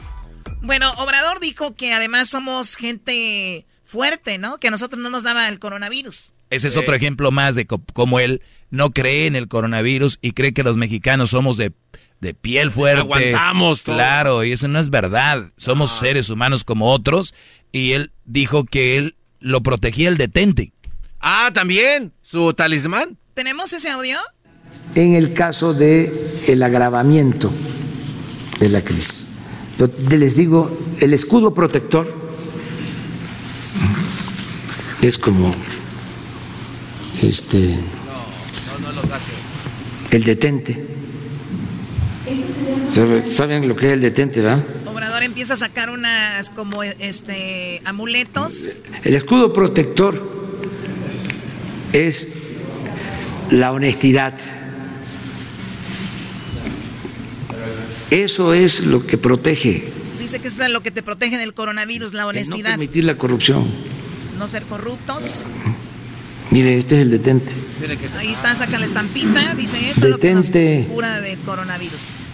Bueno, 0.60 0.90
Obrador 0.94 1.38
dijo 1.38 1.76
que 1.76 1.92
además 1.92 2.28
somos 2.28 2.74
gente 2.74 3.64
fuerte, 3.84 4.38
¿no? 4.38 4.58
Que 4.58 4.68
a 4.68 4.70
nosotros 4.72 5.00
no 5.00 5.08
nos 5.08 5.22
daba 5.22 5.46
el 5.48 5.60
coronavirus. 5.60 6.34
Ese 6.50 6.68
es 6.68 6.76
otro 6.76 6.94
ejemplo 6.94 7.30
más 7.30 7.54
de 7.54 7.66
cómo 7.66 8.20
él 8.20 8.42
no 8.70 8.90
cree 8.90 9.26
en 9.26 9.36
el 9.36 9.48
coronavirus 9.48 10.18
y 10.22 10.32
cree 10.32 10.52
que 10.52 10.62
los 10.62 10.76
mexicanos 10.76 11.30
somos 11.30 11.56
de, 11.56 11.72
de 12.20 12.34
piel 12.34 12.70
fuerte. 12.70 13.00
Aguantamos 13.00 13.82
todo. 13.82 13.96
Claro, 13.96 14.44
y 14.44 14.52
eso 14.52 14.68
no 14.68 14.78
es 14.78 14.90
verdad. 14.90 15.52
Somos 15.56 15.90
seres 15.90 16.30
humanos 16.30 16.64
como 16.64 16.92
otros. 16.92 17.34
Y 17.70 17.92
él 17.92 18.12
dijo 18.24 18.64
que 18.64 18.96
él 18.96 19.16
lo 19.40 19.62
protegía 19.62 20.08
el 20.08 20.16
detente. 20.16 20.72
Ah, 21.20 21.50
también, 21.52 22.12
su 22.22 22.52
talismán. 22.54 23.18
¿Tenemos 23.34 23.72
ese 23.72 23.90
audio? 23.90 24.18
en 24.94 25.14
el 25.14 25.32
caso 25.32 25.74
de 25.74 26.42
el 26.46 26.62
agravamiento 26.62 27.50
de 28.58 28.68
la 28.68 28.82
crisis. 28.82 29.36
Les 30.10 30.36
digo, 30.36 30.76
el 31.00 31.14
escudo 31.14 31.54
protector 31.54 32.12
es 35.00 35.16
como 35.16 35.54
este 37.22 37.58
No, 38.80 38.88
no 38.88 38.92
lo 38.92 39.02
saque. 39.02 39.32
el 40.16 40.24
detente. 40.24 40.86
¿Sabe- 42.90 43.24
¿Saben 43.24 43.68
lo 43.68 43.76
que 43.76 43.86
es 43.86 43.92
el 43.94 44.00
detente, 44.00 44.40
verdad? 44.40 44.64
Obrador 44.86 45.22
empieza 45.22 45.54
a 45.54 45.56
sacar 45.56 45.90
unas 45.90 46.50
como 46.50 46.82
este 46.82 47.80
amuletos. 47.84 48.82
El 49.04 49.14
escudo 49.14 49.52
protector 49.52 50.20
es 51.92 52.36
la 53.50 53.72
honestidad. 53.72 54.34
Eso 58.10 58.54
es 58.54 58.84
lo 58.86 59.06
que 59.06 59.18
protege, 59.18 59.92
Dice 60.18 60.40
que 60.40 60.48
es 60.48 60.56
lo 60.58 60.82
que 60.82 60.90
te 60.90 61.02
protege 61.02 61.38
del 61.38 61.54
coronavirus, 61.54 62.12
la 62.12 62.22
el 62.22 62.24
no 62.24 62.28
honestidad. 62.30 62.70
permitir 62.70 63.04
la 63.04 63.16
corrupción. 63.16 63.70
No 64.38 64.48
ser 64.48 64.62
corruptos. 64.64 65.46
Mire, 66.50 66.78
este 66.78 66.96
es 66.96 67.02
el 67.02 67.10
detente. 67.10 67.52
Ahí 68.18 68.32
está, 68.32 68.54
saca 68.54 68.78
la 68.78 68.86
estampita. 68.86 69.54
Dice 69.54 69.90
esto 69.90 70.06
es 70.06 70.10
lo 70.12 70.18
que 70.18 70.32
nos 70.34 70.46
Detente. 70.46 70.88
cura 70.92 71.20
del 71.20 71.38
coronavirus. 71.40 72.24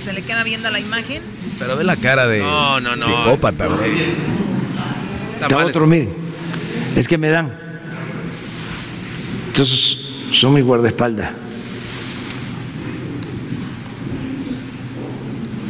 Se 0.00 0.12
le 0.12 0.22
queda 0.22 0.42
viendo 0.44 0.70
la 0.70 0.78
imagen. 0.80 1.22
Pero 1.58 1.76
ve 1.76 1.84
la 1.84 1.96
cara 1.96 2.26
de 2.26 2.40
No, 2.40 2.80
no, 2.80 2.96
no. 2.96 3.06
psicópata, 3.06 3.66
bro. 3.66 3.84
Está 3.84 5.46
Está 5.46 5.48
mal 5.56 5.66
otro, 5.66 5.86
miren, 5.86 6.10
es 6.96 7.06
que 7.08 7.18
me 7.18 7.28
dan. 7.28 7.52
Entonces, 9.48 9.98
son 10.32 10.54
mi 10.54 10.60
guardaespaldas. 10.60 11.30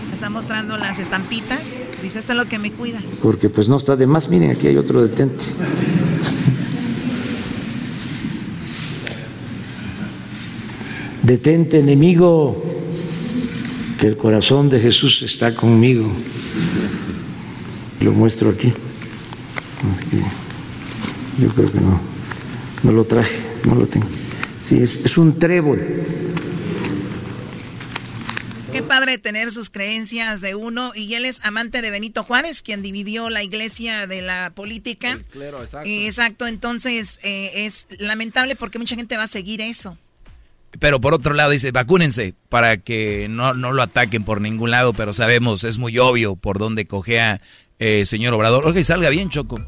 Está 0.05 0.15
Está 0.15 0.31
mostrando 0.31 0.77
las 0.97 0.99
estampitas. 0.99 1.83
Dice, 2.03 2.19
esto 2.19 2.33
es 2.33 2.39
lo 2.39 2.47
que 2.47 2.59
me 2.59 2.73
cuida. 2.73 3.01
Porque 3.23 3.49
pues 3.49 3.69
no 3.69 3.77
está 3.77 3.97
de 3.97 4.07
más. 4.07 4.29
Miren, 4.29 4.51
aquí 4.51 4.67
hay 4.67 4.77
otro 4.77 5.03
detente. 5.03 5.45
Detente, 11.23 11.81
enemigo, 11.81 12.63
que 13.99 14.07
el 14.07 14.17
corazón 14.17 14.71
de 14.71 14.81
Jesús 14.81 15.23
está 15.23 15.55
conmigo. 15.55 16.11
Lo 18.01 18.13
muestro 18.13 18.51
aquí. 18.51 18.73
Así 19.91 20.05
que 20.05 20.19
yo 21.43 21.49
creo 21.49 21.71
que 21.71 21.81
no, 21.81 22.01
no 22.85 22.93
lo 22.93 23.05
traje, 23.05 23.37
no 23.65 23.75
lo 23.75 23.87
tengo. 23.87 24.07
Sí, 24.63 24.79
es, 24.81 25.05
es 25.05 25.19
un 25.19 25.39
trébol. 25.39 25.81
Padre 29.07 29.19
tener 29.19 29.53
sus 29.53 29.71
creencias 29.71 30.41
de 30.41 30.55
uno. 30.55 30.93
Y 30.95 31.15
él 31.15 31.25
es 31.25 31.45
amante 31.45 31.81
de 31.81 31.91
Benito 31.91 32.25
Juárez, 32.25 32.63
quien 32.63 32.83
dividió 32.83 33.31
la 33.31 33.43
iglesia 33.43 34.07
de 34.07 34.21
la 34.21 34.51
política. 34.55 35.21
exacto. 35.33 35.81
Eh, 35.85 36.07
exacto, 36.07 36.47
entonces 36.47 37.21
eh, 37.23 37.67
es 37.67 37.87
lamentable 37.99 38.57
porque 38.57 38.79
mucha 38.79 38.97
gente 38.97 39.17
va 39.17 39.25
a 39.25 39.29
seguir 39.29 39.61
eso. 39.61 39.97
Pero 40.81 41.01
por 41.01 41.15
otro 41.15 41.35
lado 41.35 41.51
dice, 41.51 41.71
vacúnense 41.71 42.35
para 42.49 42.79
que 42.79 43.29
no, 43.31 43.55
no 43.55 43.73
lo 43.73 43.83
ataquen 43.83 44.25
por 44.25 44.41
ningún 44.41 44.73
lado, 44.73 44.93
pero 44.93 45.13
sabemos, 45.13 45.65
es 45.65 45.79
muy 45.79 45.99
obvio 45.99 46.37
por 46.37 46.59
dónde 46.59 46.87
cojea 46.87 47.41
eh, 47.79 48.05
señor 48.07 48.35
Obrador. 48.35 48.67
Oiga, 48.67 48.81
y 48.81 48.85
salga 48.85 49.09
bien, 49.09 49.31
Choco. 49.31 49.65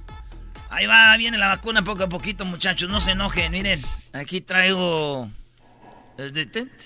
Ahí 0.70 0.86
va, 0.86 1.16
viene 1.16 1.38
la 1.38 1.48
vacuna 1.48 1.82
poco 1.82 2.04
a 2.04 2.08
poquito, 2.08 2.44
muchachos. 2.44 2.90
No 2.90 3.00
se 3.00 3.12
enojen. 3.12 3.52
Miren, 3.52 3.82
aquí 4.12 4.40
traigo 4.40 5.30
el 6.18 6.32
detente. 6.32 6.84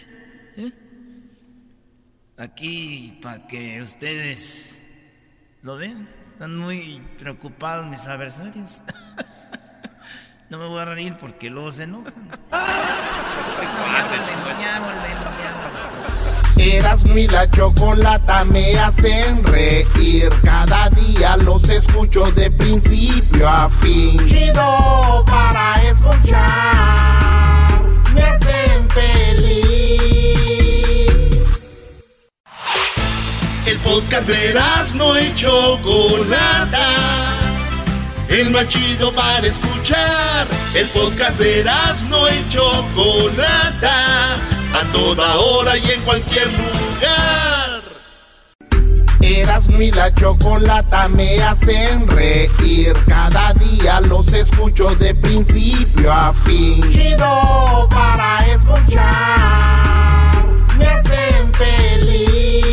¿eh? 0.56 0.72
Aquí 2.36 3.18
para 3.20 3.46
que 3.46 3.80
ustedes 3.82 4.78
lo 5.62 5.76
vean. 5.76 6.08
Están 6.32 6.56
muy 6.56 7.02
preocupados 7.18 7.86
mis 7.86 8.06
adversarios. 8.06 8.82
no 10.52 10.58
me 10.58 10.66
voy 10.66 10.82
a 10.82 10.84
reír 10.84 11.16
porque 11.18 11.48
luego 11.48 11.72
se 11.72 11.84
enojan. 11.84 12.12
ya 12.50 12.58
volvemos, 14.10 14.58
ya 14.60 14.80
volvemos, 14.80 15.38
ya 15.38 15.54
volvemos. 15.62 16.10
Erasmo 16.58 17.16
y 17.16 17.26
la 17.26 17.50
chocolata 17.50 18.44
me 18.44 18.78
hacen 18.78 19.42
reír. 19.44 20.28
Cada 20.44 20.90
día 20.90 21.38
los 21.38 21.66
escucho 21.70 22.30
de 22.32 22.50
principio 22.50 23.48
a 23.48 23.70
fin. 23.70 24.22
Chido 24.26 25.24
para 25.24 25.82
escuchar. 25.84 27.80
Me 28.14 28.22
hacen 28.22 28.90
feliz. 28.90 29.48
El 33.64 33.78
podcast 33.78 34.28
de 34.28 34.50
Erasmo 34.50 35.16
y 35.16 35.34
Chocolata. 35.34 37.41
El 38.32 38.50
más 38.50 38.66
chido 38.66 39.12
para 39.12 39.46
escuchar. 39.46 40.48
El 40.74 40.88
podcast 40.88 41.38
de 41.38 41.60
Erasmo 41.60 42.26
y 42.28 42.48
Chocolata. 42.48 44.36
A 44.72 44.84
toda 44.90 45.36
hora 45.36 45.76
y 45.76 45.90
en 45.90 46.00
cualquier 46.00 46.46
lugar. 46.46 47.82
Erasmo 49.20 49.82
y 49.82 49.92
la 49.92 50.14
chocolata 50.14 51.08
me 51.08 51.42
hacen 51.42 52.08
reír. 52.08 52.94
Cada 53.06 53.52
día 53.52 54.00
los 54.00 54.32
escucho 54.32 54.94
de 54.94 55.14
principio 55.14 56.10
a 56.10 56.32
fin. 56.32 56.90
Chido 56.90 57.86
para 57.90 58.46
escuchar. 58.46 59.92
Me 60.78 60.86
hacen 60.86 61.52
feliz. 61.52 62.72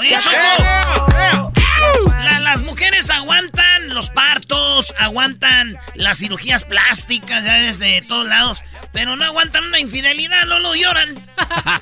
Oye, 0.00 0.18
Choco, 0.20 0.69
los 4.00 4.08
partos, 4.08 4.94
aguantan 4.98 5.76
las 5.94 6.16
cirugías 6.16 6.64
plásticas, 6.64 7.44
ya 7.44 7.56
desde 7.56 8.00
todos 8.00 8.26
lados, 8.26 8.64
pero 8.94 9.14
no 9.14 9.26
aguantan 9.26 9.62
una 9.64 9.78
infidelidad, 9.78 10.46
no 10.46 10.58
lo 10.58 10.74
lloran. 10.74 11.22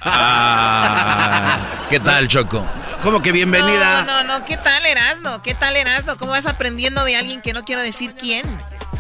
Ah, 0.03 1.87
¿Qué 1.89 2.01
tal, 2.01 2.27
Choco? 2.27 2.67
¿Cómo 3.03 3.23
que 3.23 3.31
bienvenida? 3.31 4.03
No, 4.03 4.25
no, 4.25 4.39
no. 4.39 4.45
¿Qué 4.45 4.57
tal, 4.57 4.85
Erasno? 4.85 5.45
¿Qué 5.45 5.55
tal, 5.55 5.77
Erasno? 5.77 6.17
¿Cómo 6.17 6.33
vas 6.33 6.47
aprendiendo 6.47 7.05
de 7.05 7.15
alguien 7.15 7.41
que 7.41 7.53
no 7.53 7.65
quiero 7.65 7.83
decir 7.83 8.15
quién? 8.19 8.45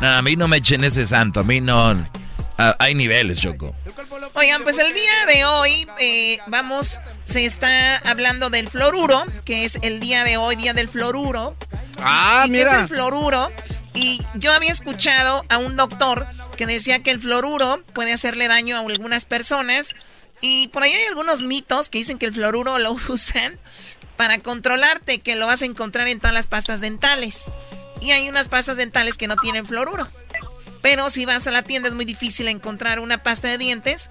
No, 0.00 0.12
a 0.12 0.22
mí 0.22 0.36
no 0.36 0.46
me 0.46 0.58
echen 0.58 0.84
ese 0.84 1.04
santo, 1.04 1.40
a 1.40 1.42
mí 1.44 1.60
no. 1.60 2.08
Ah, 2.60 2.74
hay 2.80 2.94
niveles, 2.96 3.40
Choco. 3.40 3.74
Oigan, 4.34 4.64
pues 4.64 4.78
el 4.78 4.92
día 4.92 5.26
de 5.28 5.44
hoy 5.44 5.88
eh, 6.00 6.40
vamos, 6.48 6.98
se 7.24 7.44
está 7.44 7.98
hablando 7.98 8.50
del 8.50 8.68
fluoruro, 8.68 9.24
que 9.44 9.64
es 9.64 9.78
el 9.82 10.00
día 10.00 10.24
de 10.24 10.38
hoy, 10.38 10.56
día 10.56 10.74
del 10.74 10.88
fluoruro. 10.88 11.56
Ah, 12.00 12.44
¿Y 12.46 12.50
qué 12.50 12.62
es 12.62 12.68
mira. 12.68 12.80
el 12.80 12.88
fluoruro? 12.88 13.52
Y 13.94 14.20
yo 14.34 14.52
había 14.52 14.72
escuchado 14.72 15.44
a 15.48 15.58
un 15.58 15.76
doctor 15.76 16.26
que 16.56 16.66
decía 16.66 17.00
que 17.00 17.12
el 17.12 17.20
fluoruro 17.20 17.84
puede 17.92 18.12
hacerle 18.12 18.48
daño 18.48 18.76
a 18.76 18.80
algunas 18.80 19.24
personas. 19.24 19.94
Y 20.40 20.66
por 20.68 20.82
ahí 20.82 20.92
hay 20.92 21.04
algunos 21.06 21.44
mitos 21.44 21.88
que 21.88 21.98
dicen 21.98 22.18
que 22.18 22.26
el 22.26 22.32
fluoruro 22.32 22.80
lo 22.80 22.92
usan 23.08 23.56
para 24.16 24.38
controlarte, 24.38 25.20
que 25.20 25.36
lo 25.36 25.46
vas 25.46 25.62
a 25.62 25.66
encontrar 25.66 26.08
en 26.08 26.18
todas 26.18 26.34
las 26.34 26.48
pastas 26.48 26.80
dentales. 26.80 27.52
Y 28.00 28.10
hay 28.10 28.28
unas 28.28 28.48
pastas 28.48 28.76
dentales 28.76 29.16
que 29.16 29.28
no 29.28 29.36
tienen 29.36 29.64
fluoruro. 29.64 30.08
Pero 30.88 31.10
si 31.10 31.26
vas 31.26 31.46
a 31.46 31.50
la 31.50 31.60
tienda 31.60 31.86
es 31.90 31.94
muy 31.94 32.06
difícil 32.06 32.48
encontrar 32.48 32.98
una 32.98 33.22
pasta 33.22 33.46
de 33.46 33.58
dientes 33.58 34.08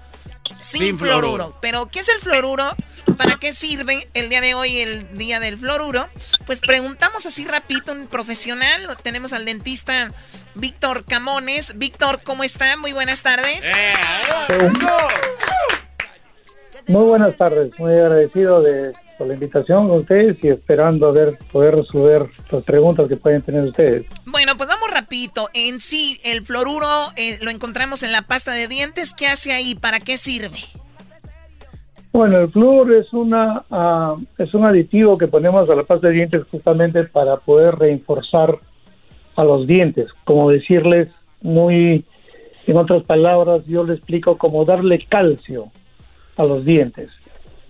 sin, 0.60 0.82
Sin 0.82 0.98
fluoruro. 0.98 1.26
fluoruro. 1.34 1.58
Pero, 1.60 1.86
¿qué 1.88 1.98
es 1.98 2.08
el 2.08 2.20
fluoruro? 2.20 2.72
¿Para 3.16 3.34
qué 3.34 3.52
sirve 3.52 4.08
el 4.14 4.28
día 4.28 4.40
de 4.40 4.54
hoy, 4.54 4.78
el 4.78 5.18
día 5.18 5.40
del 5.40 5.58
fluoruro? 5.58 6.08
Pues 6.46 6.60
preguntamos 6.60 7.26
así 7.26 7.44
rapidito 7.44 7.90
un 7.90 8.06
profesional. 8.06 8.96
Tenemos 9.02 9.32
al 9.32 9.44
dentista 9.44 10.12
Víctor 10.54 11.04
Camones. 11.04 11.76
Víctor, 11.78 12.22
¿cómo 12.22 12.44
está? 12.44 12.76
Muy 12.76 12.92
buenas 12.92 13.22
tardes. 13.22 13.64
Muy 16.88 17.02
buenas 17.02 17.36
tardes, 17.36 17.78
muy 17.78 17.92
agradecido 17.92 18.62
de 18.62 18.92
por 19.18 19.26
la 19.26 19.34
invitación 19.34 19.88
con 19.88 19.98
ustedes 19.98 20.42
y 20.42 20.48
esperando 20.48 21.08
a 21.08 21.12
ver 21.12 21.36
poder 21.52 21.76
resolver 21.76 22.26
las 22.50 22.64
preguntas 22.64 23.08
que 23.08 23.16
pueden 23.16 23.42
tener 23.42 23.64
ustedes. 23.64 24.06
Bueno, 24.24 24.56
pues 24.56 24.70
vamos 24.70 24.90
rapidito. 24.90 25.48
En 25.52 25.80
sí, 25.80 26.18
el 26.24 26.42
fluoruro 26.42 26.86
eh, 27.16 27.38
lo 27.42 27.50
encontramos 27.50 28.02
en 28.02 28.12
la 28.12 28.22
pasta 28.22 28.52
de 28.52 28.68
dientes. 28.68 29.12
¿Qué 29.12 29.26
hace 29.26 29.52
ahí? 29.52 29.74
¿Para 29.74 30.00
qué 30.00 30.16
sirve? 30.16 30.60
Bueno, 32.10 32.38
el 32.38 32.50
flúor 32.50 32.94
es 32.94 33.12
una 33.12 33.64
ah, 33.70 34.16
es 34.38 34.54
un 34.54 34.64
aditivo 34.64 35.18
que 35.18 35.28
ponemos 35.28 35.68
a 35.68 35.74
la 35.74 35.82
pasta 35.82 36.08
de 36.08 36.14
dientes 36.14 36.42
justamente 36.50 37.04
para 37.04 37.36
poder 37.36 37.74
reforzar 37.74 38.58
a 39.36 39.44
los 39.44 39.66
dientes, 39.66 40.08
como 40.24 40.50
decirles 40.50 41.08
muy 41.42 42.04
en 42.66 42.76
otras 42.76 43.02
palabras, 43.04 43.62
yo 43.66 43.84
le 43.84 43.94
explico 43.94 44.36
como 44.36 44.64
darle 44.64 45.04
calcio 45.08 45.70
a 46.38 46.44
los 46.44 46.64
dientes. 46.64 47.10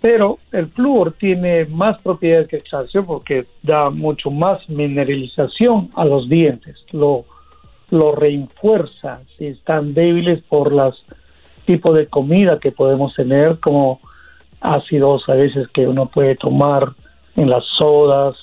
Pero 0.01 0.39
el 0.53 0.67
flúor 0.67 1.15
tiene 1.19 1.67
más 1.67 2.01
propiedades 2.03 2.47
que 2.49 2.57
el 2.57 2.63
calcio 2.63 3.05
porque 3.05 3.47
da 3.63 3.91
mucho 3.91 4.31
más 4.31 4.69
mineralización 4.69 5.91
a 5.97 6.05
los 6.05 6.29
dientes, 6.29 6.77
lo, 6.93 7.25
lo 7.91 8.15
refuerza 8.15 9.23
si 9.37 9.47
están 9.47 9.95
débiles 9.95 10.41
por 10.45 10.73
los 10.73 11.05
tipos 11.67 11.97
de 11.97 12.07
comida 12.07 12.61
que 12.61 12.71
podemos 12.71 13.13
tener, 13.15 13.59
como 13.59 14.01
ácidos 14.61 15.29
a 15.29 15.35
veces 15.35 15.69
que 15.69 15.87
uno 15.87 16.07
puede 16.07 16.37
tomar 16.37 16.93
en 17.37 17.51
las 17.51 17.65
sodas, 17.77 18.37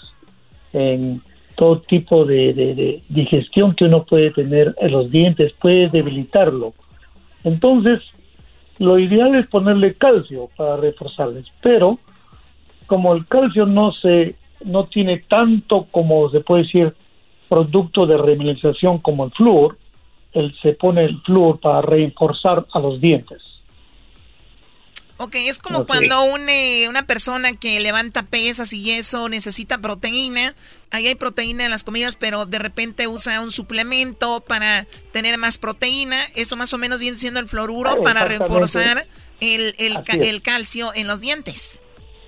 en 0.73 1.21
todo 1.55 1.81
tipo 1.81 2.25
de, 2.25 3.01
digestión 3.09 3.75
que 3.75 3.85
uno 3.85 4.03
puede 4.03 4.31
tener 4.31 4.75
en 4.79 4.91
los 4.91 5.09
dientes, 5.09 5.53
puede 5.53 5.89
debilitarlo. 5.89 6.73
Entonces, 7.43 8.01
lo 8.79 8.99
ideal 8.99 9.35
es 9.35 9.47
ponerle 9.47 9.95
calcio 9.95 10.49
para 10.55 10.77
reforzarles, 10.77 11.45
pero 11.61 11.99
como 12.87 13.13
el 13.13 13.25
calcio 13.27 13.65
no 13.65 13.91
se 13.91 14.35
no 14.63 14.85
tiene 14.85 15.19
tanto 15.27 15.87
como 15.91 16.29
se 16.29 16.39
puede 16.39 16.63
decir 16.63 16.95
producto 17.47 18.05
de 18.05 18.17
remineralización 18.17 18.99
como 18.99 19.25
el 19.25 19.31
flúor, 19.31 19.77
él 20.33 20.53
se 20.61 20.73
pone 20.73 21.05
el 21.05 21.21
flúor 21.21 21.59
para 21.59 21.81
reforzar 21.81 22.65
a 22.73 22.79
los 22.79 22.99
dientes. 22.99 23.41
Ok, 25.17 25.35
es 25.35 25.59
como 25.59 25.85
cuando 25.85 26.23
una 26.25 27.07
persona 27.07 27.53
que 27.53 27.79
levanta 27.79 28.23
pesas 28.23 28.73
y 28.73 28.91
eso 28.91 29.29
necesita 29.29 29.77
proteína. 29.77 30.55
Ahí 30.91 31.07
hay 31.07 31.15
proteína 31.15 31.63
en 31.63 31.71
las 31.71 31.85
comidas, 31.85 32.17
pero 32.17 32.45
de 32.45 32.59
repente 32.59 33.07
usa 33.07 33.39
un 33.39 33.51
suplemento 33.51 34.41
para 34.41 34.85
tener 35.13 35.37
más 35.37 35.57
proteína. 35.57 36.17
Eso 36.35 36.57
más 36.57 36.73
o 36.73 36.77
menos 36.77 36.99
viene 36.99 37.15
siendo 37.15 37.39
el 37.39 37.47
fluoruro 37.47 38.03
para 38.03 38.25
reforzar 38.25 39.07
el, 39.39 39.75
el, 39.77 40.41
calcio 40.41 40.93
en 40.93 41.07
los 41.07 41.21
dientes. 41.21 41.81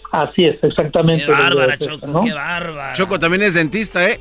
Así 0.09 0.45
es, 0.45 0.57
exactamente. 0.64 1.26
Qué 1.26 1.31
bárbara, 1.31 1.77
Choco, 1.77 2.22
qué 2.22 2.34
bárbara. 2.34 2.93
Choco 2.93 3.19
también 3.19 3.43
es 3.43 3.53
dentista, 3.53 4.07
¿eh? 4.07 4.18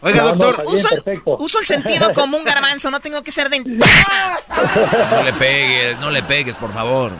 Oiga, 0.00 0.22
doctor. 0.22 0.62
uso, 0.64 1.60
el, 1.60 1.66
sentido 1.66 2.10
como 2.14 2.38
un 2.38 2.44
garbanzo, 2.44 2.90
no 2.90 3.00
tengo 3.00 3.22
que 3.22 3.30
ser 3.30 3.50
dentista. 3.50 3.86
No 5.10 5.22
le 5.22 5.32
pegues, 5.34 5.98
no 5.98 6.10
le 6.10 6.22
pegues, 6.22 6.56
por 6.56 6.72
favor. 6.72 7.12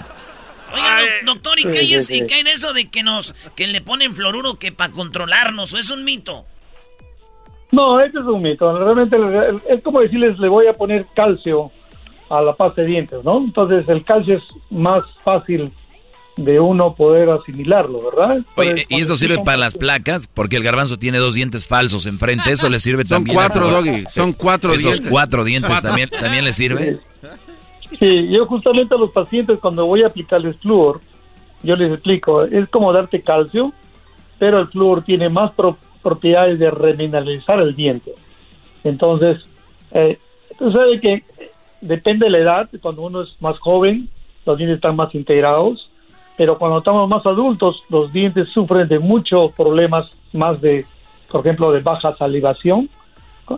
Oiga, 0.72 1.00
doctor, 1.24 1.58
¿y, 1.58 1.64
qué 1.64 1.78
hay, 1.78 2.42
de 2.42 2.52
eso 2.52 2.72
de 2.72 2.90
que 2.90 3.02
nos 3.02 3.34
que 3.54 3.66
le 3.66 3.80
ponen 3.80 4.14
fluoruro 4.14 4.58
que 4.58 4.72
para 4.72 4.92
controlarnos? 4.92 5.72
¿O 5.72 5.78
es 5.78 5.90
un 5.90 6.04
mito? 6.04 6.44
No, 7.70 8.00
eso 8.00 8.20
es 8.20 8.26
un 8.26 8.42
mito. 8.42 8.78
Realmente 8.78 9.16
es 9.68 9.82
como 9.82 10.00
decirles, 10.00 10.38
le 10.38 10.48
voy 10.48 10.66
a 10.66 10.74
poner 10.74 11.06
calcio 11.14 11.70
a 12.28 12.42
la 12.42 12.54
pasta 12.54 12.82
de 12.82 12.88
dientes, 12.88 13.24
¿no? 13.24 13.38
Entonces 13.38 13.88
el 13.88 14.04
calcio 14.04 14.36
es 14.36 14.42
más 14.70 15.04
fácil 15.22 15.72
de 16.36 16.60
uno 16.60 16.94
poder 16.94 17.28
asimilarlo, 17.30 18.10
¿verdad? 18.10 18.38
Oye, 18.56 18.86
¿y 18.88 19.00
eso 19.00 19.16
sirve 19.16 19.38
para 19.44 19.58
las 19.58 19.76
placas? 19.76 20.26
Porque 20.26 20.56
el 20.56 20.62
garbanzo 20.62 20.98
tiene 20.98 21.18
dos 21.18 21.34
dientes 21.34 21.68
falsos 21.68 22.06
enfrente, 22.06 22.50
¿eso 22.52 22.70
le 22.70 22.80
sirve 22.80 23.04
son 23.04 23.18
también? 23.18 23.36
Cuatro, 23.36 23.68
Doggy, 23.68 24.04
son 24.08 24.32
cuatro 24.32 24.72
Esos 24.72 24.92
dientes. 24.92 25.10
cuatro 25.10 25.44
dientes 25.44 25.82
también, 25.82 26.08
también 26.08 26.44
le 26.44 26.52
sirve. 26.52 26.94
Sí, 26.94 27.28
yo 28.02 28.46
justamente 28.46 28.94
a 28.94 28.98
los 28.98 29.10
pacientes 29.10 29.58
cuando 29.60 29.86
voy 29.86 30.02
a 30.02 30.08
aplicarles 30.08 30.56
flúor, 30.56 31.00
yo 31.62 31.76
les 31.76 31.92
explico, 31.92 32.42
es 32.42 32.68
como 32.68 32.92
darte 32.92 33.22
calcio, 33.22 33.72
pero 34.38 34.58
el 34.58 34.68
flúor 34.68 35.04
tiene 35.04 35.28
más 35.28 35.52
propiedades 36.02 36.58
de 36.58 36.70
remineralizar 36.70 37.60
el 37.60 37.76
diente. 37.76 38.12
Entonces, 38.82 39.44
eh, 39.92 40.18
tú 40.58 40.72
sabes 40.72 41.00
que 41.00 41.22
depende 41.80 42.26
de 42.26 42.30
la 42.30 42.38
edad, 42.38 42.70
cuando 42.80 43.02
uno 43.02 43.22
es 43.22 43.36
más 43.40 43.58
joven, 43.60 44.08
los 44.44 44.58
dientes 44.58 44.76
están 44.76 44.96
más 44.96 45.14
integrados, 45.14 45.88
pero 46.36 46.58
cuando 46.58 46.78
estamos 46.78 47.08
más 47.08 47.24
adultos, 47.24 47.84
los 47.88 48.12
dientes 48.12 48.48
sufren 48.48 48.88
de 48.88 48.98
muchos 48.98 49.52
problemas 49.52 50.10
más 50.32 50.60
de, 50.60 50.86
por 51.30 51.42
ejemplo, 51.42 51.70
de 51.70 51.80
baja 51.80 52.16
salivación 52.16 52.88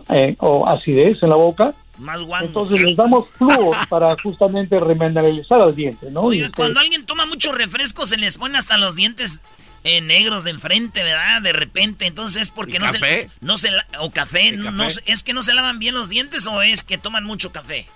eh, 0.09 0.35
o 0.39 0.67
acidez 0.67 1.23
en 1.23 1.29
la 1.29 1.35
boca, 1.35 1.73
más 1.97 2.21
Entonces 2.41 2.81
les 2.81 2.95
damos 2.95 3.29
flúor 3.29 3.75
para 3.89 4.15
justamente 4.21 4.79
remineralizar 4.79 5.61
al 5.61 5.75
diente, 5.75 6.09
¿no? 6.11 6.21
Oiga, 6.21 6.49
cuando 6.55 6.79
alguien 6.79 7.05
toma 7.05 7.25
mucho 7.25 7.51
refresco 7.51 8.05
se 8.05 8.17
les 8.17 8.37
pone 8.37 8.57
hasta 8.57 8.77
los 8.77 8.95
dientes 8.95 9.41
eh, 9.83 10.01
negros 10.01 10.43
de 10.43 10.51
enfrente, 10.51 11.03
¿verdad? 11.03 11.41
De 11.41 11.53
repente, 11.53 12.07
entonces 12.07 12.43
es 12.43 12.51
porque 12.51 12.79
no 12.79 12.87
se 12.87 13.29
no 13.41 13.57
se 13.57 13.69
o 13.99 14.11
café, 14.11 14.51
no 14.51 14.83
es 14.83 15.23
que 15.23 15.33
no 15.33 15.43
se 15.43 15.53
lavan 15.53 15.79
bien 15.79 15.95
los 15.95 16.09
dientes 16.09 16.47
o 16.47 16.61
es 16.61 16.83
que 16.83 16.97
toman 16.97 17.23
mucho 17.23 17.51
café. 17.51 17.87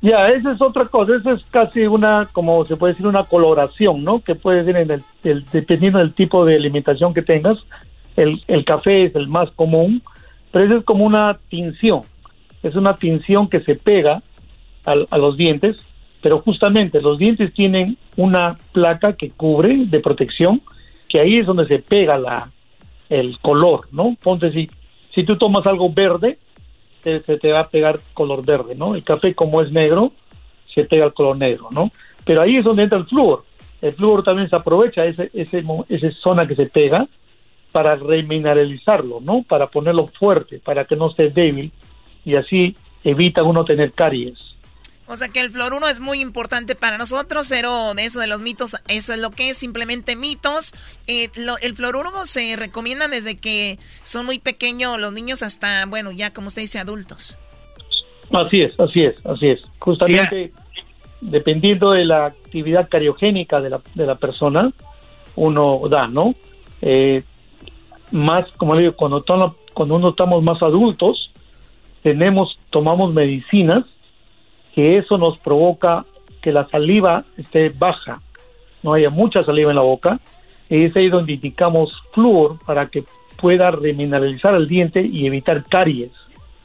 Ya, 0.00 0.28
esa 0.28 0.52
es 0.52 0.62
otra 0.62 0.86
cosa, 0.86 1.16
eso 1.16 1.32
es 1.32 1.42
casi 1.50 1.80
una, 1.86 2.28
como 2.32 2.64
se 2.64 2.76
puede 2.76 2.92
decir, 2.92 3.06
una 3.06 3.24
coloración, 3.24 4.04
¿no? 4.04 4.20
Que 4.20 4.36
puede 4.36 4.64
ser 4.64 4.76
en 4.76 4.90
el, 5.24 5.44
dependiendo 5.52 5.98
del 5.98 6.14
tipo 6.14 6.44
de 6.44 6.54
alimentación 6.54 7.12
que 7.12 7.22
tengas. 7.22 7.58
El, 8.16 8.42
el 8.46 8.64
café 8.64 9.06
es 9.06 9.14
el 9.14 9.28
más 9.28 9.50
común, 9.52 10.02
pero 10.52 10.64
eso 10.64 10.76
es 10.78 10.84
como 10.84 11.04
una 11.04 11.38
tinción 11.48 12.02
es 12.62 12.74
una 12.74 12.94
tinción 12.94 13.48
que 13.48 13.60
se 13.60 13.74
pega 13.74 14.22
a, 14.84 15.18
los 15.18 15.36
dientes, 15.36 15.76
pero 16.22 16.40
justamente 16.40 17.02
los 17.02 17.18
dientes 17.18 17.52
tienen 17.52 17.98
una 18.16 18.56
placa 18.72 19.12
que 19.12 19.30
cubre 19.30 19.84
de 19.86 20.00
protección, 20.00 20.62
que 21.08 21.20
ahí 21.20 21.38
es 21.38 21.46
donde 21.46 21.66
se 21.66 21.78
pega 21.78 22.16
la, 22.18 22.50
el 23.10 23.38
color, 23.40 23.88
¿no? 23.92 24.16
Ponte 24.22 24.50
si, 24.52 24.70
si 25.14 25.24
tú 25.24 25.36
tomas 25.36 25.66
algo 25.66 25.92
verde, 25.92 26.38
se, 27.02 27.20
te 27.20 27.52
va 27.52 27.60
a 27.60 27.68
pegar 27.68 28.00
color 28.14 28.44
verde, 28.44 28.74
¿no? 28.74 28.94
El 28.94 29.04
café 29.04 29.34
como 29.34 29.62
es 29.62 29.70
negro, 29.70 30.12
se 30.74 30.84
pega 30.84 31.06
el 31.06 31.12
color 31.12 31.36
negro, 31.36 31.68
¿no? 31.70 31.90
Pero 32.24 32.42
ahí 32.42 32.56
es 32.56 32.64
donde 32.64 32.84
entra 32.84 32.98
el 32.98 33.06
flúor. 33.06 33.44
El 33.80 33.94
flúor 33.94 34.22
también 34.22 34.48
se 34.48 34.56
aprovecha 34.56 35.04
ese, 35.04 35.30
ese, 35.34 35.62
esa 35.88 36.10
zona 36.20 36.46
que 36.46 36.56
se 36.56 36.66
pega 36.66 37.06
para 37.72 37.94
remineralizarlo, 37.94 39.20
¿no? 39.20 39.44
Para 39.46 39.68
ponerlo 39.68 40.08
fuerte, 40.08 40.58
para 40.58 40.84
que 40.84 40.96
no 40.96 41.10
esté 41.10 41.30
débil 41.30 41.72
y 42.24 42.36
así 42.36 42.76
evita 43.04 43.42
uno 43.42 43.64
tener 43.64 43.92
caries. 43.92 44.38
O 45.10 45.16
sea 45.16 45.28
que 45.28 45.40
el 45.40 45.48
fluoruro 45.48 45.88
es 45.88 46.00
muy 46.00 46.20
importante 46.20 46.74
para 46.74 46.98
nosotros, 46.98 47.46
cero 47.48 47.94
de 47.96 48.04
eso 48.04 48.20
de 48.20 48.26
los 48.26 48.42
mitos, 48.42 48.76
eso 48.88 49.14
es 49.14 49.18
lo 49.18 49.30
que 49.30 49.48
es 49.48 49.56
simplemente 49.56 50.16
mitos. 50.16 50.74
Eh, 51.06 51.28
el 51.62 51.74
fluoruro 51.74 52.10
se 52.26 52.56
recomienda 52.56 53.08
desde 53.08 53.38
que 53.38 53.78
son 54.04 54.26
muy 54.26 54.38
pequeños 54.38 55.00
los 55.00 55.14
niños 55.14 55.42
hasta, 55.42 55.86
bueno, 55.86 56.12
ya 56.12 56.34
como 56.34 56.48
usted 56.48 56.60
dice, 56.60 56.78
adultos. 56.78 57.38
Así 58.30 58.60
es, 58.60 58.78
así 58.78 59.02
es, 59.02 59.14
así 59.24 59.48
es. 59.48 59.60
Justamente 59.78 60.52
dependiendo 61.20 61.92
de 61.92 62.04
la 62.04 62.26
actividad 62.26 62.88
cariogénica 62.88 63.60
de 63.60 63.70
la, 63.70 63.80
de 63.94 64.06
la 64.06 64.16
persona, 64.16 64.70
uno 65.36 65.80
da, 65.88 66.06
¿no? 66.06 66.34
Eh, 66.82 67.22
más, 68.10 68.46
como 68.56 68.74
le 68.74 68.82
digo, 68.82 68.94
cuando, 68.94 69.24
cuando 69.72 69.96
uno 69.96 70.10
estamos 70.10 70.42
más 70.42 70.62
adultos, 70.62 71.30
tenemos, 72.02 72.58
tomamos 72.70 73.12
medicinas 73.12 73.84
que 74.74 74.98
eso 74.98 75.18
nos 75.18 75.38
provoca 75.38 76.04
que 76.40 76.52
la 76.52 76.68
saliva 76.68 77.24
esté 77.36 77.70
baja, 77.70 78.20
no 78.82 78.94
haya 78.94 79.10
mucha 79.10 79.44
saliva 79.44 79.70
en 79.70 79.76
la 79.76 79.82
boca, 79.82 80.20
y 80.70 80.84
es 80.84 80.96
ahí 80.96 81.08
donde 81.08 81.32
indicamos 81.32 81.90
flúor 82.12 82.58
para 82.64 82.88
que 82.88 83.04
pueda 83.40 83.70
remineralizar 83.70 84.54
el 84.54 84.68
diente 84.68 85.00
y 85.04 85.26
evitar 85.26 85.64
caries 85.64 86.10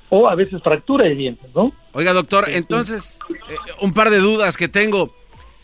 o 0.10 0.30
a 0.30 0.36
veces 0.36 0.62
fractura 0.62 1.06
de 1.06 1.16
dientes, 1.16 1.50
¿no? 1.56 1.72
Oiga, 1.94 2.14
doctor, 2.14 2.46
entonces, 2.48 3.20
eh, 3.30 3.56
un 3.82 3.94
par 3.94 4.12
de 4.12 4.20
dudas 4.20 4.58
que 4.58 4.68
tengo. 4.68 5.12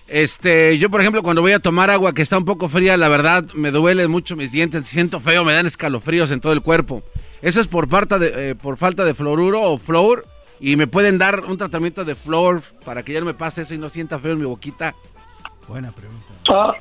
Este, 0.07 0.79
yo 0.79 0.89
por 0.89 1.01
ejemplo 1.01 1.21
cuando 1.21 1.43
voy 1.43 1.51
a 1.51 1.59
tomar 1.59 1.91
agua 1.91 2.15
que 2.15 2.23
está 2.23 2.35
un 2.39 2.45
poco 2.45 2.67
fría, 2.67 2.97
la 2.97 3.09
verdad 3.09 3.45
me 3.53 3.69
duele 3.69 4.07
mucho 4.07 4.35
mis 4.35 4.51
dientes, 4.51 4.87
siento 4.87 5.19
feo, 5.19 5.45
me 5.45 5.53
dan 5.53 5.67
escalofríos 5.67 6.31
en 6.31 6.41
todo 6.41 6.53
el 6.53 6.61
cuerpo. 6.61 7.03
¿Eso 7.41 7.61
es 7.61 7.67
por, 7.67 7.87
falta 7.87 8.19
de, 8.19 8.51
eh, 8.51 8.55
por 8.55 8.77
falta 8.77 9.05
de 9.05 9.13
fluoruro 9.13 9.61
o 9.61 9.77
flor? 9.77 10.25
¿Y 10.59 10.75
me 10.75 10.87
pueden 10.87 11.17
dar 11.17 11.43
un 11.47 11.57
tratamiento 11.57 12.03
de 12.03 12.15
flor 12.15 12.61
para 12.83 13.03
que 13.03 13.13
ya 13.13 13.19
no 13.21 13.25
me 13.25 13.33
pase 13.33 13.61
eso 13.61 13.73
y 13.73 13.77
no 13.77 13.87
sienta 13.87 14.19
feo 14.19 14.33
en 14.33 14.39
mi 14.39 14.45
boquita? 14.45 14.93
Buena 15.67 15.91
pregunta. 15.91 16.25
Ah, 16.49 16.73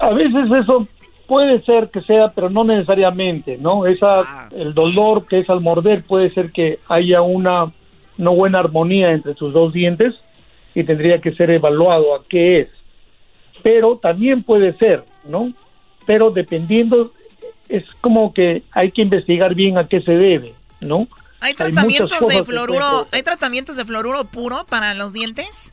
a 0.00 0.10
veces 0.10 0.50
eso 0.62 0.86
puede 1.26 1.62
ser 1.62 1.90
que 1.90 2.02
sea, 2.02 2.28
pero 2.28 2.50
no 2.50 2.64
necesariamente, 2.64 3.56
¿no? 3.58 3.86
Esa, 3.86 4.20
ah. 4.20 4.48
El 4.54 4.74
dolor 4.74 5.26
que 5.26 5.40
es 5.40 5.50
al 5.50 5.60
morder 5.60 6.02
puede 6.02 6.30
ser 6.32 6.52
que 6.52 6.78
haya 6.88 7.22
una 7.22 7.72
no 8.18 8.34
buena 8.34 8.60
armonía 8.60 9.12
entre 9.12 9.34
sus 9.34 9.52
dos 9.52 9.72
dientes 9.72 10.14
y 10.74 10.84
tendría 10.84 11.20
que 11.20 11.34
ser 11.34 11.50
evaluado 11.50 12.14
a 12.14 12.24
qué 12.28 12.60
es. 12.60 12.68
Pero 13.62 13.96
también 13.96 14.42
puede 14.42 14.76
ser, 14.76 15.04
¿no? 15.24 15.52
Pero 16.06 16.30
dependiendo 16.30 17.12
es 17.68 17.84
como 18.00 18.32
que 18.32 18.62
hay 18.72 18.92
que 18.92 19.02
investigar 19.02 19.54
bien 19.54 19.78
a 19.78 19.88
qué 19.88 20.00
se 20.02 20.12
debe, 20.12 20.54
¿no? 20.80 21.08
¿Hay 21.40 21.54
tratamientos 21.54 22.28
de 22.28 22.44
fluoruro, 22.44 23.06
hay 23.12 23.22
tratamientos 23.22 23.76
de 23.76 23.84
fluoruro 23.84 24.24
puro 24.24 24.64
para 24.68 24.94
los 24.94 25.12
dientes? 25.12 25.72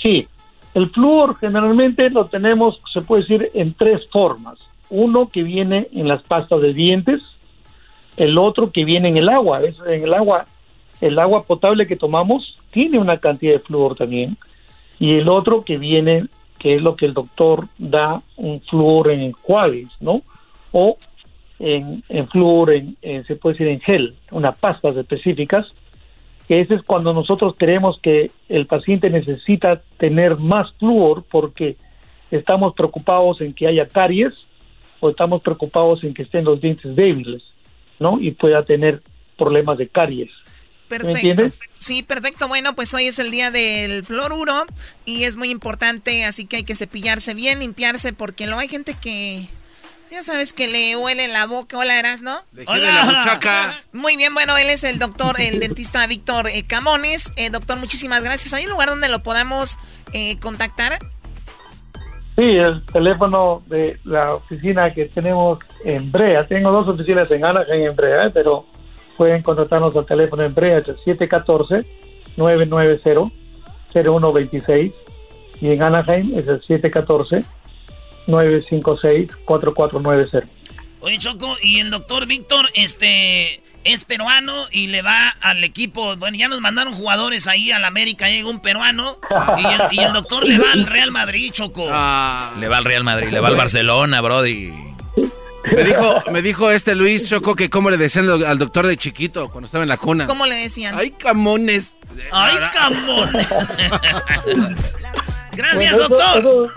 Sí, 0.00 0.26
El 0.74 0.90
flúor 0.90 1.36
generalmente 1.38 2.08
lo 2.08 2.26
tenemos, 2.26 2.80
se 2.92 3.02
puede 3.02 3.22
decir, 3.22 3.50
en 3.54 3.74
tres 3.74 4.00
formas. 4.10 4.58
Uno 4.88 5.28
que 5.28 5.42
viene 5.42 5.88
en 5.92 6.08
las 6.08 6.22
pastas 6.22 6.60
de 6.62 6.72
dientes, 6.72 7.20
el 8.16 8.38
otro 8.38 8.72
que 8.72 8.84
viene 8.84 9.08
en 9.08 9.18
el 9.18 9.28
agua. 9.28 9.62
Es 9.62 9.76
en 9.86 10.04
el 10.04 10.14
agua, 10.14 10.46
el 11.00 11.18
agua 11.18 11.44
potable 11.44 11.86
que 11.86 11.96
tomamos 11.96 12.58
tiene 12.70 12.98
una 12.98 13.18
cantidad 13.18 13.52
de 13.52 13.58
flúor 13.60 13.96
también. 13.96 14.38
Y 14.98 15.14
el 15.14 15.28
otro 15.28 15.64
que 15.64 15.76
viene, 15.76 16.26
que 16.58 16.76
es 16.76 16.82
lo 16.82 16.96
que 16.96 17.06
el 17.06 17.14
doctor 17.14 17.68
da, 17.76 18.22
un 18.36 18.60
flúor 18.62 19.10
en 19.10 19.20
enjuagues, 19.20 19.88
¿no? 20.00 20.22
O 20.72 20.96
en, 21.58 22.02
en 22.08 22.28
flúor, 22.28 22.72
en, 22.72 22.96
en- 23.02 23.24
se 23.26 23.36
puede 23.36 23.54
decir 23.54 23.68
en 23.68 23.80
gel, 23.80 24.16
unas 24.30 24.56
pastas 24.58 24.96
específicas 24.96 25.66
que 26.48 26.60
ese 26.60 26.74
es 26.74 26.82
cuando 26.82 27.12
nosotros 27.14 27.54
creemos 27.56 27.98
que 28.02 28.30
el 28.48 28.66
paciente 28.66 29.08
necesita 29.10 29.80
tener 29.98 30.36
más 30.36 30.72
flúor 30.78 31.24
porque 31.30 31.76
estamos 32.30 32.74
preocupados 32.74 33.40
en 33.40 33.54
que 33.54 33.68
haya 33.68 33.86
caries 33.86 34.32
o 35.00 35.10
estamos 35.10 35.40
preocupados 35.42 36.02
en 36.02 36.14
que 36.14 36.22
estén 36.22 36.44
los 36.44 36.60
dientes 36.60 36.96
débiles, 36.96 37.42
¿no? 38.00 38.20
Y 38.20 38.32
pueda 38.32 38.64
tener 38.64 39.02
problemas 39.38 39.78
de 39.78 39.88
caries. 39.88 40.30
¿Me 40.90 40.98
Perfecto. 40.98 41.16
entiendes? 41.28 41.54
Sí, 41.74 42.02
perfecto. 42.02 42.48
Bueno, 42.48 42.74
pues 42.74 42.92
hoy 42.92 43.04
es 43.06 43.18
el 43.18 43.30
día 43.30 43.50
del 43.50 44.02
fluoruro 44.04 44.64
y 45.04 45.22
es 45.24 45.36
muy 45.36 45.50
importante, 45.50 46.24
así 46.24 46.44
que 46.46 46.56
hay 46.56 46.64
que 46.64 46.74
cepillarse 46.74 47.34
bien, 47.34 47.60
limpiarse, 47.60 48.12
porque 48.12 48.46
luego 48.46 48.60
hay 48.60 48.68
gente 48.68 48.94
que, 49.00 49.46
ya 50.12 50.22
sabes, 50.22 50.52
que 50.52 50.68
le 50.68 50.94
huele 50.96 51.26
la 51.28 51.46
boca. 51.46 51.78
Hola, 51.78 51.98
Erasno. 51.98 52.42
Hola. 52.66 52.92
la 52.92 53.06
buchaca. 53.06 53.74
Muy 53.92 54.16
bien, 54.16 54.34
bueno, 54.34 54.58
él 54.58 54.68
es 54.68 54.84
el 54.84 54.98
doctor, 54.98 55.40
el 55.40 55.58
dentista 55.58 56.06
Víctor 56.06 56.48
eh, 56.48 56.66
Camones. 56.66 57.32
Eh, 57.36 57.48
doctor, 57.50 57.78
muchísimas 57.78 58.22
gracias. 58.22 58.52
¿Hay 58.52 58.64
un 58.64 58.72
lugar 58.72 58.90
donde 58.90 59.08
lo 59.08 59.22
podamos 59.22 59.78
eh, 60.12 60.38
contactar? 60.38 60.98
Sí, 62.36 62.56
el 62.56 62.84
teléfono 62.86 63.62
de 63.66 63.98
la 64.04 64.34
oficina 64.34 64.92
que 64.92 65.06
tenemos 65.06 65.58
en 65.84 66.12
Brea. 66.12 66.46
Tengo 66.46 66.70
dos 66.70 66.86
oficinas 66.88 67.30
en 67.30 67.44
Anaheim 67.44 67.82
y 67.82 67.86
en 67.86 67.96
Brea, 67.96 68.26
eh, 68.26 68.30
pero 68.32 68.66
pueden 69.16 69.42
contactarnos 69.42 69.96
al 69.96 70.06
teléfono 70.06 70.42
en 70.42 70.54
Brea, 70.54 70.78
es 70.78 70.88
el 70.88 70.96
714-990-0126 72.36 74.92
y 75.60 75.70
en 75.70 75.82
Anaheim 75.82 76.38
es 76.38 76.48
el 76.48 76.62
714-956-4490. 78.26 80.44
Oye, 81.00 81.18
Choco, 81.18 81.56
y 81.60 81.80
el 81.80 81.90
doctor 81.90 82.26
Víctor, 82.26 82.68
este, 82.74 83.60
es 83.84 84.04
peruano 84.04 84.66
y 84.70 84.86
le 84.86 85.02
va 85.02 85.30
al 85.40 85.64
equipo. 85.64 86.16
Bueno, 86.16 86.36
ya 86.36 86.48
nos 86.48 86.60
mandaron 86.60 86.92
jugadores 86.92 87.48
ahí 87.48 87.72
al 87.72 87.84
América, 87.84 88.28
llega 88.28 88.48
un 88.48 88.60
peruano. 88.60 89.18
Y 89.58 89.66
el, 89.66 89.80
y 89.90 90.00
el 90.00 90.12
doctor 90.12 90.46
le 90.46 90.58
va 90.58 90.72
al 90.72 90.86
Real 90.86 91.10
Madrid, 91.10 91.50
Choco. 91.52 91.86
Le 91.86 91.90
va 91.90 92.76
al 92.76 92.84
Real 92.84 93.04
Madrid, 93.04 93.28
le 93.30 93.40
va 93.40 93.48
al 93.48 93.56
Barcelona, 93.56 94.20
Brody. 94.20 94.72
Me 95.64 95.84
dijo, 95.84 96.22
me 96.32 96.42
dijo 96.42 96.70
este 96.72 96.96
Luis 96.96 97.28
Choco 97.28 97.54
que 97.54 97.70
cómo 97.70 97.88
le 97.90 97.96
decían 97.96 98.28
al 98.28 98.44
al 98.44 98.58
doctor 98.58 98.84
de 98.86 98.96
chiquito 98.96 99.48
cuando 99.48 99.66
estaba 99.66 99.84
en 99.84 99.88
la 99.88 99.96
cuna. 99.96 100.26
¿Cómo 100.26 100.44
le 100.46 100.56
decían? 100.56 100.96
Ay, 100.98 101.12
camones. 101.12 101.96
¡Ay, 102.32 102.56
camones! 102.72 103.46
Gracias, 105.56 105.92
Bueno, 105.96 106.04
eso- 106.04 106.08
doctor. 106.08 106.38
eso- 106.40 106.70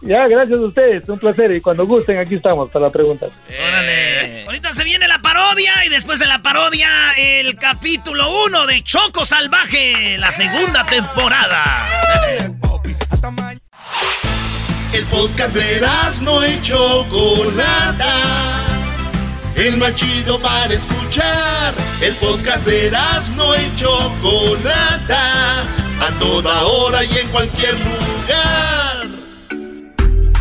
ya, 0.00 0.26
gracias 0.26 0.58
a 0.58 0.62
ustedes, 0.62 1.08
un 1.08 1.18
placer. 1.18 1.52
Y 1.52 1.60
cuando 1.60 1.86
gusten, 1.86 2.18
aquí 2.18 2.34
estamos 2.36 2.70
para 2.70 2.86
la 2.86 2.92
pregunta. 2.92 3.26
Órale. 3.68 4.44
Ahorita 4.46 4.72
se 4.72 4.84
viene 4.84 5.06
la 5.08 5.20
parodia 5.20 5.72
y 5.86 5.88
después 5.88 6.18
de 6.18 6.26
la 6.26 6.42
parodia 6.42 6.88
el 7.18 7.56
capítulo 7.56 8.44
1 8.46 8.66
de 8.66 8.82
Choco 8.82 9.24
Salvaje, 9.24 10.18
la 10.18 10.32
segunda 10.32 10.84
temporada. 10.86 11.88
El 14.92 15.04
podcast 15.06 15.54
de 15.54 15.80
no 16.22 16.46
y 16.46 16.60
Chocolata. 16.62 18.14
El 19.56 19.76
más 19.76 19.94
chido 19.94 20.38
para 20.40 20.72
escuchar. 20.74 21.74
El 22.00 22.14
podcast 22.16 22.66
de 22.66 22.90
no 23.36 23.54
y 23.54 23.76
Chocolata. 23.76 25.64
A 26.02 26.10
toda 26.18 26.64
hora 26.64 27.04
y 27.04 27.16
en 27.16 27.28
cualquier 27.28 27.74
lugar. 27.78 29.06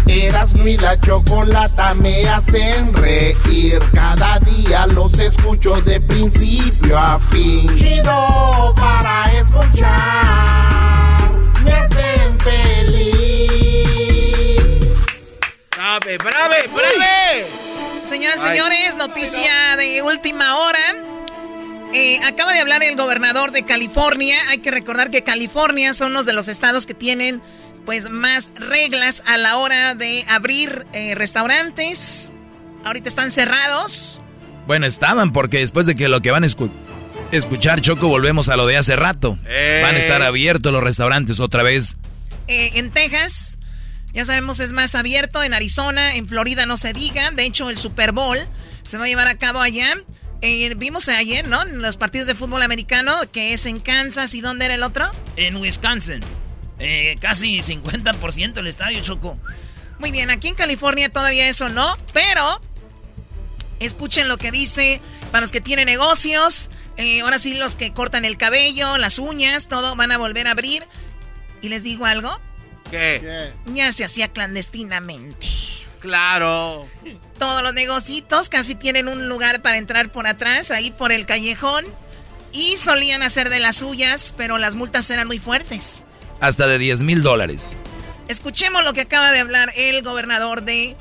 Erasmo 0.07 0.67
y 0.67 0.75
la 0.75 0.99
chocolata 0.99 1.93
me 1.93 2.27
hacen 2.27 2.91
reír. 2.95 3.79
Cada 3.93 4.39
día 4.39 4.87
los 4.87 5.19
escucho 5.19 5.79
de 5.81 6.01
principio 6.01 6.97
a 6.97 7.19
fin. 7.29 7.75
Chido 7.75 8.73
para 8.75 9.31
escuchar. 9.33 11.29
Me 11.63 11.73
hacen 11.73 12.39
feliz. 12.39 13.83
¡Brave, 15.77 16.17
brave, 16.17 16.69
brave! 16.73 17.45
Señoras 18.03 18.41
y 18.43 18.47
Ay. 18.47 18.49
señores, 18.49 18.97
noticia 18.97 19.77
de 19.77 20.01
última 20.01 20.57
hora. 20.57 21.10
Eh, 21.93 22.19
acaba 22.23 22.53
de 22.53 22.59
hablar 22.59 22.83
el 22.83 22.95
gobernador 22.95 23.51
de 23.51 23.63
California. 23.63 24.37
Hay 24.49 24.59
que 24.59 24.71
recordar 24.71 25.11
que 25.11 25.23
California 25.23 25.93
son 25.93 26.11
uno 26.11 26.23
de 26.23 26.33
los 26.33 26.47
estados 26.47 26.85
que 26.85 26.93
tienen 26.93 27.41
pues 27.85 28.09
más 28.09 28.51
reglas 28.55 29.23
a 29.27 29.37
la 29.37 29.57
hora 29.57 29.95
de 29.95 30.23
abrir 30.29 30.85
eh, 30.93 31.15
restaurantes. 31.15 32.31
Ahorita 32.85 33.09
están 33.09 33.31
cerrados. 33.31 34.21
Bueno, 34.67 34.85
estaban 34.85 35.33
porque 35.33 35.57
después 35.57 35.85
de 35.85 35.95
que 35.95 36.07
lo 36.07 36.21
que 36.21 36.31
van 36.31 36.43
a 36.43 36.47
escu- 36.47 36.71
escuchar, 37.31 37.81
Choco, 37.81 38.07
volvemos 38.07 38.47
a 38.49 38.55
lo 38.55 38.65
de 38.67 38.77
hace 38.77 38.95
rato. 38.95 39.37
Eh. 39.47 39.81
Van 39.83 39.95
a 39.95 39.97
estar 39.97 40.21
abiertos 40.21 40.71
los 40.71 40.81
restaurantes 40.83 41.39
otra 41.39 41.63
vez. 41.63 41.97
Eh, 42.47 42.71
en 42.75 42.91
Texas, 42.91 43.57
ya 44.13 44.23
sabemos, 44.23 44.59
es 44.61 44.71
más 44.71 44.95
abierto. 44.95 45.43
En 45.43 45.53
Arizona, 45.53 46.15
en 46.15 46.27
Florida 46.27 46.65
no 46.65 46.77
se 46.77 46.93
diga. 46.93 47.31
De 47.31 47.43
hecho, 47.43 47.69
el 47.69 47.77
Super 47.77 48.13
Bowl 48.13 48.37
se 48.83 48.97
va 48.97 49.05
a 49.05 49.07
llevar 49.07 49.27
a 49.27 49.37
cabo 49.37 49.59
allá. 49.59 49.95
Eh, 50.41 50.73
vimos 50.75 51.07
ayer, 51.09 51.47
¿no? 51.47 51.61
En 51.61 51.81
los 51.81 51.97
partidos 51.97 52.27
de 52.27 52.35
fútbol 52.35 52.63
americano, 52.63 53.13
que 53.31 53.53
es 53.53 53.65
en 53.65 53.79
Kansas. 53.79 54.33
¿Y 54.33 54.41
dónde 54.41 54.65
era 54.65 54.73
el 54.75 54.83
otro? 54.83 55.09
En 55.35 55.55
Wisconsin. 55.57 56.21
Eh, 56.79 57.15
casi 57.19 57.59
50% 57.59 58.57
el 58.57 58.67
estadio, 58.67 59.01
Choco. 59.01 59.37
Muy 59.99 60.09
bien, 60.09 60.31
aquí 60.31 60.47
en 60.47 60.55
California 60.55 61.09
todavía 61.09 61.47
eso 61.47 61.69
no, 61.69 61.95
pero 62.11 62.59
escuchen 63.79 64.27
lo 64.27 64.37
que 64.39 64.51
dice 64.51 64.99
para 65.31 65.41
los 65.41 65.51
que 65.51 65.61
tienen 65.61 65.85
negocios. 65.85 66.71
eh, 66.97 67.21
ahora 67.21 67.37
sí, 67.37 67.53
los 67.53 67.75
que 67.75 67.93
cortan 67.93 68.25
el 68.25 68.37
cabello, 68.37 68.97
las 68.97 69.19
uñas, 69.19 69.67
todo 69.67 69.95
van 69.95 70.11
a 70.11 70.17
volver 70.17 70.47
a 70.47 70.51
abrir. 70.51 70.83
Y 71.61 71.69
les 71.69 71.83
digo 71.83 72.05
algo, 72.07 72.39
¿Qué? 72.89 73.53
ya 73.67 73.93
se 73.93 74.03
hacía 74.03 74.27
clandestinamente. 74.29 75.47
Claro. 76.01 76.87
Todos 77.37 77.61
los 77.61 77.73
negocitos 77.73 78.49
casi 78.49 78.75
tienen 78.75 79.07
un 79.07 79.29
lugar 79.29 79.61
para 79.61 79.77
entrar 79.77 80.11
por 80.11 80.27
atrás, 80.27 80.71
ahí 80.71 80.91
por 80.91 81.11
el 81.11 81.25
callejón. 81.25 81.85
Y 82.51 82.77
solían 82.77 83.23
hacer 83.23 83.49
de 83.49 83.59
las 83.59 83.77
suyas, 83.77 84.33
pero 84.35 84.57
las 84.57 84.75
multas 84.75 85.09
eran 85.09 85.27
muy 85.27 85.39
fuertes. 85.39 86.05
Hasta 86.41 86.67
de 86.67 86.79
10 86.79 87.01
mil 87.03 87.23
dólares. 87.23 87.77
Escuchemos 88.27 88.83
lo 88.83 88.93
que 88.93 89.01
acaba 89.01 89.31
de 89.31 89.39
hablar 89.39 89.71
el 89.75 90.01
gobernador 90.03 90.63
de 90.63 90.95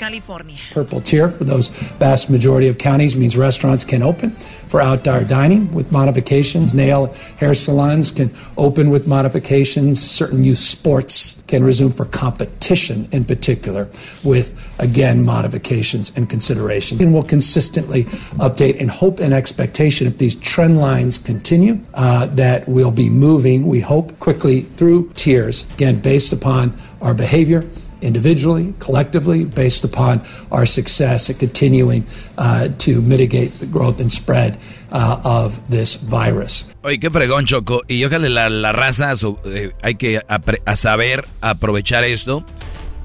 California. 0.00 0.56
Purple 0.70 1.00
tier 1.02 1.28
for 1.28 1.44
those 1.44 1.68
vast 1.98 2.30
majority 2.30 2.68
of 2.68 2.78
counties 2.78 3.14
means 3.14 3.36
restaurants 3.36 3.84
can 3.84 4.02
open 4.02 4.30
for 4.70 4.80
outdoor 4.80 5.24
dining 5.24 5.70
with 5.72 5.92
modifications. 5.92 6.72
Nail 6.72 7.12
hair 7.36 7.54
salons 7.54 8.10
can 8.10 8.30
open 8.56 8.88
with 8.88 9.06
modifications. 9.06 10.00
Certain 10.02 10.42
youth 10.42 10.56
sports 10.56 11.42
can 11.48 11.62
resume 11.62 11.92
for 11.92 12.06
competition 12.06 13.08
in 13.12 13.24
particular 13.24 13.90
with, 14.24 14.48
again, 14.78 15.22
modifications 15.22 16.16
and 16.16 16.30
considerations. 16.30 17.02
And 17.02 17.12
we'll 17.12 17.24
consistently 17.24 18.04
update 18.46 18.76
in 18.76 18.88
hope 18.88 19.20
and 19.20 19.34
expectation 19.34 20.06
if 20.06 20.16
these 20.16 20.36
trend 20.36 20.78
lines 20.78 21.18
continue 21.18 21.78
uh, 21.92 22.24
that 22.26 22.66
we'll 22.66 22.90
be 22.90 23.10
moving, 23.10 23.66
we 23.66 23.80
hope, 23.80 24.18
quickly 24.18 24.62
through 24.62 25.10
tiers, 25.14 25.70
again, 25.74 26.00
based 26.00 26.32
upon 26.32 26.74
our 27.02 27.12
behavior 27.12 27.68
individually, 28.02 28.74
collectively, 28.78 29.44
based 29.44 29.84
upon 29.84 30.22
our 30.50 30.66
success 30.66 31.30
at 31.30 31.38
continuing 31.38 32.04
uh, 32.38 32.68
to 32.78 33.00
mitigate 33.02 33.52
the 33.60 33.66
growth 33.66 34.00
and 34.00 34.10
spread 34.10 34.58
uh, 34.92 35.20
of 35.24 35.58
this 35.68 35.96
virus. 35.96 36.74
Oye, 36.82 36.98
qué 36.98 37.10
fregón, 37.10 37.46
Choco. 37.46 37.82
Y 37.88 38.04
ojalá 38.04 38.28
la, 38.28 38.48
la 38.48 38.72
raza, 38.72 39.12
eh, 39.44 39.72
hay 39.82 39.94
que 39.94 40.20
a 40.28 40.76
saber 40.76 41.26
aprovechar 41.40 42.04
esto. 42.04 42.44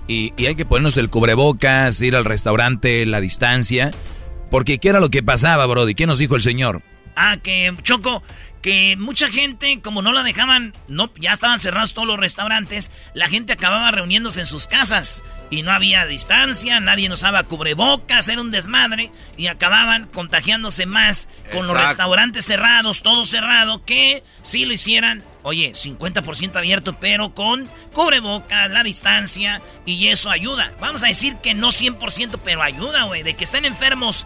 Y, 0.08 0.34
y 0.38 0.46
hay 0.46 0.56
que 0.56 0.66
ponernos 0.66 0.98
el 0.98 1.10
cubrebocas, 1.10 2.00
ir 2.02 2.16
al 2.16 2.26
restaurante, 2.26 3.06
la 3.06 3.22
distancia. 3.22 3.92
Porque 4.52 4.78
¿qué 4.78 4.90
era 4.90 5.00
lo 5.00 5.10
que 5.10 5.24
pasaba, 5.24 5.66
Brody? 5.66 5.96
¿Qué 5.96 6.06
nos 6.06 6.20
dijo 6.20 6.36
el 6.36 6.42
señor? 6.42 6.84
Ah, 7.16 7.38
que 7.42 7.74
Choco, 7.82 8.22
que 8.66 8.96
mucha 8.98 9.30
gente, 9.30 9.80
como 9.80 10.02
no 10.02 10.12
la 10.12 10.24
dejaban, 10.24 10.74
no, 10.88 11.12
ya 11.20 11.34
estaban 11.34 11.60
cerrados 11.60 11.94
todos 11.94 12.08
los 12.08 12.18
restaurantes, 12.18 12.90
la 13.14 13.28
gente 13.28 13.54
acababa 13.54 13.92
reuniéndose 13.92 14.40
en 14.40 14.48
sus 14.48 14.66
casas 14.66 15.24
y 15.52 15.62
no 15.62 15.72
había 15.72 16.08
distancia, 16.08 16.80
nadie 16.80 17.12
usaba 17.12 17.44
cubrebocas, 17.44 18.28
era 18.28 18.42
un 18.42 18.50
desmadre 18.50 19.12
y 19.38 19.46
acababan 19.46 20.08
contagiándose 20.08 20.88
más 20.88 21.28
con 21.52 21.68
los 21.68 21.80
restaurantes 21.80 22.46
cerrados, 22.46 23.04
todo 23.04 23.24
cerrado, 23.26 23.86
que 23.86 24.24
si 24.42 24.66
lo 24.66 24.74
hicieran 24.74 25.24
Oye, 25.48 25.74
50% 25.74 26.56
abierto, 26.56 27.00
pero 27.00 27.36
con 27.36 27.70
cubrebocas, 27.94 28.68
la 28.72 28.82
distancia, 28.82 29.62
y 29.86 30.08
eso 30.08 30.32
ayuda. 30.32 30.74
Vamos 30.80 31.04
a 31.04 31.08
decir 31.08 31.36
que 31.36 31.54
no 31.54 31.68
100%, 31.68 32.40
pero 32.44 32.64
ayuda, 32.64 33.04
güey. 33.04 33.22
De 33.22 33.36
que 33.36 33.44
estén 33.44 33.64
enfermos 33.64 34.26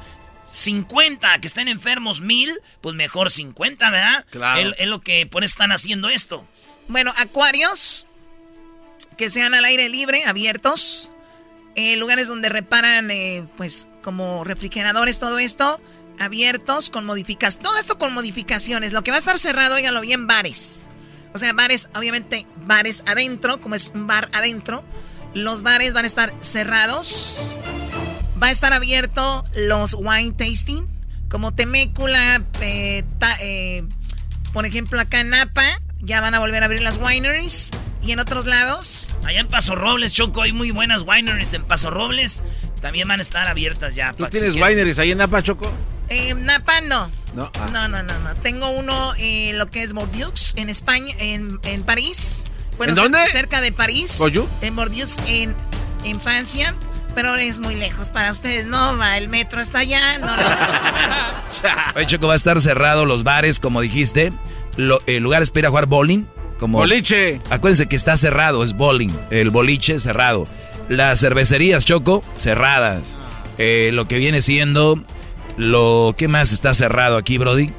50, 0.49 1.39
que 1.39 1.47
estén 1.47 1.67
enfermos 1.67 2.21
1000, 2.21 2.59
pues 2.81 2.95
mejor 2.95 3.29
50, 3.29 3.89
¿verdad? 3.89 4.25
Claro. 4.31 4.73
Es, 4.77 4.87
lo 4.87 5.01
que 5.01 5.25
por 5.25 5.43
eso 5.43 5.53
están 5.53 5.71
haciendo 5.71 6.09
esto. 6.09 6.45
Bueno, 6.87 7.13
acuarios 7.17 8.07
que 9.17 9.29
sean 9.29 9.53
al 9.53 9.65
aire 9.65 9.89
libre, 9.89 10.23
abiertos. 10.25 11.11
Eh, 11.75 11.97
lugares 11.97 12.27
donde 12.27 12.49
reparan, 12.49 13.11
eh, 13.11 13.47
pues, 13.57 13.87
como 14.01 14.43
refrigeradores, 14.43 15.19
todo 15.19 15.39
esto, 15.39 15.79
abiertos, 16.17 16.89
con 16.89 17.05
modificaciones. 17.05 17.63
Todo 17.63 17.77
esto 17.77 17.97
con 17.97 18.13
modificaciones. 18.13 18.91
Lo 18.91 19.03
que 19.03 19.11
va 19.11 19.17
a 19.17 19.19
estar 19.19 19.37
cerrado, 19.37 19.75
óiganlo 19.75 20.01
bien, 20.01 20.25
bares. 20.25 20.89
O 21.33 21.37
sea, 21.37 21.53
bares, 21.53 21.89
obviamente, 21.95 22.47
bares 22.65 23.03
adentro, 23.05 23.61
como 23.61 23.75
es 23.75 23.91
un 23.93 24.07
bar 24.07 24.29
adentro. 24.33 24.83
Los 25.33 25.61
bares 25.61 25.93
van 25.93 26.05
a 26.05 26.07
estar 26.07 26.33
cerrados. 26.41 27.55
Va 28.41 28.47
a 28.47 28.51
estar 28.51 28.73
abierto 28.73 29.43
los 29.53 29.93
wine 29.93 30.31
tasting, 30.31 30.87
como 31.29 31.53
Temécula, 31.53 32.41
eh, 32.61 33.03
eh, 33.41 33.83
por 34.53 34.65
ejemplo, 34.65 34.99
acá 34.99 35.19
en 35.19 35.29
Napa, 35.29 35.81
ya 35.99 36.21
van 36.21 36.35
a 36.35 36.39
volver 36.39 36.63
a 36.63 36.65
abrir 36.67 36.81
las 36.81 36.97
wineries. 36.97 37.71
Y 38.01 38.13
en 38.13 38.19
otros 38.19 38.45
lados. 38.45 39.09
Allá 39.25 39.41
en 39.41 39.49
Paso 39.49 39.75
Robles, 39.75 40.13
Choco, 40.13 40.41
hay 40.41 40.53
muy 40.53 40.71
buenas 40.71 41.01
wineries 41.01 41.53
en 41.53 41.65
Paso 41.65 41.89
Robles. 41.89 42.43
También 42.81 43.09
van 43.09 43.19
a 43.19 43.21
estar 43.21 43.47
abiertas 43.49 43.93
ya. 43.93 44.13
¿Tú 44.13 44.25
tienes 44.27 44.55
wineries 44.55 44.97
ahí 44.99 45.11
en 45.11 45.17
Napa, 45.17 45.43
Choco? 45.43 45.69
En 46.07 46.37
eh, 46.37 46.41
Napa 46.41 46.79
no. 46.79 47.11
No, 47.35 47.51
ah. 47.55 47.69
no, 47.71 47.87
no, 47.89 48.01
no, 48.01 48.19
no. 48.19 48.35
Tengo 48.37 48.69
uno 48.69 49.13
en 49.17 49.57
lo 49.57 49.67
que 49.69 49.83
es 49.83 49.91
Bordeaux, 49.93 50.53
en 50.55 50.69
España, 50.69 51.13
en, 51.19 51.59
en 51.63 51.83
París. 51.83 52.45
¿En 52.79 52.95
dónde? 52.95 53.19
Cerca 53.27 53.59
de 53.59 53.73
París. 53.73 54.17
¿Bordeaux? 54.17 54.49
En 54.61 54.75
Bordeaux, 54.75 55.17
en, 55.27 55.53
en 56.05 56.21
Francia. 56.21 56.73
Pero 57.15 57.35
es 57.35 57.59
muy 57.59 57.75
lejos 57.75 58.09
para 58.09 58.31
ustedes. 58.31 58.65
No, 58.65 58.97
va, 58.97 59.17
el 59.17 59.29
metro 59.29 59.61
está 59.61 59.79
allá. 59.79 60.19
No, 60.19 60.35
no. 60.35 60.43
Oye, 61.95 62.05
Choco, 62.05 62.27
va 62.27 62.33
a 62.33 62.37
estar 62.37 62.61
cerrado 62.61 63.05
los 63.05 63.23
bares, 63.23 63.59
como 63.59 63.81
dijiste. 63.81 64.31
Lo, 64.77 65.01
el 65.07 65.23
lugar 65.23 65.41
es 65.41 65.51
para 65.51 65.59
ir 65.61 65.65
a 65.65 65.69
jugar 65.69 65.85
bowling. 65.87 66.25
Como, 66.59 66.77
boliche. 66.77 67.41
Acuérdense 67.49 67.87
que 67.87 67.95
está 67.95 68.17
cerrado, 68.17 68.63
es 68.63 68.73
bowling. 68.73 69.11
El 69.31 69.49
boliche 69.49 69.97
cerrado. 69.99 70.47
Las 70.89 71.19
cervecerías, 71.19 71.85
Choco, 71.85 72.23
cerradas. 72.35 73.17
Eh, 73.57 73.91
lo 73.93 74.07
que 74.07 74.17
viene 74.17 74.41
siendo. 74.41 75.01
Lo, 75.57 76.15
¿Qué 76.17 76.27
más 76.27 76.53
está 76.53 76.73
cerrado 76.73 77.17
aquí, 77.17 77.37
Brody? 77.37 77.73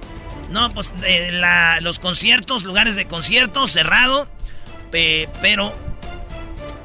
No, 0.51 0.70
pues 0.73 0.93
eh, 1.07 1.31
la, 1.32 1.81
los 1.81 1.98
conciertos, 1.98 2.65
lugares 2.65 2.97
de 2.97 3.07
conciertos, 3.07 3.73
cerrado. 3.73 4.28
Eh, 4.93 5.28
pero 5.40 5.74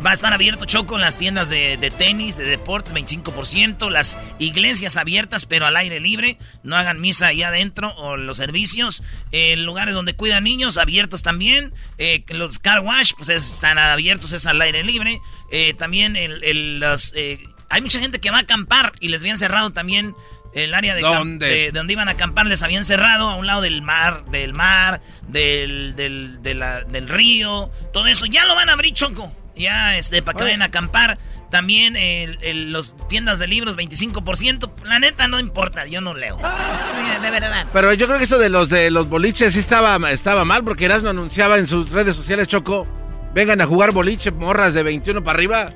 Va 0.05 0.11
a 0.11 0.13
estar 0.13 0.31
abierto 0.33 0.65
Choco 0.65 0.95
en 0.95 1.01
las 1.01 1.17
tiendas 1.17 1.49
de, 1.49 1.77
de 1.77 1.89
tenis, 1.89 2.37
de 2.37 2.43
deportes, 2.45 2.93
25%. 2.93 3.89
Las 3.89 4.17
iglesias 4.37 4.97
abiertas, 4.97 5.47
pero 5.47 5.65
al 5.65 5.75
aire 5.77 5.99
libre. 5.99 6.37
No 6.61 6.75
hagan 6.75 7.01
misa 7.01 7.27
ahí 7.27 7.41
adentro 7.41 7.91
o 7.97 8.15
los 8.15 8.37
servicios. 8.37 9.01
Eh, 9.31 9.55
lugares 9.55 9.95
donde 9.95 10.15
cuidan 10.15 10.43
niños, 10.43 10.77
abiertos 10.77 11.23
también. 11.23 11.73
Eh, 11.97 12.23
los 12.29 12.59
car 12.59 12.81
wash, 12.81 13.13
pues 13.17 13.29
es- 13.29 13.51
están 13.51 13.79
abiertos, 13.79 14.31
es 14.33 14.45
al 14.45 14.61
aire 14.61 14.83
libre. 14.83 15.19
Eh, 15.51 15.73
también 15.73 16.15
el, 16.15 16.43
el- 16.43 16.79
los, 16.79 17.11
eh, 17.15 17.39
hay 17.69 17.81
mucha 17.81 17.99
gente 17.99 18.19
que 18.19 18.29
va 18.29 18.37
a 18.37 18.41
acampar 18.41 18.93
y 18.99 19.07
les 19.07 19.21
habían 19.21 19.39
cerrado 19.39 19.71
también 19.73 20.13
el 20.53 20.75
área 20.75 20.93
de, 20.93 21.01
¿Dónde? 21.01 21.47
de- 21.47 21.55
de 21.55 21.71
donde 21.71 21.93
iban 21.93 22.09
a 22.09 22.11
acampar 22.11 22.45
les 22.45 22.61
habían 22.61 22.85
cerrado 22.85 23.27
a 23.29 23.37
un 23.37 23.47
lado 23.47 23.61
del 23.61 23.81
mar, 23.81 24.23
del 24.25 24.53
mar, 24.53 25.01
del, 25.27 25.95
del, 25.95 26.43
de 26.43 26.53
la- 26.53 26.81
del 26.81 27.09
río, 27.09 27.71
todo 27.91 28.05
eso. 28.05 28.27
Ya 28.27 28.45
lo 28.45 28.53
van 28.53 28.69
a 28.69 28.73
abrir, 28.73 28.93
Choco. 28.93 29.35
Ya, 29.55 29.97
este, 29.97 30.21
para 30.21 30.37
que 30.37 30.43
vayan 30.45 30.61
a 30.61 30.65
acampar. 30.65 31.17
También 31.51 31.95
el, 31.95 32.37
el- 32.41 32.71
los 32.73 32.95
tiendas 33.07 33.39
de 33.39 33.47
libros, 33.47 33.77
25%. 33.77 34.69
La 34.83 34.99
neta 34.99 35.27
no 35.27 35.39
importa, 35.39 35.85
yo 35.85 36.01
no 36.01 36.13
leo. 36.13 36.37
De 36.37 37.31
verdad. 37.31 37.67
Pero 37.71 37.93
yo 37.93 38.07
creo 38.07 38.17
que 38.17 38.25
eso 38.25 38.37
de 38.39 38.49
los 38.49 38.67
de 38.69 38.91
los 38.91 39.07
boliches 39.07 39.53
sí 39.53 39.59
estaba, 39.59 39.97
estaba 40.11 40.43
mal 40.43 40.63
porque 40.63 40.85
Erasmo 40.85 41.09
anunciaba 41.09 41.57
en 41.57 41.67
sus 41.67 41.89
redes 41.91 42.15
sociales, 42.15 42.47
Choco, 42.47 42.87
vengan 43.33 43.61
a 43.61 43.65
jugar 43.65 43.91
boliche, 43.91 44.31
morras 44.31 44.73
de 44.73 44.83
21 44.83 45.23
para 45.23 45.37
arriba. 45.37 45.73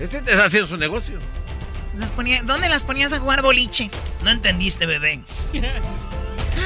Este 0.00 0.18
está 0.18 0.44
haciendo 0.44 0.66
su 0.66 0.76
negocio. 0.78 1.18
Las 1.96 2.10
ponía- 2.12 2.42
¿Dónde 2.42 2.68
las 2.68 2.84
ponías 2.84 3.12
a 3.12 3.18
jugar 3.20 3.42
boliche? 3.42 3.90
No 4.24 4.30
entendiste, 4.30 4.86
bebé. 4.86 5.22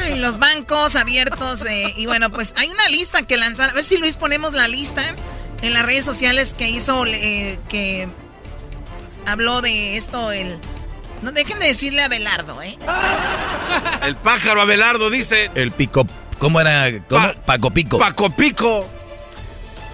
Ay, 0.04 0.16
los 0.18 0.38
bancos 0.38 0.96
abiertos. 0.96 1.64
eh, 1.66 1.92
y 1.96 2.06
bueno, 2.06 2.30
pues 2.30 2.54
hay 2.56 2.68
una 2.70 2.88
lista 2.88 3.22
que 3.26 3.36
lanzar. 3.36 3.70
A 3.70 3.72
ver 3.74 3.84
si 3.84 3.96
Luis 3.96 4.16
ponemos 4.16 4.52
la 4.52 4.68
lista 4.68 5.02
en 5.64 5.72
las 5.72 5.84
redes 5.84 6.04
sociales 6.04 6.54
que 6.54 6.68
hizo, 6.68 7.06
eh, 7.06 7.58
que 7.68 8.06
habló 9.26 9.62
de 9.62 9.96
esto 9.96 10.30
el... 10.30 10.58
No 11.22 11.32
dejen 11.32 11.58
de 11.58 11.66
decirle 11.66 12.02
a 12.02 12.08
Belardo, 12.08 12.60
¿eh? 12.60 12.76
El 14.02 14.16
pájaro 14.16 14.60
Abelardo 14.60 15.08
dice. 15.08 15.50
El 15.54 15.70
pico. 15.70 16.06
¿Cómo 16.38 16.60
era? 16.60 16.90
¿Cómo? 17.08 17.32
Paco 17.46 17.70
Pico. 17.70 17.98
Paco 17.98 18.28
Pico. 18.28 18.86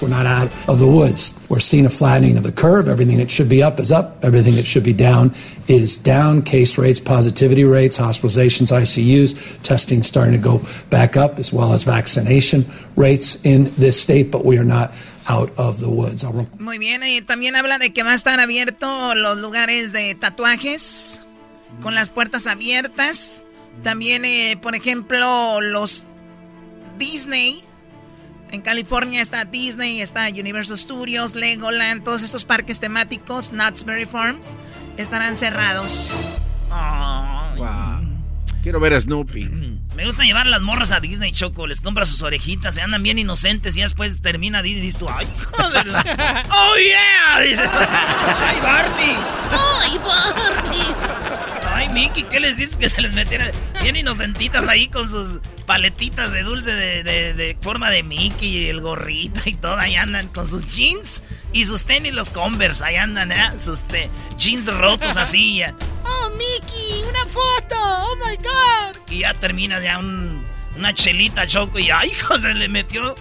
We're 0.01 0.09
not 0.09 0.27
out 0.27 0.51
of 0.67 0.79
the 0.81 0.87
woods. 0.87 1.35
We're 1.49 1.61
seeing 1.61 1.87
a 1.87 1.91
flattening 1.91 2.37
of 2.37 2.43
the 2.43 2.51
curve. 2.51 2.89
Everything 2.89 3.19
that 3.19 3.31
should 3.31 3.51
be 3.51 3.63
up 3.63 3.79
is 3.79 3.93
up. 3.93 4.25
Everything 4.25 4.57
that 4.57 4.67
should 4.67 4.83
be 4.83 4.95
down 4.95 5.35
is 5.69 5.99
down. 5.99 6.43
Case 6.43 6.79
rates, 6.79 6.99
positivity 6.99 7.65
rates, 7.65 7.99
hospitalizations, 7.99 8.73
ICUs, 8.73 9.61
testing 9.63 10.03
starting 10.03 10.33
to 10.33 10.41
go 10.41 10.63
back 10.89 11.17
up, 11.19 11.39
as 11.39 11.53
well 11.53 11.75
as 11.75 11.85
vaccination 11.85 12.65
rates 12.97 13.39
in 13.45 13.73
this 13.77 14.01
state, 14.01 14.31
but 14.31 14.45
we 14.45 14.59
are 14.59 14.65
not 14.65 14.91
out 15.31 15.53
of 15.57 15.79
the 15.79 15.87
woods. 15.87 16.25
Muy 16.59 16.79
bien, 16.79 17.03
también 17.27 17.57
habla 17.57 17.79
de 17.79 17.93
que 17.93 18.03
va 18.03 18.13
a 18.13 18.15
estar 18.15 18.41
abierto 18.41 19.15
los 19.15 19.39
lugares 19.39 19.93
de 19.93 20.15
tatuajes 20.15 21.21
con 21.81 21.95
las 21.95 22.11
puertas 22.11 22.47
abiertas. 22.47 23.45
También, 23.83 24.25
eh, 24.25 24.59
por 24.61 24.75
ejemplo, 24.75 25.61
los 25.61 26.07
Disney. 26.99 27.65
En 28.51 28.63
California 28.63 29.23
está 29.23 29.45
Disney, 29.45 30.01
está 30.01 30.29
Universal 30.29 30.77
Studios, 30.77 31.37
Legoland, 31.37 32.03
todos 32.03 32.25
estos 32.25 32.45
parques 32.45 32.81
temáticos, 32.81 33.51
Knott's 33.51 33.85
Berry 33.85 34.07
Farms, 34.07 34.57
estarán 34.97 35.37
cerrados. 35.37 36.41
Wow. 37.57 38.10
Quiero 38.63 38.79
ver 38.81 38.95
a 38.95 39.01
Snoopy. 39.01 39.45
Me 39.97 40.05
gusta 40.05 40.25
llevar 40.25 40.47
a 40.47 40.51
las 40.51 40.61
morras 40.63 40.93
a 40.93 41.01
Disney, 41.01 41.33
Choco. 41.33 41.67
Les 41.67 41.81
compra 41.81 42.05
sus 42.07 42.23
orejitas, 42.23 42.75
se 42.75 42.83
andan 42.83 43.03
bien 43.03 43.19
inocentes 43.19 43.77
y 43.77 43.81
después 43.81 44.21
termina 44.23 44.63
Disney 44.63 44.83
y 44.83 44.87
dices 44.87 44.99
tú, 45.01 45.07
¡ay, 45.11 45.27
hijo 45.39 45.71
de 45.71 45.85
la... 45.85 46.43
¡Oh, 46.51 46.75
yeah! 46.77 47.41
Dices, 47.43 47.71
¡ay, 47.73 48.61
Barney! 48.61 49.17
¡Ay, 49.51 49.99
Barney! 49.99 50.95
Ay, 51.73 51.89
Mickey, 51.91 52.25
¿qué 52.25 52.41
les 52.41 52.57
dices 52.59 52.77
que 52.77 52.89
se 52.89 53.01
les 53.01 53.13
metiera? 53.13 53.51
Bien 53.83 53.97
inocentitas 53.97 54.69
ahí 54.69 54.89
con 54.89 55.09
sus 55.09 55.41
paletitas 55.67 56.31
de 56.33 56.43
dulce 56.43 56.75
de, 56.75 57.03
de- 57.03 57.33
de 57.35 57.57
forma 57.63 57.89
de 57.91 58.03
Mickey 58.03 58.59
y 58.59 58.67
el 58.69 58.81
gorrito 58.81 59.41
y 59.47 59.55
todo. 59.55 59.77
Ahí 59.79 59.97
andan 59.97 60.29
con 60.29 60.47
sus 60.47 60.67
jeans 60.75 61.23
y 61.53 61.67
sus 61.67 61.83
tenis, 61.85 62.13
los 62.13 62.31
Converse. 62.31 62.83
Ahí 62.85 62.97
andan, 62.97 63.33
¿eh? 63.33 63.53
Sus 63.59 63.81
te- 63.83 64.11
jeans 64.39 64.67
rotos 64.73 65.17
así. 65.19 65.59
ya. 65.59 65.75
¡Oh, 66.05 66.31
Mickey! 66.31 67.03
¡Una 67.09 67.25
foto! 67.27 67.77
¡Oh, 67.77 68.17
my 68.27 68.37
God! 68.37 68.97
Y 69.11 69.21
ya 69.21 69.35
termina 69.35 69.81
ya 69.81 69.99
un- 69.99 70.45
una 70.77 70.95
chelita, 70.95 71.47
Choco, 71.47 71.79
y 71.79 71.91
¡ay, 71.91 72.09
hijo! 72.11 72.39
Se 72.39 72.55
le 72.55 72.69
metió... 72.69 73.15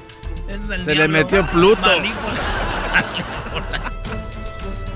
ese 0.47 0.63
es 0.65 0.69
el 0.69 0.85
Se 0.85 0.95
le 0.95 1.07
metió 1.07 1.49
Pluto. 1.51 1.89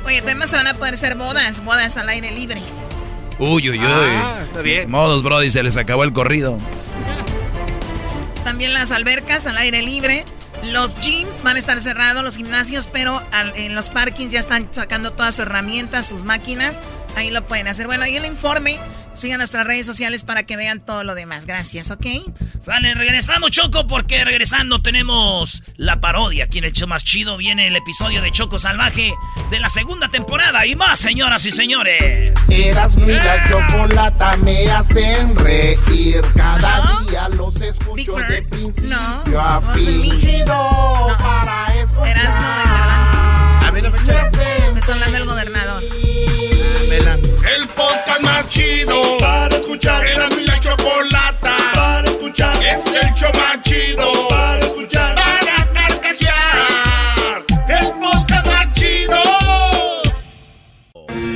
Oye, 0.06 0.20
además 0.20 0.50
se 0.50 0.58
van 0.58 0.68
a 0.68 0.74
poder 0.76 0.94
hacer 0.96 1.16
bodas, 1.16 1.64
bodas 1.64 1.96
al 1.98 2.10
aire 2.10 2.32
libre. 2.32 2.62
Uy, 3.40 3.70
uy, 3.70 3.80
uy. 3.80 3.86
Ah, 3.86 4.42
está 4.46 4.62
bien. 4.62 4.90
Modos, 4.92 5.24
Brody, 5.24 5.50
se 5.50 5.64
les 5.64 5.78
acabó 5.78 6.04
el 6.04 6.14
corrido. 6.14 6.58
También 8.44 8.74
las 8.74 8.92
albercas 8.92 9.48
al 9.48 9.58
aire 9.58 9.82
libre. 9.82 10.26
Los 10.72 10.96
gyms 11.00 11.44
van 11.44 11.58
a 11.58 11.60
estar 11.60 11.80
cerrados, 11.82 12.24
los 12.24 12.38
gimnasios, 12.38 12.88
pero 12.88 13.22
en 13.56 13.76
los 13.76 13.90
parkings 13.90 14.32
ya 14.32 14.40
están 14.40 14.70
sacando 14.72 15.12
todas 15.12 15.36
sus 15.36 15.44
herramientas, 15.46 16.06
sus 16.06 16.24
máquinas. 16.24 16.82
Ahí 17.16 17.30
lo 17.30 17.46
pueden 17.48 17.68
hacer. 17.68 17.86
Bueno, 17.86 18.04
ahí 18.04 18.16
el 18.16 18.26
informe. 18.26 18.80
Sigan 19.14 19.38
nuestras 19.38 19.66
redes 19.66 19.86
sociales 19.86 20.24
para 20.24 20.44
que 20.44 20.58
vean 20.58 20.80
todo 20.80 21.04
lo 21.04 21.16
demás. 21.16 21.46
Gracias, 21.46 21.92
¿ok? 21.92 22.06
Sale, 22.62 22.94
regresamos, 22.96 23.52
Choco, 23.52 23.86
porque 23.88 24.26
regresando 24.26 24.82
tenemos 24.82 25.64
la 25.76 26.00
parodia. 26.00 26.46
Aquí 26.46 26.58
en 26.58 26.66
el 26.66 26.74
show 26.74 26.88
más 26.88 27.04
chido 27.04 27.38
viene 27.38 27.68
el 27.68 27.76
episodio 27.76 28.22
de 28.22 28.32
Choco 28.32 28.58
Salvaje 28.58 29.14
de 29.52 29.60
la 29.60 29.70
segunda 29.70 30.10
temporada 30.10 30.66
y 30.66 30.76
más, 30.76 31.00
señoras 31.00 31.46
y 31.46 31.52
señores. 31.52 32.34
Eras 32.50 32.96
mi 32.98 33.14
la 33.14 33.50
chocolata 33.50 34.38
me 34.38 34.70
hacen 34.70 35.36
reír 35.36 36.22
cada 36.36 37.02
día 37.02 37.30
los 37.30 37.60
escucho 37.62 38.16
de 38.16 38.42
principio 38.44 39.40
a 39.40 39.62
fin. 39.74 40.20
Chido 40.20 41.08
para 41.20 41.76
escuchar. 41.76 42.08
Eras 42.08 42.36
no, 42.36 42.62
el 42.62 42.70
garbanzo. 42.70 43.68
A 43.68 43.72
mí 43.72 43.82
no 43.82 43.92
me 43.92 44.74
Me 44.74 44.80
está 44.80 44.94
hablando 44.94 45.18
el 45.18 45.26
gobernador. 45.26 45.84
El 47.56 47.68
podcast 47.68 48.22
más 48.22 48.50
chido 48.50 49.18
para 49.20 49.56
escuchar. 49.56 50.08
Era 50.08 50.28
mi 50.30 50.44
la 50.46 50.60
chocolata 50.60 51.58
para 51.74 52.10
escuchar. 52.10 52.56
Es 52.64 52.86
el 52.88 53.14
show 53.14 53.30
más 53.36 53.62
chido 53.62 54.28
para 54.28 54.60
escuchar. 54.60 55.16
Para 55.16 55.72
carcajear. 55.74 57.46
El 57.68 57.92
podcast 58.00 58.48
más 58.48 58.74
chido. 58.74 59.22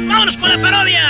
Vámonos 0.07 0.37
con 0.37 0.49
la 0.49 0.61
parodia. 0.61 1.09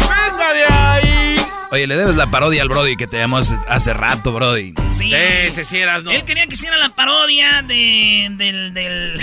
Venga 0.00 0.52
de 0.52 0.64
ahí. 0.72 1.36
Oye, 1.70 1.86
le 1.86 1.96
debes 1.96 2.14
la 2.14 2.30
parodia 2.30 2.62
al 2.62 2.68
Brody 2.68 2.96
que 2.96 3.06
te 3.06 3.18
llamó 3.18 3.38
hace 3.38 3.92
rato, 3.92 4.32
Brody. 4.32 4.74
Sí, 4.92 5.12
sí, 5.50 5.64
sí, 5.64 5.78
eras, 5.78 6.04
¿no? 6.04 6.12
Él 6.12 6.24
quería 6.24 6.46
que 6.46 6.54
hiciera 6.54 6.76
la 6.76 6.90
parodia 6.90 7.62
de, 7.62 8.28
del, 8.30 8.72
del, 8.72 9.20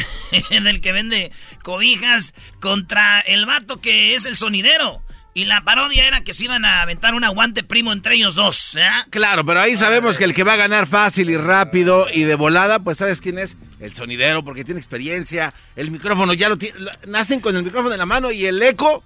del 0.63 0.81
que 0.81 0.91
vende 0.91 1.31
cobijas 1.63 2.33
contra 2.59 3.21
el 3.21 3.45
vato 3.45 3.79
que 3.79 4.15
es 4.15 4.25
el 4.25 4.35
sonidero. 4.35 5.04
Y 5.37 5.43
la 5.43 5.65
parodia 5.65 6.07
era 6.07 6.21
que 6.21 6.33
se 6.33 6.45
iban 6.45 6.63
a 6.63 6.81
aventar 6.81 7.13
un 7.13 7.25
aguante 7.25 7.61
primo 7.61 7.91
entre 7.91 8.15
ellos 8.15 8.35
dos. 8.35 8.77
¿eh? 8.77 8.87
Claro, 9.09 9.45
pero 9.45 9.59
ahí 9.59 9.75
sabemos 9.75 10.17
que 10.17 10.23
el 10.23 10.33
que 10.33 10.45
va 10.45 10.53
a 10.53 10.55
ganar 10.55 10.87
fácil 10.87 11.29
y 11.29 11.35
rápido 11.35 12.07
y 12.09 12.23
de 12.23 12.35
volada, 12.35 12.79
pues 12.79 12.99
¿sabes 12.99 13.19
quién 13.19 13.37
es? 13.37 13.57
El 13.81 13.93
sonidero, 13.93 14.45
porque 14.45 14.63
tiene 14.63 14.79
experiencia. 14.79 15.53
El 15.75 15.91
micrófono 15.91 16.33
ya 16.33 16.47
lo 16.47 16.57
tiene. 16.57 16.77
Nacen 17.05 17.41
con 17.41 17.53
el 17.53 17.63
micrófono 17.63 17.91
en 17.91 17.99
la 17.99 18.05
mano 18.05 18.31
y 18.31 18.45
el 18.45 18.63
eco. 18.63 19.03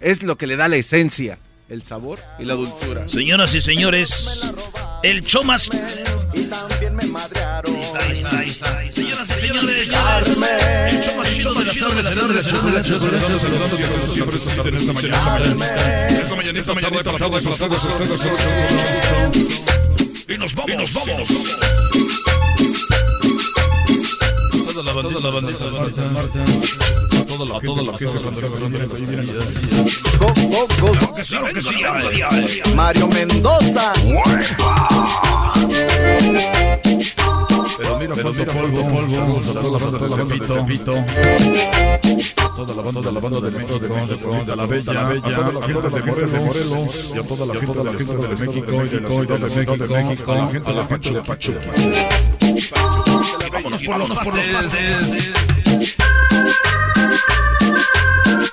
es 0.00 0.24
lo 0.24 0.36
que 0.36 0.48
le 0.48 0.56
da 0.56 0.66
la 0.66 0.74
esencia, 0.74 1.38
el 1.68 1.84
sabor 1.84 2.18
y 2.40 2.44
la 2.44 2.54
dulzura. 2.54 3.08
Señoras 3.08 3.54
y 3.54 3.60
señores, 3.60 4.50
el 5.04 5.22
show 5.22 5.44
más... 5.44 5.68
Ahí 5.72 6.42
está, 6.42 6.66
ahí 6.66 7.12
está. 7.14 7.39
Señoras 7.90 9.28
y 9.28 9.40
señores, 9.40 9.78
el 9.78 11.00
show 11.02 11.16
más 11.18 11.28
chido 11.36 11.54
de 11.54 11.64
las 11.64 11.74
tardes, 11.74 11.96
las 11.96 12.14
tardes, 12.14 12.72
las 12.74 12.84
tardes, 12.84 14.80
esta 14.80 14.92
mañana, 14.92 15.38
esta 16.20 16.34
mañana, 16.36 16.60
esta 16.60 16.74
mañana, 16.74 16.98
esta 17.00 17.12
tarde, 17.18 17.36
esta 17.38 17.50
tarde, 17.50 17.74
esta 17.76 17.88
tarde, 17.98 18.14
esta 18.14 18.28
tarde, 18.36 19.40
y 20.28 20.38
nos 20.38 20.54
vamos, 20.54 20.70
y 20.70 20.76
nos 20.76 20.92
vamos. 20.92 21.28
Toda 24.66 24.82
la 24.84 24.92
bandita, 24.92 25.20
la 25.20 25.30
bandita, 25.30 25.64
la 25.64 25.70
bandita, 25.70 26.04
toda 27.26 27.44
la, 27.46 27.60
toda 27.60 27.82
la 27.82 27.98
gente 27.98 28.18
cuando 28.20 28.68
viene 28.68 28.84
ahí 28.94 29.04
vienen 29.04 29.36
las 29.36 29.68
Go, 30.18 30.26
go, 30.36 30.68
go. 30.80 30.92
Claro 30.92 31.14
que 31.14 31.24
sí, 31.24 31.34
claro 31.34 31.54
que 31.54 31.62
sí, 31.62 31.74
ay, 31.74 32.22
ay, 32.30 32.62
ay. 32.64 32.74
Mario 32.74 33.08
Mendoza. 33.08 33.92
Pero 37.80 37.96
mira, 37.98 38.14
polvo, 38.14 38.82
polvo, 38.90 39.40
toda 39.40 39.70
la 39.70 39.78
banda 39.78 39.98
de 39.98 40.24
Pepito. 40.26 40.94
Toda 42.54 42.74
la 42.74 42.82
banda, 42.82 43.10
la 43.10 43.20
banda 43.20 43.40
de 43.40 43.50
México, 43.50 43.78
de 43.78 43.88
México, 43.88 44.44
de 44.44 44.56
la 44.56 44.66
Bella, 44.66 45.08
a 45.08 45.20
toda 45.20 45.52
la 45.52 45.62
gente 45.66 46.26
de 46.26 46.40
Morelos, 46.40 47.12
y 47.14 47.18
a 47.18 47.22
toda 47.22 47.46
la 47.46 47.54
gente 47.58 47.72
de 47.72 47.84
México, 47.84 48.84
y 48.84 48.88
de 48.88 49.00
la 49.00 49.48
México, 49.48 50.32
a 50.66 50.72
la 50.72 50.86
gente 50.86 51.10
de 51.10 51.22
Pachuca, 51.22 51.60
vámonos 53.50 53.82
por 53.82 53.96
los 53.96 54.08
pastes. 54.10 55.32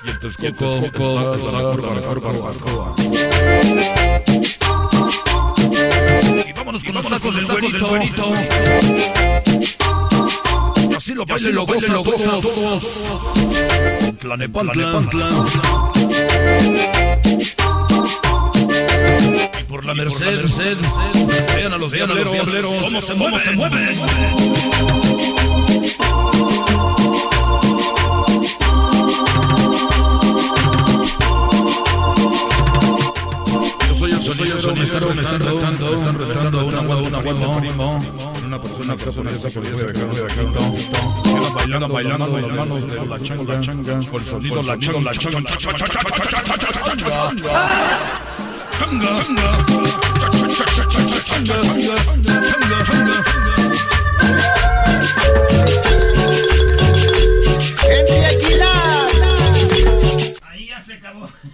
Y 0.04 0.08
en 0.08 0.20
Texcoco, 0.20 1.34
está 1.34 1.52
la 1.52 1.60
curva, 1.70 1.94
la 1.94 2.00
curva, 2.00 2.32
la 2.32 2.54
curva. 2.54 3.97
Vámonos 6.68 6.84
con 6.84 6.94
los 6.96 7.06
sacos 7.06 7.34
del 7.34 7.46
güerito. 7.46 8.30
Así 10.94 11.14
lo 11.14 11.24
bailen, 11.24 11.54
lo 11.54 11.64
gozan 11.64 12.42
todos. 12.42 13.08
Tlanepantla. 14.20 15.02
Y 19.58 19.64
por 19.64 19.86
la 19.86 19.94
Merced, 19.94 20.76
vean 21.56 21.72
a 21.72 21.78
los 21.78 21.90
diableros, 21.90 22.76
cómo 22.76 23.00
se 23.00 23.14
mueven, 23.14 23.58
sonidero, 34.34 35.14
me 35.14 35.22
están 35.22 35.38
retando, 35.38 35.90
me 35.90 35.96
están 35.96 36.18
retando 36.18 36.66
una 36.66 36.80
una 36.80 37.18
aguante 37.18 37.60
primo. 37.60 38.02
Una 38.44 38.60
persona 38.60 38.96
que 38.96 39.04
persona 39.04 39.30
esa 39.30 39.48
puede 39.50 39.70
dejar 39.70 40.14
de 40.14 40.24
acá. 40.24 40.42
Quedan 41.24 41.54
bailando, 41.54 41.88
bailando, 41.88 42.38
las 42.38 42.48
manos 42.48 42.86
de 42.86 43.06
la 43.06 43.20
changa, 43.20 43.60
changa, 43.60 44.10
con 44.10 44.24
sonido 44.24 44.62
la 44.62 44.78
changa, 44.78 45.00
la 45.00 45.12
changa, 45.12 45.42
changa, 45.42 45.76
changa, 45.76 45.98
changa, 46.58 46.94
changa, 46.96 47.98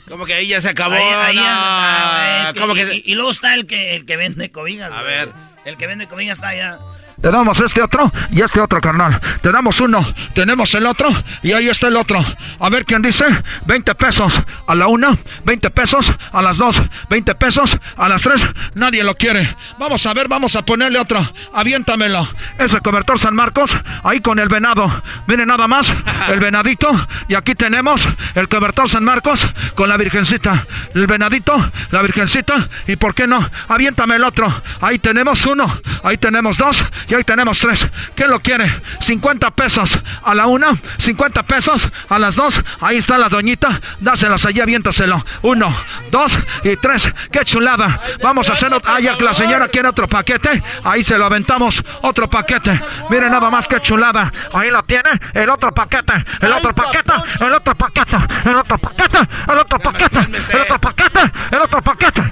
Como 0.08 0.26
que 0.26 0.34
ahí 0.34 0.48
ya 0.48 0.60
se 0.60 0.68
acabó. 0.68 0.94
Ahí, 0.94 1.02
ahí 1.02 1.34
ya 1.36 2.42
no. 2.42 2.44
es 2.44 2.52
que- 2.52 2.60
¿Cómo 2.60 2.74
y, 2.74 2.76
que 2.76 2.94
y- 2.96 3.02
y 3.12 3.14
luego 3.14 3.30
está 3.30 3.54
el 3.54 3.66
que, 3.66 3.96
el 3.96 4.04
que 4.06 4.16
vende 4.16 4.50
cobijas. 4.50 4.92
A 4.92 5.02
ver. 5.02 5.28
El 5.64 5.76
que 5.78 5.86
vende 5.86 6.06
cobijas 6.06 6.38
está 6.38 6.48
allá. 6.48 6.78
Le 7.24 7.30
damos 7.30 7.58
este 7.60 7.80
otro 7.80 8.12
y 8.30 8.42
este 8.42 8.60
otro, 8.60 8.82
carnal. 8.82 9.18
Te 9.40 9.50
damos 9.50 9.80
uno, 9.80 10.06
tenemos 10.34 10.74
el 10.74 10.84
otro 10.84 11.08
y 11.42 11.52
ahí 11.52 11.70
está 11.70 11.88
el 11.88 11.96
otro. 11.96 12.22
A 12.60 12.68
ver 12.68 12.84
quién 12.84 13.00
dice. 13.00 13.24
20 13.64 13.94
pesos 13.94 14.42
a 14.66 14.74
la 14.74 14.88
una, 14.88 15.16
20 15.46 15.70
pesos 15.70 16.12
a 16.32 16.42
las 16.42 16.58
dos, 16.58 16.82
20 17.08 17.34
pesos 17.36 17.78
a 17.96 18.10
las 18.10 18.20
tres. 18.20 18.46
Nadie 18.74 19.02
lo 19.02 19.14
quiere. 19.14 19.56
Vamos 19.78 20.04
a 20.04 20.12
ver, 20.12 20.28
vamos 20.28 20.54
a 20.54 20.66
ponerle 20.66 20.98
otro. 20.98 21.26
Aviéntamelo. 21.54 22.28
Ese 22.58 22.80
cobertor 22.82 23.18
San 23.18 23.34
Marcos, 23.34 23.74
ahí 24.02 24.20
con 24.20 24.38
el 24.38 24.50
venado. 24.50 24.92
Miren 25.26 25.48
nada 25.48 25.66
más, 25.66 25.94
el 26.28 26.40
venadito. 26.40 26.90
Y 27.28 27.36
aquí 27.36 27.54
tenemos 27.54 28.06
el 28.34 28.50
cobertor 28.50 28.86
San 28.90 29.02
Marcos 29.02 29.48
con 29.74 29.88
la 29.88 29.96
virgencita. 29.96 30.66
El 30.94 31.06
venadito, 31.06 31.70
la 31.90 32.02
virgencita. 32.02 32.68
Y 32.86 32.96
por 32.96 33.14
qué 33.14 33.26
no, 33.26 33.48
aviéntame 33.68 34.16
el 34.16 34.24
otro. 34.24 34.52
Ahí 34.82 34.98
tenemos 34.98 35.46
uno, 35.46 35.80
ahí 36.02 36.18
tenemos 36.18 36.58
dos 36.58 36.84
ahí 37.14 37.24
tenemos 37.24 37.58
tres. 37.58 37.86
¿Quién 38.14 38.30
lo 38.30 38.40
quiere? 38.40 38.72
50 39.00 39.50
pesos 39.52 39.98
a 40.22 40.34
la 40.34 40.46
una, 40.46 40.76
50 40.98 41.42
pesos 41.44 41.88
a 42.08 42.18
las 42.18 42.36
dos. 42.36 42.60
Ahí 42.80 42.96
está 42.96 43.18
la 43.18 43.28
doñita. 43.28 43.80
Dáselas 44.00 44.44
allí, 44.46 44.60
aviéntaselo. 44.60 45.24
Uno, 45.42 45.74
dos 46.10 46.38
y 46.62 46.76
tres. 46.76 47.12
¡Qué 47.30 47.44
chulada! 47.44 48.00
Vamos 48.22 48.48
a 48.50 48.54
hacer 48.54 48.72
otro. 48.72 48.92
Ah, 48.92 49.00
ya 49.00 49.16
que 49.16 49.24
la 49.24 49.34
señora 49.34 49.68
quiere 49.68 49.88
otro 49.88 50.08
paquete. 50.08 50.62
Ahí 50.82 51.02
se 51.02 51.18
lo 51.18 51.26
aventamos. 51.26 51.82
Otro 52.02 52.28
paquete. 52.28 52.80
Miren 53.10 53.30
nada 53.30 53.50
más 53.50 53.68
qué 53.68 53.80
chulada. 53.80 54.32
Ahí 54.52 54.70
lo 54.70 54.82
tiene. 54.84 55.10
El 55.32 55.50
otro 55.50 55.72
paquete. 55.72 56.12
El 56.40 56.52
otro 56.52 56.74
paquete. 56.74 57.12
El 57.40 57.52
otro 57.52 57.74
paquete. 57.74 58.16
El 58.44 58.56
otro 58.56 58.78
paquete. 58.78 59.18
El 59.50 59.58
otro 59.58 59.78
paquete. 59.78 60.28
El 60.52 60.60
otro 60.60 60.78
paquete. 60.78 61.20
El 61.50 61.60
otro 61.60 61.82
paquete. 61.82 62.22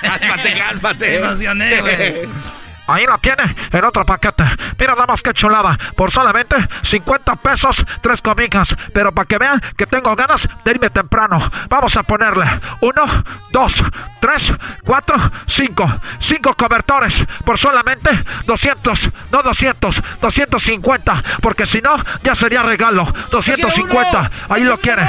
Cálmate, 0.00 0.58
cálmate. 0.58 1.06
Me 1.06 1.16
emocioné, 1.16 1.80
güey. 1.80 2.28
Ahí 2.90 3.06
lo 3.06 3.18
tiene, 3.18 3.54
el 3.72 3.84
otro 3.84 4.04
paquete. 4.04 4.44
Mira 4.78 4.94
nada 4.94 5.06
más 5.06 5.22
que 5.22 5.32
chulada. 5.32 5.78
Por 5.96 6.10
solamente 6.10 6.56
50 6.82 7.36
pesos, 7.36 7.84
tres 8.00 8.20
cobijas. 8.20 8.76
Pero 8.92 9.12
para 9.12 9.26
que 9.26 9.38
vean 9.38 9.60
que 9.76 9.86
tengo 9.86 10.14
ganas 10.16 10.48
de 10.64 10.70
irme 10.70 10.90
temprano. 10.90 11.38
Vamos 11.68 11.96
a 11.96 12.02
ponerle 12.02 12.46
uno, 12.80 13.04
dos, 13.52 13.84
tres, 14.20 14.52
cuatro, 14.84 15.16
cinco. 15.46 15.88
Cinco 16.20 16.54
cobertores 16.54 17.24
por 17.44 17.58
solamente 17.58 18.10
200, 18.46 19.10
no 19.30 19.42
200, 19.42 20.02
250. 20.20 21.22
Porque 21.40 21.66
si 21.66 21.80
no, 21.80 21.96
ya 22.22 22.34
sería 22.34 22.62
regalo. 22.62 23.04
250. 23.30 24.30
Ahí 24.48 24.64
lo 24.64 24.78
quiere. 24.78 25.02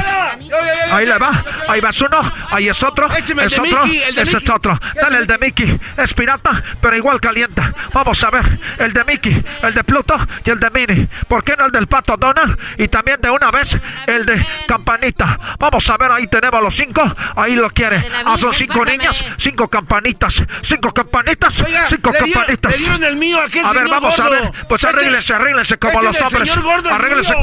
Ahí 0.91 1.05
le 1.05 1.17
va. 1.17 1.31
Ahí 1.67 1.81
va 1.81 1.89
es 1.89 2.01
uno. 2.01 2.19
Ahí 2.51 2.69
es 2.69 2.83
otro. 2.83 3.07
Es 3.07 3.59
otro. 3.59 3.83
Es 4.15 4.49
otro. 4.49 4.79
Dale 4.95 5.17
el 5.17 5.27
de 5.27 5.37
Mickey. 5.37 5.79
Es 5.97 6.13
pirata, 6.13 6.61
pero 6.81 6.95
igual 6.95 7.19
calienta. 7.19 7.70
Vamos 7.93 8.23
a 8.23 8.30
ver. 8.30 8.60
El 8.77 8.93
de 8.93 9.03
Mickey, 9.06 9.43
el 9.64 9.73
de 9.73 9.84
Pluto 9.84 10.15
y 10.45 10.49
el 10.49 10.60
de 10.60 10.69
Minnie. 10.69 11.07
¿Por 11.27 11.43
qué 11.43 11.56
no 11.57 11.65
el 11.65 11.72
del 11.72 11.88
pato 11.88 12.15
Donald? 12.18 12.57
Y 12.77 12.88
también 12.88 13.19
de 13.22 13.30
una 13.30 13.52
vez 13.52 13.77
el 14.07 14.26
de 14.26 14.45
Campanita. 14.68 15.38
Vamos 15.60 15.89
a 15.89 15.98
ver. 15.98 16.11
Ahí 16.11 16.27
tenemos 16.27 16.61
los 16.61 16.73
cinco. 16.73 17.03
Ahí 17.35 17.56
lo 17.56 17.69
quiere. 17.69 18.03
Ah, 18.26 18.38
son 18.38 18.53
cinco 18.53 18.84
niñas. 18.85 19.23
Cinco 19.38 19.68
campanitas. 19.68 20.43
Cinco 20.61 20.93
campanitas. 20.93 21.61
Oiga, 21.61 21.85
Cinco 21.88 22.11
le 22.11 22.19
dieron- 22.19 22.34
campanitas. 22.34 22.72
le 22.72 22.77
dieron 22.85 23.03
el 23.03 23.15
mío 23.18 23.39
a 23.39 23.45
aquel 23.45 23.65
A 23.65 23.72
ver, 23.73 23.88
vamos 23.88 24.19
a 24.19 24.30
ver. 24.30 24.52
Pues 24.68 24.84
Este- 24.84 24.95
arréglense, 24.98 25.34
arréglense 25.34 25.77
como 25.77 26.02
este 26.02 26.07
los 26.07 26.22
hombres. 26.22 26.49
señor 26.49 26.64
gordo 26.65 26.89
es 26.89 26.95
Arréglense. 26.95 27.34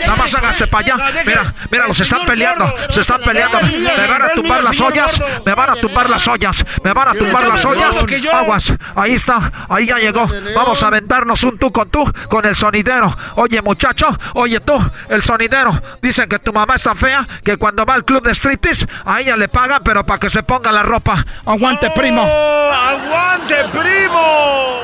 Nada 0.00 0.16
más 0.16 0.34
háganse 0.34 0.66
para 0.66 0.94
allá. 0.94 1.22
Mira, 1.24 1.54
mira, 1.70 1.86
los 1.86 2.00
están 2.00 2.24
peleando. 2.26 2.72
Se 2.90 3.00
están 3.00 3.20
peleando. 3.22 3.58
Me 3.60 4.06
van 4.06 4.22
a 4.22 4.28
tumbar 4.30 4.62
las 4.62 4.80
ollas. 4.80 5.20
Me 5.44 5.54
van 5.54 5.70
a 5.70 5.74
tumbar 5.74 6.10
las 6.10 6.28
ollas. 6.28 6.64
Me 6.82 6.92
van 6.92 7.08
a 7.08 7.14
tumbar 7.14 7.48
las 7.48 7.64
está 7.64 7.68
ollas. 7.68 8.04
Aguas. 8.32 8.72
Ahí 8.94 9.14
está. 9.14 9.52
Ahí 9.68 9.86
ya 9.86 9.98
llegó. 9.98 10.28
Vamos 10.54 10.82
a 10.82 10.86
aventarnos 10.88 11.42
un 11.44 11.58
tú 11.58 11.72
con 11.72 11.90
tú 11.90 12.10
con 12.28 12.44
el 12.44 12.56
sonidero. 12.56 13.14
Oye, 13.36 13.60
muchacho. 13.62 14.06
Oye, 14.34 14.60
tú, 14.60 14.74
el 15.08 15.22
sonidero. 15.22 15.80
Dicen 16.00 16.28
que 16.28 16.38
tu 16.38 16.52
mamá 16.52 16.74
es 16.74 16.82
tan 16.82 16.96
fea 16.96 17.26
que 17.44 17.56
cuando 17.56 17.84
va 17.84 17.94
al 17.94 18.04
club 18.04 18.22
de 18.22 18.34
striptease, 18.34 18.86
a 19.04 19.20
ella 19.20 19.36
le 19.36 19.48
pagan, 19.48 19.82
pero 19.84 20.04
para 20.04 20.20
que 20.20 20.30
se 20.30 20.42
ponga 20.42 20.72
la 20.72 20.82
ropa. 20.82 21.24
Aguante, 21.46 21.90
primo. 21.90 22.22
¡Oh, 22.24 22.72
¡Aguante, 22.72 23.56
primo! 23.72 24.80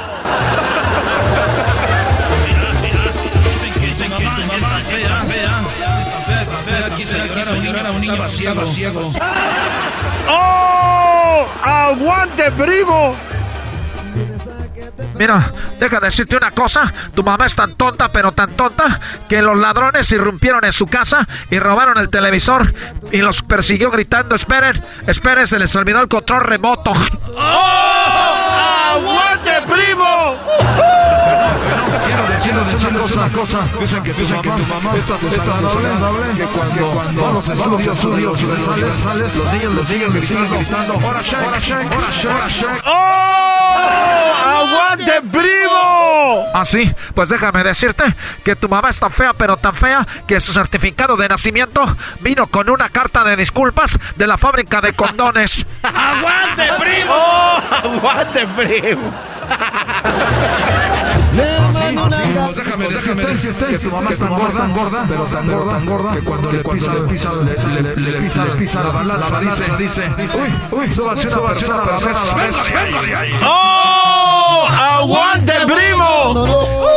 Llorar 8.09 8.29
a 8.29 8.31
un 8.31 8.39
niño 8.39 8.67
ciego. 8.67 9.13
¡Oh! 10.29 11.47
¡Aguante, 11.63 12.51
primo! 12.53 13.17
Mira, 15.19 15.53
deja 15.81 16.01
decirte 16.01 16.37
una 16.37 16.53
cosa. 16.53 16.93
Tu 17.15 17.23
mamá 17.23 17.47
es 17.47 17.55
tan 17.55 17.75
tonta, 17.75 18.11
pero 18.13 18.33
tan 18.33 18.51
tonta, 18.53 19.01
que 19.29 19.43
los 19.43 19.57
ladrones 19.57 20.11
irrumpieron 20.13 20.65
en 20.65 20.73
su 20.73 20.87
casa 20.87 21.27
y 21.51 21.59
robaron 21.59 21.99
el 21.99 22.09
televisor 22.09 22.73
y 23.11 23.19
los 23.19 23.43
persiguió 23.43 23.91
gritando, 23.91 24.35
esperen, 24.35 24.81
esperen, 25.07 25.47
se 25.47 25.59
les 25.59 25.75
olvidó 25.75 26.01
el 26.01 26.09
control 26.09 26.45
remoto. 26.45 26.93
¡Oh! 27.37 28.35
¡Aguante, 28.95 29.53
primo! 29.67 30.37
Quiero 32.59 33.03
decir 33.03 33.19
una 33.19 33.29
cosa, 33.29 33.59
dicen 33.79 34.03
que 34.03 34.13
tu 34.13 34.23
mamá 34.29 34.97
es 34.97 35.07
tan 35.07 35.21
desagradable 35.31 36.27
que 36.37 36.45
cuando 36.45 37.33
los 37.33 37.49
estudios 37.49 38.43
universales, 38.43 39.37
los 39.37 39.53
niños 39.53 39.75
los 39.75 39.87
siguen 39.87 40.13
gritando, 40.13 41.07
¡Hora 41.07 41.23
shake, 41.23 41.47
hora 41.47 41.61
shake, 41.61 41.93
hora 41.93 42.49
shake! 42.49 42.83
¡Oh! 42.85 44.35
¡Aguante, 44.59 45.13
primo! 45.31 46.47
Así, 46.53 46.93
pues 47.15 47.29
déjame 47.29 47.63
decirte 47.63 48.03
que 48.43 48.57
tu 48.57 48.69
mamá 48.69 48.91
es 48.91 48.99
tan 48.99 49.13
fea, 49.13 49.35
pero 49.35 49.57
tan 49.57 49.75
fea, 49.75 50.05
que 50.27 50.41
su 50.41 50.53
certificado 50.53 51.17
de 51.17 51.29
nacimiento 51.29 51.97
vino 52.23 52.49
con 52.49 52.69
una 52.71 52.89
carta 52.89 53.23
de 53.23 53.37
disculpas 53.37 54.01
de 54.17 54.27
la 54.27 54.37
fábrica 54.37 54.81
de 54.81 54.95
condones. 54.95 55.65
¡Aguante, 55.85 56.69
primo! 56.77 57.13
¡Oh! 57.15 57.61
¡Aguante, 57.85 58.49
primo! 58.49 59.13
Pues 62.39 62.95
déjame 62.95 63.25
decirte 63.27 63.67
que 63.67 63.79
tu 63.79 63.91
mamá 63.91 64.11
es 64.11 64.19
tan 64.19 64.29
gorda, 64.29 64.67
gorda, 64.69 65.05
pero 65.09 65.25
tan 65.25 65.47
gorda, 65.47 65.73
tan 65.73 65.87
gorda, 65.87 66.13
que 66.13 66.21
cuando 66.21 66.53
le 66.53 66.59
pisa, 66.59 66.93
le 66.95 67.01
pisa, 67.03 67.33
le, 67.33 67.83
le, 67.83 67.97
le 67.97 68.13
pisa, 68.21 68.45
le 68.45 68.51
pisa 68.53 68.83
la 68.83 68.91
balanza, 68.91 69.41
dice, 69.41 69.73
dice, 69.79 70.13
uy, 70.73 70.79
uy, 70.79 70.95
súbase 70.95 71.29
una 71.29 71.85
persona 71.85 72.21
a 72.21 72.25
la 72.25 72.35
vez. 72.35 72.57
¡Oh! 73.45 74.69
¡Aguante, 74.71 75.53
primo! 75.67 76.47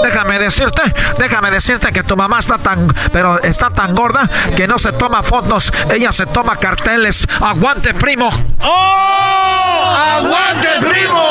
Déjame 0.03 0.40
decirte, 0.40 0.82
déjame 1.18 1.52
decirte 1.52 1.91
que 1.91 2.03
tu 2.03 2.16
mamá 2.18 2.40
está 2.40 2.58
tan, 2.58 2.94
pero 3.12 3.41
está 3.41 3.70
tan 3.70 3.95
gorda 3.95 4.28
que 4.56 4.68
no 4.68 4.80
se 4.80 4.91
toma 4.94 5.24
fotos, 5.24 5.72
ella 5.90 6.12
se 6.12 6.26
toma 6.26 6.56
carteles. 6.58 7.28
¡Aguante, 7.40 7.94
primo! 7.94 8.30
¡Oh! 8.62 9.95
¡Aguante, 10.18 10.70
primo! 10.80 11.22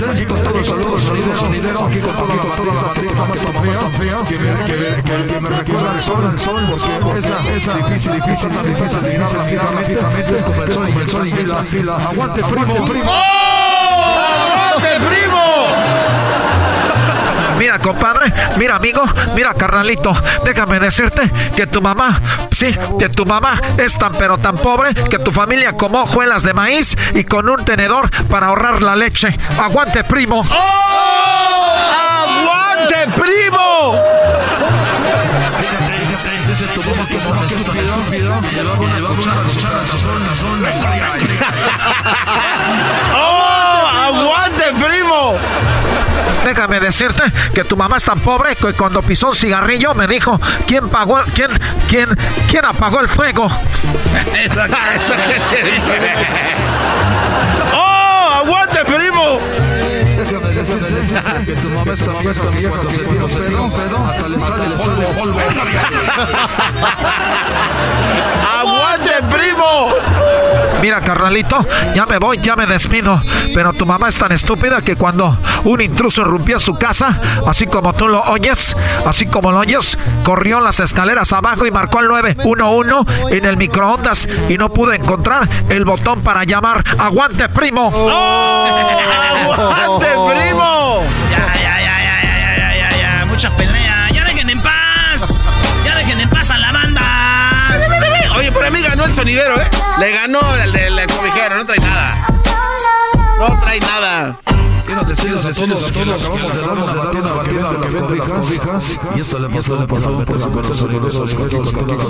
Decirte, 0.00 0.22
aquí 0.22 0.26
con 0.26 0.52
todos 0.52 0.66
saludos, 0.66 1.02
saludos 1.02 1.52
dinero, 1.52 1.84
aquí 1.84 2.00
con 2.00 2.14
toda 2.14 2.34
la 2.34 2.44
batería 2.44 3.12
más 3.12 3.38
tan 3.38 3.92
fea, 3.92 4.18
que 4.28 4.38
me, 4.38 5.56
recuerda 5.56 5.90
al 5.90 6.02
sol, 6.02 6.24
al 6.24 6.38
sol, 6.40 6.62
porque 7.02 7.18
esa, 7.18 7.56
esa 7.56 7.74
difícil, 7.76 8.12
difícil, 8.12 8.50
tan 8.50 8.66
difícil, 8.66 9.02
difícil, 9.02 9.38
rápidamente, 9.38 10.36
es 10.36 10.44
como 10.44 10.62
el 10.62 10.72
sol, 10.72 10.88
el 10.88 11.08
sol, 11.10 11.28
y 11.28 11.82
la, 11.82 11.96
aguante, 11.96 12.42
primo, 12.42 12.86
primo. 12.86 13.10
¡Oh! 13.10 14.16
¡Aguante, 14.72 14.88
primo! 15.06 15.29
Mira, 17.60 17.78
compadre, 17.78 18.32
mira, 18.56 18.76
amigo, 18.76 19.02
mira, 19.34 19.52
carnalito, 19.52 20.14
déjame 20.46 20.80
decirte 20.80 21.30
que 21.54 21.66
tu 21.66 21.82
mamá, 21.82 22.18
sí, 22.52 22.74
que 22.98 23.10
tu 23.10 23.26
mamá 23.26 23.60
es 23.76 23.98
tan 23.98 24.14
pero 24.14 24.38
tan 24.38 24.54
pobre 24.54 24.94
que 24.94 25.18
tu 25.18 25.30
familia 25.30 25.76
comió 25.76 26.04
hojuelas 26.04 26.42
de 26.42 26.54
maíz 26.54 26.96
y 27.14 27.24
con 27.24 27.50
un 27.50 27.62
tenedor 27.62 28.08
para 28.28 28.46
ahorrar 28.46 28.82
la 28.82 28.96
leche. 28.96 29.38
¡Aguante, 29.58 30.02
primo! 30.04 30.42
¡Oh! 30.50 30.56
¡Aguante, 32.24 32.96
primo! 33.20 33.58
¡Oh! 43.14 43.86
¡Aguante, 44.06 44.64
primo! 44.82 45.36
Déjame 46.44 46.80
decirte 46.80 47.22
que 47.54 47.64
tu 47.64 47.76
mamá 47.76 47.98
es 47.98 48.04
tan 48.04 48.18
pobre 48.20 48.56
que 48.56 48.72
cuando 48.72 49.02
pisó 49.02 49.28
un 49.28 49.34
cigarrillo 49.34 49.94
me 49.94 50.06
dijo 50.06 50.40
quién 50.66 50.88
pagó, 50.88 51.20
quién, 51.34 51.50
quién, 51.88 52.08
quién 52.50 52.64
apagó 52.64 53.00
el 53.00 53.08
fuego. 53.08 53.46
Eso, 54.44 54.64
eso 54.64 55.14
que 55.14 55.40
te 55.56 55.62
dije. 55.62 56.14
¡Oh! 57.74 58.30
¡Aguante, 58.42 58.84
primo! 58.84 59.38
Que 60.64 61.52
tu 61.54 61.68
mamá 61.70 61.92
es 61.94 62.02
cuando 62.02 62.34
se 62.34 64.14
sale 64.14 64.38
polvo, 64.76 65.08
polvo. 65.18 65.40
¡Aguante, 68.60 69.10
primo! 69.30 69.88
Mira, 70.82 71.00
carnalito, 71.00 71.64
ya 71.94 72.06
me 72.06 72.18
voy, 72.18 72.38
ya 72.38 72.56
me 72.56 72.66
despido. 72.66 73.20
Pero 73.54 73.72
tu 73.72 73.86
mamá 73.86 74.08
es 74.08 74.16
tan 74.16 74.32
estúpida 74.32 74.80
que 74.80 74.96
cuando 74.96 75.36
un 75.64 75.80
intruso 75.80 76.22
irrumpió 76.22 76.58
su 76.58 76.74
casa, 76.74 77.18
así 77.46 77.66
como 77.66 77.92
tú 77.92 78.08
lo 78.08 78.22
oyes, 78.22 78.74
así 79.06 79.26
como 79.26 79.52
lo 79.52 79.60
oyes, 79.60 79.98
corrió 80.24 80.60
las 80.60 80.80
escaleras 80.80 81.32
abajo 81.32 81.66
y 81.66 81.70
marcó 81.70 82.00
el 82.00 82.08
911 82.08 83.36
en 83.36 83.44
el 83.44 83.56
microondas 83.56 84.26
y 84.48 84.56
no 84.56 84.68
pudo 84.70 84.92
encontrar 84.92 85.48
el 85.68 85.84
botón 85.84 86.22
para 86.22 86.44
llamar. 86.44 86.84
¡Aguante, 86.98 87.48
primo! 87.48 87.90
¡Oh! 87.94 88.66
¡Aguante, 89.52 90.06
primo! 90.06 90.49
Sonidero, 99.20 99.60
¿eh? 99.60 99.68
Le 99.98 100.12
ganó 100.12 100.40
el 100.56 100.72
del 100.72 101.06
cobijero, 101.06 101.56
no 101.56 101.66
trae 101.66 101.78
nada. 101.78 102.26
No 103.38 103.60
trae 103.60 103.78
nada. 103.80 104.38
Decirles 105.10 105.44
a 105.44 105.50
todos, 105.50 105.88
a 105.88 105.92
que 105.92 106.00
acabamos 106.02 106.54
de 106.54 107.00
dar 107.00 107.16
una 107.16 107.32
batida 107.32 107.72
las 107.72 108.32
cobijas. 108.32 108.98
Y 109.16 109.20
esto 109.20 109.38
le 109.40 109.48
pasó 109.48 109.86
por 109.86 110.00
su 110.00 110.24
por 110.24 110.40
con 111.34 111.48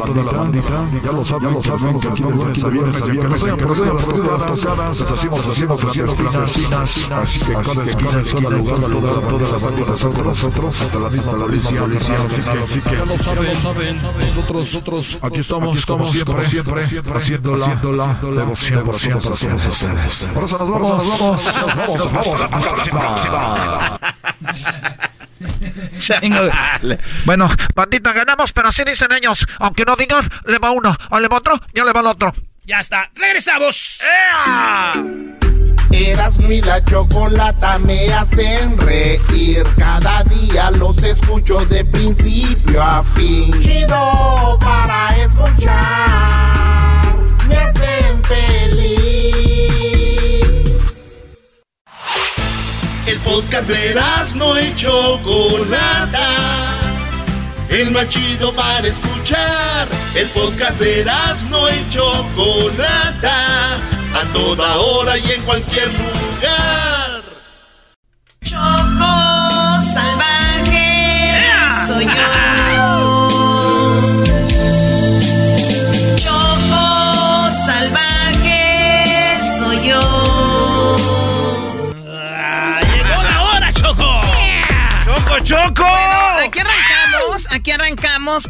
toda 0.04 0.24
la 0.24 0.38
bandita. 0.38 0.84
Ya 1.02 1.12
lo 1.12 1.24
saben, 1.24 1.48
ya 1.48 1.50
lo 1.50 1.62
saben, 1.62 1.98
que 1.98 2.08
aquí 2.08 2.22
de 2.22 2.30
lunes 2.30 2.62
a 2.62 2.68
viernes, 2.68 3.00
no 3.00 3.38
sean 3.38 3.56
problemas, 3.56 4.02
las 4.26 4.60
tocadas, 4.60 5.00
las 5.00 5.10
hacemos, 5.12 5.46
hacemos, 5.46 5.80
clandestinas. 5.80 7.10
Así 7.10 7.38
que 7.40 7.52
cada 7.54 7.84
esquina, 7.84 8.10
en 8.10 8.24
cada 8.24 8.50
lugar, 8.50 8.90
lugar, 8.90 9.20
todas 9.20 9.50
las 9.50 9.62
bandas 9.62 10.00
con 10.00 10.26
nosotros, 10.26 10.82
hasta 10.82 10.98
la 10.98 11.08
misma 11.08 11.32
policía, 11.32 11.80
policía, 11.80 12.16
así 12.64 12.80
que 12.82 12.96
ya 12.96 13.04
lo 13.06 13.18
saben, 13.18 13.46
nosotros, 14.20 14.56
nosotros, 14.56 15.18
aquí 15.22 15.40
estamos, 15.40 15.78
estamos 15.78 16.10
siempre, 16.10 16.44
siempre, 16.44 16.82
haciendo 17.16 17.56
la, 17.56 18.18
devoción, 18.20 18.80
devoción 18.80 19.20
para 19.20 19.36
todos 19.36 19.66
ustedes. 19.66 20.24
Por 20.34 20.44
eso 20.44 20.58
nos 20.58 20.70
vamos, 20.70 20.90
nos 20.90 21.20
vamos, 21.20 21.46
nos 21.46 22.12
vamos, 22.12 22.50
nos 22.50 22.64
vamos. 22.64 22.89
Bueno, 27.24 27.50
bandita, 27.74 28.12
ganamos, 28.12 28.52
pero 28.52 28.68
así 28.68 28.84
dicen 28.84 29.12
ellos. 29.12 29.46
Aunque 29.58 29.84
no 29.84 29.96
digan, 29.96 30.28
le 30.46 30.58
va 30.58 30.70
uno, 30.70 30.96
o 31.10 31.20
le 31.20 31.28
va 31.28 31.38
otro, 31.38 31.60
ya 31.74 31.84
le 31.84 31.92
va 31.92 32.00
el 32.00 32.06
otro. 32.06 32.32
Ya 32.64 32.80
está. 32.80 33.10
Regresamos. 33.14 34.00
Eras 35.90 36.38
mi 36.38 36.62
la 36.62 36.82
chocolata 36.84 37.78
me 37.80 38.12
hacen 38.12 38.78
reír. 38.78 39.64
Cada 39.76 40.22
día 40.24 40.70
los 40.70 41.02
escucho 41.02 41.64
de 41.66 41.84
principio 41.84 42.82
a 42.82 43.02
fin. 43.14 43.60
Chido 43.60 44.58
para 44.60 45.16
escuchar. 45.16 47.14
Me 47.48 47.56
hacen 47.56 48.24
feliz. 48.24 48.59
Podcast 53.30 53.68
de 53.68 53.94
no 54.34 54.60
y 54.60 54.74
Chocolata. 54.74 56.28
El 57.68 57.92
más 57.92 58.08
chido 58.08 58.52
para 58.52 58.88
escuchar. 58.88 59.88
El 60.16 60.28
podcast 60.30 60.80
de 60.80 61.04
no 61.48 61.70
y 61.70 61.88
Chocolata. 61.90 63.76
A 63.76 64.24
toda 64.32 64.76
hora 64.78 65.16
y 65.16 65.30
en 65.30 65.42
cualquier 65.42 65.88
lugar. 65.92 67.22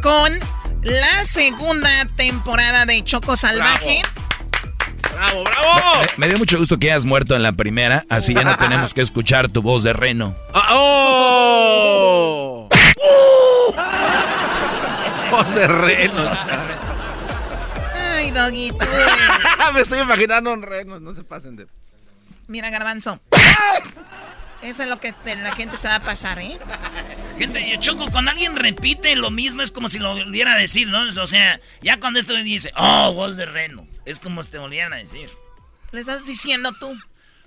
Con 0.03 0.39
la 0.83 1.25
segunda 1.25 2.05
temporada 2.15 2.85
de 2.85 3.03
Choco 3.03 3.35
Salvaje. 3.35 4.03
¡Bravo, 5.15 5.45
bravo! 5.45 6.03
Me, 6.19 6.29
dio 6.29 6.37
mucho 6.37 6.59
gusto 6.59 6.79
que 6.79 6.93
hayas 6.93 7.07
muerto 7.07 7.35
en 7.35 7.43
la 7.43 7.53
primera, 7.53 8.05
así 8.11 8.35
ya 8.35 8.45
no 8.45 8.55
tenemos 8.59 8.93
que 8.93 9.01
escuchar 9.01 9.49
tu 9.49 9.63
voz 9.63 9.83
de 9.83 9.95
reno. 9.95 10.37
Ah, 10.53 10.69
¡Oh! 10.73 12.69
voz 15.31 15.55
de 15.55 15.67
reno. 15.67 16.29
Ay, 18.15 18.31
Doggy. 18.33 18.73
Me 19.73 19.81
estoy 19.81 20.01
imaginando 20.01 20.53
un 20.53 20.61
reno, 20.61 21.01
no 21.01 21.15
se 21.15 21.25
pasen 21.25 21.57
de... 21.57 21.67
Mira, 22.49 22.69
Garbanzo. 22.69 23.19
Eso 24.63 24.83
es 24.83 24.89
lo 24.89 25.01
que 25.01 25.15
la 25.25 25.55
gente 25.57 25.77
se 25.77 25.89
va 25.89 25.97
a 25.97 26.03
pasar, 26.03 26.39
¿eh? 26.39 26.59
Gente, 27.39 27.77
Choco, 27.81 28.11
cuando 28.11 28.31
alguien 28.31 28.57
repite 28.57 29.17
lo 29.17 29.31
mismo 29.31 29.63
es 29.63 29.71
como 29.71 29.89
si 29.89 29.99
lo 29.99 30.15
volviera 30.15 30.53
a 30.53 30.59
decir, 30.59 30.89
¿no? 30.89 31.03
O 31.23 31.27
sea, 31.27 31.61
ya 31.81 31.99
cuando 31.99 32.21
esto 32.21 32.35
dice, 32.35 32.71
oh, 32.77 33.13
voz 33.15 33.37
de 33.37 33.47
reno, 33.47 33.89
es 34.05 34.21
como 34.21 34.43
si 34.43 34.51
te 34.51 34.59
volvieran 34.59 34.93
a 34.93 34.97
decir. 34.97 35.31
¿Le 35.93 36.01
estás 36.01 36.27
diciendo 36.27 36.73
tú? 36.79 36.95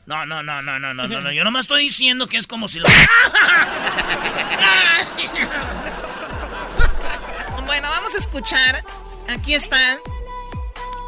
No, 0.05 0.25
no, 0.25 0.43
no, 0.43 0.61
no, 0.63 0.79
no, 0.79 0.93
no, 0.93 1.07
no, 1.07 1.21
no. 1.21 1.31
Yo 1.31 1.43
nomás 1.43 1.61
estoy 1.61 1.83
diciendo 1.83 2.27
que 2.27 2.37
es 2.37 2.47
como 2.47 2.67
si 2.67 2.79
lo. 2.79 2.89
bueno, 7.65 7.89
vamos 7.89 8.15
a 8.15 8.17
escuchar. 8.17 8.83
Aquí 9.29 9.53
está 9.53 9.97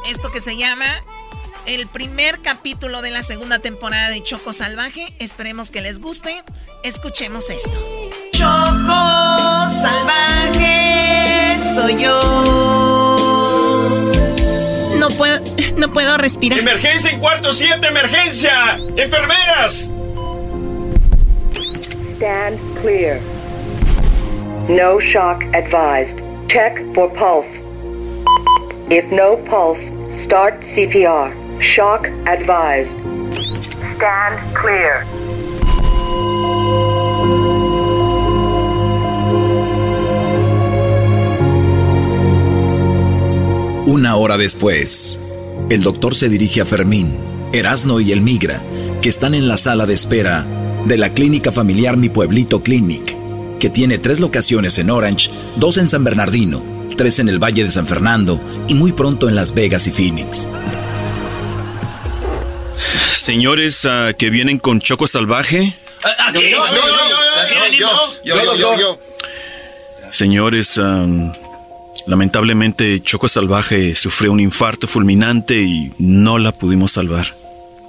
esto 0.05 0.31
que 0.31 0.39
se 0.39 0.55
llama 0.55 0.85
el 1.67 1.87
primer 1.87 2.41
capítulo 2.41 3.01
de 3.01 3.11
la 3.11 3.23
segunda 3.23 3.59
temporada 3.59 4.09
de 4.09 4.21
Choco 4.23 4.53
Salvaje. 4.53 5.15
Esperemos 5.19 5.71
que 5.71 5.81
les 5.81 5.99
guste. 5.99 6.43
Escuchemos 6.83 7.49
esto. 7.49 7.71
Choco 8.31 9.69
Salvaje 9.69 11.57
soy 11.75 12.01
yo. 12.01 12.21
No 14.99 15.09
puedo, 15.09 15.39
no 15.77 15.91
puedo 15.91 16.17
respirar. 16.17 16.59
Emergencia 16.59 17.11
en 17.11 17.19
cuarto 17.19 17.53
7, 17.53 17.87
emergencia. 17.87 18.77
Enfermeras. 18.97 19.89
Stand 22.15 22.59
clear. 22.81 23.19
No 24.69 24.99
shock 24.99 25.43
advised. 25.53 26.21
Check 26.47 26.81
for 26.93 27.11
pulse. 27.13 27.61
If 28.89 29.11
no 29.11 29.37
pulse, 29.45 29.91
start 30.11 30.63
CPR. 30.63 31.44
Shock 31.59 32.09
advised. 32.25 32.97
Stand 33.95 34.53
clear. 34.55 35.05
Una 43.85 44.17
hora 44.17 44.37
después, 44.37 45.17
el 45.69 45.81
doctor 45.83 46.15
se 46.15 46.27
dirige 46.27 46.61
a 46.61 46.65
Fermín, 46.65 47.15
Erasno 47.53 48.01
y 48.01 48.11
el 48.11 48.21
Migra, 48.21 48.61
que 49.01 49.07
están 49.07 49.33
en 49.33 49.47
la 49.47 49.55
sala 49.55 49.85
de 49.85 49.93
espera 49.93 50.45
de 50.85 50.97
la 50.97 51.13
clínica 51.13 51.51
familiar 51.51 51.95
Mi 51.95 52.09
Pueblito 52.09 52.61
Clinic, 52.61 53.15
que 53.59 53.69
tiene 53.69 53.97
tres 53.97 54.19
locaciones 54.19 54.77
en 54.77 54.89
Orange, 54.89 55.31
dos 55.55 55.77
en 55.77 55.87
San 55.87 56.03
Bernardino, 56.03 56.61
tres 56.97 57.19
en 57.19 57.29
el 57.29 57.41
Valle 57.41 57.63
de 57.63 57.71
San 57.71 57.87
Fernando 57.87 58.41
y 58.67 58.73
muy 58.73 58.91
pronto 58.91 59.29
en 59.29 59.35
Las 59.35 59.53
Vegas 59.53 59.87
y 59.87 59.91
Phoenix. 59.91 60.47
Señores 63.25 63.83
uh, 63.85 64.15
que 64.15 64.29
vienen 64.29 64.59
con 64.59 64.79
Choco 64.79 65.07
Salvaje. 65.07 65.73
Yo, 66.35 66.41
yo, 66.43 66.53
yo, 68.23 68.55
yo, 68.55 68.77
yo, 68.77 68.99
Señores, 70.11 70.77
um, 70.77 71.33
lamentablemente 72.05 73.01
Choco 73.01 73.27
Salvaje 73.27 73.95
sufrió 73.95 74.31
un 74.31 74.41
infarto 74.41 74.85
fulminante 74.85 75.55
y 75.55 75.91
no 75.97 76.37
la 76.37 76.51
pudimos 76.51 76.91
salvar. 76.91 77.33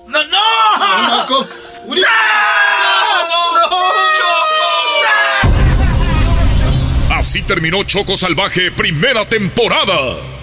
¡No, 0.07 0.25
no! 0.25 1.37
¡No! 1.87 2.07
Así 7.11 7.43
terminó 7.43 7.85
Choco 7.85 8.17
Salvaje 8.17 8.71
primera 8.71 9.27
temporada. 9.27 10.36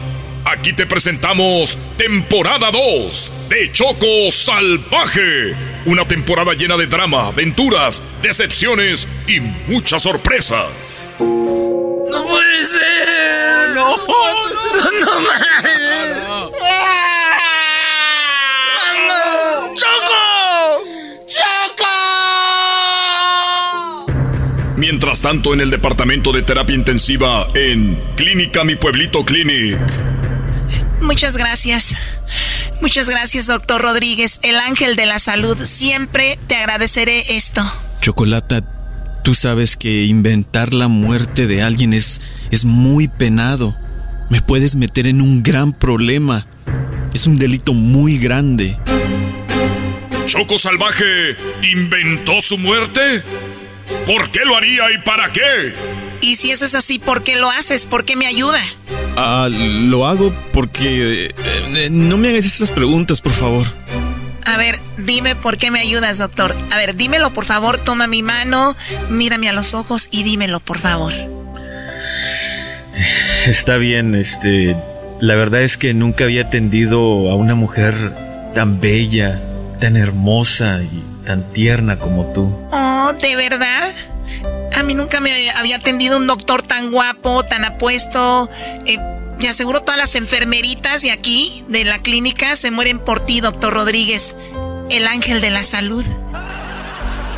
Aquí 0.54 0.72
te 0.72 0.86
presentamos 0.86 1.80
temporada 1.98 2.70
2 2.70 3.32
de 3.50 3.72
Choco 3.72 4.30
Salvaje. 4.32 5.56
Una 5.88 6.08
temporada 6.08 6.54
llena 6.54 6.78
de 6.78 6.86
drama, 6.86 7.30
aventuras, 7.30 8.04
decepciones 8.22 9.08
y 9.28 9.40
muchas 9.40 10.04
sorpresas. 10.04 11.12
¡No 11.20 12.24
puede 12.24 12.66
ser! 12.66 13.70
¡No! 13.74 13.98
¡No, 13.98 14.36
no, 19.08 19.74
¡Choco! 19.74 20.84
¡Choco! 21.28 21.90
Mientras 24.78 25.24
tanto, 25.24 25.56
en 25.56 25.62
el 25.62 25.72
departamento 25.72 26.32
de 26.32 26.44
terapia 26.44 26.76
intensiva 26.76 27.48
en 27.56 28.00
Clínica 28.16 28.64
Mi 28.64 28.76
Pueblito 28.76 29.26
Clinic. 29.26 29.80
Muchas 31.04 31.38
gracias. 31.38 31.96
Muchas 32.82 33.10
gracias, 33.10 33.48
doctor 33.48 33.82
Rodríguez, 33.82 34.40
el 34.42 34.56
ángel 34.56 34.96
de 34.96 35.06
la 35.06 35.20
salud. 35.20 35.58
Siempre 35.64 36.40
te 36.48 36.56
agradeceré 36.56 37.36
esto. 37.38 37.62
Chocolata, 38.02 38.62
tú 39.24 39.36
sabes 39.36 39.76
que 39.76 40.06
inventar 40.06 40.74
la 40.74 40.88
muerte 40.88 41.46
de 41.46 41.62
alguien 41.62 41.94
es, 41.94 42.22
es 42.52 42.66
muy 42.66 43.08
penado. 43.08 43.76
Me 44.30 44.42
puedes 44.42 44.76
meter 44.76 45.08
en 45.08 45.22
un 45.22 45.44
gran 45.44 45.74
problema. 45.74 46.48
Es 47.14 47.28
un 47.28 47.38
delito 47.38 47.74
muy 47.74 48.18
grande. 48.18 48.78
¿Choco 50.26 50.58
Salvaje 50.58 51.36
inventó 51.62 52.40
su 52.40 52.58
muerte? 52.58 53.22
¿Por 54.06 54.32
qué 54.32 54.46
lo 54.46 54.56
haría 54.56 54.84
y 54.92 54.98
para 55.04 55.32
qué? 55.32 55.74
Y 56.24 56.38
si 56.38 56.52
eso 56.52 56.64
es 56.64 56.74
así, 56.74 57.00
¿por 57.00 57.22
qué 57.22 57.36
lo 57.36 57.50
haces? 57.50 57.86
¿Por 57.86 58.06
qué 58.06 58.16
me 58.16 58.26
ayuda? 58.26 58.62
Ah, 59.18 59.50
lo 59.52 60.08
hago 60.08 60.34
porque... 60.54 61.26
eh, 61.26 61.36
eh, 61.76 61.90
no 61.92 62.16
me 62.16 62.30
hagas 62.30 62.46
esas 62.46 62.72
preguntas, 62.72 63.20
por 63.20 63.34
favor. 63.34 63.68
A 64.46 64.56
ver, 64.56 64.76
dime 64.98 65.36
por 65.36 65.58
qué 65.58 65.70
me 65.70 65.82
ayudas, 65.82 66.20
doctor. 66.20 66.56
A 66.72 66.78
ver, 66.78 66.96
dímelo, 66.96 67.34
por 67.34 67.44
favor. 67.44 67.78
Toma 67.78 68.08
mi 68.08 68.24
mano, 68.24 68.78
mírame 69.10 69.50
a 69.50 69.54
los 69.54 69.74
ojos 69.74 70.08
y 70.12 70.24
dímelo, 70.24 70.62
por 70.62 70.80
favor. 70.80 71.12
Está 73.46 73.76
bien, 73.76 74.16
este... 74.16 74.78
La 75.20 75.36
verdad 75.36 75.62
es 75.62 75.76
que 75.76 75.94
nunca 75.94 76.24
había 76.24 76.44
atendido 76.44 77.30
a 77.32 77.36
una 77.36 77.54
mujer 77.54 78.14
tan 78.56 78.80
bella, 78.80 79.42
tan 79.82 79.98
hermosa 79.98 80.82
y 80.84 81.04
tan 81.26 81.52
tierna 81.52 82.00
como 82.00 82.32
tú. 82.32 82.44
Oh, 82.72 83.14
¿de 83.22 83.36
verdad? 83.36 83.92
A 84.84 84.86
mí 84.86 84.96
nunca 84.96 85.22
me 85.22 85.50
había 85.52 85.78
atendido 85.78 86.18
un 86.18 86.28
doctor 86.28 86.62
tan 86.62 86.92
guapo, 86.92 87.46
tan 87.46 87.64
apuesto. 87.64 88.50
Eh, 88.86 88.98
me 89.40 89.48
aseguro 89.48 89.80
todas 89.80 89.98
las 89.98 90.16
enfermeritas 90.16 91.04
de 91.04 91.12
aquí, 91.12 91.64
de 91.70 91.86
la 91.86 92.00
clínica, 92.00 92.58
se 92.58 92.70
mueren 92.70 93.00
por 93.00 93.26
ti, 93.26 93.40
doctor 93.40 93.74
Rodríguez, 93.74 94.36
el 94.92 95.08
ángel 95.08 95.40
de 95.40 95.52
la 95.52 95.64
salud. 95.64 96.04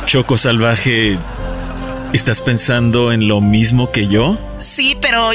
Choco 0.06 0.36
Salvaje, 0.36 1.20
¿estás 2.12 2.40
pensando 2.40 3.12
en 3.12 3.28
lo 3.28 3.40
mismo 3.40 3.92
que 3.92 4.08
yo? 4.08 4.36
Sí, 4.58 4.98
pero 5.00 5.30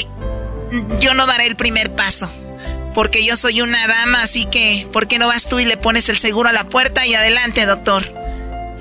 yo 1.00 1.14
no 1.14 1.28
daré 1.28 1.48
el 1.48 1.56
primer 1.56 1.96
paso. 1.96 2.30
Porque 2.94 3.24
yo 3.24 3.38
soy 3.38 3.62
una 3.62 3.88
dama, 3.88 4.22
así 4.24 4.48
que, 4.48 4.86
¿por 4.92 5.08
qué 5.08 5.18
no 5.18 5.28
vas 5.28 5.48
tú 5.48 5.60
y 5.60 5.66
le 5.66 5.78
pones 5.78 6.10
el 6.10 6.18
seguro 6.18 6.50
a 6.50 6.52
la 6.52 6.66
puerta 6.66 7.08
y 7.08 7.14
adelante, 7.14 7.66
doctor? 7.66 8.04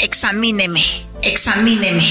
Examíneme, 0.01 0.83
examíneme. 1.23 2.03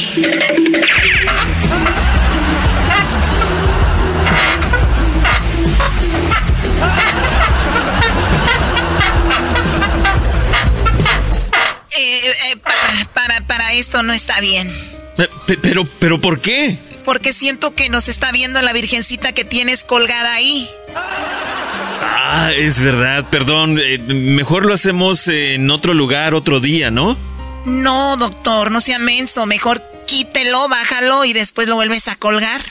Eh, 11.98 12.20
eh, 12.52 12.58
para, 12.58 12.78
para, 13.14 13.48
para 13.48 13.74
esto 13.74 14.04
no 14.04 14.14
está 14.14 14.40
bien. 14.40 14.72
Pe- 15.18 15.30
pe- 15.48 15.58
Pero, 15.58 15.86
pero, 16.00 16.20
¿por 16.22 16.40
qué? 16.40 16.78
Porque 17.04 17.34
siento 17.34 17.74
que 17.74 17.90
nos 17.90 18.08
está 18.08 18.32
viendo 18.32 18.62
la 18.62 18.72
virgencita 18.74 19.32
que 19.34 19.44
tienes 19.44 19.84
colgada 19.84 20.34
ahí. 20.34 20.70
Ah, 20.96 22.52
es 22.56 22.80
verdad, 22.80 23.26
perdón. 23.30 23.80
eh, 23.80 23.98
mejor 23.98 24.66
lo 24.66 24.74
hacemos 24.76 25.28
en 25.28 25.70
otro 25.72 25.94
lugar, 25.94 26.36
otro 26.36 26.60
día, 26.60 26.92
¿no? 26.92 27.18
No, 27.66 28.18
doctor, 28.18 28.72
no 28.72 28.82
sea 28.82 29.00
menso. 29.00 29.46
Mejor 29.46 29.82
quítelo, 30.06 30.68
bájalo 30.70 31.26
y 31.26 31.34
después 31.34 31.68
lo 31.68 31.76
vuelves 31.76 32.08
a 32.08 32.16
colgar. 32.16 32.62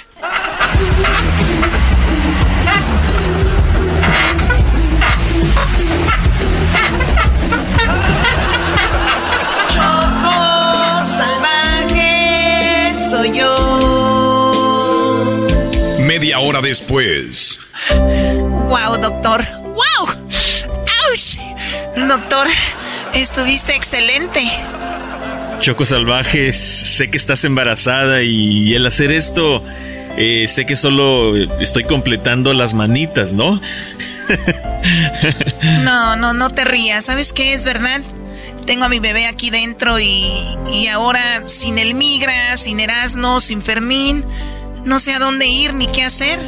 Choco 9.69 11.05
salvaje 11.05 12.93
soy 13.10 13.39
yo. 13.39 13.55
Media 16.01 16.39
hora 16.40 16.60
después. 16.60 17.59
Wow, 17.90 18.97
doctor. 19.01 19.47
Wow. 19.62 20.09
¡Auch! 21.10 21.39
Doctor, 21.97 22.47
estuviste 23.20 23.74
excelente. 23.74 24.40
Choco 25.61 25.85
Salvaje, 25.85 26.53
sé 26.53 27.11
que 27.11 27.16
estás 27.16 27.45
embarazada 27.45 28.23
y 28.23 28.74
el 28.74 28.86
hacer 28.86 29.11
esto, 29.11 29.62
eh, 30.16 30.47
sé 30.49 30.66
que 30.66 30.77
solo 30.77 31.36
estoy 31.61 31.85
completando 31.85 32.53
las 32.53 32.74
manitas, 32.74 33.32
¿no? 33.32 33.61
No, 35.82 36.16
no, 36.16 36.35
no 36.35 36.51
te 36.51 36.65
rías. 36.65 37.07
¿Sabes 37.07 37.32
qué? 37.32 37.53
Es 37.53 37.65
verdad. 37.65 38.01
Tengo 38.66 38.85
a 38.85 38.89
mi 38.89 39.01
bebé 39.01 39.27
aquí 39.27 39.51
dentro 39.51 39.99
y, 39.99 40.31
y 40.70 40.86
ahora 40.89 41.43
sin 41.47 41.78
el 41.78 41.95
migra, 41.95 42.57
sin 42.57 42.78
Erasmo, 42.78 43.40
sin 43.40 43.62
Fermín, 43.62 44.24
no 44.85 45.01
sé 45.01 45.15
a 45.15 45.19
dónde 45.19 45.47
ir 45.47 45.73
ni 45.74 45.86
qué 45.89 46.05
hacer. 46.05 46.39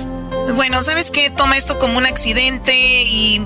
Bueno, 0.55 0.83
¿sabes 0.83 1.11
qué? 1.11 1.31
Toma 1.31 1.57
esto 1.57 1.79
como 1.79 1.99
un 1.99 2.07
accidente 2.07 3.03
y 3.03 3.43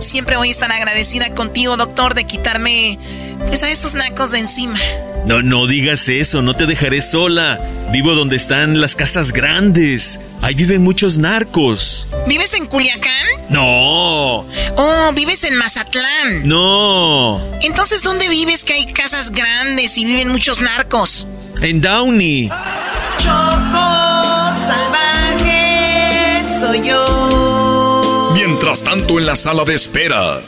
siempre 0.00 0.36
voy 0.36 0.48
a 0.48 0.50
estar 0.50 0.70
agradecida 0.70 1.34
contigo, 1.34 1.76
doctor, 1.76 2.14
de 2.14 2.24
quitarme 2.24 2.98
pues 3.46 3.62
a 3.62 3.70
esos 3.70 3.94
nacos 3.94 4.30
de 4.30 4.38
encima. 4.38 4.78
No, 5.26 5.42
no 5.42 5.66
digas 5.66 6.08
eso, 6.08 6.40
no 6.40 6.54
te 6.54 6.66
dejaré 6.66 7.02
sola. 7.02 7.58
Vivo 7.90 8.14
donde 8.14 8.36
están 8.36 8.80
las 8.80 8.94
casas 8.94 9.32
grandes. 9.32 10.20
Ahí 10.40 10.54
viven 10.54 10.82
muchos 10.82 11.18
narcos. 11.18 12.08
¿Vives 12.28 12.54
en 12.54 12.66
Culiacán? 12.66 13.26
No. 13.48 14.40
Oh, 14.76 15.12
vives 15.14 15.42
en 15.44 15.56
Mazatlán. 15.56 16.46
No. 16.46 17.40
Entonces, 17.62 18.02
¿dónde 18.02 18.28
vives 18.28 18.64
que 18.64 18.74
hay 18.74 18.92
casas 18.92 19.30
grandes 19.30 19.98
y 19.98 20.04
viven 20.04 20.28
muchos 20.30 20.60
narcos? 20.60 21.26
En 21.60 21.80
Downey. 21.80 22.48
Choco 23.18 24.54
salvaje 24.54 26.42
soy 26.60 26.86
yo. 26.86 27.15
Mientras 28.66 28.82
tanto 28.82 29.20
en 29.20 29.26
la 29.26 29.36
sala 29.36 29.64
de 29.64 29.74
espera. 29.74 30.40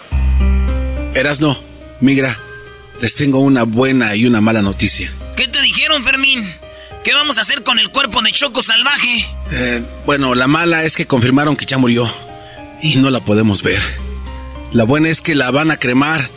Erasno, 1.15 1.57
migra, 2.01 2.37
les 3.01 3.15
tengo 3.15 3.39
una 3.39 3.63
buena 3.63 4.17
y 4.17 4.27
una 4.27 4.41
mala 4.41 4.61
noticia. 4.61 5.09
¿Qué 5.37 5.47
te 5.47 5.63
dijeron, 5.63 6.03
Fermín? 6.03 6.43
¿Qué 7.05 7.15
vamos 7.15 7.39
a 7.39 7.43
hacer 7.43 7.63
con 7.63 7.79
el 7.79 7.93
cuerpo 7.93 8.21
de 8.21 8.33
Choco 8.33 8.61
Salvaje? 8.61 9.25
Eh, 9.53 9.85
bueno, 10.05 10.35
la 10.35 10.49
mala 10.49 10.83
es 10.83 10.97
que 10.97 11.07
confirmaron 11.07 11.55
que 11.55 11.65
ya 11.65 11.79
murió 11.79 12.13
y 12.83 12.97
no 12.97 13.09
la 13.11 13.21
podemos 13.21 13.63
ver. 13.63 13.81
La 14.73 14.83
buena 14.83 15.11
es 15.11 15.21
que 15.21 15.37
la 15.37 15.53
van 15.53 15.71
a 15.71 15.77
cremar 15.77 16.29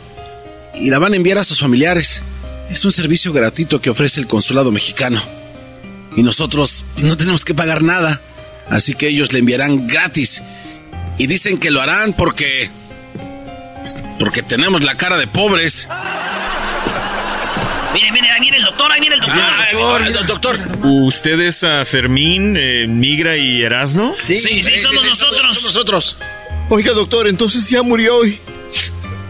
y 0.76 0.88
la 0.88 1.00
van 1.00 1.14
a 1.14 1.16
enviar 1.16 1.38
a 1.38 1.44
sus 1.44 1.58
familiares. 1.58 2.22
Es 2.70 2.84
un 2.84 2.92
servicio 2.92 3.32
gratuito 3.32 3.80
que 3.80 3.90
ofrece 3.90 4.20
el 4.20 4.28
consulado 4.28 4.70
mexicano. 4.70 5.20
Y 6.16 6.22
nosotros 6.22 6.84
no 7.02 7.16
tenemos 7.16 7.44
que 7.44 7.54
pagar 7.54 7.82
nada. 7.82 8.20
Así 8.70 8.94
que 8.94 9.08
ellos 9.08 9.32
le 9.32 9.40
enviarán 9.40 9.88
gratis. 9.88 10.42
Y 11.18 11.26
dicen 11.26 11.58
que 11.58 11.70
lo 11.70 11.80
harán 11.80 12.12
porque... 12.12 12.70
Porque 14.18 14.42
tenemos 14.42 14.84
la 14.84 14.96
cara 14.96 15.16
de 15.16 15.26
pobres. 15.26 15.88
Mire, 17.92 18.12
mire, 18.12 18.30
ahí 18.30 18.40
viene 18.40 18.56
el 18.58 18.64
doctor, 18.64 18.90
ahí 18.90 19.00
viene 19.00 19.16
el 19.16 19.20
doctor. 19.20 19.42
Ah, 19.42 20.10
doctor. 20.26 20.58
¿Usted 20.82 21.40
es 21.40 21.64
a 21.64 21.84
Fermín, 21.84 22.56
eh, 22.56 22.86
Migra 22.86 23.36
y 23.36 23.62
Erasno? 23.62 24.14
Sí, 24.20 24.38
sí, 24.38 24.62
somos 24.78 25.04
nosotros. 25.04 25.40
Somos 25.40 25.62
nosotros. 25.64 26.16
Oiga, 26.68 26.92
doctor, 26.92 27.28
entonces 27.28 27.68
ya 27.68 27.82
murió 27.82 28.16
hoy. 28.16 28.38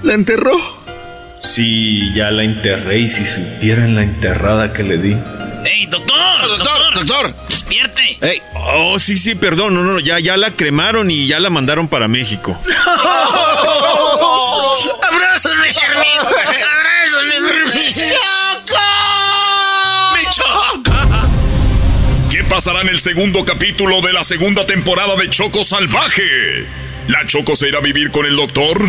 ¿La 0.03 0.15
enterró? 0.15 0.53
Sí, 1.41 2.13
ya 2.15 2.31
la 2.31 2.45
enterré 2.45 3.01
y 3.01 3.09
si 3.09 3.25
supieran 3.25 3.97
la 3.97 4.03
enterrada 4.03 4.73
que 4.73 4.85
le 4.85 4.99
di. 4.99 5.17
¡Ey, 5.65 5.87
doctor! 5.87 6.17
Doctor, 6.59 6.95
doctor. 6.95 7.35
¡Despierte! 7.73 8.19
Hey. 8.21 8.43
Oh, 8.55 8.99
sí, 8.99 9.17
sí, 9.17 9.35
perdón, 9.35 9.73
no, 9.75 9.83
no, 9.83 9.99
ya, 9.99 10.19
ya 10.21 10.37
la 10.37 10.51
cremaron 10.51 11.11
y 11.11 11.27
ya 11.27 11.41
la 11.41 11.49
mandaron 11.49 11.89
para 11.89 12.07
México. 12.07 12.55
¡Abrázame, 15.03 15.73
Fermín! 15.73 16.19
¡Abrázame, 16.19 17.33
Choco! 20.31 20.93
¿Qué 22.31 22.45
pasará 22.45 22.83
en 22.83 22.89
el 22.89 23.01
segundo 23.01 23.43
capítulo 23.47 24.03
de 24.03 24.13
la 24.13 24.23
segunda 24.25 24.67
temporada 24.67 25.17
de 25.17 25.31
Choco 25.31 25.65
Salvaje? 25.65 26.67
¿La 27.09 27.25
Choco 27.25 27.57
se 27.57 27.69
irá 27.69 27.79
a 27.79 27.83
vivir 27.83 28.11
con 28.11 28.27
el 28.27 28.37
doctor? 28.37 28.83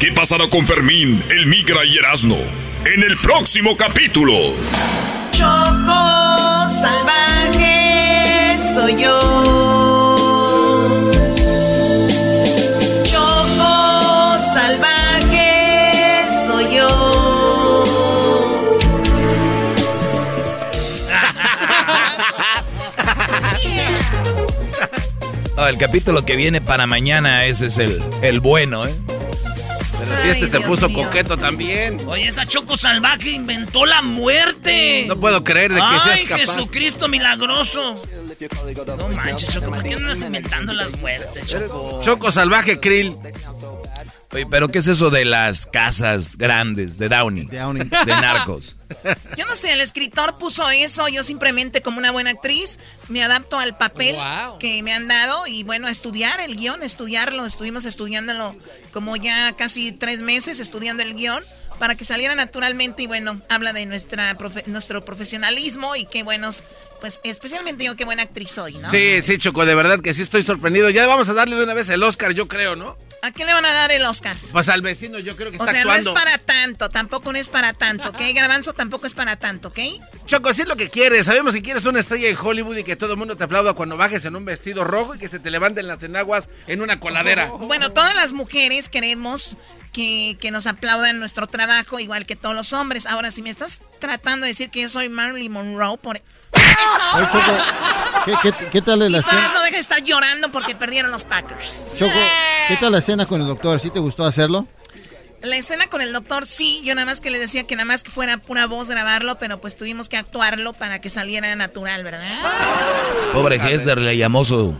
¿Qué 0.00 0.10
pasará 0.10 0.48
con 0.48 0.66
Fermín, 0.66 1.24
el 1.30 1.46
Migra 1.46 1.84
y 1.84 1.98
Erasno? 1.98 2.36
En 2.84 3.04
el 3.04 3.16
próximo 3.18 3.76
capítulo. 3.76 4.34
Choco 5.30 6.68
salvaje 6.68 7.51
soy 8.74 8.96
yo. 9.02 9.18
Choco 13.04 14.38
salvaje 14.54 16.24
soy 16.46 16.76
yo. 16.76 16.88
El 25.68 25.78
capítulo 25.78 26.24
que 26.24 26.36
viene 26.36 26.60
para 26.60 26.86
mañana, 26.86 27.44
ese 27.46 27.66
es 27.66 27.78
el, 27.78 28.02
el 28.22 28.40
bueno, 28.40 28.86
¿eh? 28.86 28.94
Si 30.22 30.28
este 30.28 30.46
se 30.48 30.60
puso 30.60 30.92
coqueto 30.92 31.36
también. 31.36 31.98
Oye, 32.06 32.28
esa 32.28 32.46
Choco 32.46 32.76
Salvaje 32.76 33.30
inventó 33.30 33.86
la 33.86 34.02
muerte. 34.02 35.04
No 35.08 35.18
puedo 35.18 35.42
creer 35.42 35.72
de 35.72 35.80
que 35.80 35.86
Ay, 35.86 36.00
seas 36.00 36.22
capaz. 36.22 36.38
Jesucristo 36.40 37.08
milagroso. 37.08 37.94
No 38.98 39.08
manches, 39.08 39.48
Choco, 39.52 39.70
¿por 39.70 39.82
qué 39.82 39.94
andas 39.94 40.20
inventando 40.20 40.72
las 40.72 40.96
muertes, 40.98 41.46
Choco? 41.46 42.00
Choco 42.02 42.32
Salvaje 42.32 42.80
Krill. 42.80 43.16
Oye, 44.32 44.46
pero 44.46 44.68
¿qué 44.68 44.78
es 44.78 44.88
eso 44.88 45.10
de 45.10 45.24
las 45.26 45.66
casas 45.66 46.36
grandes 46.38 46.96
de 46.98 47.08
Downey? 47.10 47.46
De, 47.46 48.06
narcos. 48.06 48.76
Yo 49.36 49.44
no 49.46 49.56
sé, 49.56 49.72
el 49.72 49.80
escritor 49.82 50.36
puso 50.36 50.68
eso, 50.70 51.06
yo 51.08 51.22
simplemente 51.22 51.80
como 51.82 51.98
una 51.98 52.10
buena 52.12 52.30
actriz 52.30 52.78
me 53.08 53.22
adapto 53.22 53.58
al 53.58 53.76
papel 53.76 54.16
que 54.58 54.82
me 54.82 54.92
han 54.94 55.08
dado 55.08 55.46
y 55.46 55.62
bueno, 55.64 55.88
estudiar 55.88 56.40
el 56.40 56.56
guion, 56.56 56.82
estudiarlo, 56.82 57.44
estuvimos 57.46 57.84
estudiándolo 57.84 58.54
como 58.92 59.16
ya 59.16 59.52
casi 59.52 59.92
tres 59.92 60.20
meses 60.20 60.60
estudiando 60.60 61.02
el 61.02 61.14
guion 61.14 61.42
para 61.78 61.94
que 61.94 62.04
saliera 62.04 62.34
naturalmente 62.34 63.02
y 63.02 63.06
bueno, 63.06 63.40
habla 63.48 63.72
de 63.72 63.86
nuestra 63.86 64.36
profe- 64.38 64.64
nuestro 64.66 65.04
profesionalismo 65.04 65.96
y 65.96 66.04
qué 66.04 66.22
buenos, 66.22 66.62
pues 67.02 67.18
especialmente 67.24 67.84
yo 67.84 67.96
qué 67.96 68.04
buena 68.04 68.22
actriz 68.22 68.52
soy, 68.52 68.74
¿no? 68.78 68.88
Sí, 68.88 69.20
sí, 69.22 69.36
Choco, 69.36 69.66
de 69.66 69.74
verdad 69.74 69.98
que 70.00 70.14
sí 70.14 70.22
estoy 70.22 70.44
sorprendido. 70.44 70.88
Ya 70.88 71.04
vamos 71.08 71.28
a 71.28 71.34
darle 71.34 71.56
de 71.56 71.64
una 71.64 71.74
vez 71.74 71.88
el 71.88 72.00
Oscar, 72.04 72.30
yo 72.32 72.46
creo, 72.46 72.76
¿no? 72.76 72.96
¿A 73.22 73.32
qué 73.32 73.44
le 73.44 73.52
van 73.52 73.64
a 73.64 73.72
dar 73.72 73.90
el 73.90 74.04
Oscar? 74.04 74.36
Pues 74.52 74.68
al 74.68 74.82
vecino 74.82 75.18
yo 75.18 75.34
creo 75.34 75.50
que 75.50 75.56
O 75.58 75.60
está 75.64 75.72
sea, 75.72 75.80
actuando. 75.82 76.12
no 76.12 76.16
es 76.16 76.24
para 76.24 76.38
tanto, 76.38 76.90
tampoco 76.90 77.32
no 77.32 77.38
es 77.40 77.48
para 77.48 77.72
tanto, 77.72 78.10
¿ok? 78.10 78.20
Garbanzo 78.36 78.72
tampoco 78.72 79.08
es 79.08 79.14
para 79.14 79.34
tanto, 79.34 79.68
¿ok? 79.68 79.80
Choco, 80.26 80.54
si 80.54 80.62
es 80.62 80.68
lo 80.68 80.76
que 80.76 80.90
quieres. 80.90 81.26
Sabemos 81.26 81.54
que 81.54 81.60
quieres 81.62 81.84
una 81.86 81.98
estrella 81.98 82.28
en 82.28 82.36
Hollywood 82.40 82.76
y 82.76 82.84
que 82.84 82.94
todo 82.94 83.14
el 83.14 83.18
mundo 83.18 83.36
te 83.36 83.42
aplauda 83.42 83.72
cuando 83.72 83.96
bajes 83.96 84.24
en 84.24 84.36
un 84.36 84.44
vestido 84.44 84.84
rojo 84.84 85.16
y 85.16 85.18
que 85.18 85.28
se 85.28 85.40
te 85.40 85.50
levanten 85.50 85.88
las 85.88 86.00
enaguas 86.04 86.48
en 86.68 86.82
una 86.82 87.00
coladera. 87.00 87.50
Bueno, 87.58 87.90
todas 87.90 88.14
las 88.14 88.32
mujeres 88.32 88.88
queremos 88.88 89.56
que, 89.92 90.36
que 90.40 90.52
nos 90.52 90.68
aplaudan 90.68 91.18
nuestro 91.18 91.48
trabajo, 91.48 91.98
igual 91.98 92.26
que 92.26 92.36
todos 92.36 92.54
los 92.54 92.72
hombres. 92.72 93.06
Ahora, 93.06 93.32
si 93.32 93.42
me 93.42 93.50
estás 93.50 93.80
tratando 93.98 94.44
de 94.44 94.52
decir 94.52 94.70
que 94.70 94.82
yo 94.82 94.88
soy 94.88 95.08
Marilyn 95.08 95.50
Monroe, 95.50 95.98
por 95.98 96.22
Choco, 96.52 97.38
¿qué, 98.24 98.34
qué, 98.42 98.68
qué 98.70 98.82
tal 98.82 98.98
la 99.10 99.18
escena? 99.18 99.52
no 99.54 99.62
deja 99.62 99.76
de 99.76 99.80
estar 99.80 100.02
llorando 100.02 100.50
porque 100.50 100.74
perdieron 100.74 101.10
los 101.10 101.24
Packers. 101.24 101.88
Choco, 101.98 102.12
¿qué 102.68 102.76
tal 102.76 102.92
la 102.92 102.98
escena 102.98 103.26
con 103.26 103.40
el 103.40 103.46
doctor? 103.46 103.80
¿Sí 103.80 103.90
te 103.90 103.98
gustó 103.98 104.24
hacerlo? 104.24 104.66
La 105.42 105.56
escena 105.56 105.88
con 105.88 106.00
el 106.00 106.12
doctor, 106.12 106.46
sí, 106.46 106.82
yo 106.84 106.94
nada 106.94 107.04
más 107.04 107.20
que 107.20 107.30
le 107.30 107.38
decía 107.40 107.64
que 107.64 107.74
nada 107.74 107.84
más 107.84 108.04
que 108.04 108.12
fuera 108.12 108.38
pura 108.38 108.66
voz 108.66 108.88
grabarlo, 108.88 109.38
pero 109.38 109.60
pues 109.60 109.76
tuvimos 109.76 110.08
que 110.08 110.16
actuarlo 110.16 110.72
para 110.72 111.00
que 111.00 111.10
saliera 111.10 111.54
natural, 111.56 112.04
¿verdad? 112.04 112.38
Pobre 113.32 113.56
Hester 113.56 113.98
le 113.98 114.16
llamó 114.16 114.44
su, 114.44 114.76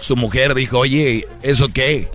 su 0.00 0.16
mujer, 0.16 0.54
dijo, 0.54 0.78
oye, 0.78 1.28
¿eso 1.42 1.68
qué? 1.68 2.08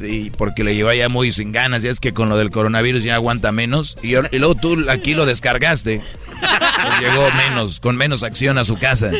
Y 0.00 0.30
porque 0.30 0.64
le 0.64 0.74
lleva 0.74 0.94
ya 0.94 1.08
muy 1.08 1.30
sin 1.32 1.52
ganas, 1.52 1.82
ya 1.82 1.90
es 1.90 2.00
que 2.00 2.14
con 2.14 2.28
lo 2.28 2.38
del 2.38 2.50
coronavirus 2.50 3.02
ya 3.04 3.14
aguanta 3.16 3.52
menos. 3.52 3.96
Y, 4.02 4.10
yo- 4.10 4.22
y 4.30 4.38
luego 4.38 4.54
tú 4.54 4.76
aquí 4.88 5.14
lo 5.14 5.26
descargaste. 5.26 6.02
Pues 6.40 7.00
llegó 7.00 7.30
menos, 7.32 7.80
con 7.80 7.96
menos 7.96 8.22
acción 8.22 8.56
a 8.58 8.64
su 8.64 8.78
casa. 8.78 9.10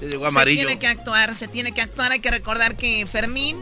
Llegó 0.00 0.24
Se 0.24 0.28
amarillo. 0.28 0.60
tiene 0.66 0.78
que 0.78 0.86
actuar, 0.86 1.34
se 1.34 1.46
tiene 1.46 1.72
que 1.72 1.82
actuar. 1.82 2.12
Hay 2.12 2.20
que 2.20 2.30
recordar 2.30 2.76
que 2.76 3.06
Fermín 3.06 3.58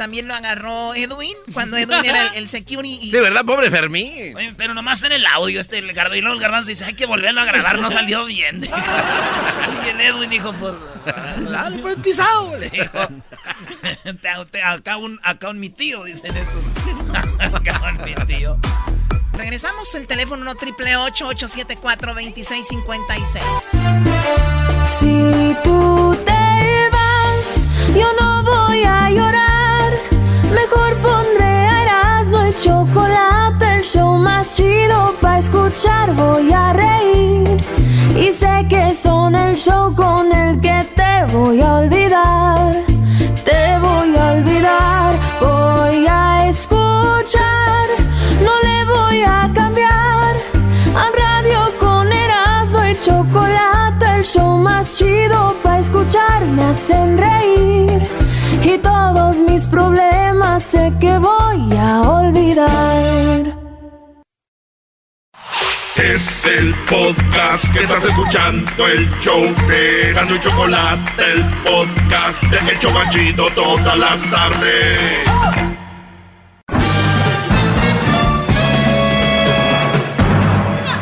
también 0.00 0.26
lo 0.26 0.34
agarró 0.34 0.94
Edwin, 0.94 1.34
cuando 1.52 1.76
Edwin 1.76 2.02
era 2.06 2.28
el, 2.28 2.34
el 2.38 2.48
security. 2.48 2.98
y- 3.02 3.10
Sí, 3.10 3.18
¿verdad? 3.18 3.44
Pobre 3.44 3.70
Fermín. 3.70 4.34
Oye, 4.34 4.54
pero 4.56 4.72
nomás 4.72 5.02
en 5.04 5.12
el 5.12 5.26
audio 5.26 5.60
este 5.60 5.76
el 5.76 5.92
gardo 5.92 6.14
y 6.14 6.22
luego 6.22 6.34
el 6.36 6.40
garbanzo 6.40 6.70
dice, 6.70 6.86
hay 6.86 6.94
que 6.94 7.04
volverlo 7.04 7.42
a 7.42 7.44
grabar, 7.44 7.78
no 7.78 7.90
salió 7.90 8.24
bien. 8.24 8.62
y 9.84 9.88
el 9.90 10.00
Edwin 10.00 10.30
dijo, 10.30 10.54
pues, 10.54 10.72
dale, 11.50 11.78
pues 11.82 11.96
pisado, 11.96 12.56
le 12.56 12.70
dijo. 12.70 12.98
Te- 14.04 14.44
te- 14.50 14.62
acá, 14.62 14.96
un, 14.96 15.20
acá 15.22 15.50
un 15.50 15.60
mi 15.60 15.68
tío, 15.68 16.04
dicen 16.04 16.34
estos. 16.34 17.54
acá 17.54 17.80
un 17.92 18.02
mi 18.04 18.14
tío. 18.26 18.56
Regresamos 19.34 19.94
el 19.94 20.06
teléfono 20.06 20.42
1 20.42 20.54
triple 20.54 20.96
874 20.96 22.14
2656 22.14 23.44
Si 24.86 25.56
tú 25.62 26.16
te 26.26 26.88
vas, 26.90 27.68
yo 27.96 28.06
no 28.20 28.42
voy 28.42 28.82
a 28.84 29.10
llorar. 29.10 29.49
Mejor 30.54 30.96
pondré 30.96 31.68
a 31.68 31.82
Erasmo 31.82 32.40
el 32.40 32.54
chocolate, 32.56 33.76
el 33.76 33.82
show 33.82 34.18
más 34.18 34.54
chido 34.56 35.14
para 35.20 35.38
escuchar. 35.38 36.12
Voy 36.14 36.52
a 36.52 36.72
reír 36.72 37.64
y 38.16 38.32
sé 38.32 38.66
que 38.68 38.94
son 38.94 39.34
el 39.34 39.54
show 39.56 39.94
con 39.94 40.32
el 40.32 40.60
que 40.60 40.84
te 40.94 41.32
voy 41.32 41.60
a 41.60 41.74
olvidar. 41.76 42.74
Te 43.44 43.78
voy 43.78 44.16
a 44.16 44.32
olvidar, 44.32 45.14
voy 45.40 46.06
a 46.08 46.48
escuchar, 46.48 47.86
no 48.44 48.52
le 48.68 48.84
voy 48.84 49.22
a 49.22 49.50
cambiar 49.54 50.34
a 50.94 51.04
radio 51.22 51.60
con 51.78 51.89
chocolate, 53.00 54.06
el 54.16 54.24
show 54.24 54.58
más 54.58 54.96
chido 54.96 55.54
para 55.62 55.78
escuchar 55.78 56.44
me 56.44 56.64
hacen 56.64 57.18
reír. 57.18 58.02
Y 58.62 58.78
todos 58.78 59.38
mis 59.40 59.66
problemas 59.66 60.62
sé 60.62 60.92
que 61.00 61.18
voy 61.18 61.76
a 61.78 62.00
olvidar. 62.02 63.60
Es 65.96 66.46
el 66.46 66.74
podcast 66.88 67.72
que 67.72 67.80
estás 67.80 68.04
escuchando, 68.06 68.86
el 68.86 69.10
show 69.20 69.42
de 69.68 70.12
Gano 70.14 70.34
y 70.34 70.40
Chocolate, 70.40 71.22
el 71.32 71.44
podcast 71.62 72.42
de 72.44 72.72
Hecho 72.72 72.90
Machito 72.90 73.48
todas 73.54 73.98
las 73.98 74.30
tardes. 74.30 75.24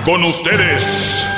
Con 0.05 0.25
ustedes. 0.25 1.38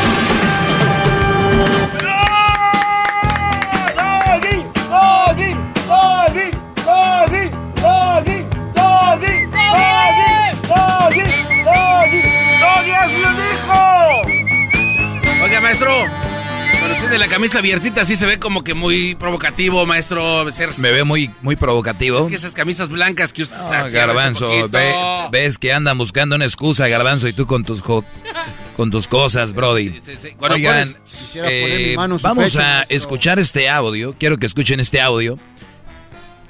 tiene 17.11 17.25
la 17.25 17.31
camisa 17.31 17.59
abiertita, 17.59 18.05
sí 18.05 18.15
se 18.15 18.25
ve 18.25 18.39
como 18.39 18.63
que 18.63 18.73
muy 18.73 19.15
provocativo, 19.15 19.85
maestro. 19.85 20.45
Me 20.77 20.91
veo 20.91 21.05
muy, 21.05 21.29
muy 21.41 21.55
provocativo. 21.55 22.21
Es 22.21 22.27
que 22.27 22.35
esas 22.35 22.53
camisas 22.53 22.89
blancas 22.89 23.33
que 23.33 23.43
usted 23.43 23.55
se 23.89 23.89
Garbanzo, 23.95 24.69
ve- 24.69 24.95
ves 25.31 25.57
que 25.57 25.73
andan 25.73 25.97
buscando 25.97 26.35
una 26.35 26.45
excusa, 26.45 26.87
Garbanzo, 26.87 27.27
y 27.27 27.33
tú 27.33 27.45
con 27.47 27.63
tus 27.63 27.83
con 27.83 28.89
tus 28.91 29.07
cosas, 29.07 29.53
Brody. 29.53 29.99
Oigan, 30.39 30.87
pones- 30.89 30.97
Quisiera 31.03 31.47
poner 31.47 31.69
mi 31.79 31.83
eh, 31.93 31.95
vamos 32.21 32.45
pecho, 32.45 32.61
a 32.61 32.83
escuchar 32.89 33.39
este 33.39 33.69
audio. 33.69 34.15
Quiero 34.17 34.37
que 34.37 34.45
escuchen 34.45 34.79
este 34.79 35.01
audio. 35.01 35.37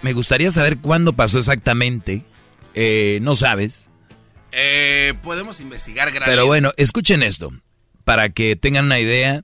Me 0.02 0.14
gustaría 0.14 0.52
saber 0.52 0.78
cuándo 0.78 1.14
pasó 1.14 1.40
exactamente. 1.40 2.24
Eh, 2.74 3.20
no 3.22 3.36
sabes. 3.36 3.90
Eh, 4.52 5.14
podemos 5.24 5.60
investigar, 5.60 6.12
gran 6.12 6.28
Pero 6.30 6.46
bueno, 6.46 6.72
escuchen 6.78 7.24
esto, 7.24 7.52
para 8.04 8.30
que 8.30 8.56
tengan 8.56 8.86
una 8.86 9.00
idea 9.00 9.44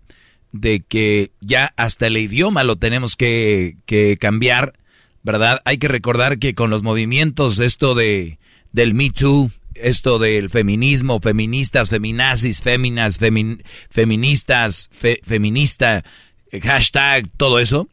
de 0.52 0.82
que 0.82 1.32
ya 1.42 1.74
hasta 1.78 2.08
el 2.08 2.18
idioma 2.18 2.64
lo 2.64 2.76
tenemos 2.78 3.16
que, 3.16 3.78
que 3.86 4.18
cambiar, 4.18 4.74
¿verdad? 5.24 5.60
Hay 5.66 5.78
que 5.78 5.88
recordar 5.88 6.40
que 6.40 6.56
con 6.56 6.70
los 6.70 6.84
movimientos, 6.84 7.60
esto 7.60 7.96
de 7.96 8.40
del 8.72 8.94
Me 8.94 9.10
Too, 9.10 9.52
esto 9.76 10.20
del 10.20 10.50
feminismo, 10.50 11.20
feministas, 11.20 11.90
feminazis, 11.90 12.62
féminas, 12.62 13.20
femin- 13.20 13.62
feministas, 13.90 14.90
fe- 14.92 15.20
feminista, 15.24 16.04
hashtag, 16.62 17.28
todo 17.38 17.60
eso, 17.60 17.88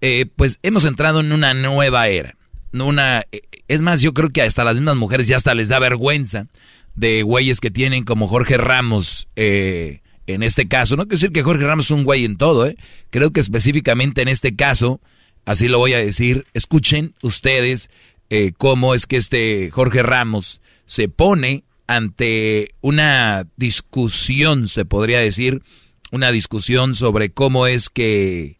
eh, 0.00 0.26
pues 0.36 0.58
hemos 0.62 0.84
entrado 0.84 1.20
en 1.20 1.32
una 1.32 1.54
nueva 1.54 2.08
era. 2.08 2.36
Una, 2.72 3.24
eh, 3.32 3.40
es 3.66 3.82
más, 3.82 4.02
yo 4.02 4.12
creo 4.14 4.30
que 4.30 4.42
hasta 4.42 4.62
las 4.64 4.74
mismas 4.76 4.96
mujeres 4.96 5.26
ya 5.26 5.36
hasta 5.36 5.54
les 5.54 5.68
da 5.68 5.78
vergüenza 5.78 6.46
de 6.94 7.22
güeyes 7.22 7.60
que 7.60 7.70
tienen 7.70 8.04
como 8.04 8.28
Jorge 8.28 8.56
Ramos 8.58 9.28
eh, 9.36 10.00
en 10.34 10.42
este 10.42 10.68
caso. 10.68 10.96
No 10.96 11.04
quiero 11.04 11.16
decir 11.16 11.32
que 11.32 11.42
Jorge 11.42 11.66
Ramos 11.66 11.86
es 11.86 11.90
un 11.90 12.04
güey 12.04 12.24
en 12.24 12.36
todo, 12.36 12.66
¿eh? 12.66 12.76
Creo 13.10 13.32
que 13.32 13.40
específicamente 13.40 14.22
en 14.22 14.28
este 14.28 14.54
caso, 14.54 15.00
así 15.44 15.68
lo 15.68 15.78
voy 15.78 15.94
a 15.94 15.98
decir, 15.98 16.46
escuchen 16.54 17.14
ustedes 17.22 17.90
eh, 18.30 18.52
cómo 18.56 18.94
es 18.94 19.06
que 19.06 19.16
este 19.16 19.70
Jorge 19.70 20.02
Ramos 20.02 20.60
se 20.86 21.08
pone 21.08 21.64
ante 21.86 22.74
una 22.80 23.46
discusión, 23.56 24.68
se 24.68 24.84
podría 24.84 25.20
decir, 25.20 25.62
una 26.10 26.30
discusión 26.30 26.94
sobre 26.94 27.30
cómo 27.30 27.66
es 27.66 27.88
que, 27.88 28.56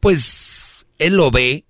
pues, 0.00 0.86
él 0.98 1.16
lo 1.16 1.30
ve 1.30 1.64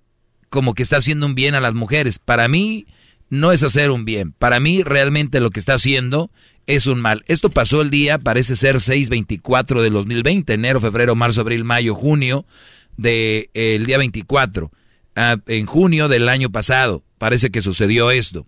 como 0.49 0.73
que 0.73 0.83
está 0.83 0.97
haciendo 0.97 1.25
un 1.25 1.35
bien 1.35 1.55
a 1.55 1.59
las 1.59 1.73
mujeres. 1.73 2.19
Para 2.19 2.47
mí 2.47 2.85
no 3.29 3.51
es 3.51 3.63
hacer 3.63 3.91
un 3.91 4.05
bien. 4.05 4.31
Para 4.31 4.59
mí 4.59 4.83
realmente 4.83 5.39
lo 5.39 5.49
que 5.49 5.59
está 5.59 5.75
haciendo 5.75 6.31
es 6.67 6.87
un 6.87 6.99
mal. 6.99 7.23
Esto 7.27 7.49
pasó 7.49 7.81
el 7.81 7.89
día, 7.89 8.17
parece 8.17 8.55
ser 8.55 8.77
6-24 8.77 9.81
del 9.81 9.93
2020, 9.93 10.53
enero, 10.53 10.79
febrero, 10.79 11.15
marzo, 11.15 11.41
abril, 11.41 11.63
mayo, 11.63 11.95
junio, 11.95 12.45
del 12.97 13.85
día 13.85 13.97
24. 13.97 14.71
Ah, 15.15 15.37
en 15.47 15.65
junio 15.65 16.07
del 16.07 16.27
año 16.27 16.49
pasado 16.51 17.03
parece 17.17 17.49
que 17.49 17.61
sucedió 17.61 18.11
esto. 18.11 18.47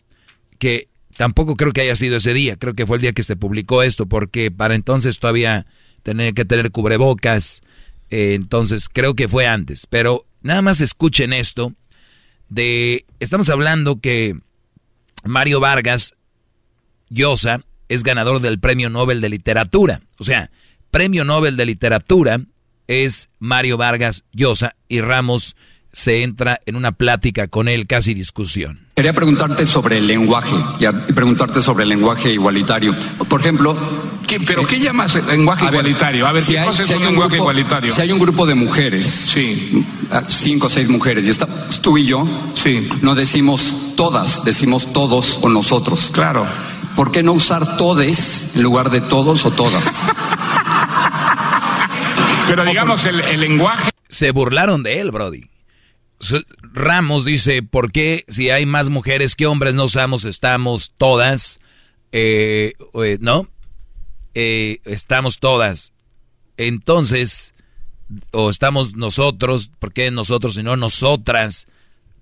Que 0.59 0.87
tampoco 1.15 1.55
creo 1.55 1.73
que 1.73 1.81
haya 1.81 1.95
sido 1.95 2.17
ese 2.17 2.33
día, 2.33 2.57
creo 2.57 2.73
que 2.73 2.85
fue 2.85 2.97
el 2.97 3.01
día 3.01 3.13
que 3.13 3.23
se 3.23 3.35
publicó 3.35 3.83
esto, 3.83 4.05
porque 4.05 4.51
para 4.51 4.75
entonces 4.75 5.19
todavía 5.19 5.65
tenía 6.03 6.31
que 6.33 6.45
tener 6.45 6.71
cubrebocas. 6.71 7.61
Eh, 8.09 8.33
entonces 8.35 8.89
creo 8.89 9.15
que 9.15 9.27
fue 9.27 9.45
antes. 9.45 9.87
Pero 9.87 10.25
nada 10.41 10.61
más 10.61 10.81
escuchen 10.81 11.33
esto. 11.33 11.73
De, 12.49 13.05
estamos 13.19 13.49
hablando 13.49 13.99
que 13.99 14.37
Mario 15.27 15.59
Vargas 15.59 16.13
Llosa 17.09 17.61
es 17.89 18.03
ganador 18.03 18.39
del 18.41 18.59
Premio 18.59 18.89
Nobel 18.89 19.21
de 19.21 19.29
Literatura. 19.29 20.01
O 20.17 20.23
sea, 20.23 20.51
Premio 20.91 21.23
Nobel 21.23 21.57
de 21.57 21.65
Literatura 21.65 22.41
es 22.87 23.29
Mario 23.39 23.77
Vargas 23.77 24.23
Llosa 24.31 24.75
y 24.87 25.01
Ramos 25.01 25.55
se 25.91 26.23
entra 26.23 26.59
en 26.65 26.75
una 26.75 26.91
plática 26.91 27.47
con 27.47 27.67
él, 27.67 27.87
casi 27.87 28.13
discusión. 28.13 28.79
Quería 28.95 29.13
preguntarte 29.13 29.65
sobre 29.65 29.97
el 29.97 30.07
lenguaje 30.07 30.55
y 30.79 31.13
preguntarte 31.13 31.61
sobre 31.61 31.83
el 31.83 31.89
lenguaje 31.89 32.31
igualitario. 32.33 32.95
Por 33.27 33.41
ejemplo, 33.41 33.77
¿Qué- 34.27 34.39
¿Pero 34.41 34.67
qué 34.67 34.79
llamas 34.81 35.15
lenguaje 35.25 35.65
igualitario? 35.65 36.27
A 36.27 36.33
ver, 36.33 36.43
¿qué 36.43 36.61
cosa 36.65 36.83
es 36.83 36.89
un 36.89 36.99
lenguaje 36.99 37.19
grupo, 37.29 37.35
igualitario? 37.35 37.93
Si 37.95 38.01
hay 38.01 38.11
un 38.11 38.19
grupo 38.19 38.45
de 38.45 38.55
mujeres, 38.55 39.33
ah, 40.11 40.23
cinco 40.27 40.67
o 40.67 40.69
seis 40.69 40.89
mujeres, 40.89 41.25
y 41.25 41.29
está 41.29 41.47
tú 41.81 41.97
y 41.97 42.05
yo, 42.07 42.27
no 43.01 43.15
decimos 43.15 43.93
todas, 43.95 44.43
decimos 44.43 44.91
todos 44.91 45.39
o 45.41 45.47
nosotros. 45.49 46.09
Claro. 46.13 46.45
¿Por 46.97 47.11
qué 47.11 47.23
no 47.23 47.31
usar 47.33 47.77
todes 47.77 48.55
en 48.55 48.63
lugar 48.63 48.89
de 48.89 48.99
todos 49.01 49.45
o 49.45 49.51
todas? 49.51 49.83
Pero 52.47 52.65
digamos, 52.65 53.05
el, 53.05 53.19
el 53.21 53.39
lenguaje... 53.41 53.91
Se 54.09 54.31
burlaron 54.31 54.83
de 54.83 54.99
él, 54.99 55.11
Brody. 55.11 55.49
Ramos 56.61 57.25
dice, 57.25 57.61
¿por 57.63 57.91
qué 57.91 58.25
si 58.27 58.49
hay 58.49 58.65
más 58.65 58.89
mujeres 58.89 59.35
que 59.35 59.45
hombres 59.45 59.75
no 59.75 59.85
usamos, 59.85 60.25
estamos 60.25 60.91
todas? 60.97 61.59
Eh, 62.11 62.73
eh, 62.95 63.17
¿No? 63.19 63.47
Eh, 64.33 64.79
estamos 64.85 65.39
todas. 65.39 65.93
Entonces, 66.57 67.53
o 68.31 68.49
estamos 68.49 68.95
nosotros, 68.95 69.71
¿por 69.79 69.93
qué 69.93 70.11
nosotros 70.11 70.57
y 70.57 70.63
no 70.63 70.75
nosotras? 70.75 71.67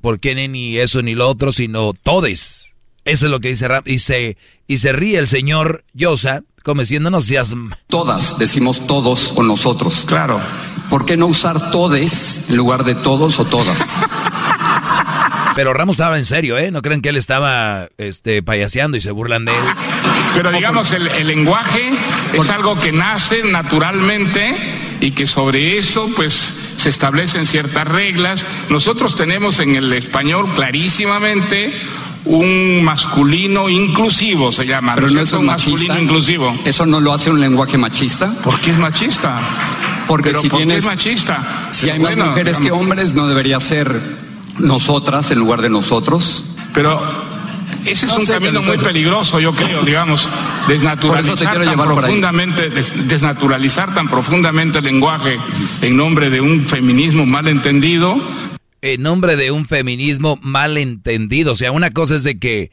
¿Por 0.01 0.19
qué 0.19 0.35
ni 0.47 0.77
eso 0.77 1.01
ni 1.01 1.15
lo 1.15 1.29
otro, 1.29 1.51
sino 1.51 1.93
todes? 1.93 2.75
Eso 3.05 3.25
es 3.25 3.31
lo 3.31 3.39
que 3.39 3.49
dice 3.49 3.67
Ramos. 3.67 3.87
Y 3.87 3.99
se, 3.99 4.37
y 4.67 4.79
se 4.79 4.91
ríe 4.91 5.17
el 5.17 5.27
señor 5.27 5.83
Yosa, 5.93 6.43
como 6.63 6.81
diciendo, 6.81 7.09
no 7.09 7.21
seas... 7.21 7.51
m-". 7.51 7.75
Todas, 7.87 8.37
decimos 8.37 8.85
todos 8.87 9.31
o 9.35 9.43
nosotros. 9.43 10.03
Claro. 10.05 10.41
¿Por 10.95 11.05
qué 11.05 11.17
no 11.17 11.25
usar 11.25 11.71
todes 11.71 12.49
en 12.49 12.55
lugar 12.55 12.85
de 12.85 12.95
todos 12.95 13.37
o 13.39 13.43
todas? 13.43 13.97
Pero 15.53 15.73
Ramos 15.73 15.95
estaba 15.95 16.17
en 16.17 16.25
serio, 16.25 16.57
¿eh? 16.57 16.71
No 16.71 16.81
creen 16.81 17.01
que 17.01 17.09
él 17.09 17.17
estaba 17.17 17.89
este, 17.97 18.41
payaseando 18.41 18.95
y 18.95 19.01
se 19.01 19.11
burlan 19.11 19.43
de 19.43 19.51
él. 19.51 19.63
Pero 20.35 20.53
digamos, 20.53 20.93
el, 20.93 21.09
el 21.09 21.27
lenguaje 21.27 21.91
es 22.31 22.49
algo 22.49 22.79
que 22.79 22.93
nace 22.93 23.43
naturalmente 23.43 24.55
y 25.01 25.11
que 25.11 25.27
sobre 25.27 25.77
eso 25.77 26.09
pues 26.15 26.53
se 26.77 26.87
establecen 26.87 27.45
ciertas 27.45 27.85
reglas. 27.85 28.45
Nosotros 28.69 29.17
tenemos 29.17 29.59
en 29.59 29.75
el 29.75 29.91
español 29.91 30.53
clarísimamente 30.55 31.73
un 32.25 32.83
masculino 32.83 33.69
inclusivo, 33.69 34.51
se 34.51 34.65
llama. 34.65 34.95
Pero 34.95 35.09
no 35.09 35.21
es 35.21 35.31
un 35.33 35.45
masculino 35.45 35.99
inclusivo. 35.99 36.55
¿Eso 36.65 36.85
no 36.85 36.99
lo 36.99 37.13
hace 37.13 37.29
un 37.29 37.39
lenguaje 37.39 37.77
machista? 37.77 38.33
¿Por 38.43 38.59
qué 38.59 38.71
es 38.71 38.77
machista? 38.77 39.39
Porque 40.07 40.29
Pero 40.29 40.41
si 40.41 40.49
¿por 40.49 40.59
qué 40.59 40.65
tienes, 40.65 40.83
es 40.83 40.89
machista? 40.89 41.69
si 41.71 41.89
hay 41.89 41.99
Bueno, 41.99 42.17
más 42.17 42.29
mujeres 42.29 42.57
que 42.57 42.71
hombres, 42.71 43.13
no 43.13 43.27
debería 43.27 43.59
ser 43.59 43.99
nosotras 44.59 45.31
en 45.31 45.39
lugar 45.39 45.61
de 45.61 45.69
nosotros. 45.69 46.43
Pero 46.73 47.01
Ese 47.85 48.07
es 48.07 48.11
No 48.13 48.19
un 48.19 48.25
camino 48.25 48.61
muy 48.63 48.77
peligroso, 48.79 49.39
yo 49.39 49.53
creo, 49.53 49.83
digamos, 49.83 50.27
desnaturalizar 50.67 51.63
tan 51.63 51.75
profundamente, 51.77 52.69
des- 52.69 53.07
desnaturalizar 53.07 53.93
tan 53.93 54.07
profundamente 54.07 54.79
el 54.79 54.85
lenguaje 54.85 55.37
en 55.81 55.95
nombre 55.95 56.31
de 56.31 56.41
un 56.41 56.61
feminismo 56.61 57.25
malentendido. 57.27 58.19
En 58.85 59.01
nombre 59.01 59.35
de 59.35 59.49
un 59.49 59.65
feminismo 59.65 60.37
mal 60.43 60.77
entendido. 60.77 61.53
O 61.53 61.55
sea, 61.55 61.71
una 61.71 61.89
cosa 61.89 62.13
es 62.13 62.23
de 62.23 62.37
que, 62.37 62.69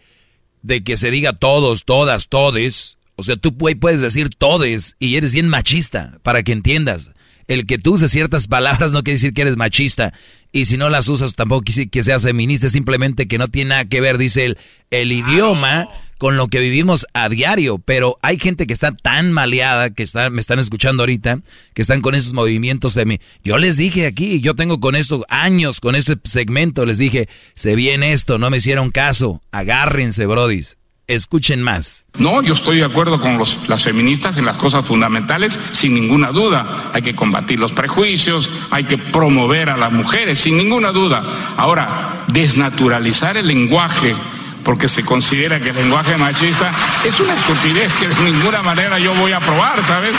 de 0.60 0.84
que 0.84 0.98
se 0.98 1.10
diga 1.10 1.32
todos, 1.32 1.86
todas, 1.86 2.28
todes. 2.28 2.98
O 3.16 3.22
sea, 3.22 3.36
tú 3.36 3.56
puedes 3.56 4.02
decir 4.02 4.28
todes 4.28 4.94
y 4.98 5.16
eres 5.16 5.32
bien 5.32 5.48
machista, 5.48 6.18
para 6.22 6.42
que 6.42 6.52
entiendas. 6.52 7.12
El 7.48 7.64
que 7.64 7.78
tú 7.78 7.94
uses 7.94 8.10
ciertas 8.10 8.46
palabras 8.46 8.92
no 8.92 9.02
quiere 9.02 9.14
decir 9.14 9.32
que 9.32 9.40
eres 9.40 9.56
machista. 9.56 10.12
Y 10.52 10.66
si 10.66 10.76
no 10.76 10.90
las 10.90 11.08
usas 11.08 11.34
tampoco 11.34 11.62
quiere 11.62 11.76
decir 11.76 11.90
que 11.90 12.02
seas 12.02 12.24
feminista, 12.24 12.66
es 12.66 12.74
simplemente 12.74 13.26
que 13.26 13.38
no 13.38 13.48
tiene 13.48 13.70
nada 13.70 13.86
que 13.86 14.02
ver, 14.02 14.18
dice 14.18 14.44
el, 14.44 14.58
el 14.90 15.12
idioma 15.12 15.88
con 16.22 16.36
lo 16.36 16.46
que 16.46 16.60
vivimos 16.60 17.04
a 17.14 17.28
diario. 17.28 17.78
Pero 17.84 18.16
hay 18.22 18.38
gente 18.38 18.68
que 18.68 18.72
está 18.74 18.92
tan 18.94 19.32
maleada, 19.32 19.90
que 19.90 20.04
está, 20.04 20.30
me 20.30 20.40
están 20.40 20.60
escuchando 20.60 21.02
ahorita, 21.02 21.40
que 21.74 21.82
están 21.82 22.00
con 22.00 22.14
esos 22.14 22.32
movimientos 22.32 22.94
de 22.94 23.06
mí. 23.06 23.18
Yo 23.42 23.58
les 23.58 23.76
dije 23.76 24.06
aquí, 24.06 24.40
yo 24.40 24.54
tengo 24.54 24.78
con 24.78 24.94
esto 24.94 25.24
años, 25.28 25.80
con 25.80 25.96
este 25.96 26.14
segmento, 26.22 26.86
les 26.86 26.98
dije, 26.98 27.28
se 27.56 27.74
viene 27.74 28.12
esto, 28.12 28.38
no 28.38 28.50
me 28.50 28.58
hicieron 28.58 28.92
caso, 28.92 29.42
agárrense, 29.50 30.24
brodis, 30.26 30.76
escuchen 31.08 31.60
más. 31.60 32.04
No, 32.16 32.40
yo 32.40 32.54
estoy 32.54 32.76
de 32.76 32.84
acuerdo 32.84 33.20
con 33.20 33.36
los- 33.36 33.68
las 33.68 33.82
feministas 33.82 34.36
en 34.36 34.44
las 34.44 34.56
cosas 34.58 34.86
fundamentales, 34.86 35.58
sin 35.72 35.92
ninguna 35.92 36.30
duda. 36.30 36.92
Hay 36.94 37.02
que 37.02 37.16
combatir 37.16 37.58
los 37.58 37.72
prejuicios, 37.72 38.48
hay 38.70 38.84
que 38.84 38.96
promover 38.96 39.70
a 39.70 39.76
las 39.76 39.90
mujeres, 39.90 40.40
sin 40.40 40.56
ninguna 40.56 40.92
duda. 40.92 41.24
Ahora, 41.56 42.26
desnaturalizar 42.28 43.36
el 43.36 43.48
lenguaje 43.48 44.14
porque 44.64 44.88
se 44.88 45.04
considera 45.04 45.60
que 45.60 45.70
el 45.70 45.76
lenguaje 45.76 46.16
machista 46.16 46.72
es 47.06 47.18
una 47.20 47.34
estupidez 47.34 47.92
que 47.94 48.08
de 48.08 48.30
ninguna 48.30 48.62
manera 48.62 48.98
yo 48.98 49.14
voy 49.14 49.32
a 49.32 49.38
aprobar, 49.38 49.78
¿sabes? 49.86 50.16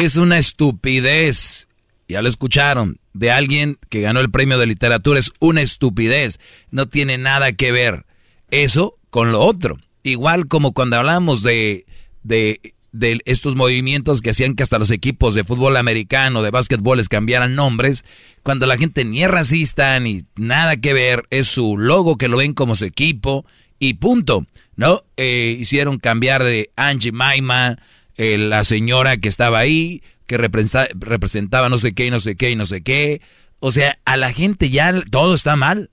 Es 0.00 0.16
una 0.16 0.38
estupidez. 0.38 1.68
Ya 2.08 2.22
lo 2.22 2.28
escucharon. 2.28 2.98
De 3.12 3.30
alguien 3.30 3.78
que 3.88 4.00
ganó 4.00 4.20
el 4.20 4.30
premio 4.30 4.58
de 4.58 4.66
literatura. 4.66 5.20
Es 5.20 5.32
una 5.38 5.62
estupidez. 5.62 6.38
No 6.70 6.88
tiene 6.88 7.16
nada 7.16 7.52
que 7.52 7.72
ver 7.72 8.04
eso 8.50 8.96
con 9.10 9.32
lo 9.32 9.40
otro. 9.40 9.78
Igual 10.02 10.48
como 10.48 10.72
cuando 10.72 10.98
hablamos 10.98 11.42
de, 11.42 11.86
de, 12.22 12.60
de 12.92 13.20
estos 13.24 13.54
movimientos 13.54 14.20
que 14.20 14.30
hacían 14.30 14.54
que 14.54 14.62
hasta 14.62 14.78
los 14.78 14.90
equipos 14.90 15.34
de 15.34 15.44
fútbol 15.44 15.76
americano, 15.76 16.42
de 16.42 16.50
básquetbol, 16.50 16.98
les 16.98 17.08
cambiaran 17.08 17.54
nombres. 17.54 18.04
Cuando 18.42 18.66
la 18.66 18.76
gente 18.76 19.04
ni 19.04 19.22
es 19.22 19.30
racista 19.30 19.98
ni 20.00 20.24
nada 20.36 20.76
que 20.76 20.92
ver. 20.92 21.24
Es 21.30 21.48
su 21.48 21.78
logo 21.78 22.18
que 22.18 22.28
lo 22.28 22.38
ven 22.38 22.52
como 22.52 22.74
su 22.74 22.84
equipo. 22.84 23.46
Y 23.88 23.94
punto. 23.94 24.46
¿No? 24.76 25.02
Eh, 25.16 25.56
hicieron 25.60 25.98
cambiar 25.98 26.42
de 26.42 26.70
Angie 26.74 27.12
Maima, 27.12 27.78
eh, 28.16 28.36
la 28.38 28.64
señora 28.64 29.18
que 29.18 29.28
estaba 29.28 29.58
ahí, 29.60 30.02
que 30.26 30.36
representa- 30.36 30.88
representaba 30.98 31.68
no 31.68 31.78
sé 31.78 31.94
qué 31.94 32.06
y 32.06 32.10
no 32.10 32.18
sé 32.18 32.34
qué 32.34 32.50
y 32.50 32.56
no 32.56 32.66
sé 32.66 32.82
qué. 32.82 33.20
O 33.60 33.70
sea, 33.70 33.96
a 34.04 34.16
la 34.16 34.32
gente 34.32 34.70
ya 34.70 34.92
todo 35.10 35.34
está 35.34 35.54
mal. 35.54 35.90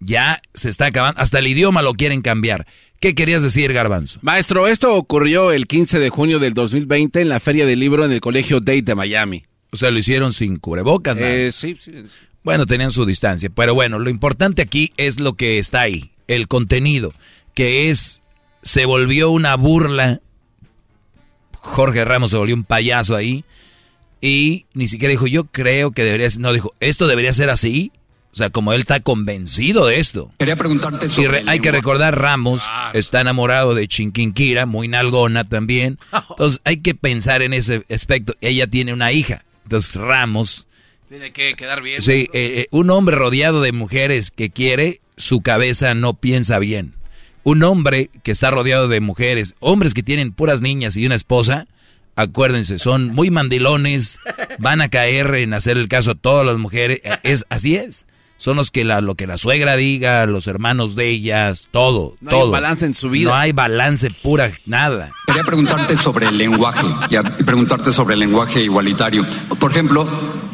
Ya 0.00 0.40
se 0.52 0.68
está 0.68 0.86
acabando. 0.86 1.20
Hasta 1.20 1.38
el 1.38 1.46
idioma 1.46 1.80
lo 1.80 1.94
quieren 1.94 2.20
cambiar. 2.20 2.66
¿Qué 3.00 3.14
querías 3.14 3.42
decir, 3.42 3.72
Garbanzo? 3.72 4.18
Maestro, 4.22 4.66
esto 4.68 4.94
ocurrió 4.96 5.50
el 5.52 5.66
15 5.66 5.98
de 5.98 6.10
junio 6.10 6.38
del 6.38 6.52
2020 6.54 7.20
en 7.22 7.28
la 7.30 7.40
Feria 7.40 7.64
del 7.64 7.80
Libro 7.80 8.04
en 8.04 8.12
el 8.12 8.20
Colegio 8.20 8.60
Date 8.60 8.82
de 8.82 8.94
Miami. 8.94 9.44
O 9.70 9.76
sea, 9.76 9.90
lo 9.90 9.98
hicieron 9.98 10.32
sin 10.32 10.58
cubrebocas. 10.58 11.16
¿no? 11.16 11.24
Eh, 11.24 11.50
sí, 11.52 11.76
sí. 11.80 11.92
Bueno, 12.42 12.66
tenían 12.66 12.90
su 12.90 13.06
distancia. 13.06 13.48
Pero 13.54 13.74
bueno, 13.74 13.98
lo 13.98 14.10
importante 14.10 14.60
aquí 14.60 14.92
es 14.98 15.18
lo 15.20 15.34
que 15.34 15.58
está 15.58 15.80
ahí. 15.80 16.10
El 16.28 16.48
contenido. 16.48 17.12
Que 17.54 17.90
es... 17.90 18.22
Se 18.62 18.86
volvió 18.86 19.30
una 19.30 19.56
burla. 19.56 20.20
Jorge 21.60 22.04
Ramos 22.04 22.30
se 22.30 22.36
volvió 22.36 22.54
un 22.54 22.64
payaso 22.64 23.16
ahí. 23.16 23.44
Y 24.20 24.66
ni 24.74 24.88
siquiera 24.88 25.10
dijo, 25.10 25.26
yo 25.26 25.44
creo 25.44 25.90
que 25.92 26.02
debería 26.04 26.30
ser... 26.30 26.40
No, 26.40 26.52
dijo, 26.52 26.74
esto 26.80 27.06
debería 27.06 27.32
ser 27.32 27.50
así. 27.50 27.92
O 28.32 28.36
sea, 28.36 28.50
como 28.50 28.72
él 28.72 28.80
está 28.80 28.98
convencido 29.00 29.86
de 29.86 30.00
esto. 30.00 30.32
Quería 30.38 30.56
preguntarte 30.56 31.06
Y 31.06 31.08
sobre 31.08 31.28
re- 31.28 31.40
el 31.42 31.48
hay 31.48 31.60
que 31.60 31.70
recordar, 31.70 32.18
Ramos 32.18 32.68
está 32.92 33.20
enamorado 33.20 33.74
de 33.76 33.86
Chinquinquira, 33.86 34.66
muy 34.66 34.88
nalgona 34.88 35.44
también. 35.44 35.98
Entonces 36.30 36.60
hay 36.64 36.78
que 36.78 36.96
pensar 36.96 37.42
en 37.42 37.52
ese 37.52 37.84
aspecto. 37.90 38.34
Ella 38.40 38.66
tiene 38.66 38.92
una 38.92 39.12
hija. 39.12 39.44
Entonces 39.64 39.94
Ramos, 39.94 40.66
Tiene 41.08 41.32
que 41.32 41.54
quedar 41.54 41.80
bien. 41.80 42.02
sí, 42.02 42.28
eh, 42.32 42.62
eh, 42.62 42.66
un 42.72 42.90
hombre 42.90 43.14
rodeado 43.14 43.60
de 43.60 43.70
mujeres 43.70 44.32
que 44.32 44.50
quiere, 44.50 45.00
su 45.16 45.40
cabeza 45.40 45.94
no 45.94 46.14
piensa 46.14 46.58
bien. 46.58 46.94
Un 47.42 47.62
hombre 47.62 48.10
que 48.22 48.32
está 48.32 48.50
rodeado 48.50 48.88
de 48.88 49.00
mujeres, 49.00 49.54
hombres 49.60 49.94
que 49.94 50.02
tienen 50.02 50.32
puras 50.32 50.60
niñas 50.60 50.96
y 50.96 51.04
una 51.04 51.14
esposa, 51.14 51.66
acuérdense, 52.16 52.78
son 52.78 53.14
muy 53.14 53.30
mandilones, 53.30 54.18
van 54.58 54.80
a 54.80 54.88
caer 54.88 55.34
en 55.34 55.52
hacer 55.52 55.76
el 55.76 55.88
caso 55.88 56.12
a 56.12 56.14
todas 56.14 56.46
las 56.46 56.58
mujeres. 56.58 57.00
Es, 57.22 57.44
así 57.50 57.76
es. 57.76 58.06
Son 58.36 58.56
los 58.56 58.70
que 58.70 58.84
la, 58.84 59.00
lo 59.00 59.14
que 59.14 59.26
la 59.26 59.38
suegra 59.38 59.76
diga, 59.76 60.26
los 60.26 60.46
hermanos 60.48 60.94
de 60.96 61.08
ellas, 61.08 61.68
todo, 61.70 62.16
No 62.20 62.30
hay 62.30 62.36
todo. 62.36 62.50
balance 62.50 62.84
en 62.84 62.94
su 62.94 63.08
vida. 63.08 63.30
No 63.30 63.36
hay 63.36 63.52
balance 63.52 64.10
pura, 64.10 64.50
nada. 64.66 65.12
Quería 65.26 65.44
preguntarte 65.44 65.96
sobre 65.96 66.26
el 66.26 66.36
lenguaje 66.36 66.84
y 67.10 67.42
preguntarte 67.44 67.92
sobre 67.92 68.14
el 68.14 68.20
lenguaje 68.20 68.60
igualitario. 68.62 69.24
Por 69.58 69.70
ejemplo, 69.70 70.06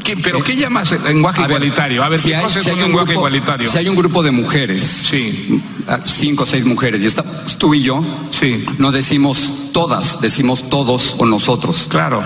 ¿Qué- 0.04 0.16
¿Pero 0.16 0.42
qué 0.42 0.56
llamas 0.56 0.92
el 0.92 1.02
lenguaje 1.04 1.42
a 1.42 1.46
ver, 1.46 1.56
igualitario? 1.56 2.02
A 2.02 2.08
ver, 2.08 2.18
si 2.20 2.28
¿qué 2.30 2.36
hay, 2.36 2.42
cosa 2.44 2.60
si 2.62 2.70
un 2.70 2.76
hay 2.76 2.82
un 2.82 2.88
lenguaje 2.88 3.06
grupo, 3.12 3.20
igualitario? 3.28 3.70
si 3.70 3.78
hay 3.78 3.88
un 3.88 3.96
grupo 3.96 4.22
de 4.22 4.30
mujeres, 4.30 4.82
Sí. 4.82 5.60
ah, 5.88 6.00
cinco 6.06 6.44
o 6.44 6.46
seis 6.46 6.64
mujeres, 6.64 7.02
y 7.02 7.06
está 7.06 7.22
tú 7.58 7.74
y 7.74 7.82
yo, 7.82 8.02
Sí. 8.30 8.64
no 8.78 8.92
decimos 8.92 9.52
todas, 9.72 10.20
decimos 10.20 10.68
todos 10.70 11.14
o 11.18 11.26
nosotros. 11.26 11.86
Claro. 11.90 12.22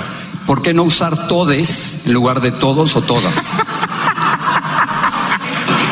¿Por 0.47 0.62
qué 0.62 0.72
no 0.74 0.82
usar 0.85 1.26
todes 1.26 2.06
en 2.06 2.12
lugar 2.12 2.40
de 2.43 2.52
todos 2.52 2.94
o 2.97 3.02
todas? 3.02 3.35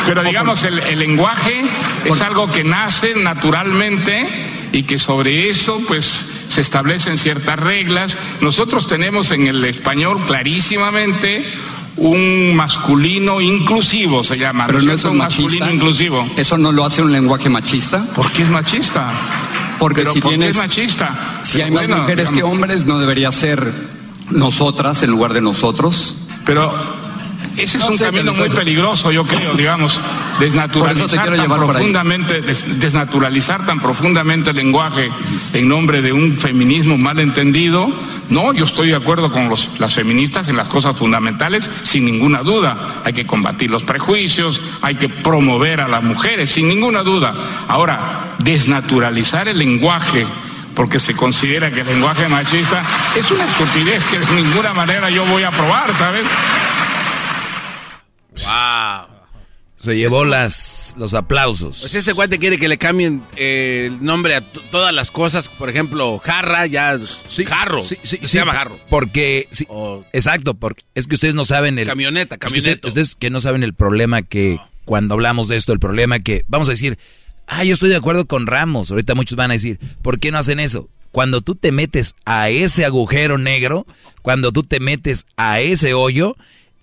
Pero 0.07 0.23
digamos, 0.23 0.63
el, 0.65 0.79
el 0.81 0.99
lenguaje 0.99 1.65
es 2.05 2.21
algo 2.23 2.51
que 2.51 2.65
nace 2.65 3.15
naturalmente 3.17 4.27
y 4.73 4.83
que 4.85 4.99
sobre 4.99 5.51
eso 5.51 5.81
pues 5.87 6.25
se 6.49 6.61
establecen 6.61 7.17
ciertas 7.17 7.59
reglas. 7.59 8.19
Nosotros 8.41 8.87
tenemos 8.87 9.31
en 9.31 9.47
el 9.47 9.65
español 9.65 10.25
clarísimamente 10.27 11.45
un 11.97 12.57
masculino 12.57 13.41
inclusivo, 13.41 14.25
se 14.25 14.39
llama. 14.39 14.67
Pero 14.67 14.81
¿no 14.81 14.93
es 14.93 15.01
eso 15.01 15.11
cierto? 15.11 15.29
es 15.29 15.39
un 15.39 15.43
masculino 15.43 15.67
machista. 15.67 15.75
inclusivo. 15.75 16.31
¿Eso 16.37 16.59
no 16.59 16.73
lo 16.73 16.85
hace 16.85 17.03
un 17.03 17.13
lenguaje 17.13 17.49
machista? 17.49 18.05
¿Por 18.15 18.33
qué 18.33 18.43
es 18.43 18.49
machista? 18.49 19.13
Porque 19.79 20.03
Pero 20.03 20.13
si 20.15 20.21
¿por 20.21 20.39
qué 20.39 20.49
es 20.49 20.57
machista? 20.57 21.41
si 21.43 21.61
hay 21.61 21.71
más 21.71 21.89
mujeres 21.89 22.31
que 22.31 22.43
hombres, 22.43 22.87
no 22.87 22.99
debería 22.99 23.31
ser 23.33 23.73
nosotras 24.31 25.03
en 25.03 25.11
lugar 25.11 25.33
de 25.33 25.43
nosotros. 25.43 26.15
Pero 26.47 26.73
ese 27.57 27.79
es 27.79 27.85
No 27.85 27.91
un 27.93 27.99
sé, 27.99 28.05
camino 28.07 28.33
muy 28.33 28.49
peligroso, 28.51 29.11
yo 29.13 29.25
creo, 29.25 29.55
digamos, 29.57 30.01
desnaturalizar 30.41 31.35
tan 31.37 31.49
profundamente, 31.49 32.41
des- 32.41 32.81
desnaturalizar 32.81 33.67
tan 33.67 33.81
profundamente 33.81 34.51
el 34.51 34.57
lenguaje 34.57 35.11
en 35.53 35.69
nombre 35.69 36.03
de 36.03 36.13
un 36.13 36.35
feminismo 36.39 36.97
malentendido. 36.99 37.89
No, 38.29 38.53
yo 38.55 38.65
estoy 38.65 38.89
de 38.89 38.97
acuerdo 38.97 39.31
con 39.31 39.49
los- 39.49 39.79
las 39.79 39.95
feministas 39.95 40.49
en 40.49 40.57
las 40.57 40.69
cosas 40.69 40.97
fundamentales, 40.97 41.71
sin 41.83 42.05
ninguna 42.05 42.41
duda. 42.43 43.03
Hay 43.05 43.13
que 43.13 43.27
combatir 43.27 43.71
los 43.71 43.85
prejuicios, 43.85 44.63
hay 44.81 44.95
que 44.95 45.09
promover 45.09 45.81
a 45.81 45.89
las 45.89 46.03
mujeres, 46.03 46.51
sin 46.53 46.69
ninguna 46.69 47.03
duda. 47.03 47.35
Ahora, 47.69 48.35
desnaturalizar 48.39 49.49
el 49.49 49.59
lenguaje 49.59 50.27
porque 50.75 50.99
se 50.99 51.15
considera 51.15 51.71
que 51.71 51.81
el 51.83 51.87
lenguaje 51.87 52.27
machista 52.29 52.83
es 53.15 53.31
una 53.31 53.45
estupidez 53.45 54.05
que 54.07 54.19
de 54.19 54.27
ninguna 54.43 54.73
manera 54.73 55.11
yo 55.11 55.23
voy 55.27 55.43
a 55.43 55.49
aprobar, 55.49 55.85
¿sabes? 55.99 56.23
Wow. 58.41 59.23
Se 59.77 59.97
llevó 59.97 60.25
las, 60.25 60.95
los 60.97 61.13
aplausos. 61.13 61.81
Pues 61.81 61.97
este 61.97 62.15
cuate 62.15 62.39
quiere 62.39 62.57
que 62.57 62.69
le 62.69 62.79
cambien 62.79 63.21
eh, 63.37 63.89
el 63.89 64.05
nombre 64.05 64.37
a 64.37 64.53
todas 64.71 64.95
las 64.95 65.11
cosas. 65.11 65.49
Por 65.49 65.69
ejemplo, 65.69 66.21
jarra, 66.21 66.67
ya. 66.67 66.97
jarro. 67.49 67.83
Sí, 67.83 67.97
sí, 68.05 68.19
se 68.19 68.29
sí, 68.29 68.39
llama 68.39 68.53
jarro. 68.53 68.79
Porque, 68.89 69.49
sí, 69.51 69.67
exacto, 70.13 70.55
porque 70.55 70.85
es 70.95 71.09
que 71.09 71.17
ustedes 71.17 71.35
no 71.35 71.45
saben 71.45 71.81
el... 71.81 71.89
Camioneta, 71.89 72.37
es 72.37 72.39
que 72.39 72.47
camioneta. 72.47 72.87
ustedes, 72.87 72.89
ustedes 72.89 73.17
que 73.17 73.31
no 73.31 73.41
saben 73.41 73.65
el 73.65 73.75
problema 73.75 74.23
que, 74.23 74.61
cuando 74.85 75.15
hablamos 75.15 75.49
de 75.49 75.57
esto, 75.57 75.73
el 75.73 75.81
problema 75.81 76.21
que, 76.21 76.45
vamos 76.47 76.69
a 76.69 76.73
decir, 76.73 76.97
ah, 77.49 77.65
yo 77.65 77.75
estoy 77.75 77.91
de 77.91 77.97
acuerdo 77.97 78.27
con 78.27 78.47
Ramos, 78.47 78.93
ahorita 78.93 79.17
muchos 79.17 79.37
van 79.37 79.51
a 79.51 79.55
decir, 79.55 79.81
¿por 80.01 80.21
qué 80.21 80.31
no 80.31 80.39
hacen 80.39 80.61
eso? 80.61 80.89
Cuando 81.11 81.41
tú 81.41 81.57
te 81.57 81.73
metes 81.73 82.15
a 82.25 82.51
ese 82.51 82.85
agujero 82.85 83.37
negro, 83.37 83.87
cuando 84.23 84.53
tú 84.53 84.63
te 84.63 84.79
metes 84.79 85.27
a 85.37 85.61
ese 85.61 85.93
hoyo, 85.93 86.37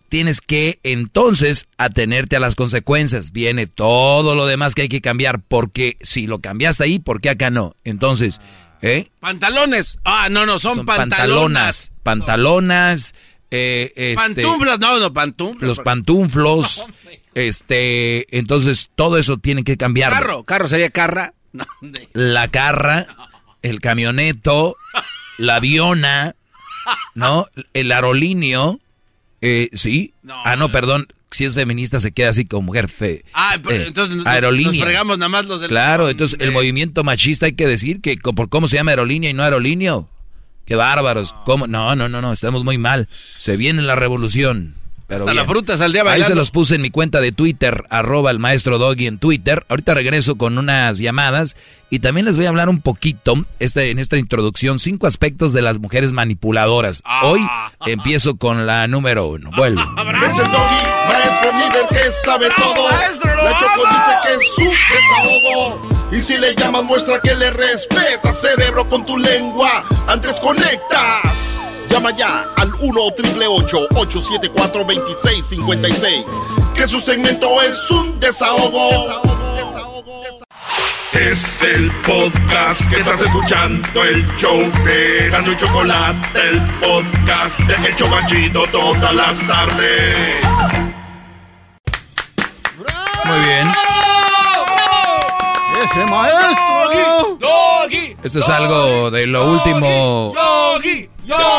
tienes 0.10 0.42
que 0.42 0.80
entonces 0.84 1.68
atenerte 1.78 2.36
a 2.36 2.40
las 2.40 2.56
consecuencias. 2.56 3.32
Viene 3.32 3.68
todo 3.68 4.36
lo 4.36 4.46
demás 4.46 4.76
que 4.76 4.84
hay 4.84 4.90
que 4.90 5.02
cambiar, 5.02 5.42
porque 5.42 5.98
si 6.02 6.28
lo 6.28 6.40
cambiaste 6.40 6.84
ahí, 6.84 7.00
¿por 7.00 7.22
qué 7.22 7.30
acá 7.30 7.50
no? 7.50 7.76
Entonces, 7.84 8.42
¿eh? 8.82 9.10
Pantalones. 9.20 9.98
Ah, 10.04 10.28
no, 10.30 10.46
no, 10.46 10.60
son, 10.60 10.76
Son 10.78 10.86
pantalonas. 10.86 11.92
pantalonas. 12.04 13.14
Pantalonas. 13.14 13.16
eh, 13.52 13.94
este, 13.96 14.42
Pantuflas, 14.44 14.80
no, 14.80 15.00
no, 15.00 15.14
pantuflas. 15.14 15.68
Los 15.68 15.80
pantuflos. 15.80 16.88
este, 17.36 18.38
entonces 18.38 18.90
todo 18.96 19.18
eso 19.18 19.38
tiene 19.38 19.64
que 19.64 19.78
cambiar. 19.78 20.12
Carro, 20.12 20.44
carro 20.44 20.68
sería 20.68 20.90
carra. 20.90 21.34
la 22.14 22.48
carra, 22.48 23.08
el 23.62 23.80
camioneto, 23.80 24.76
la 25.38 25.56
aviona, 25.56 26.36
¿no? 27.16 27.48
El 27.74 27.92
aerolíneo, 27.92 28.80
eh, 29.42 29.70
¿sí? 29.74 30.14
ah, 30.30 30.56
no, 30.56 30.72
perdón, 30.72 31.08
si 31.32 31.46
es 31.46 31.56
feminista 31.56 32.00
se 32.00 32.12
queda 32.12 32.30
así 32.30 32.46
como 32.46 32.64
mujer 32.64 32.90
fe. 32.90 33.24
Ah, 33.34 33.54
eh, 33.56 33.62
pero 33.64 33.84
entonces 33.86 34.26
aerolínea. 34.26 34.72
nos 34.72 34.82
fregamos 34.82 35.18
nada 35.18 35.30
más 35.30 35.46
los 35.46 35.62
del... 35.62 35.70
Claro, 35.70 36.10
entonces 36.10 36.40
el 36.42 36.52
movimiento 36.52 37.04
machista 37.04 37.46
hay 37.46 37.54
que 37.54 37.68
decir 37.68 38.02
que 38.02 38.18
por 38.18 38.50
cómo 38.50 38.68
se 38.68 38.78
llama 38.78 38.92
aerolínea 38.92 39.30
y 39.30 39.34
no 39.34 39.44
aerolíneo. 39.44 40.10
Qué 40.66 40.76
bárbaros. 40.76 41.34
¿Cómo? 41.46 41.66
No, 41.66 41.96
no, 41.96 42.10
no, 42.10 42.22
no, 42.22 42.32
estamos 42.32 42.64
muy 42.64 42.78
mal. 42.78 43.08
Se 43.12 43.58
viene 43.58 43.82
la 43.82 43.96
revolución. 43.96 44.76
Pero 45.10 45.22
Hasta 45.26 45.34
la 45.34 45.42
bien. 45.42 45.52
fruta 45.52 45.76
saldría 45.76 46.04
Ahí 46.04 46.08
bailando. 46.08 46.30
se 46.30 46.36
los 46.36 46.52
puse 46.52 46.76
en 46.76 46.82
mi 46.84 46.92
cuenta 46.92 47.20
de 47.20 47.32
Twitter, 47.32 47.84
arroba 47.90 48.30
el 48.30 48.38
maestro 48.40 48.78
Doggy 48.78 49.08
en 49.08 49.18
Twitter. 49.18 49.66
Ahorita 49.68 49.96
regreso 49.96 50.36
con 50.38 50.58
unas 50.60 51.00
llamadas 51.00 51.56
y 51.90 51.98
también 51.98 52.26
les 52.28 52.38
voy 52.38 52.46
a 52.46 52.50
hablar 52.50 52.70
un 52.70 52.80
poquito 52.80 53.34
este, 53.60 53.90
en 53.90 53.98
esta 53.98 54.18
introducción, 54.18 54.78
cinco 54.78 55.08
aspectos 55.08 55.52
de 55.52 55.64
las 55.64 55.80
mujeres 55.80 56.12
manipuladoras. 56.12 57.02
Hoy 57.24 57.42
empiezo 57.88 58.38
con 58.38 58.68
la 58.68 58.88
número 58.88 59.26
uno. 59.28 59.50
Vuelvo. 59.58 59.82
Es 60.30 60.38
el 60.38 60.46
doggy, 60.46 60.76
maestro 61.08 61.52
líder 61.58 61.88
que 61.90 62.12
sabe 62.24 62.48
todo. 62.56 62.88
La 62.90 63.58
Choco 63.58 63.82
dice 63.90 64.12
que 64.24 64.34
es 64.34 64.56
su 64.56 64.64
desahogo. 64.64 65.82
Y 66.12 66.22
si 66.22 66.38
le 66.38 66.56
llamas, 66.56 66.84
muestra 66.84 67.20
que 67.22 67.34
le 67.36 67.50
respeta, 67.52 68.32
cerebro, 68.34 68.88
con 68.88 69.06
tu 69.06 69.18
lengua. 69.18 69.84
Antes 70.08 70.34
conectas. 70.40 71.49
Llama 71.90 72.12
ya 72.12 72.46
al 72.56 72.72
1 72.80 73.02
874 73.02 74.84
2656 74.84 76.26
Que 76.74 76.88
su 76.88 77.00
segmento 77.00 77.62
es 77.62 77.90
un 77.92 78.20
desahogo. 78.20 79.22
Es 81.14 81.64
el 81.64 81.92
podcast 82.04 82.88
que 82.90 83.02
estás 83.02 83.22
escuchando, 83.22 84.04
el 84.06 84.26
show 84.38 84.58
de 84.86 85.30
Gano 85.30 85.52
y 85.52 85.58
Chocolate, 85.58 86.40
el 86.40 86.62
podcast 86.80 87.60
de 87.60 87.88
El 87.88 87.96
Chobachito 87.96 88.66
todas 88.72 89.14
las 89.14 89.40
tardes. 89.48 90.36
Muy 93.26 93.40
bien. 93.40 93.68
¡Ese 95.92 96.06
maestro! 96.12 97.38
Doggy, 97.40 98.16
Esto 98.24 98.40
es 98.40 98.50
algo 98.50 99.12
de 99.12 99.26
lo 99.28 99.52
último. 99.52 100.34
doggy, 100.36 101.10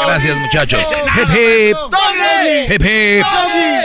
Gracias, 0.07 0.37
muchachos. 0.39 0.81
Hip 1.17 1.29
hip. 1.31 1.77
Hip 2.73 2.83
hip. 2.83 3.27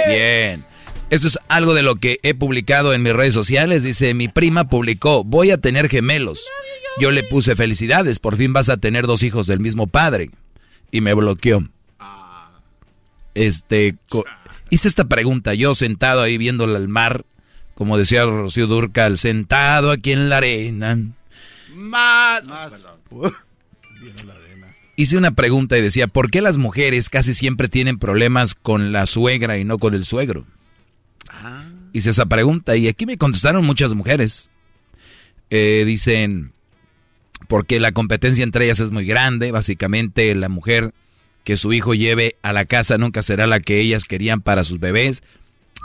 Bien. 0.07 0.65
Esto 1.11 1.27
es 1.27 1.37
algo 1.47 1.73
de 1.75 1.83
lo 1.83 1.97
que 1.97 2.19
he 2.23 2.33
publicado 2.33 2.93
en 2.93 3.03
mis 3.03 3.13
redes 3.13 3.33
sociales. 3.33 3.83
Dice, 3.83 4.13
mi 4.15 4.27
prima 4.27 4.65
publicó, 4.65 5.23
voy 5.23 5.51
a 5.51 5.57
tener 5.59 5.87
gemelos. 5.89 6.47
Yo 6.99 7.11
le 7.11 7.23
puse 7.23 7.55
felicidades, 7.55 8.19
por 8.19 8.35
fin 8.37 8.53
vas 8.53 8.69
a 8.69 8.77
tener 8.77 9.05
dos 9.05 9.21
hijos 9.23 9.45
del 9.47 9.59
mismo 9.59 9.85
padre. 9.87 10.31
Y 10.91 11.01
me 11.01 11.13
bloqueó. 11.13 11.63
Este, 13.33 13.95
co- 14.09 14.25
hice 14.69 14.87
esta 14.87 15.05
pregunta, 15.05 15.53
yo 15.53 15.75
sentado 15.75 16.21
ahí 16.21 16.37
viéndola 16.37 16.77
al 16.77 16.87
mar, 16.87 17.25
como 17.75 17.97
decía 17.97 18.25
Rocío 18.25 18.67
Durcal, 18.67 19.17
sentado 19.17 19.91
aquí 19.91 20.13
en 20.13 20.29
la 20.29 20.37
arena. 20.37 20.97
Más. 21.75 22.43
Hice 24.97 25.17
una 25.17 25.31
pregunta 25.31 25.77
y 25.77 25.81
decía, 25.81 26.07
¿por 26.07 26.31
qué 26.31 26.41
las 26.41 26.57
mujeres 26.57 27.09
casi 27.09 27.33
siempre 27.33 27.67
tienen 27.67 27.99
problemas 27.99 28.55
con 28.55 28.93
la 28.93 29.05
suegra 29.05 29.57
y 29.57 29.65
no 29.65 29.77
con 29.77 29.93
el 29.93 30.05
suegro? 30.05 30.45
Hice 31.91 32.11
esa 32.11 32.25
pregunta 32.25 32.77
y 32.77 32.87
aquí 32.87 33.05
me 33.05 33.17
contestaron 33.17 33.65
muchas 33.65 33.93
mujeres. 33.93 34.49
Eh, 35.49 35.83
dicen, 35.85 36.53
porque 37.47 37.79
la 37.79 37.91
competencia 37.91 38.43
entre 38.43 38.65
ellas 38.65 38.79
es 38.79 38.91
muy 38.91 39.05
grande, 39.05 39.51
básicamente 39.51 40.33
la 40.33 40.49
mujer 40.49 40.93
que 41.43 41.57
su 41.57 41.73
hijo 41.73 41.93
lleve 41.93 42.37
a 42.41 42.53
la 42.53 42.65
casa 42.65 42.97
nunca 42.97 43.21
será 43.21 43.47
la 43.47 43.59
que 43.59 43.79
ellas 43.79 44.05
querían 44.05 44.41
para 44.41 44.63
sus 44.63 44.79
bebés. 44.79 45.23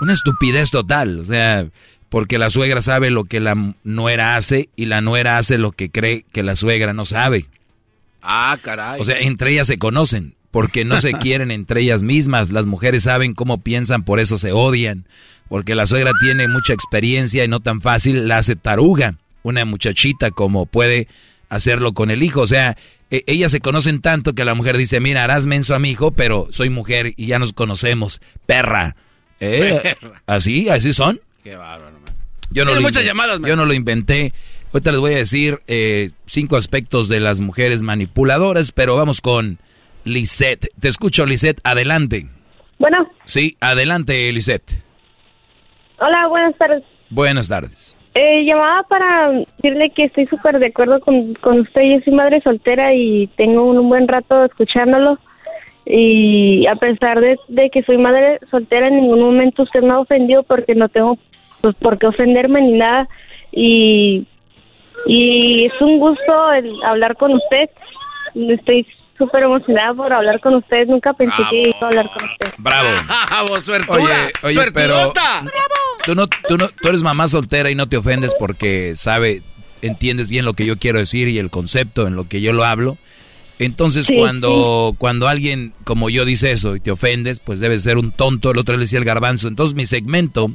Una 0.00 0.12
estupidez 0.12 0.70
total, 0.70 1.20
o 1.20 1.24
sea, 1.24 1.66
porque 2.08 2.38
la 2.38 2.50
suegra 2.50 2.82
sabe 2.82 3.10
lo 3.10 3.24
que 3.24 3.40
la 3.40 3.74
nuera 3.84 4.36
hace 4.36 4.68
y 4.76 4.86
la 4.86 5.00
nuera 5.00 5.38
hace 5.38 5.58
lo 5.58 5.72
que 5.72 5.90
cree 5.90 6.24
que 6.32 6.42
la 6.42 6.56
suegra 6.56 6.92
no 6.92 7.04
sabe. 7.04 7.46
Ah, 8.22 8.58
caray. 8.60 9.00
O 9.00 9.04
sea, 9.04 9.18
entre 9.20 9.52
ellas 9.52 9.66
se 9.66 9.78
conocen, 9.78 10.34
porque 10.50 10.84
no 10.84 10.98
se 10.98 11.12
quieren 11.20 11.50
entre 11.50 11.82
ellas 11.82 12.02
mismas. 12.02 12.50
Las 12.50 12.66
mujeres 12.66 13.04
saben 13.04 13.34
cómo 13.34 13.58
piensan, 13.62 14.04
por 14.04 14.20
eso 14.20 14.38
se 14.38 14.52
odian. 14.52 15.06
Porque 15.48 15.74
la 15.74 15.86
suegra 15.86 16.12
tiene 16.20 16.46
mucha 16.48 16.72
experiencia 16.72 17.44
y 17.44 17.48
no 17.48 17.60
tan 17.60 17.80
fácil 17.80 18.28
la 18.28 18.38
hace 18.38 18.56
taruga. 18.56 19.16
Una 19.42 19.64
muchachita 19.64 20.30
como 20.30 20.66
puede 20.66 21.08
hacerlo 21.48 21.92
con 21.92 22.10
el 22.10 22.22
hijo. 22.22 22.42
O 22.42 22.46
sea, 22.46 22.76
e- 23.10 23.24
ellas 23.26 23.50
se 23.50 23.60
conocen 23.60 24.00
tanto 24.00 24.34
que 24.34 24.44
la 24.44 24.54
mujer 24.54 24.76
dice, 24.76 25.00
mira, 25.00 25.24
harás 25.24 25.46
menso 25.46 25.74
a 25.74 25.78
mi 25.78 25.90
hijo, 25.90 26.12
pero 26.12 26.48
soy 26.50 26.70
mujer 26.70 27.14
y 27.16 27.26
ya 27.26 27.38
nos 27.38 27.52
conocemos. 27.52 28.20
Perra. 28.46 28.96
¿Eh? 29.40 29.94
¿Así? 30.26 30.68
¿Así 30.68 30.92
son? 30.92 31.20
Qué 31.42 31.56
bárbaro. 31.56 31.96
Yo 32.52 32.64
no, 32.64 32.70
Tiene 32.72 32.74
lo 32.74 32.86
muchas 32.88 33.02
inven- 33.04 33.06
llamadas, 33.06 33.40
yo 33.46 33.56
no 33.56 33.64
lo 33.64 33.72
inventé. 33.74 34.32
Ahorita 34.72 34.90
les 34.92 35.00
voy 35.00 35.14
a 35.14 35.18
decir 35.18 35.58
eh, 35.66 36.10
cinco 36.26 36.56
aspectos 36.56 37.08
de 37.08 37.20
las 37.20 37.40
mujeres 37.40 37.82
manipuladoras, 37.82 38.72
pero 38.72 38.96
vamos 38.96 39.20
con 39.20 39.58
Lisette. 40.04 40.68
Te 40.80 40.88
escucho, 40.88 41.26
Lisette. 41.26 41.60
Adelante. 41.64 42.26
Bueno, 42.78 43.08
Sí, 43.24 43.56
adelante, 43.60 44.32
Lisette. 44.32 44.82
hola, 45.98 46.26
buenas 46.28 46.56
tardes. 46.56 46.82
Buenas 47.10 47.48
tardes. 47.48 47.98
Eh, 48.14 48.44
llamaba 48.44 48.82
para 48.88 49.30
decirle 49.30 49.90
que 49.94 50.04
estoy 50.04 50.26
súper 50.26 50.58
de 50.58 50.66
acuerdo 50.66 50.98
con, 51.00 51.34
con 51.34 51.60
usted. 51.60 51.82
Yo 51.82 52.04
soy 52.04 52.12
madre 52.14 52.40
soltera 52.42 52.92
y 52.94 53.28
tengo 53.36 53.70
un, 53.70 53.88
buen 53.88 54.08
rato 54.08 54.44
escuchándolo. 54.44 55.18
Y 55.86 56.66
a 56.66 56.76
pesar 56.76 57.20
de, 57.20 57.38
de 57.48 57.70
que 57.70 57.82
soy 57.82 57.98
madre 57.98 58.38
soltera, 58.50 58.88
en 58.88 58.96
ningún 58.96 59.20
momento 59.20 59.62
usted 59.62 59.82
me 59.82 59.90
ha 59.90 59.98
ofendido 59.98 60.42
porque 60.42 60.74
no 60.74 60.88
tengo 60.88 61.18
pues, 61.60 61.74
por 61.76 61.98
qué 61.98 62.06
ofenderme 62.06 62.60
ni 62.62 62.72
nada. 62.72 63.08
Y, 63.52 64.26
y 65.06 65.64
es 65.66 65.72
un 65.80 65.98
gusto 65.98 66.52
el 66.52 66.70
hablar 66.84 67.16
con 67.16 67.32
usted. 67.34 67.70
Estoy 68.34 68.86
súper 69.18 69.42
emocionada 69.42 69.92
por 69.94 70.12
hablar 70.12 70.40
con 70.40 70.54
usted. 70.54 70.86
Nunca 70.86 71.12
pensé 71.12 71.42
que 71.50 71.68
iba 71.68 71.78
a 71.80 71.86
hablar 71.86 72.10
con 72.12 72.24
usted. 72.28 72.54
Bravo. 72.58 72.88
¡Bravo, 73.28 73.60
suertuda! 73.60 73.96
Oye, 74.42 74.58
oye, 74.60 74.72
pero 74.72 75.12
tú 76.04 76.14
no, 76.14 76.26
tú 76.48 76.56
no, 76.56 76.68
tú 76.68 76.88
eres 76.88 77.02
mamá 77.02 77.28
soltera 77.28 77.70
y 77.70 77.74
no 77.74 77.88
te 77.88 77.96
ofendes 77.96 78.34
porque 78.38 78.94
sabe, 78.96 79.42
entiendes 79.82 80.30
bien 80.30 80.44
lo 80.44 80.54
que 80.54 80.66
yo 80.66 80.78
quiero 80.78 80.98
decir 80.98 81.28
y 81.28 81.38
el 81.38 81.50
concepto 81.50 82.06
en 82.06 82.16
lo 82.16 82.28
que 82.28 82.40
yo 82.40 82.52
lo 82.52 82.64
hablo. 82.64 82.96
Entonces 83.60 84.06
Sí, 84.06 84.14
cuando, 84.14 84.94
cuando 84.96 85.28
alguien 85.28 85.74
como 85.84 86.08
yo 86.08 86.24
dice 86.24 86.50
eso 86.50 86.76
y 86.76 86.80
te 86.80 86.90
ofendes, 86.90 87.40
pues 87.40 87.60
debes 87.60 87.82
ser 87.82 87.98
un 87.98 88.10
tonto. 88.10 88.50
El 88.50 88.58
otro 88.58 88.74
le 88.74 88.80
decía 88.80 88.98
el 88.98 89.04
garbanzo. 89.04 89.48
Entonces 89.48 89.76
mi 89.76 89.84
segmento 89.84 90.50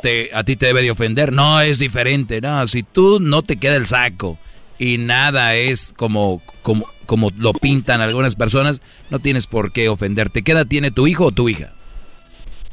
te, 0.00 0.30
a 0.32 0.42
ti 0.42 0.56
te 0.56 0.64
debe 0.64 0.82
de 0.82 0.90
ofender. 0.90 1.30
No, 1.30 1.60
es 1.60 1.78
diferente. 1.78 2.40
No, 2.40 2.66
si 2.66 2.82
tú 2.82 3.20
no 3.20 3.42
te 3.42 3.58
queda 3.58 3.76
el 3.76 3.86
saco 3.86 4.38
y 4.78 4.96
nada 4.96 5.56
es 5.56 5.92
como, 5.94 6.40
como, 6.62 6.86
como 7.04 7.30
lo 7.36 7.52
pintan 7.52 8.00
algunas 8.00 8.34
personas, 8.34 8.80
no 9.10 9.18
tienes 9.18 9.46
por 9.46 9.70
qué 9.70 9.90
ofenderte. 9.90 10.42
¿Qué 10.42 10.52
edad 10.52 10.66
tiene 10.66 10.90
tu 10.90 11.06
hijo 11.06 11.26
o 11.26 11.32
tu 11.32 11.50
hija? 11.50 11.74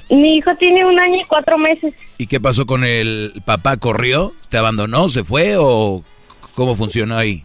Mi 0.09 0.37
hijo 0.37 0.51
tiene 0.57 0.85
un 0.85 0.97
año 0.97 1.19
y 1.21 1.25
cuatro 1.27 1.57
meses. 1.57 1.93
¿Y 2.17 2.27
qué 2.27 2.39
pasó 2.39 2.65
con 2.65 2.85
el 2.85 3.33
papá? 3.43 3.75
¿Corrió? 3.75 4.31
¿Te 4.47 4.57
abandonó? 4.57 5.09
¿Se 5.09 5.25
fue? 5.25 5.55
¿O 5.57 6.01
cómo 6.55 6.77
funcionó 6.77 7.17
ahí? 7.17 7.43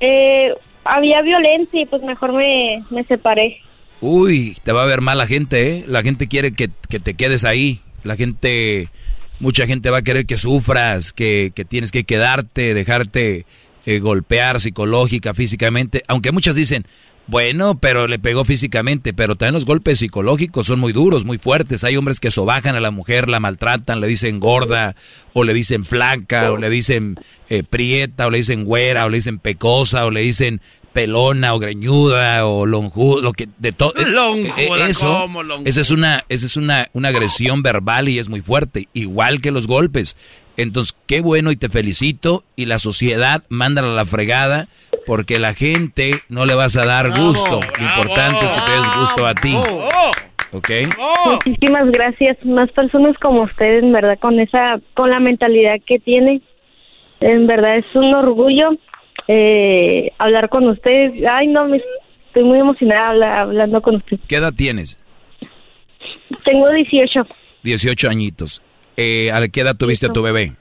Eh, 0.00 0.52
había 0.84 1.22
violencia 1.22 1.82
y 1.82 1.86
pues 1.86 2.02
mejor 2.02 2.32
me, 2.32 2.82
me 2.90 3.04
separé. 3.04 3.58
Uy, 4.00 4.56
te 4.64 4.72
va 4.72 4.82
a 4.82 4.86
ver 4.86 5.00
mal 5.00 5.18
la 5.18 5.26
gente, 5.26 5.68
¿eh? 5.68 5.84
La 5.86 6.02
gente 6.02 6.26
quiere 6.26 6.54
que, 6.54 6.70
que 6.88 6.98
te 6.98 7.14
quedes 7.14 7.44
ahí. 7.44 7.80
La 8.02 8.16
gente, 8.16 8.88
mucha 9.38 9.66
gente 9.66 9.90
va 9.90 9.98
a 9.98 10.02
querer 10.02 10.26
que 10.26 10.38
sufras, 10.38 11.12
que, 11.12 11.52
que 11.54 11.64
tienes 11.64 11.92
que 11.92 12.02
quedarte, 12.02 12.74
dejarte 12.74 13.46
eh, 13.86 13.98
golpear 14.00 14.60
psicológica, 14.60 15.34
físicamente. 15.34 16.02
Aunque 16.08 16.32
muchas 16.32 16.54
dicen, 16.54 16.84
bueno, 17.26 17.78
pero 17.78 18.08
le 18.08 18.18
pegó 18.18 18.44
físicamente, 18.44 19.12
pero 19.12 19.36
también 19.36 19.54
los 19.54 19.64
golpes 19.64 20.00
psicológicos 20.00 20.66
son 20.66 20.80
muy 20.80 20.92
duros, 20.92 21.24
muy 21.24 21.38
fuertes. 21.38 21.84
Hay 21.84 21.96
hombres 21.96 22.20
que 22.20 22.30
sobajan 22.30 22.74
a 22.74 22.80
la 22.80 22.90
mujer, 22.90 23.28
la 23.28 23.40
maltratan, 23.40 24.00
le 24.00 24.08
dicen 24.08 24.40
gorda, 24.40 24.96
o 25.32 25.44
le 25.44 25.54
dicen 25.54 25.84
flaca, 25.84 26.52
o 26.52 26.56
le 26.56 26.68
dicen 26.68 27.16
eh, 27.48 27.62
prieta, 27.62 28.26
o 28.26 28.30
le 28.30 28.38
dicen 28.38 28.64
güera, 28.64 29.06
o 29.06 29.08
le 29.08 29.18
dicen 29.18 29.38
pecosa, 29.38 30.04
o 30.04 30.10
le 30.10 30.20
dicen 30.20 30.60
pelona, 30.92 31.54
o 31.54 31.58
greñuda, 31.58 32.46
o 32.46 32.66
lonjuda, 32.66 33.22
lo 33.22 33.32
que 33.32 33.48
de 33.58 33.72
todo. 33.72 33.92
eh, 33.96 34.04
Lonjuda, 34.06 34.88
eso, 34.88 35.20
¿cómo 35.22 35.42
lonjuda? 35.42 35.68
esa 35.68 35.80
es 35.80 35.90
una, 35.90 36.22
esa 36.28 36.46
es 36.46 36.56
una, 36.56 36.88
una 36.92 37.08
agresión 37.08 37.62
verbal 37.62 38.08
y 38.08 38.18
es 38.18 38.28
muy 38.28 38.40
fuerte, 38.40 38.88
igual 38.92 39.40
que 39.40 39.50
los 39.50 39.66
golpes. 39.66 40.16
Entonces, 40.56 40.94
qué 41.06 41.22
bueno 41.22 41.50
y 41.50 41.56
te 41.56 41.70
felicito. 41.70 42.44
Y 42.56 42.66
la 42.66 42.78
sociedad, 42.78 43.42
mándala 43.48 43.88
a 43.88 43.94
la 43.94 44.04
fregada, 44.04 44.68
porque 45.06 45.38
la 45.38 45.54
gente 45.54 46.12
no 46.28 46.44
le 46.44 46.54
vas 46.54 46.76
a 46.76 46.84
dar 46.84 47.18
gusto. 47.18 47.60
Lo 47.78 47.84
importante 47.84 48.44
es 48.44 48.52
que 48.52 48.60
te 48.60 48.70
des 48.70 48.96
gusto 49.00 49.26
a 49.26 49.34
ti. 49.34 49.56
¿Ok? 50.52 50.70
Muchísimas 51.24 51.90
gracias. 51.90 52.36
Más 52.44 52.70
personas 52.72 53.16
como 53.18 53.44
usted, 53.44 53.78
en 53.78 53.92
verdad, 53.92 54.18
con 54.20 54.38
esa, 54.38 54.78
con 54.94 55.08
la 55.08 55.20
mentalidad 55.20 55.76
que 55.86 55.98
tiene, 55.98 56.42
En 57.20 57.46
verdad 57.46 57.78
es 57.78 57.86
un 57.94 58.12
orgullo 58.14 58.72
eh, 59.28 60.12
hablar 60.18 60.48
con 60.48 60.68
ustedes. 60.68 61.12
Ay, 61.30 61.48
no, 61.48 61.66
me, 61.66 61.80
estoy 62.26 62.44
muy 62.44 62.58
emocionada 62.58 63.42
hablando 63.42 63.80
con 63.82 63.96
usted. 63.96 64.18
¿Qué 64.28 64.36
edad 64.36 64.52
tienes? 64.54 64.98
Tengo 66.44 66.70
18. 66.70 67.26
18 67.62 68.08
añitos. 68.08 68.62
Eh, 68.96 69.30
¿A 69.32 69.46
qué 69.48 69.60
edad 69.60 69.76
tuviste 69.76 70.06
a 70.06 70.12
tu 70.12 70.22
bebé? 70.22 70.52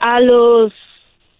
A 0.00 0.20
los 0.20 0.72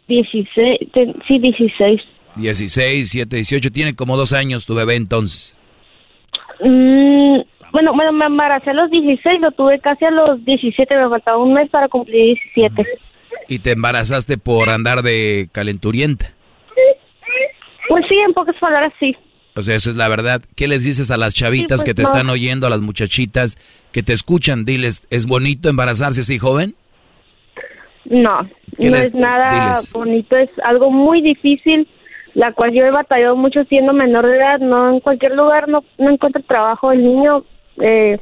16, 0.08 0.78
sí, 1.26 1.38
16. 1.38 2.00
16, 2.36 3.10
7, 3.10 3.36
18. 3.36 3.70
Tiene 3.70 3.94
como 3.94 4.16
dos 4.16 4.32
años 4.32 4.66
tu 4.66 4.74
bebé 4.74 4.96
entonces. 4.96 5.56
Mm, 6.60 7.40
bueno, 7.72 7.92
bueno, 7.94 8.12
me 8.12 8.26
embaracé 8.26 8.70
a 8.70 8.74
los 8.74 8.90
16, 8.90 9.40
lo 9.40 9.50
tuve 9.52 9.80
casi 9.80 10.04
a 10.04 10.10
los 10.10 10.44
17, 10.44 10.96
me 10.96 11.08
faltaba 11.08 11.38
un 11.38 11.54
mes 11.54 11.68
para 11.70 11.88
cumplir 11.88 12.38
17. 12.54 12.86
¿Y 13.48 13.58
te 13.60 13.72
embarazaste 13.72 14.38
por 14.38 14.70
andar 14.70 15.02
de 15.02 15.48
calenturienta? 15.52 16.32
Pues 17.88 18.04
sí, 18.08 18.14
en 18.16 18.32
pocas 18.32 18.56
palabras 18.56 18.92
sí. 18.98 19.14
O 19.56 19.62
sea, 19.62 19.76
esa 19.76 19.90
es 19.90 19.96
la 19.96 20.08
verdad. 20.08 20.42
¿Qué 20.56 20.66
les 20.66 20.84
dices 20.84 21.10
a 21.10 21.16
las 21.16 21.34
chavitas 21.34 21.80
pues 21.80 21.84
que 21.84 21.94
te 21.94 22.02
están 22.02 22.28
oyendo, 22.28 22.66
a 22.66 22.70
las 22.70 22.80
muchachitas 22.80 23.56
que 23.92 24.02
te 24.02 24.12
escuchan? 24.12 24.64
Diles, 24.64 25.06
¿es 25.10 25.26
bonito 25.26 25.68
embarazarse 25.68 26.22
así 26.22 26.38
joven? 26.38 26.74
No, 28.04 28.42
no 28.42 28.96
es 28.96 29.14
nada 29.14 29.76
bonito, 29.94 30.36
es 30.36 30.50
algo 30.62 30.90
muy 30.90 31.22
difícil, 31.22 31.88
la 32.34 32.52
cual 32.52 32.72
yo 32.72 32.84
he 32.84 32.90
batallado 32.90 33.34
mucho 33.36 33.64
siendo 33.64 33.92
menor 33.92 34.26
de 34.26 34.36
edad, 34.36 34.58
no 34.58 34.90
en 34.90 35.00
cualquier 35.00 35.34
lugar 35.34 35.68
no, 35.68 35.84
no 35.98 36.10
encuentro 36.10 36.42
trabajo, 36.42 36.92
el 36.92 37.02
niño, 37.02 37.44
eh, 37.80 38.18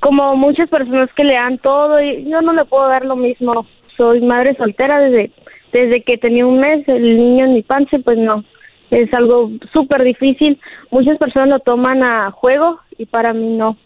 como 0.00 0.36
muchas 0.36 0.68
personas 0.68 1.08
que 1.16 1.24
le 1.24 1.34
dan 1.34 1.58
todo, 1.58 2.02
y 2.02 2.28
yo 2.28 2.42
no 2.42 2.52
le 2.52 2.66
puedo 2.66 2.86
dar 2.88 3.06
lo 3.06 3.16
mismo, 3.16 3.66
soy 3.98 4.22
madre 4.22 4.56
soltera 4.56 4.98
desde, 5.00 5.30
desde 5.72 6.02
que 6.02 6.16
tenía 6.16 6.46
un 6.46 6.60
mes, 6.60 6.88
el 6.88 7.18
niño 7.18 7.44
en 7.44 7.54
mi 7.54 7.62
panza, 7.62 7.98
pues 7.98 8.16
no, 8.16 8.44
es 8.90 9.12
algo 9.12 9.50
súper 9.74 10.04
difícil, 10.04 10.58
muchas 10.90 11.18
personas 11.18 11.50
lo 11.50 11.58
toman 11.58 12.02
a 12.02 12.30
juego 12.30 12.80
y 12.96 13.04
para 13.04 13.34
mí 13.34 13.56
no. 13.56 13.76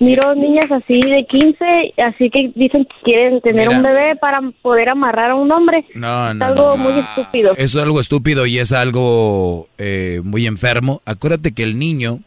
Miro 0.00 0.34
niñas 0.34 0.70
así 0.72 0.98
de 1.00 1.24
15, 1.24 1.94
así 2.04 2.28
que 2.28 2.50
dicen 2.56 2.84
que 2.84 2.94
quieren 3.04 3.40
tener 3.40 3.68
un 3.68 3.80
bebé 3.80 4.16
para 4.16 4.40
poder 4.60 4.88
amarrar 4.88 5.30
a 5.30 5.34
un 5.36 5.52
hombre. 5.52 5.84
No, 5.94 6.34
no. 6.34 6.44
Es 6.44 6.50
algo 6.50 6.76
muy 6.76 6.98
estúpido. 6.98 7.52
Es 7.56 7.76
algo 7.76 8.00
estúpido 8.00 8.44
y 8.46 8.58
es 8.58 8.72
algo 8.72 9.68
eh, 9.78 10.20
muy 10.24 10.48
enfermo. 10.48 11.00
Acuérdate 11.04 11.52
que 11.52 11.62
el 11.62 11.78
niño, 11.78 12.18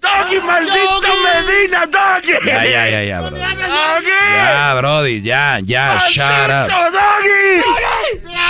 ¡Doggy, 0.00 0.40
maldito 0.40 1.08
Medina, 1.24 1.86
Doggy! 1.86 2.46
Ya, 2.46 2.64
ya, 2.64 2.90
ya, 2.90 3.04
ya, 3.04 3.20
Brody. 3.20 3.40
¡Doggy! 3.40 4.20
Ya, 4.36 4.74
Brody, 4.74 5.22
ya, 5.22 5.60
ya, 5.64 5.98
shut 6.10 6.50
up. 6.50 6.68
Doggy! 6.68 7.62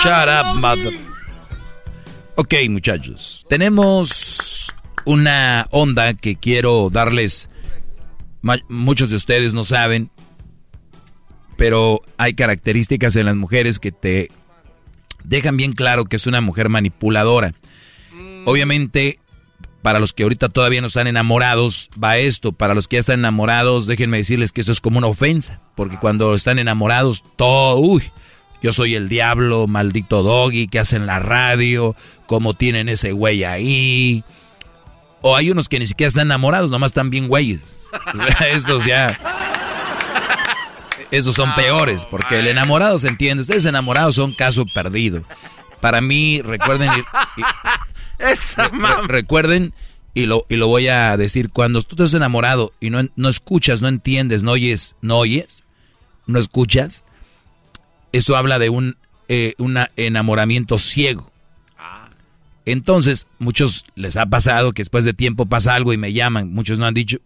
Shut 0.03 0.29
up, 0.29 0.57
mother. 0.57 1.08
Ok, 2.41 2.55
muchachos. 2.71 3.45
Tenemos 3.49 4.73
una 5.05 5.67
onda 5.73 6.15
que 6.15 6.37
quiero 6.37 6.89
darles. 6.89 7.51
Muchos 8.69 9.11
de 9.11 9.17
ustedes 9.17 9.55
no 9.55 9.65
saben, 9.65 10.09
pero 11.57 12.01
hay 12.17 12.35
características 12.35 13.17
en 13.17 13.27
las 13.27 13.35
mujeres 13.35 13.81
que 13.81 13.91
te 13.91 14.31
dejan 15.25 15.57
bien 15.57 15.73
claro 15.73 16.05
que 16.05 16.15
es 16.15 16.29
una 16.29 16.41
mujer 16.41 16.69
manipuladora. 16.69 17.55
Obviamente, 18.45 19.19
para 19.83 19.99
los 19.99 20.13
que 20.13 20.23
ahorita 20.23 20.49
todavía 20.49 20.81
no 20.81 20.87
están 20.87 21.09
enamorados, 21.09 21.91
va 22.01 22.19
esto. 22.19 22.53
Para 22.53 22.75
los 22.75 22.87
que 22.87 22.95
ya 22.95 23.01
están 23.01 23.19
enamorados, 23.19 23.89
déjenme 23.89 24.19
decirles 24.19 24.53
que 24.53 24.61
eso 24.61 24.71
es 24.71 24.81
como 24.81 24.99
una 24.99 25.09
ofensa. 25.09 25.61
Porque 25.75 25.99
cuando 25.99 26.37
están 26.37 26.61
enamorados, 26.61 27.25
todo, 27.35 27.79
uy, 27.81 28.05
yo 28.63 28.73
soy 28.73 28.95
el 28.95 29.09
diablo, 29.09 29.67
maldito 29.67 30.23
doggy, 30.23 30.69
que 30.69 30.79
hacen 30.79 31.07
la 31.07 31.19
radio, 31.19 31.95
cómo 32.27 32.55
tienen 32.55 32.89
ese 32.89 33.13
güey 33.13 33.45
ahí. 33.45 34.25
O 35.23 35.37
hay 35.37 35.51
unos 35.51 35.69
que 35.69 35.79
ni 35.79 35.87
siquiera 35.87 36.09
están 36.09 36.27
enamorados, 36.29 36.71
nomás 36.71 36.91
están 36.91 37.11
bien 37.11 37.29
güeyes. 37.29 37.81
Estos 38.53 38.85
ya. 38.85 39.19
Esos 41.11 41.35
son 41.35 41.55
peores, 41.55 42.05
porque 42.07 42.39
el 42.39 42.47
enamorado 42.49 42.99
se 42.99 43.09
entiende. 43.09 43.41
Ustedes 43.41 43.65
enamorados 43.65 44.15
son 44.17 44.35
caso 44.35 44.67
perdido. 44.67 45.23
Para 45.81 46.01
mí, 46.01 46.43
recuerden. 46.43 46.91
y- 47.37 47.43
Esa 48.23 48.69
re- 48.69 49.07
recuerden, 49.07 49.73
y 50.13 50.27
lo, 50.27 50.45
y 50.49 50.57
lo 50.57 50.67
voy 50.67 50.89
a 50.89 51.17
decir, 51.17 51.51
cuando 51.51 51.81
tú 51.83 51.95
estás 51.95 52.13
enamorado 52.15 52.73
y 52.81 52.91
no, 52.91 53.07
no 53.15 53.29
escuchas, 53.29 53.81
no 53.81 53.87
entiendes, 53.89 54.43
no 54.43 54.51
oyes, 54.53 54.97
no 55.03 55.19
oyes, 55.19 55.63
no 56.27 56.39
escuchas, 56.41 57.05
eso 58.13 58.37
habla 58.37 58.59
de 58.59 58.69
un 58.71 58.97
eh, 59.29 59.55
una 59.59 59.91
enamoramiento 59.97 60.79
ciego. 60.79 61.31
Entonces, 62.65 63.27
muchos 63.39 63.85
les 63.95 64.17
ha 64.17 64.27
pasado 64.27 64.73
que 64.73 64.83
después 64.83 65.05
de 65.05 65.15
tiempo 65.15 65.47
pasa 65.47 65.75
algo 65.75 65.93
y 65.93 65.97
me 65.97 66.13
llaman, 66.13 66.53
muchos 66.53 66.79
no 66.79 66.85
han 66.87 66.93
dicho, 66.95 67.19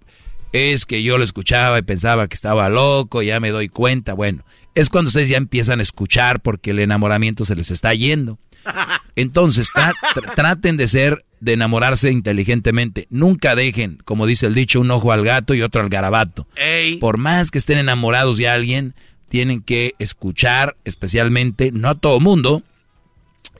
es 0.52 0.86
que 0.86 1.02
yo 1.02 1.18
lo 1.18 1.24
escuchaba 1.24 1.78
y 1.78 1.82
pensaba 1.82 2.28
que 2.28 2.34
estaba 2.34 2.68
loco, 2.68 3.22
ya 3.22 3.40
me 3.40 3.50
doy 3.50 3.68
cuenta. 3.68 4.14
Bueno, 4.14 4.44
es 4.76 4.88
cuando 4.88 5.08
ustedes 5.08 5.28
ya 5.30 5.36
empiezan 5.38 5.80
a 5.80 5.82
escuchar 5.82 6.40
porque 6.40 6.70
el 6.70 6.78
enamoramiento 6.78 7.44
se 7.44 7.56
les 7.56 7.70
está 7.72 7.92
yendo. 7.94 8.38
Entonces, 9.16 9.68
tra- 9.74 9.94
tra- 10.14 10.34
traten 10.36 10.76
de 10.76 10.86
ser, 10.86 11.24
de 11.40 11.54
enamorarse 11.54 12.12
inteligentemente. 12.12 13.08
Nunca 13.10 13.56
dejen, 13.56 13.98
como 14.04 14.26
dice 14.26 14.46
el 14.46 14.54
dicho, 14.54 14.80
un 14.80 14.92
ojo 14.92 15.10
al 15.10 15.24
gato 15.24 15.54
y 15.54 15.62
otro 15.62 15.80
al 15.82 15.88
garabato. 15.88 16.46
Ey. 16.54 16.98
Por 16.98 17.16
más 17.18 17.50
que 17.50 17.58
estén 17.58 17.78
enamorados 17.78 18.36
de 18.36 18.48
alguien, 18.48 18.94
tienen 19.32 19.62
que 19.62 19.94
escuchar, 19.98 20.76
especialmente, 20.84 21.72
no 21.72 21.88
a 21.88 21.94
todo 21.94 22.20
mundo, 22.20 22.62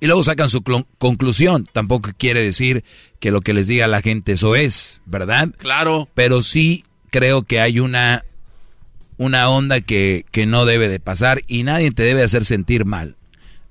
y 0.01 0.07
luego 0.07 0.23
sacan 0.23 0.51
su 0.51 0.62
conclusión. 0.99 1.67
Tampoco 1.73 2.10
quiere 2.15 2.42
decir 2.42 2.84
que 3.20 3.31
lo 3.31 3.41
que 3.41 3.55
les 3.55 3.68
diga 3.68 3.86
la 3.86 4.02
gente 4.02 4.33
eso 4.33 4.55
es, 4.55 5.01
¿verdad? 5.07 5.49
Claro. 5.57 6.10
Pero 6.12 6.42
sí 6.42 6.84
creo 7.09 7.44
que 7.44 7.59
hay 7.59 7.81
una, 7.81 8.23
una 9.17 9.49
onda 9.49 9.81
que, 9.81 10.26
que 10.31 10.44
no 10.44 10.67
debe 10.67 10.91
de 10.91 11.01
pasar 11.01 11.41
y 11.47 11.62
nadie 11.62 11.91
te 11.91 12.02
debe 12.02 12.23
hacer 12.23 12.44
sentir 12.44 12.84
mal. 12.84 13.17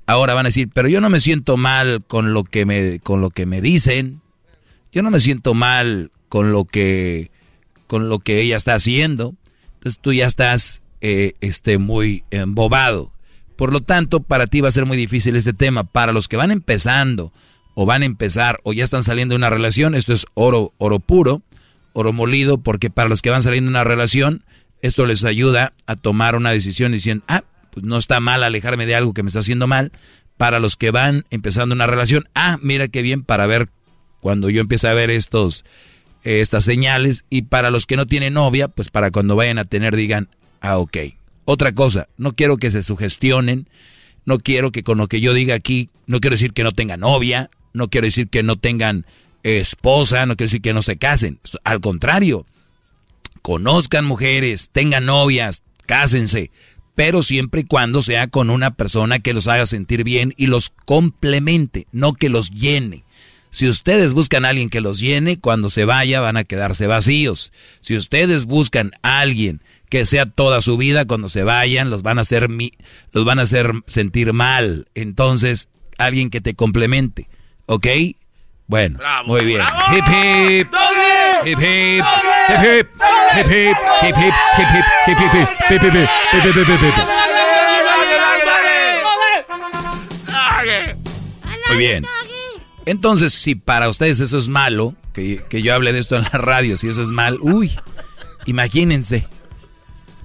Ahora 0.08 0.34
van 0.34 0.48
a 0.48 0.50
decir, 0.50 0.70
pero 0.74 0.88
yo 0.88 1.02
no 1.02 1.12
me 1.12 1.20
siento 1.20 1.56
mal 1.56 2.04
con 2.08 2.34
lo 2.34 2.46
que 2.46 2.66
me, 2.66 3.00
con 3.02 3.22
lo 3.22 3.30
que 3.30 3.46
me 3.46 3.62
dicen. 3.62 4.22
Yo 4.92 5.04
no 5.04 5.12
me 5.12 5.20
siento 5.20 5.54
mal 5.54 6.10
con 6.30 6.52
lo 6.52 6.66
que, 6.66 7.30
con 7.86 8.10
lo 8.10 8.18
que 8.18 8.42
ella 8.42 8.58
está 8.58 8.74
haciendo. 8.74 9.36
Entonces 9.76 10.02
tú 10.02 10.14
ya 10.14 10.26
estás, 10.26 10.81
eh, 11.02 11.34
muy 11.80 12.24
embobado. 12.32 13.12
Por 13.56 13.74
lo 13.74 13.82
tanto, 13.82 14.22
para 14.22 14.48
ti 14.48 14.62
va 14.62 14.70
a 14.70 14.72
ser 14.72 14.86
muy 14.86 14.98
difícil 14.98 15.36
este 15.36 15.54
tema. 15.54 15.84
Para 15.84 16.14
los 16.14 16.28
que 16.28 16.38
van 16.38 16.52
empezando, 16.52 17.32
o 17.74 17.86
van 17.86 18.02
a 18.02 18.06
empezar, 18.06 18.60
o 18.64 18.74
ya 18.74 18.84
están 18.84 19.04
saliendo 19.04 19.34
de 19.34 19.38
una 19.38 19.50
relación, 19.50 19.96
esto 19.96 20.14
es 20.14 20.26
oro, 20.34 20.74
oro 20.78 21.00
puro, 21.00 21.42
oro 21.94 22.14
molido, 22.14 22.58
porque 22.58 22.90
para 22.90 23.10
los 23.10 23.22
que 23.22 23.30
van 23.30 23.44
saliendo 23.44 23.70
de 23.70 23.74
una 23.74 23.84
relación, 23.84 24.44
esto 24.82 25.06
les 25.06 25.24
ayuda 25.24 25.74
a 25.86 25.96
tomar 25.96 26.36
una 26.36 26.52
decisión 26.52 26.92
diciendo, 26.92 27.24
ah, 27.28 27.44
pues 27.72 27.86
no 27.86 27.98
está 27.98 28.20
mal 28.20 28.44
alejarme 28.44 28.86
de 28.86 28.96
algo 28.96 29.14
que 29.14 29.24
me 29.24 29.28
está 29.28 29.40
haciendo 29.40 29.68
mal. 29.68 29.92
Para 30.38 30.60
los 30.60 30.76
que 30.76 30.92
van 30.92 31.26
empezando 31.30 31.76
una 31.76 31.88
relación, 31.88 32.28
ah, 32.34 32.58
mira 32.62 32.88
qué 32.88 33.02
bien 33.02 33.24
para 33.24 33.46
ver 33.46 33.70
cuando 34.22 34.50
yo 34.50 34.62
empiece 34.62 34.88
a 34.88 34.94
ver 34.94 35.12
estos, 35.12 35.64
estas 36.24 36.64
señales. 36.64 37.26
Y 37.30 37.44
para 37.44 37.70
los 37.70 37.86
que 37.86 37.96
no 37.96 38.08
tienen 38.08 38.34
novia, 38.34 38.68
pues 38.68 38.90
para 38.90 39.12
cuando 39.12 39.36
vayan 39.36 39.60
a 39.60 39.66
tener 39.66 39.96
digan, 39.96 40.30
ah, 40.62 40.78
ok. 40.78 40.98
Otra 41.46 41.74
cosa, 41.74 42.08
no 42.18 42.34
quiero 42.34 42.58
que 42.58 42.72
se 42.72 42.84
sugestionen, 42.84 43.68
no 44.26 44.40
quiero 44.40 44.72
que 44.72 44.84
con 44.84 44.98
lo 44.98 45.08
que 45.08 45.20
yo 45.20 45.34
diga 45.34 45.56
aquí, 45.56 45.90
no 46.06 46.20
quiero 46.20 46.36
decir 46.36 46.54
que 46.54 46.64
no 46.64 46.72
tengan 46.72 47.02
novia, 47.02 47.50
no 47.74 47.90
quiero 47.90 48.06
decir 48.06 48.30
que 48.30 48.44
no 48.44 48.56
tengan 48.56 49.06
esposa, 49.44 50.26
no 50.26 50.36
quiero 50.36 50.48
decir 50.48 50.62
que 50.62 50.74
no 50.74 50.82
se 50.82 50.98
casen. 50.98 51.40
Al 51.64 51.82
contrario, 51.82 52.46
conozcan 53.42 54.06
mujeres, 54.06 54.70
tengan 54.72 55.06
novias, 55.06 55.64
cásense, 55.88 56.52
pero 56.96 57.24
siempre 57.24 57.62
y 57.62 57.66
cuando 57.66 58.02
sea 58.02 58.28
con 58.28 58.50
una 58.50 58.72
persona 58.72 59.20
que 59.20 59.34
los 59.34 59.48
haga 59.48 59.66
sentir 59.66 60.04
bien 60.04 60.34
y 60.38 60.48
los 60.48 60.72
complemente, 60.86 61.88
no 61.92 62.14
que 62.14 62.30
los 62.30 62.52
llene. 62.52 63.04
Si 63.50 63.68
ustedes 63.68 64.14
buscan 64.14 64.46
a 64.46 64.50
alguien 64.50 64.70
que 64.70 64.80
los 64.80 65.00
llene, 65.00 65.38
cuando 65.38 65.70
se 65.70 65.84
vaya 65.84 66.22
van 66.22 66.38
a 66.38 66.46
quedarse 66.46 66.88
vacíos. 66.88 67.52
Si 67.82 67.98
ustedes 67.98 68.46
buscan 68.46 68.92
a 69.02 69.20
alguien 69.20 69.62
que 69.92 70.06
sea 70.06 70.26
toda 70.26 70.62
su 70.62 70.78
vida, 70.78 71.04
cuando 71.06 71.28
se 71.28 71.44
vayan 71.44 71.90
los 71.90 72.02
van 72.02 72.18
a 72.18 72.22
hacer 72.22 72.48
los 73.12 73.26
van 73.26 73.40
a 73.40 73.42
hacer 73.42 73.74
sentir 73.88 74.32
mal. 74.32 74.88
Entonces, 74.96 75.68
alguien 75.98 76.30
que 76.30 76.40
te 76.40 76.56
complemente, 76.56 77.28
¿ok? 77.66 77.88
Bueno, 78.68 79.00
muy 79.26 79.44
bien. 79.44 79.62
Hip 79.92 80.06
hip. 80.08 80.70
Hip 81.46 81.60
hip. 81.60 82.06
Hip 82.48 82.62
hip. 82.64 82.88
Hip 83.36 83.48
hip. 83.52 83.78
Hip 84.02 84.16
hip. 84.18 84.34
Hip 84.64 84.68
hip. 84.72 84.86
Hip 85.08 85.20
hip. 85.20 85.50
Hip 85.70 85.84
hip. 85.84 86.08
Hip 86.34 86.44
hip. 86.46 86.70
Hip 86.72 87.08
Muy 91.68 91.78
bien. 91.78 92.06
Entonces, 92.86 93.34
si 93.34 93.56
para 93.56 93.90
ustedes 93.90 94.22
eso 94.22 94.38
es 94.38 94.48
malo, 94.48 94.96
que, 95.12 95.44
que 95.50 95.62
yo 95.62 95.74
hable 95.74 95.92
de 95.92 96.00
esto 96.00 96.16
en 96.16 96.24
la 96.24 96.30
radio, 96.30 96.78
si 96.78 96.88
eso 96.88 97.02
es 97.02 97.10
mal, 97.10 97.40
uy, 97.42 97.78
imagínense. 98.46 99.28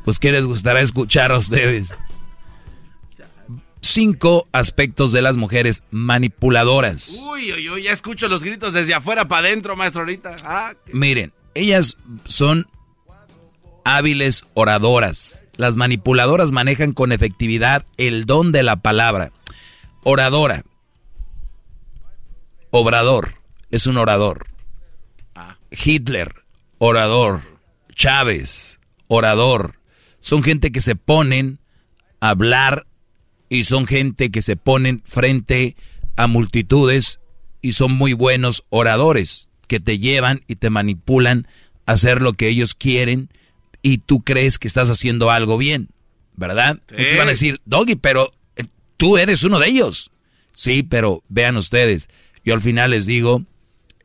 Pues, 0.06 0.18
¿qué 0.18 0.32
les 0.32 0.46
gustará 0.46 0.80
escuchar 0.80 1.32
a 1.32 1.38
ustedes? 1.38 1.94
cinco 3.80 4.48
aspectos 4.52 5.12
de 5.12 5.22
las 5.22 5.36
mujeres 5.36 5.82
manipuladoras. 5.90 7.20
Uy, 7.28 7.52
uy, 7.52 7.68
uy, 7.68 7.82
ya 7.84 7.92
escucho 7.92 8.28
los 8.28 8.42
gritos 8.42 8.72
desde 8.72 8.94
afuera 8.94 9.28
para 9.28 9.46
adentro, 9.48 9.76
maestro, 9.76 10.02
ahorita. 10.02 10.36
Ah, 10.44 10.74
Miren, 10.92 11.32
ellas 11.54 11.96
son 12.24 12.66
hábiles 13.84 14.44
oradoras. 14.54 15.44
Las 15.56 15.76
manipuladoras 15.76 16.52
manejan 16.52 16.92
con 16.92 17.12
efectividad 17.12 17.84
el 17.96 18.26
don 18.26 18.52
de 18.52 18.62
la 18.62 18.76
palabra. 18.76 19.32
Oradora. 20.02 20.64
Obrador. 22.70 23.34
Es 23.70 23.86
un 23.86 23.96
orador. 23.96 24.46
Ah. 25.34 25.56
Hitler. 25.70 26.34
Orador. 26.78 27.42
Chávez. 27.94 28.78
Orador. 29.08 29.76
Son 30.26 30.42
gente 30.42 30.72
que 30.72 30.80
se 30.80 30.96
ponen 30.96 31.60
a 32.18 32.30
hablar 32.30 32.88
y 33.48 33.62
son 33.62 33.86
gente 33.86 34.32
que 34.32 34.42
se 34.42 34.56
ponen 34.56 35.00
frente 35.04 35.76
a 36.16 36.26
multitudes 36.26 37.20
y 37.62 37.74
son 37.74 37.92
muy 37.92 38.12
buenos 38.12 38.64
oradores 38.68 39.50
que 39.68 39.78
te 39.78 40.00
llevan 40.00 40.42
y 40.48 40.56
te 40.56 40.68
manipulan 40.68 41.46
a 41.86 41.92
hacer 41.92 42.22
lo 42.22 42.32
que 42.32 42.48
ellos 42.48 42.74
quieren 42.74 43.30
y 43.82 43.98
tú 43.98 44.24
crees 44.24 44.58
que 44.58 44.66
estás 44.66 44.90
haciendo 44.90 45.30
algo 45.30 45.58
bien, 45.58 45.90
¿verdad? 46.34 46.80
Muchos 46.90 47.16
van 47.16 47.28
a 47.28 47.30
decir, 47.30 47.60
Doggy, 47.64 47.94
pero 47.94 48.32
eh, 48.56 48.64
tú 48.96 49.18
eres 49.18 49.44
uno 49.44 49.60
de 49.60 49.68
ellos. 49.68 50.10
Sí, 50.54 50.82
pero 50.82 51.22
vean 51.28 51.56
ustedes, 51.56 52.08
yo 52.44 52.52
al 52.52 52.60
final 52.60 52.90
les 52.90 53.06
digo, 53.06 53.44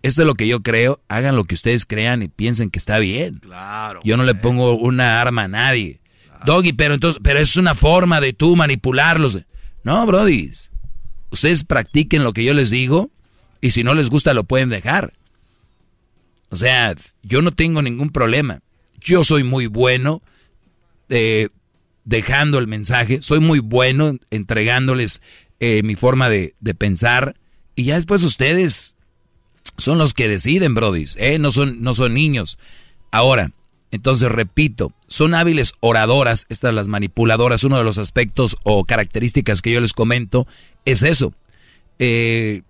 esto 0.03 0.21
es 0.21 0.27
lo 0.27 0.35
que 0.35 0.47
yo 0.47 0.61
creo, 0.61 1.01
hagan 1.07 1.35
lo 1.35 1.45
que 1.45 1.55
ustedes 1.55 1.87
crean 1.87 2.21
y 2.21 2.27
piensen 2.27 2.69
que 2.69 2.77
está 2.77 2.99
bien. 2.99 3.39
Claro. 3.39 4.01
Yo 4.03 4.17
no 4.17 4.23
le 4.23 4.35
pongo 4.35 4.77
una 4.77 5.19
arma 5.19 5.45
a 5.45 5.47
nadie. 5.47 6.00
Doggy, 6.45 6.73
pero 6.73 6.93
entonces, 6.93 7.21
pero 7.23 7.39
es 7.39 7.55
una 7.57 7.75
forma 7.75 8.21
de 8.21 8.33
tú 8.33 8.55
manipularlos. 8.55 9.39
No, 9.83 10.05
Brody. 10.05 10.51
Ustedes 11.31 11.63
practiquen 11.63 12.23
lo 12.23 12.33
que 12.33 12.43
yo 12.43 12.53
les 12.53 12.69
digo 12.69 13.09
y 13.61 13.71
si 13.71 13.83
no 13.83 13.93
les 13.93 14.09
gusta 14.09 14.33
lo 14.33 14.43
pueden 14.43 14.69
dejar. 14.69 15.13
O 16.49 16.57
sea, 16.57 16.95
yo 17.23 17.41
no 17.41 17.51
tengo 17.51 17.81
ningún 17.81 18.09
problema. 18.09 18.61
Yo 18.99 19.23
soy 19.23 19.43
muy 19.43 19.67
bueno 19.67 20.21
eh, 21.09 21.47
dejando 22.03 22.59
el 22.59 22.67
mensaje, 22.67 23.21
soy 23.21 23.39
muy 23.39 23.59
bueno 23.59 24.17
entregándoles 24.29 25.21
eh, 25.59 25.83
mi 25.83 25.95
forma 25.95 26.29
de, 26.29 26.55
pensar 26.77 27.35
y 27.75 27.85
ya 27.85 27.95
después 27.95 28.23
ustedes 28.23 28.97
son 29.77 29.97
los 29.97 30.13
que 30.13 30.27
deciden, 30.27 30.75
Brody. 30.75 31.05
¿eh? 31.17 31.39
No, 31.39 31.51
son, 31.51 31.81
no 31.81 31.93
son 31.93 32.13
niños. 32.13 32.57
Ahora, 33.11 33.51
entonces, 33.91 34.31
repito, 34.31 34.93
son 35.07 35.33
hábiles 35.33 35.73
oradoras, 35.81 36.45
estas 36.47 36.73
las 36.73 36.87
manipuladoras, 36.87 37.65
uno 37.65 37.77
de 37.77 37.83
los 37.83 37.97
aspectos 37.97 38.55
o 38.63 38.85
características 38.85 39.61
que 39.61 39.71
yo 39.71 39.81
les 39.81 39.91
comento 39.91 40.47
es 40.85 41.03
eso. 41.03 41.33
Eh, 41.99 42.61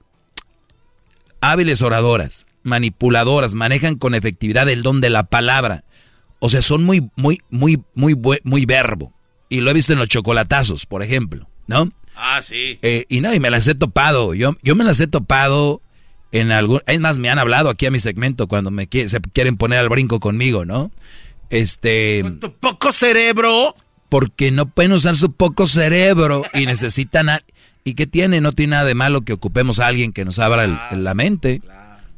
hábiles 1.40 1.84
oradoras, 1.84 2.48
manipuladoras, 2.64 3.54
manejan 3.54 3.96
con 3.96 4.16
efectividad 4.16 4.68
el 4.68 4.82
don 4.82 5.00
de 5.00 5.12
la 5.12 5.24
palabra. 5.24 5.84
O 6.40 6.50
sea, 6.50 6.64
son 6.64 6.84
muy, 6.84 7.08
muy, 7.16 7.42
muy, 7.52 7.80
muy, 7.94 8.18
muy 8.44 8.66
verbo. 8.66 9.14
Y 9.48 9.62
lo 9.62 9.70
he 9.70 9.76
visto 9.76 9.94
en 9.94 10.00
los 10.00 10.08
chocolatazos, 10.08 10.88
por 10.88 11.04
ejemplo, 11.04 11.48
¿no? 11.68 11.92
Ah, 12.16 12.42
sí. 12.42 12.80
Eh, 12.82 13.06
y 13.10 13.22
no, 13.22 13.32
y 13.32 13.40
me 13.40 13.52
las 13.52 13.68
he 13.68 13.76
topado. 13.76 14.34
Yo, 14.34 14.56
yo 14.64 14.76
me 14.76 14.84
las 14.84 15.00
he 15.00 15.08
topado 15.08 15.82
en 16.32 16.52
algún... 16.52 16.82
Es 16.88 17.00
más, 17.00 17.18
me 17.18 17.30
han 17.30 17.40
hablado 17.40 17.70
aquí 17.70 17.86
a 17.86 17.92
mi 17.92 18.00
segmento 18.00 18.48
cuando 18.48 18.72
me 18.72 18.88
se 18.92 19.20
quieren 19.34 19.58
poner 19.58 19.80
al 19.80 19.90
brinco 19.90 20.20
conmigo, 20.20 20.66
¿no? 20.66 20.92
Este... 21.50 22.24
tu 22.40 22.54
poco 22.54 22.92
cerebro? 22.92 23.76
Porque 24.10 24.52
no 24.52 24.68
pueden 24.68 24.94
usar 24.94 25.16
su 25.16 25.34
poco 25.34 25.66
cerebro 25.68 26.44
y 26.54 26.66
necesitan... 26.66 27.28
¿Y 27.84 27.96
qué 27.96 28.06
tiene? 28.08 28.42
No 28.42 28.52
tiene 28.52 28.72
nada 28.72 28.86
de 28.86 28.94
malo 28.94 29.22
que 29.22 29.34
ocupemos 29.34 29.80
a 29.80 29.88
alguien 29.88 30.14
que 30.14 30.24
nos 30.24 30.38
abra 30.40 30.92
la 30.92 31.14
mente. 31.14 31.62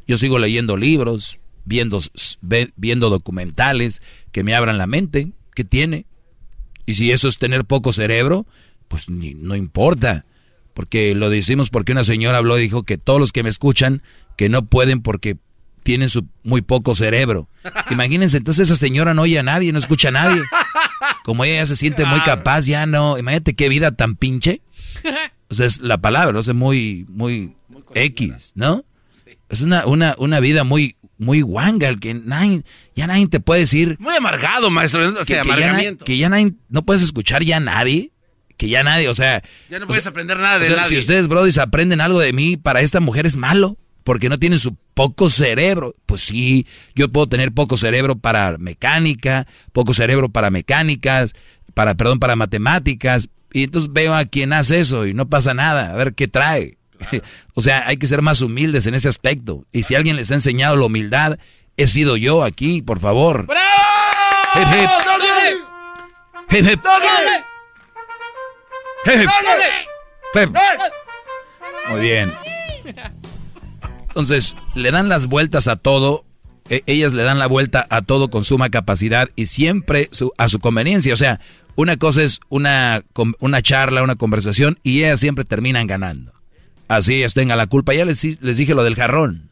Yo 0.07 0.17
sigo 0.17 0.37
leyendo 0.37 0.75
libros, 0.75 1.39
viendo, 1.63 1.99
viendo 2.75 3.09
documentales 3.09 4.01
que 4.31 4.43
me 4.43 4.55
abran 4.55 4.77
la 4.77 4.87
mente. 4.87 5.31
¿Qué 5.55 5.63
tiene? 5.63 6.05
Y 6.85 6.95
si 6.95 7.11
eso 7.11 7.29
es 7.29 7.37
tener 7.37 7.63
poco 7.63 7.93
cerebro, 7.93 8.45
pues 8.89 9.07
no 9.07 9.55
importa. 9.55 10.25
Porque 10.73 11.13
lo 11.15 11.29
decimos 11.29 11.69
porque 11.69 11.91
una 11.91 12.03
señora 12.03 12.39
habló 12.39 12.57
y 12.57 12.63
dijo 12.63 12.83
que 12.83 12.97
todos 12.97 13.19
los 13.19 13.31
que 13.31 13.43
me 13.43 13.49
escuchan 13.49 14.01
que 14.35 14.49
no 14.49 14.65
pueden 14.65 15.01
porque 15.01 15.37
tienen 15.83 16.09
su 16.09 16.27
muy 16.43 16.61
poco 16.61 16.95
cerebro. 16.95 17.49
Imagínense, 17.91 18.37
entonces 18.37 18.69
esa 18.69 18.77
señora 18.77 19.13
no 19.13 19.23
oye 19.23 19.37
a 19.37 19.43
nadie, 19.43 19.71
no 19.71 19.79
escucha 19.79 20.07
a 20.09 20.11
nadie. 20.11 20.41
Como 21.23 21.45
ella 21.45 21.55
ya 21.55 21.65
se 21.65 21.75
siente 21.75 22.05
muy 22.05 22.21
capaz, 22.21 22.65
ya 22.65 22.85
no. 22.85 23.17
Imagínate 23.17 23.53
qué 23.53 23.69
vida 23.69 23.91
tan 23.91 24.15
pinche. 24.15 24.61
O 25.49 25.55
sea, 25.55 25.67
es 25.67 25.81
la 25.81 25.99
palabra, 25.99 26.33
¿no? 26.33 26.39
es 26.39 26.51
muy, 26.51 27.05
muy, 27.09 27.53
X, 27.93 28.53
¿no? 28.55 28.83
Es 29.49 29.61
una, 29.61 29.85
una, 29.85 30.15
una 30.17 30.39
vida 30.39 30.63
muy, 30.63 30.95
muy 31.19 31.41
guanga, 31.41 31.95
que 31.95 32.15
nadie, 32.15 32.63
ya 32.95 33.05
nadie 33.05 33.27
te 33.27 33.39
puede 33.39 33.61
decir. 33.61 33.97
Muy 33.99 34.15
amargado, 34.15 34.71
maestro. 34.71 35.07
O 35.07 35.25
sea, 35.25 35.43
que, 35.43 35.47
que, 36.03 36.17
ya 36.17 36.29
nadie, 36.29 36.53
no 36.69 36.83
puedes 36.83 37.03
escuchar 37.03 37.43
ya 37.43 37.57
a 37.57 37.59
nadie 37.59 38.12
que 38.57 38.69
ya 38.69 38.83
nadie, 38.83 39.09
o 39.09 39.13
sea... 39.13 39.43
Ya 39.69 39.79
no 39.79 39.87
puedes 39.87 40.05
aprender 40.07 40.37
nada 40.37 40.59
de 40.59 40.69
nadie. 40.69 40.83
Si 40.83 40.97
ustedes, 40.97 41.27
brodis, 41.27 41.57
aprenden 41.57 42.01
algo 42.01 42.19
de 42.19 42.33
mí, 42.33 42.57
para 42.57 42.81
esta 42.81 42.99
mujer 42.99 43.25
es 43.25 43.35
malo, 43.35 43.77
porque 44.03 44.29
no 44.29 44.39
tienen 44.39 44.59
su 44.59 44.75
poco 44.93 45.29
cerebro. 45.29 45.95
Pues 46.05 46.21
sí, 46.21 46.67
yo 46.95 47.09
puedo 47.11 47.27
tener 47.27 47.51
poco 47.51 47.77
cerebro 47.77 48.15
para 48.15 48.57
mecánica, 48.57 49.47
poco 49.71 49.93
cerebro 49.93 50.29
para 50.29 50.51
mecánicas, 50.51 51.33
para, 51.73 51.95
perdón, 51.95 52.19
para 52.19 52.35
matemáticas, 52.35 53.29
y 53.53 53.63
entonces 53.63 53.93
veo 53.93 54.15
a 54.15 54.25
quien 54.25 54.51
hace 54.51 54.79
eso 54.79 55.05
y 55.05 55.13
no 55.13 55.29
pasa 55.29 55.53
nada, 55.53 55.91
a 55.91 55.95
ver 55.95 56.15
qué 56.15 56.27
trae. 56.27 56.77
o 57.53 57.61
sea, 57.61 57.87
hay 57.87 57.97
que 57.97 58.07
ser 58.07 58.21
más 58.21 58.41
humildes 58.41 58.87
en 58.87 58.95
ese 58.95 59.07
aspecto. 59.07 59.65
Y 59.71 59.83
si 59.83 59.95
alguien 59.95 60.15
les 60.15 60.31
ha 60.31 60.35
enseñado 60.35 60.75
la 60.75 60.85
humildad, 60.85 61.37
he 61.77 61.87
sido 61.87 62.17
yo 62.17 62.43
aquí, 62.43 62.81
por 62.81 62.99
favor. 62.99 63.45
¡Bravo! 63.45 63.63
Hip, 66.49 66.65
hip. 66.65 66.79
Muy 71.89 72.01
bien. 72.01 72.31
Entonces, 74.07 74.55
le 74.75 74.91
dan 74.91 75.09
las 75.09 75.27
vueltas 75.27 75.67
a 75.67 75.75
todo. 75.75 76.25
E, 76.69 76.83
ellas 76.85 77.13
le 77.13 77.23
dan 77.23 77.39
la 77.39 77.47
vuelta 77.47 77.85
a 77.89 78.01
todo 78.01 78.29
con 78.29 78.45
suma 78.45 78.69
capacidad 78.69 79.29
y 79.35 79.47
siempre 79.47 80.09
a 80.37 80.49
su 80.49 80.59
conveniencia. 80.59 81.13
O 81.13 81.17
sea, 81.17 81.39
una 81.75 81.97
cosa 81.97 82.23
es 82.23 82.39
una, 82.49 83.03
una 83.39 83.61
charla, 83.61 84.03
una 84.03 84.15
conversación 84.15 84.79
y 84.83 85.03
ellas 85.03 85.19
siempre 85.19 85.45
terminan 85.45 85.87
ganando. 85.87 86.31
Así 86.87 87.15
ellas 87.15 87.33
tengan 87.33 87.57
la 87.57 87.67
culpa. 87.67 87.93
Ya 87.93 88.05
les, 88.05 88.41
les 88.41 88.57
dije 88.57 88.75
lo 88.75 88.83
del 88.83 88.95
jarrón. 88.95 89.49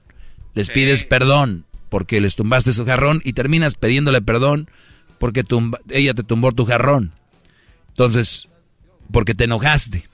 Les 0.53 0.69
pides 0.69 1.03
perdón 1.03 1.65
porque 1.89 2.21
les 2.21 2.35
tumbaste 2.35 2.71
su 2.71 2.85
jarrón 2.85 3.21
y 3.23 3.33
terminas 3.33 3.75
pidiéndole 3.75 4.21
perdón 4.21 4.69
porque 5.17 5.43
ella 5.89 6.13
te 6.13 6.23
tumbó 6.23 6.51
tu 6.51 6.65
jarrón. 6.65 7.13
Entonces, 7.89 8.47
porque 9.11 9.35
te 9.35 9.45
enojaste. 9.45 10.09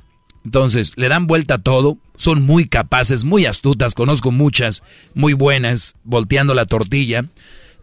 Entonces, 0.45 0.93
le 0.95 1.09
dan 1.09 1.27
vuelta 1.27 1.55
a 1.55 1.57
todo, 1.57 1.97
son 2.15 2.41
muy 2.41 2.67
capaces, 2.67 3.25
muy 3.25 3.45
astutas, 3.45 3.93
conozco 3.93 4.31
muchas, 4.31 4.81
muy 5.13 5.33
buenas, 5.33 5.95
volteando 6.03 6.53
la 6.53 6.65
tortilla, 6.65 7.25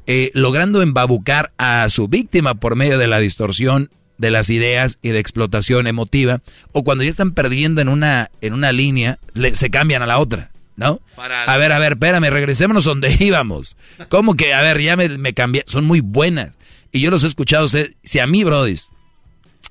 eh, 0.07 0.31
logrando 0.35 0.81
embabucar 0.81 1.53
a 1.59 1.87
su 1.91 2.09
víctima 2.09 2.55
por 2.55 2.75
medio 2.75 2.99
de 2.99 3.07
la 3.07 3.19
distorsión 3.19 3.91
de 4.17 4.31
las 4.31 4.49
ideas 4.49 4.99
y 5.03 5.11
de 5.11 5.19
explotación 5.19 5.87
emotiva, 5.87 6.41
o 6.73 6.85
cuando 6.85 7.05
ya 7.05 7.11
están 7.11 7.33
perdiendo 7.33 7.81
en 7.81 7.89
una, 7.89 8.31
en 8.41 8.55
una 8.55 8.73
línea, 8.73 9.19
se 9.53 9.71
cambian 9.71 10.03
a 10.03 10.07
la 10.07 10.19
otra, 10.19 10.51
¿no? 10.77 11.01
A 11.19 11.57
ver, 11.57 11.73
a 11.73 11.79
ver, 11.79 11.93
espérame, 11.93 12.31
regresémonos 12.31 12.85
donde 12.85 13.15
íbamos. 13.21 13.77
¿Cómo 14.09 14.37
que, 14.37 14.55
a 14.55 14.63
ver, 14.63 14.81
ya 14.81 14.97
me, 14.97 15.09
me 15.11 15.35
cambié? 15.35 15.65
Son 15.67 15.85
muy 15.85 16.01
buenas. 16.01 16.57
Y 16.93 17.01
yo 17.01 17.11
los 17.11 17.25
he 17.25 17.27
escuchado 17.27 17.65
a 17.65 17.67
ustedes. 17.67 17.97
Si 18.05 18.21
a 18.21 18.27
mí, 18.27 18.45
Brody, 18.45 18.77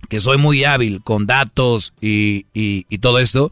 que 0.10 0.20
soy 0.20 0.38
muy 0.38 0.64
hábil 0.64 1.02
con 1.04 1.26
datos 1.26 1.94
y, 2.02 2.46
todo 3.00 3.20
esto, 3.20 3.52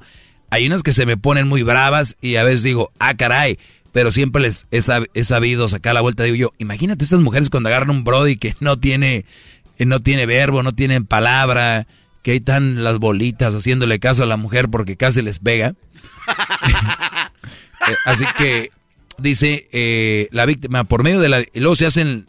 hay 0.49 0.67
unas 0.67 0.83
que 0.83 0.91
se 0.91 1.05
me 1.05 1.17
ponen 1.17 1.47
muy 1.47 1.63
bravas 1.63 2.17
y 2.21 2.35
a 2.35 2.43
veces 2.43 2.63
digo, 2.63 2.91
ah, 2.99 3.15
caray, 3.15 3.57
pero 3.91 4.11
siempre 4.11 4.41
les 4.41 4.67
he, 4.71 5.23
sabido 5.23 5.67
sacar 5.67 5.93
la 5.93 6.01
vuelta. 6.01 6.23
Digo 6.23 6.35
yo, 6.35 6.53
imagínate 6.57 7.03
estas 7.03 7.21
mujeres 7.21 7.49
cuando 7.49 7.69
agarran 7.69 7.89
un 7.89 8.03
Brody 8.03 8.37
que 8.37 8.55
no 8.59 8.79
tiene, 8.79 9.25
no 9.79 9.99
tiene 9.99 10.25
verbo, 10.25 10.63
no 10.63 10.73
tiene 10.73 11.01
palabra, 11.01 11.87
que 12.21 12.31
ahí 12.31 12.37
están 12.37 12.83
las 12.83 12.99
bolitas 12.99 13.55
haciéndole 13.55 13.99
caso 13.99 14.23
a 14.23 14.27
la 14.27 14.37
mujer 14.37 14.69
porque 14.69 14.97
casi 14.97 15.21
les 15.21 15.39
pega. 15.39 15.73
Eh, 17.89 17.95
así 18.05 18.25
que 18.37 18.69
dice 19.17 19.67
eh, 19.71 20.27
la 20.31 20.45
víctima, 20.45 20.83
por 20.83 21.01
medio 21.01 21.19
de 21.19 21.29
la... 21.29 21.43
Luego 21.55 21.75
se 21.75 21.87
hacen, 21.87 22.27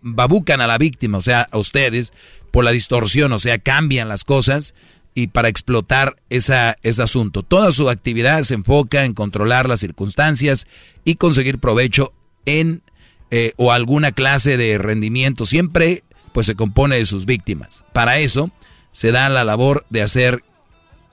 babucan 0.00 0.60
a 0.60 0.66
la 0.66 0.76
víctima, 0.76 1.18
o 1.18 1.22
sea, 1.22 1.46
a 1.50 1.58
ustedes, 1.58 2.12
por 2.52 2.64
la 2.64 2.70
distorsión, 2.70 3.32
o 3.32 3.40
sea, 3.40 3.58
cambian 3.58 4.08
las 4.08 4.22
cosas 4.22 4.74
y 5.14 5.26
para 5.26 5.48
explotar 5.48 6.16
ese 6.30 6.76
asunto. 7.02 7.42
Toda 7.42 7.72
su 7.72 7.90
actividad 7.90 8.44
se 8.44 8.54
enfoca 8.54 9.04
en 9.04 9.14
controlar 9.14 9.68
las 9.68 9.80
circunstancias 9.80 10.66
y 11.04 11.16
conseguir 11.16 11.58
provecho 11.58 12.12
en 12.46 12.82
eh, 13.30 13.54
o 13.56 13.72
alguna 13.72 14.12
clase 14.12 14.56
de 14.56 14.78
rendimiento. 14.78 15.44
Siempre 15.44 16.04
pues 16.32 16.46
se 16.46 16.54
compone 16.54 16.96
de 16.96 17.06
sus 17.06 17.26
víctimas. 17.26 17.84
Para 17.92 18.18
eso 18.18 18.50
se 18.92 19.10
da 19.10 19.28
la 19.28 19.44
labor 19.44 19.84
de 19.90 20.02
hacer 20.02 20.44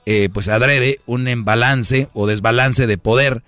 eh, 0.06 0.28
pues 0.32 0.48
adrede 0.48 0.98
un 1.06 1.28
embalance 1.28 2.08
o 2.14 2.26
desbalance 2.26 2.86
de 2.86 2.98
poder 2.98 3.42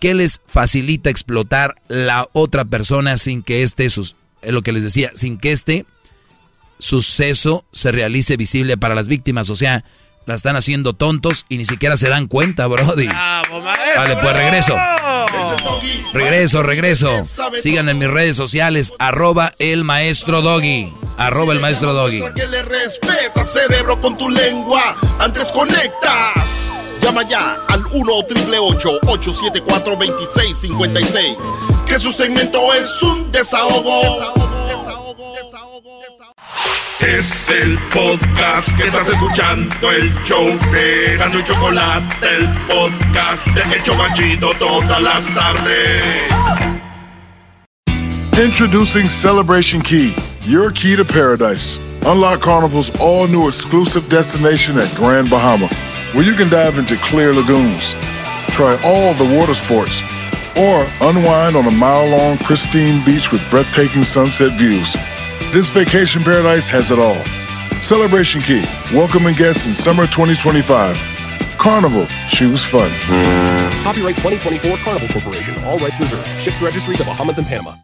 que 0.00 0.14
les 0.14 0.40
facilita 0.46 1.10
explotar 1.10 1.74
la 1.88 2.28
otra 2.32 2.64
persona 2.64 3.18
sin 3.18 3.42
que 3.42 3.62
este, 3.62 3.88
sus, 3.88 4.16
lo 4.42 4.62
que 4.62 4.72
les 4.72 4.82
decía, 4.82 5.10
sin 5.14 5.38
que 5.38 5.52
este 5.52 5.86
suceso 6.82 7.64
se 7.70 7.92
realice 7.92 8.36
visible 8.36 8.76
para 8.76 8.96
las 8.96 9.06
víctimas. 9.06 9.48
O 9.50 9.54
sea, 9.54 9.84
la 10.26 10.34
están 10.34 10.56
haciendo 10.56 10.94
tontos 10.94 11.46
y 11.48 11.56
ni 11.58 11.64
siquiera 11.64 11.96
se 11.96 12.08
dan 12.08 12.26
cuenta, 12.26 12.66
Brody. 12.66 13.06
vale, 13.06 14.16
pues 14.20 14.36
regreso. 14.36 14.74
Regreso, 16.12 16.62
regreso. 16.62 17.24
Sigan 17.60 17.88
en 17.88 17.98
mis 17.98 18.10
redes 18.10 18.36
sociales, 18.36 18.92
arroba 18.98 19.52
el 19.60 19.84
maestro 19.84 20.42
Doggy. 20.42 20.92
Arroba 21.16 21.52
el 21.52 21.60
maestro 21.60 21.92
Doggy. 21.92 22.22
Que 22.34 22.48
le 22.48 22.62
respeta, 22.62 23.44
cerebro, 23.44 24.00
con 24.00 24.18
tu 24.18 24.28
lengua. 24.28 24.96
Antes 25.20 25.52
conectas. 25.52 26.66
Llama 27.00 27.28
ya 27.28 27.64
al 27.68 27.84
1 27.92 28.12
874 28.12 29.96
2656 29.96 31.36
Que 31.86 31.98
su 31.98 32.12
segmento 32.12 32.72
es 32.74 33.02
un 33.02 33.30
desahogo. 33.32 34.32
Es 37.00 37.50
el 37.50 37.78
podcast 37.92 38.76
que 38.76 38.84
estás 38.84 39.08
escuchando, 39.08 39.90
el 39.90 40.14
show 40.24 40.46
de 40.70 41.16
Gano 41.16 41.40
y 41.40 41.42
Chocolate, 41.42 42.14
el 42.36 42.48
podcast 42.68 43.44
de 43.48 43.74
El 43.74 43.82
Chobachito 43.82 44.52
todas 44.54 45.02
las 45.02 45.26
tardes. 45.34 46.32
Introducing 48.38 49.08
Celebration 49.08 49.82
Key, 49.82 50.14
your 50.42 50.70
key 50.70 50.94
to 50.94 51.04
paradise. 51.04 51.78
Unlock 52.06 52.40
Carnival's 52.40 52.90
all 53.00 53.26
new 53.26 53.48
exclusive 53.48 54.08
destination 54.08 54.78
at 54.78 54.92
Grand 54.94 55.28
Bahama, 55.28 55.66
where 56.14 56.24
you 56.24 56.34
can 56.34 56.48
dive 56.48 56.78
into 56.78 56.96
clear 56.98 57.34
lagoons, 57.34 57.94
try 58.50 58.78
all 58.84 59.12
the 59.14 59.38
water 59.38 59.54
sports, 59.54 60.02
or 60.56 60.86
unwind 61.00 61.56
on 61.56 61.66
a 61.66 61.70
mile 61.70 62.08
long 62.08 62.38
pristine 62.38 63.04
beach 63.04 63.32
with 63.32 63.42
breathtaking 63.50 64.04
sunset 64.04 64.56
views. 64.58 64.94
This 65.50 65.68
vacation 65.68 66.22
paradise 66.22 66.68
has 66.68 66.90
it 66.90 66.98
all. 66.98 67.22
Celebration 67.82 68.40
Key, 68.40 68.64
welcoming 68.94 69.34
guests 69.34 69.66
in 69.66 69.74
summer 69.74 70.06
2025. 70.06 70.96
Carnival, 71.58 72.06
choose 72.28 72.64
fun. 72.64 72.90
Copyright 73.82 74.16
2024 74.16 74.76
Carnival 74.78 75.08
Corporation, 75.08 75.62
all 75.64 75.78
rights 75.78 75.98
reserved. 76.00 76.26
Ships 76.40 76.62
registry 76.62 76.96
the 76.96 77.04
Bahamas 77.04 77.38
and 77.38 77.46
Panama. 77.46 77.74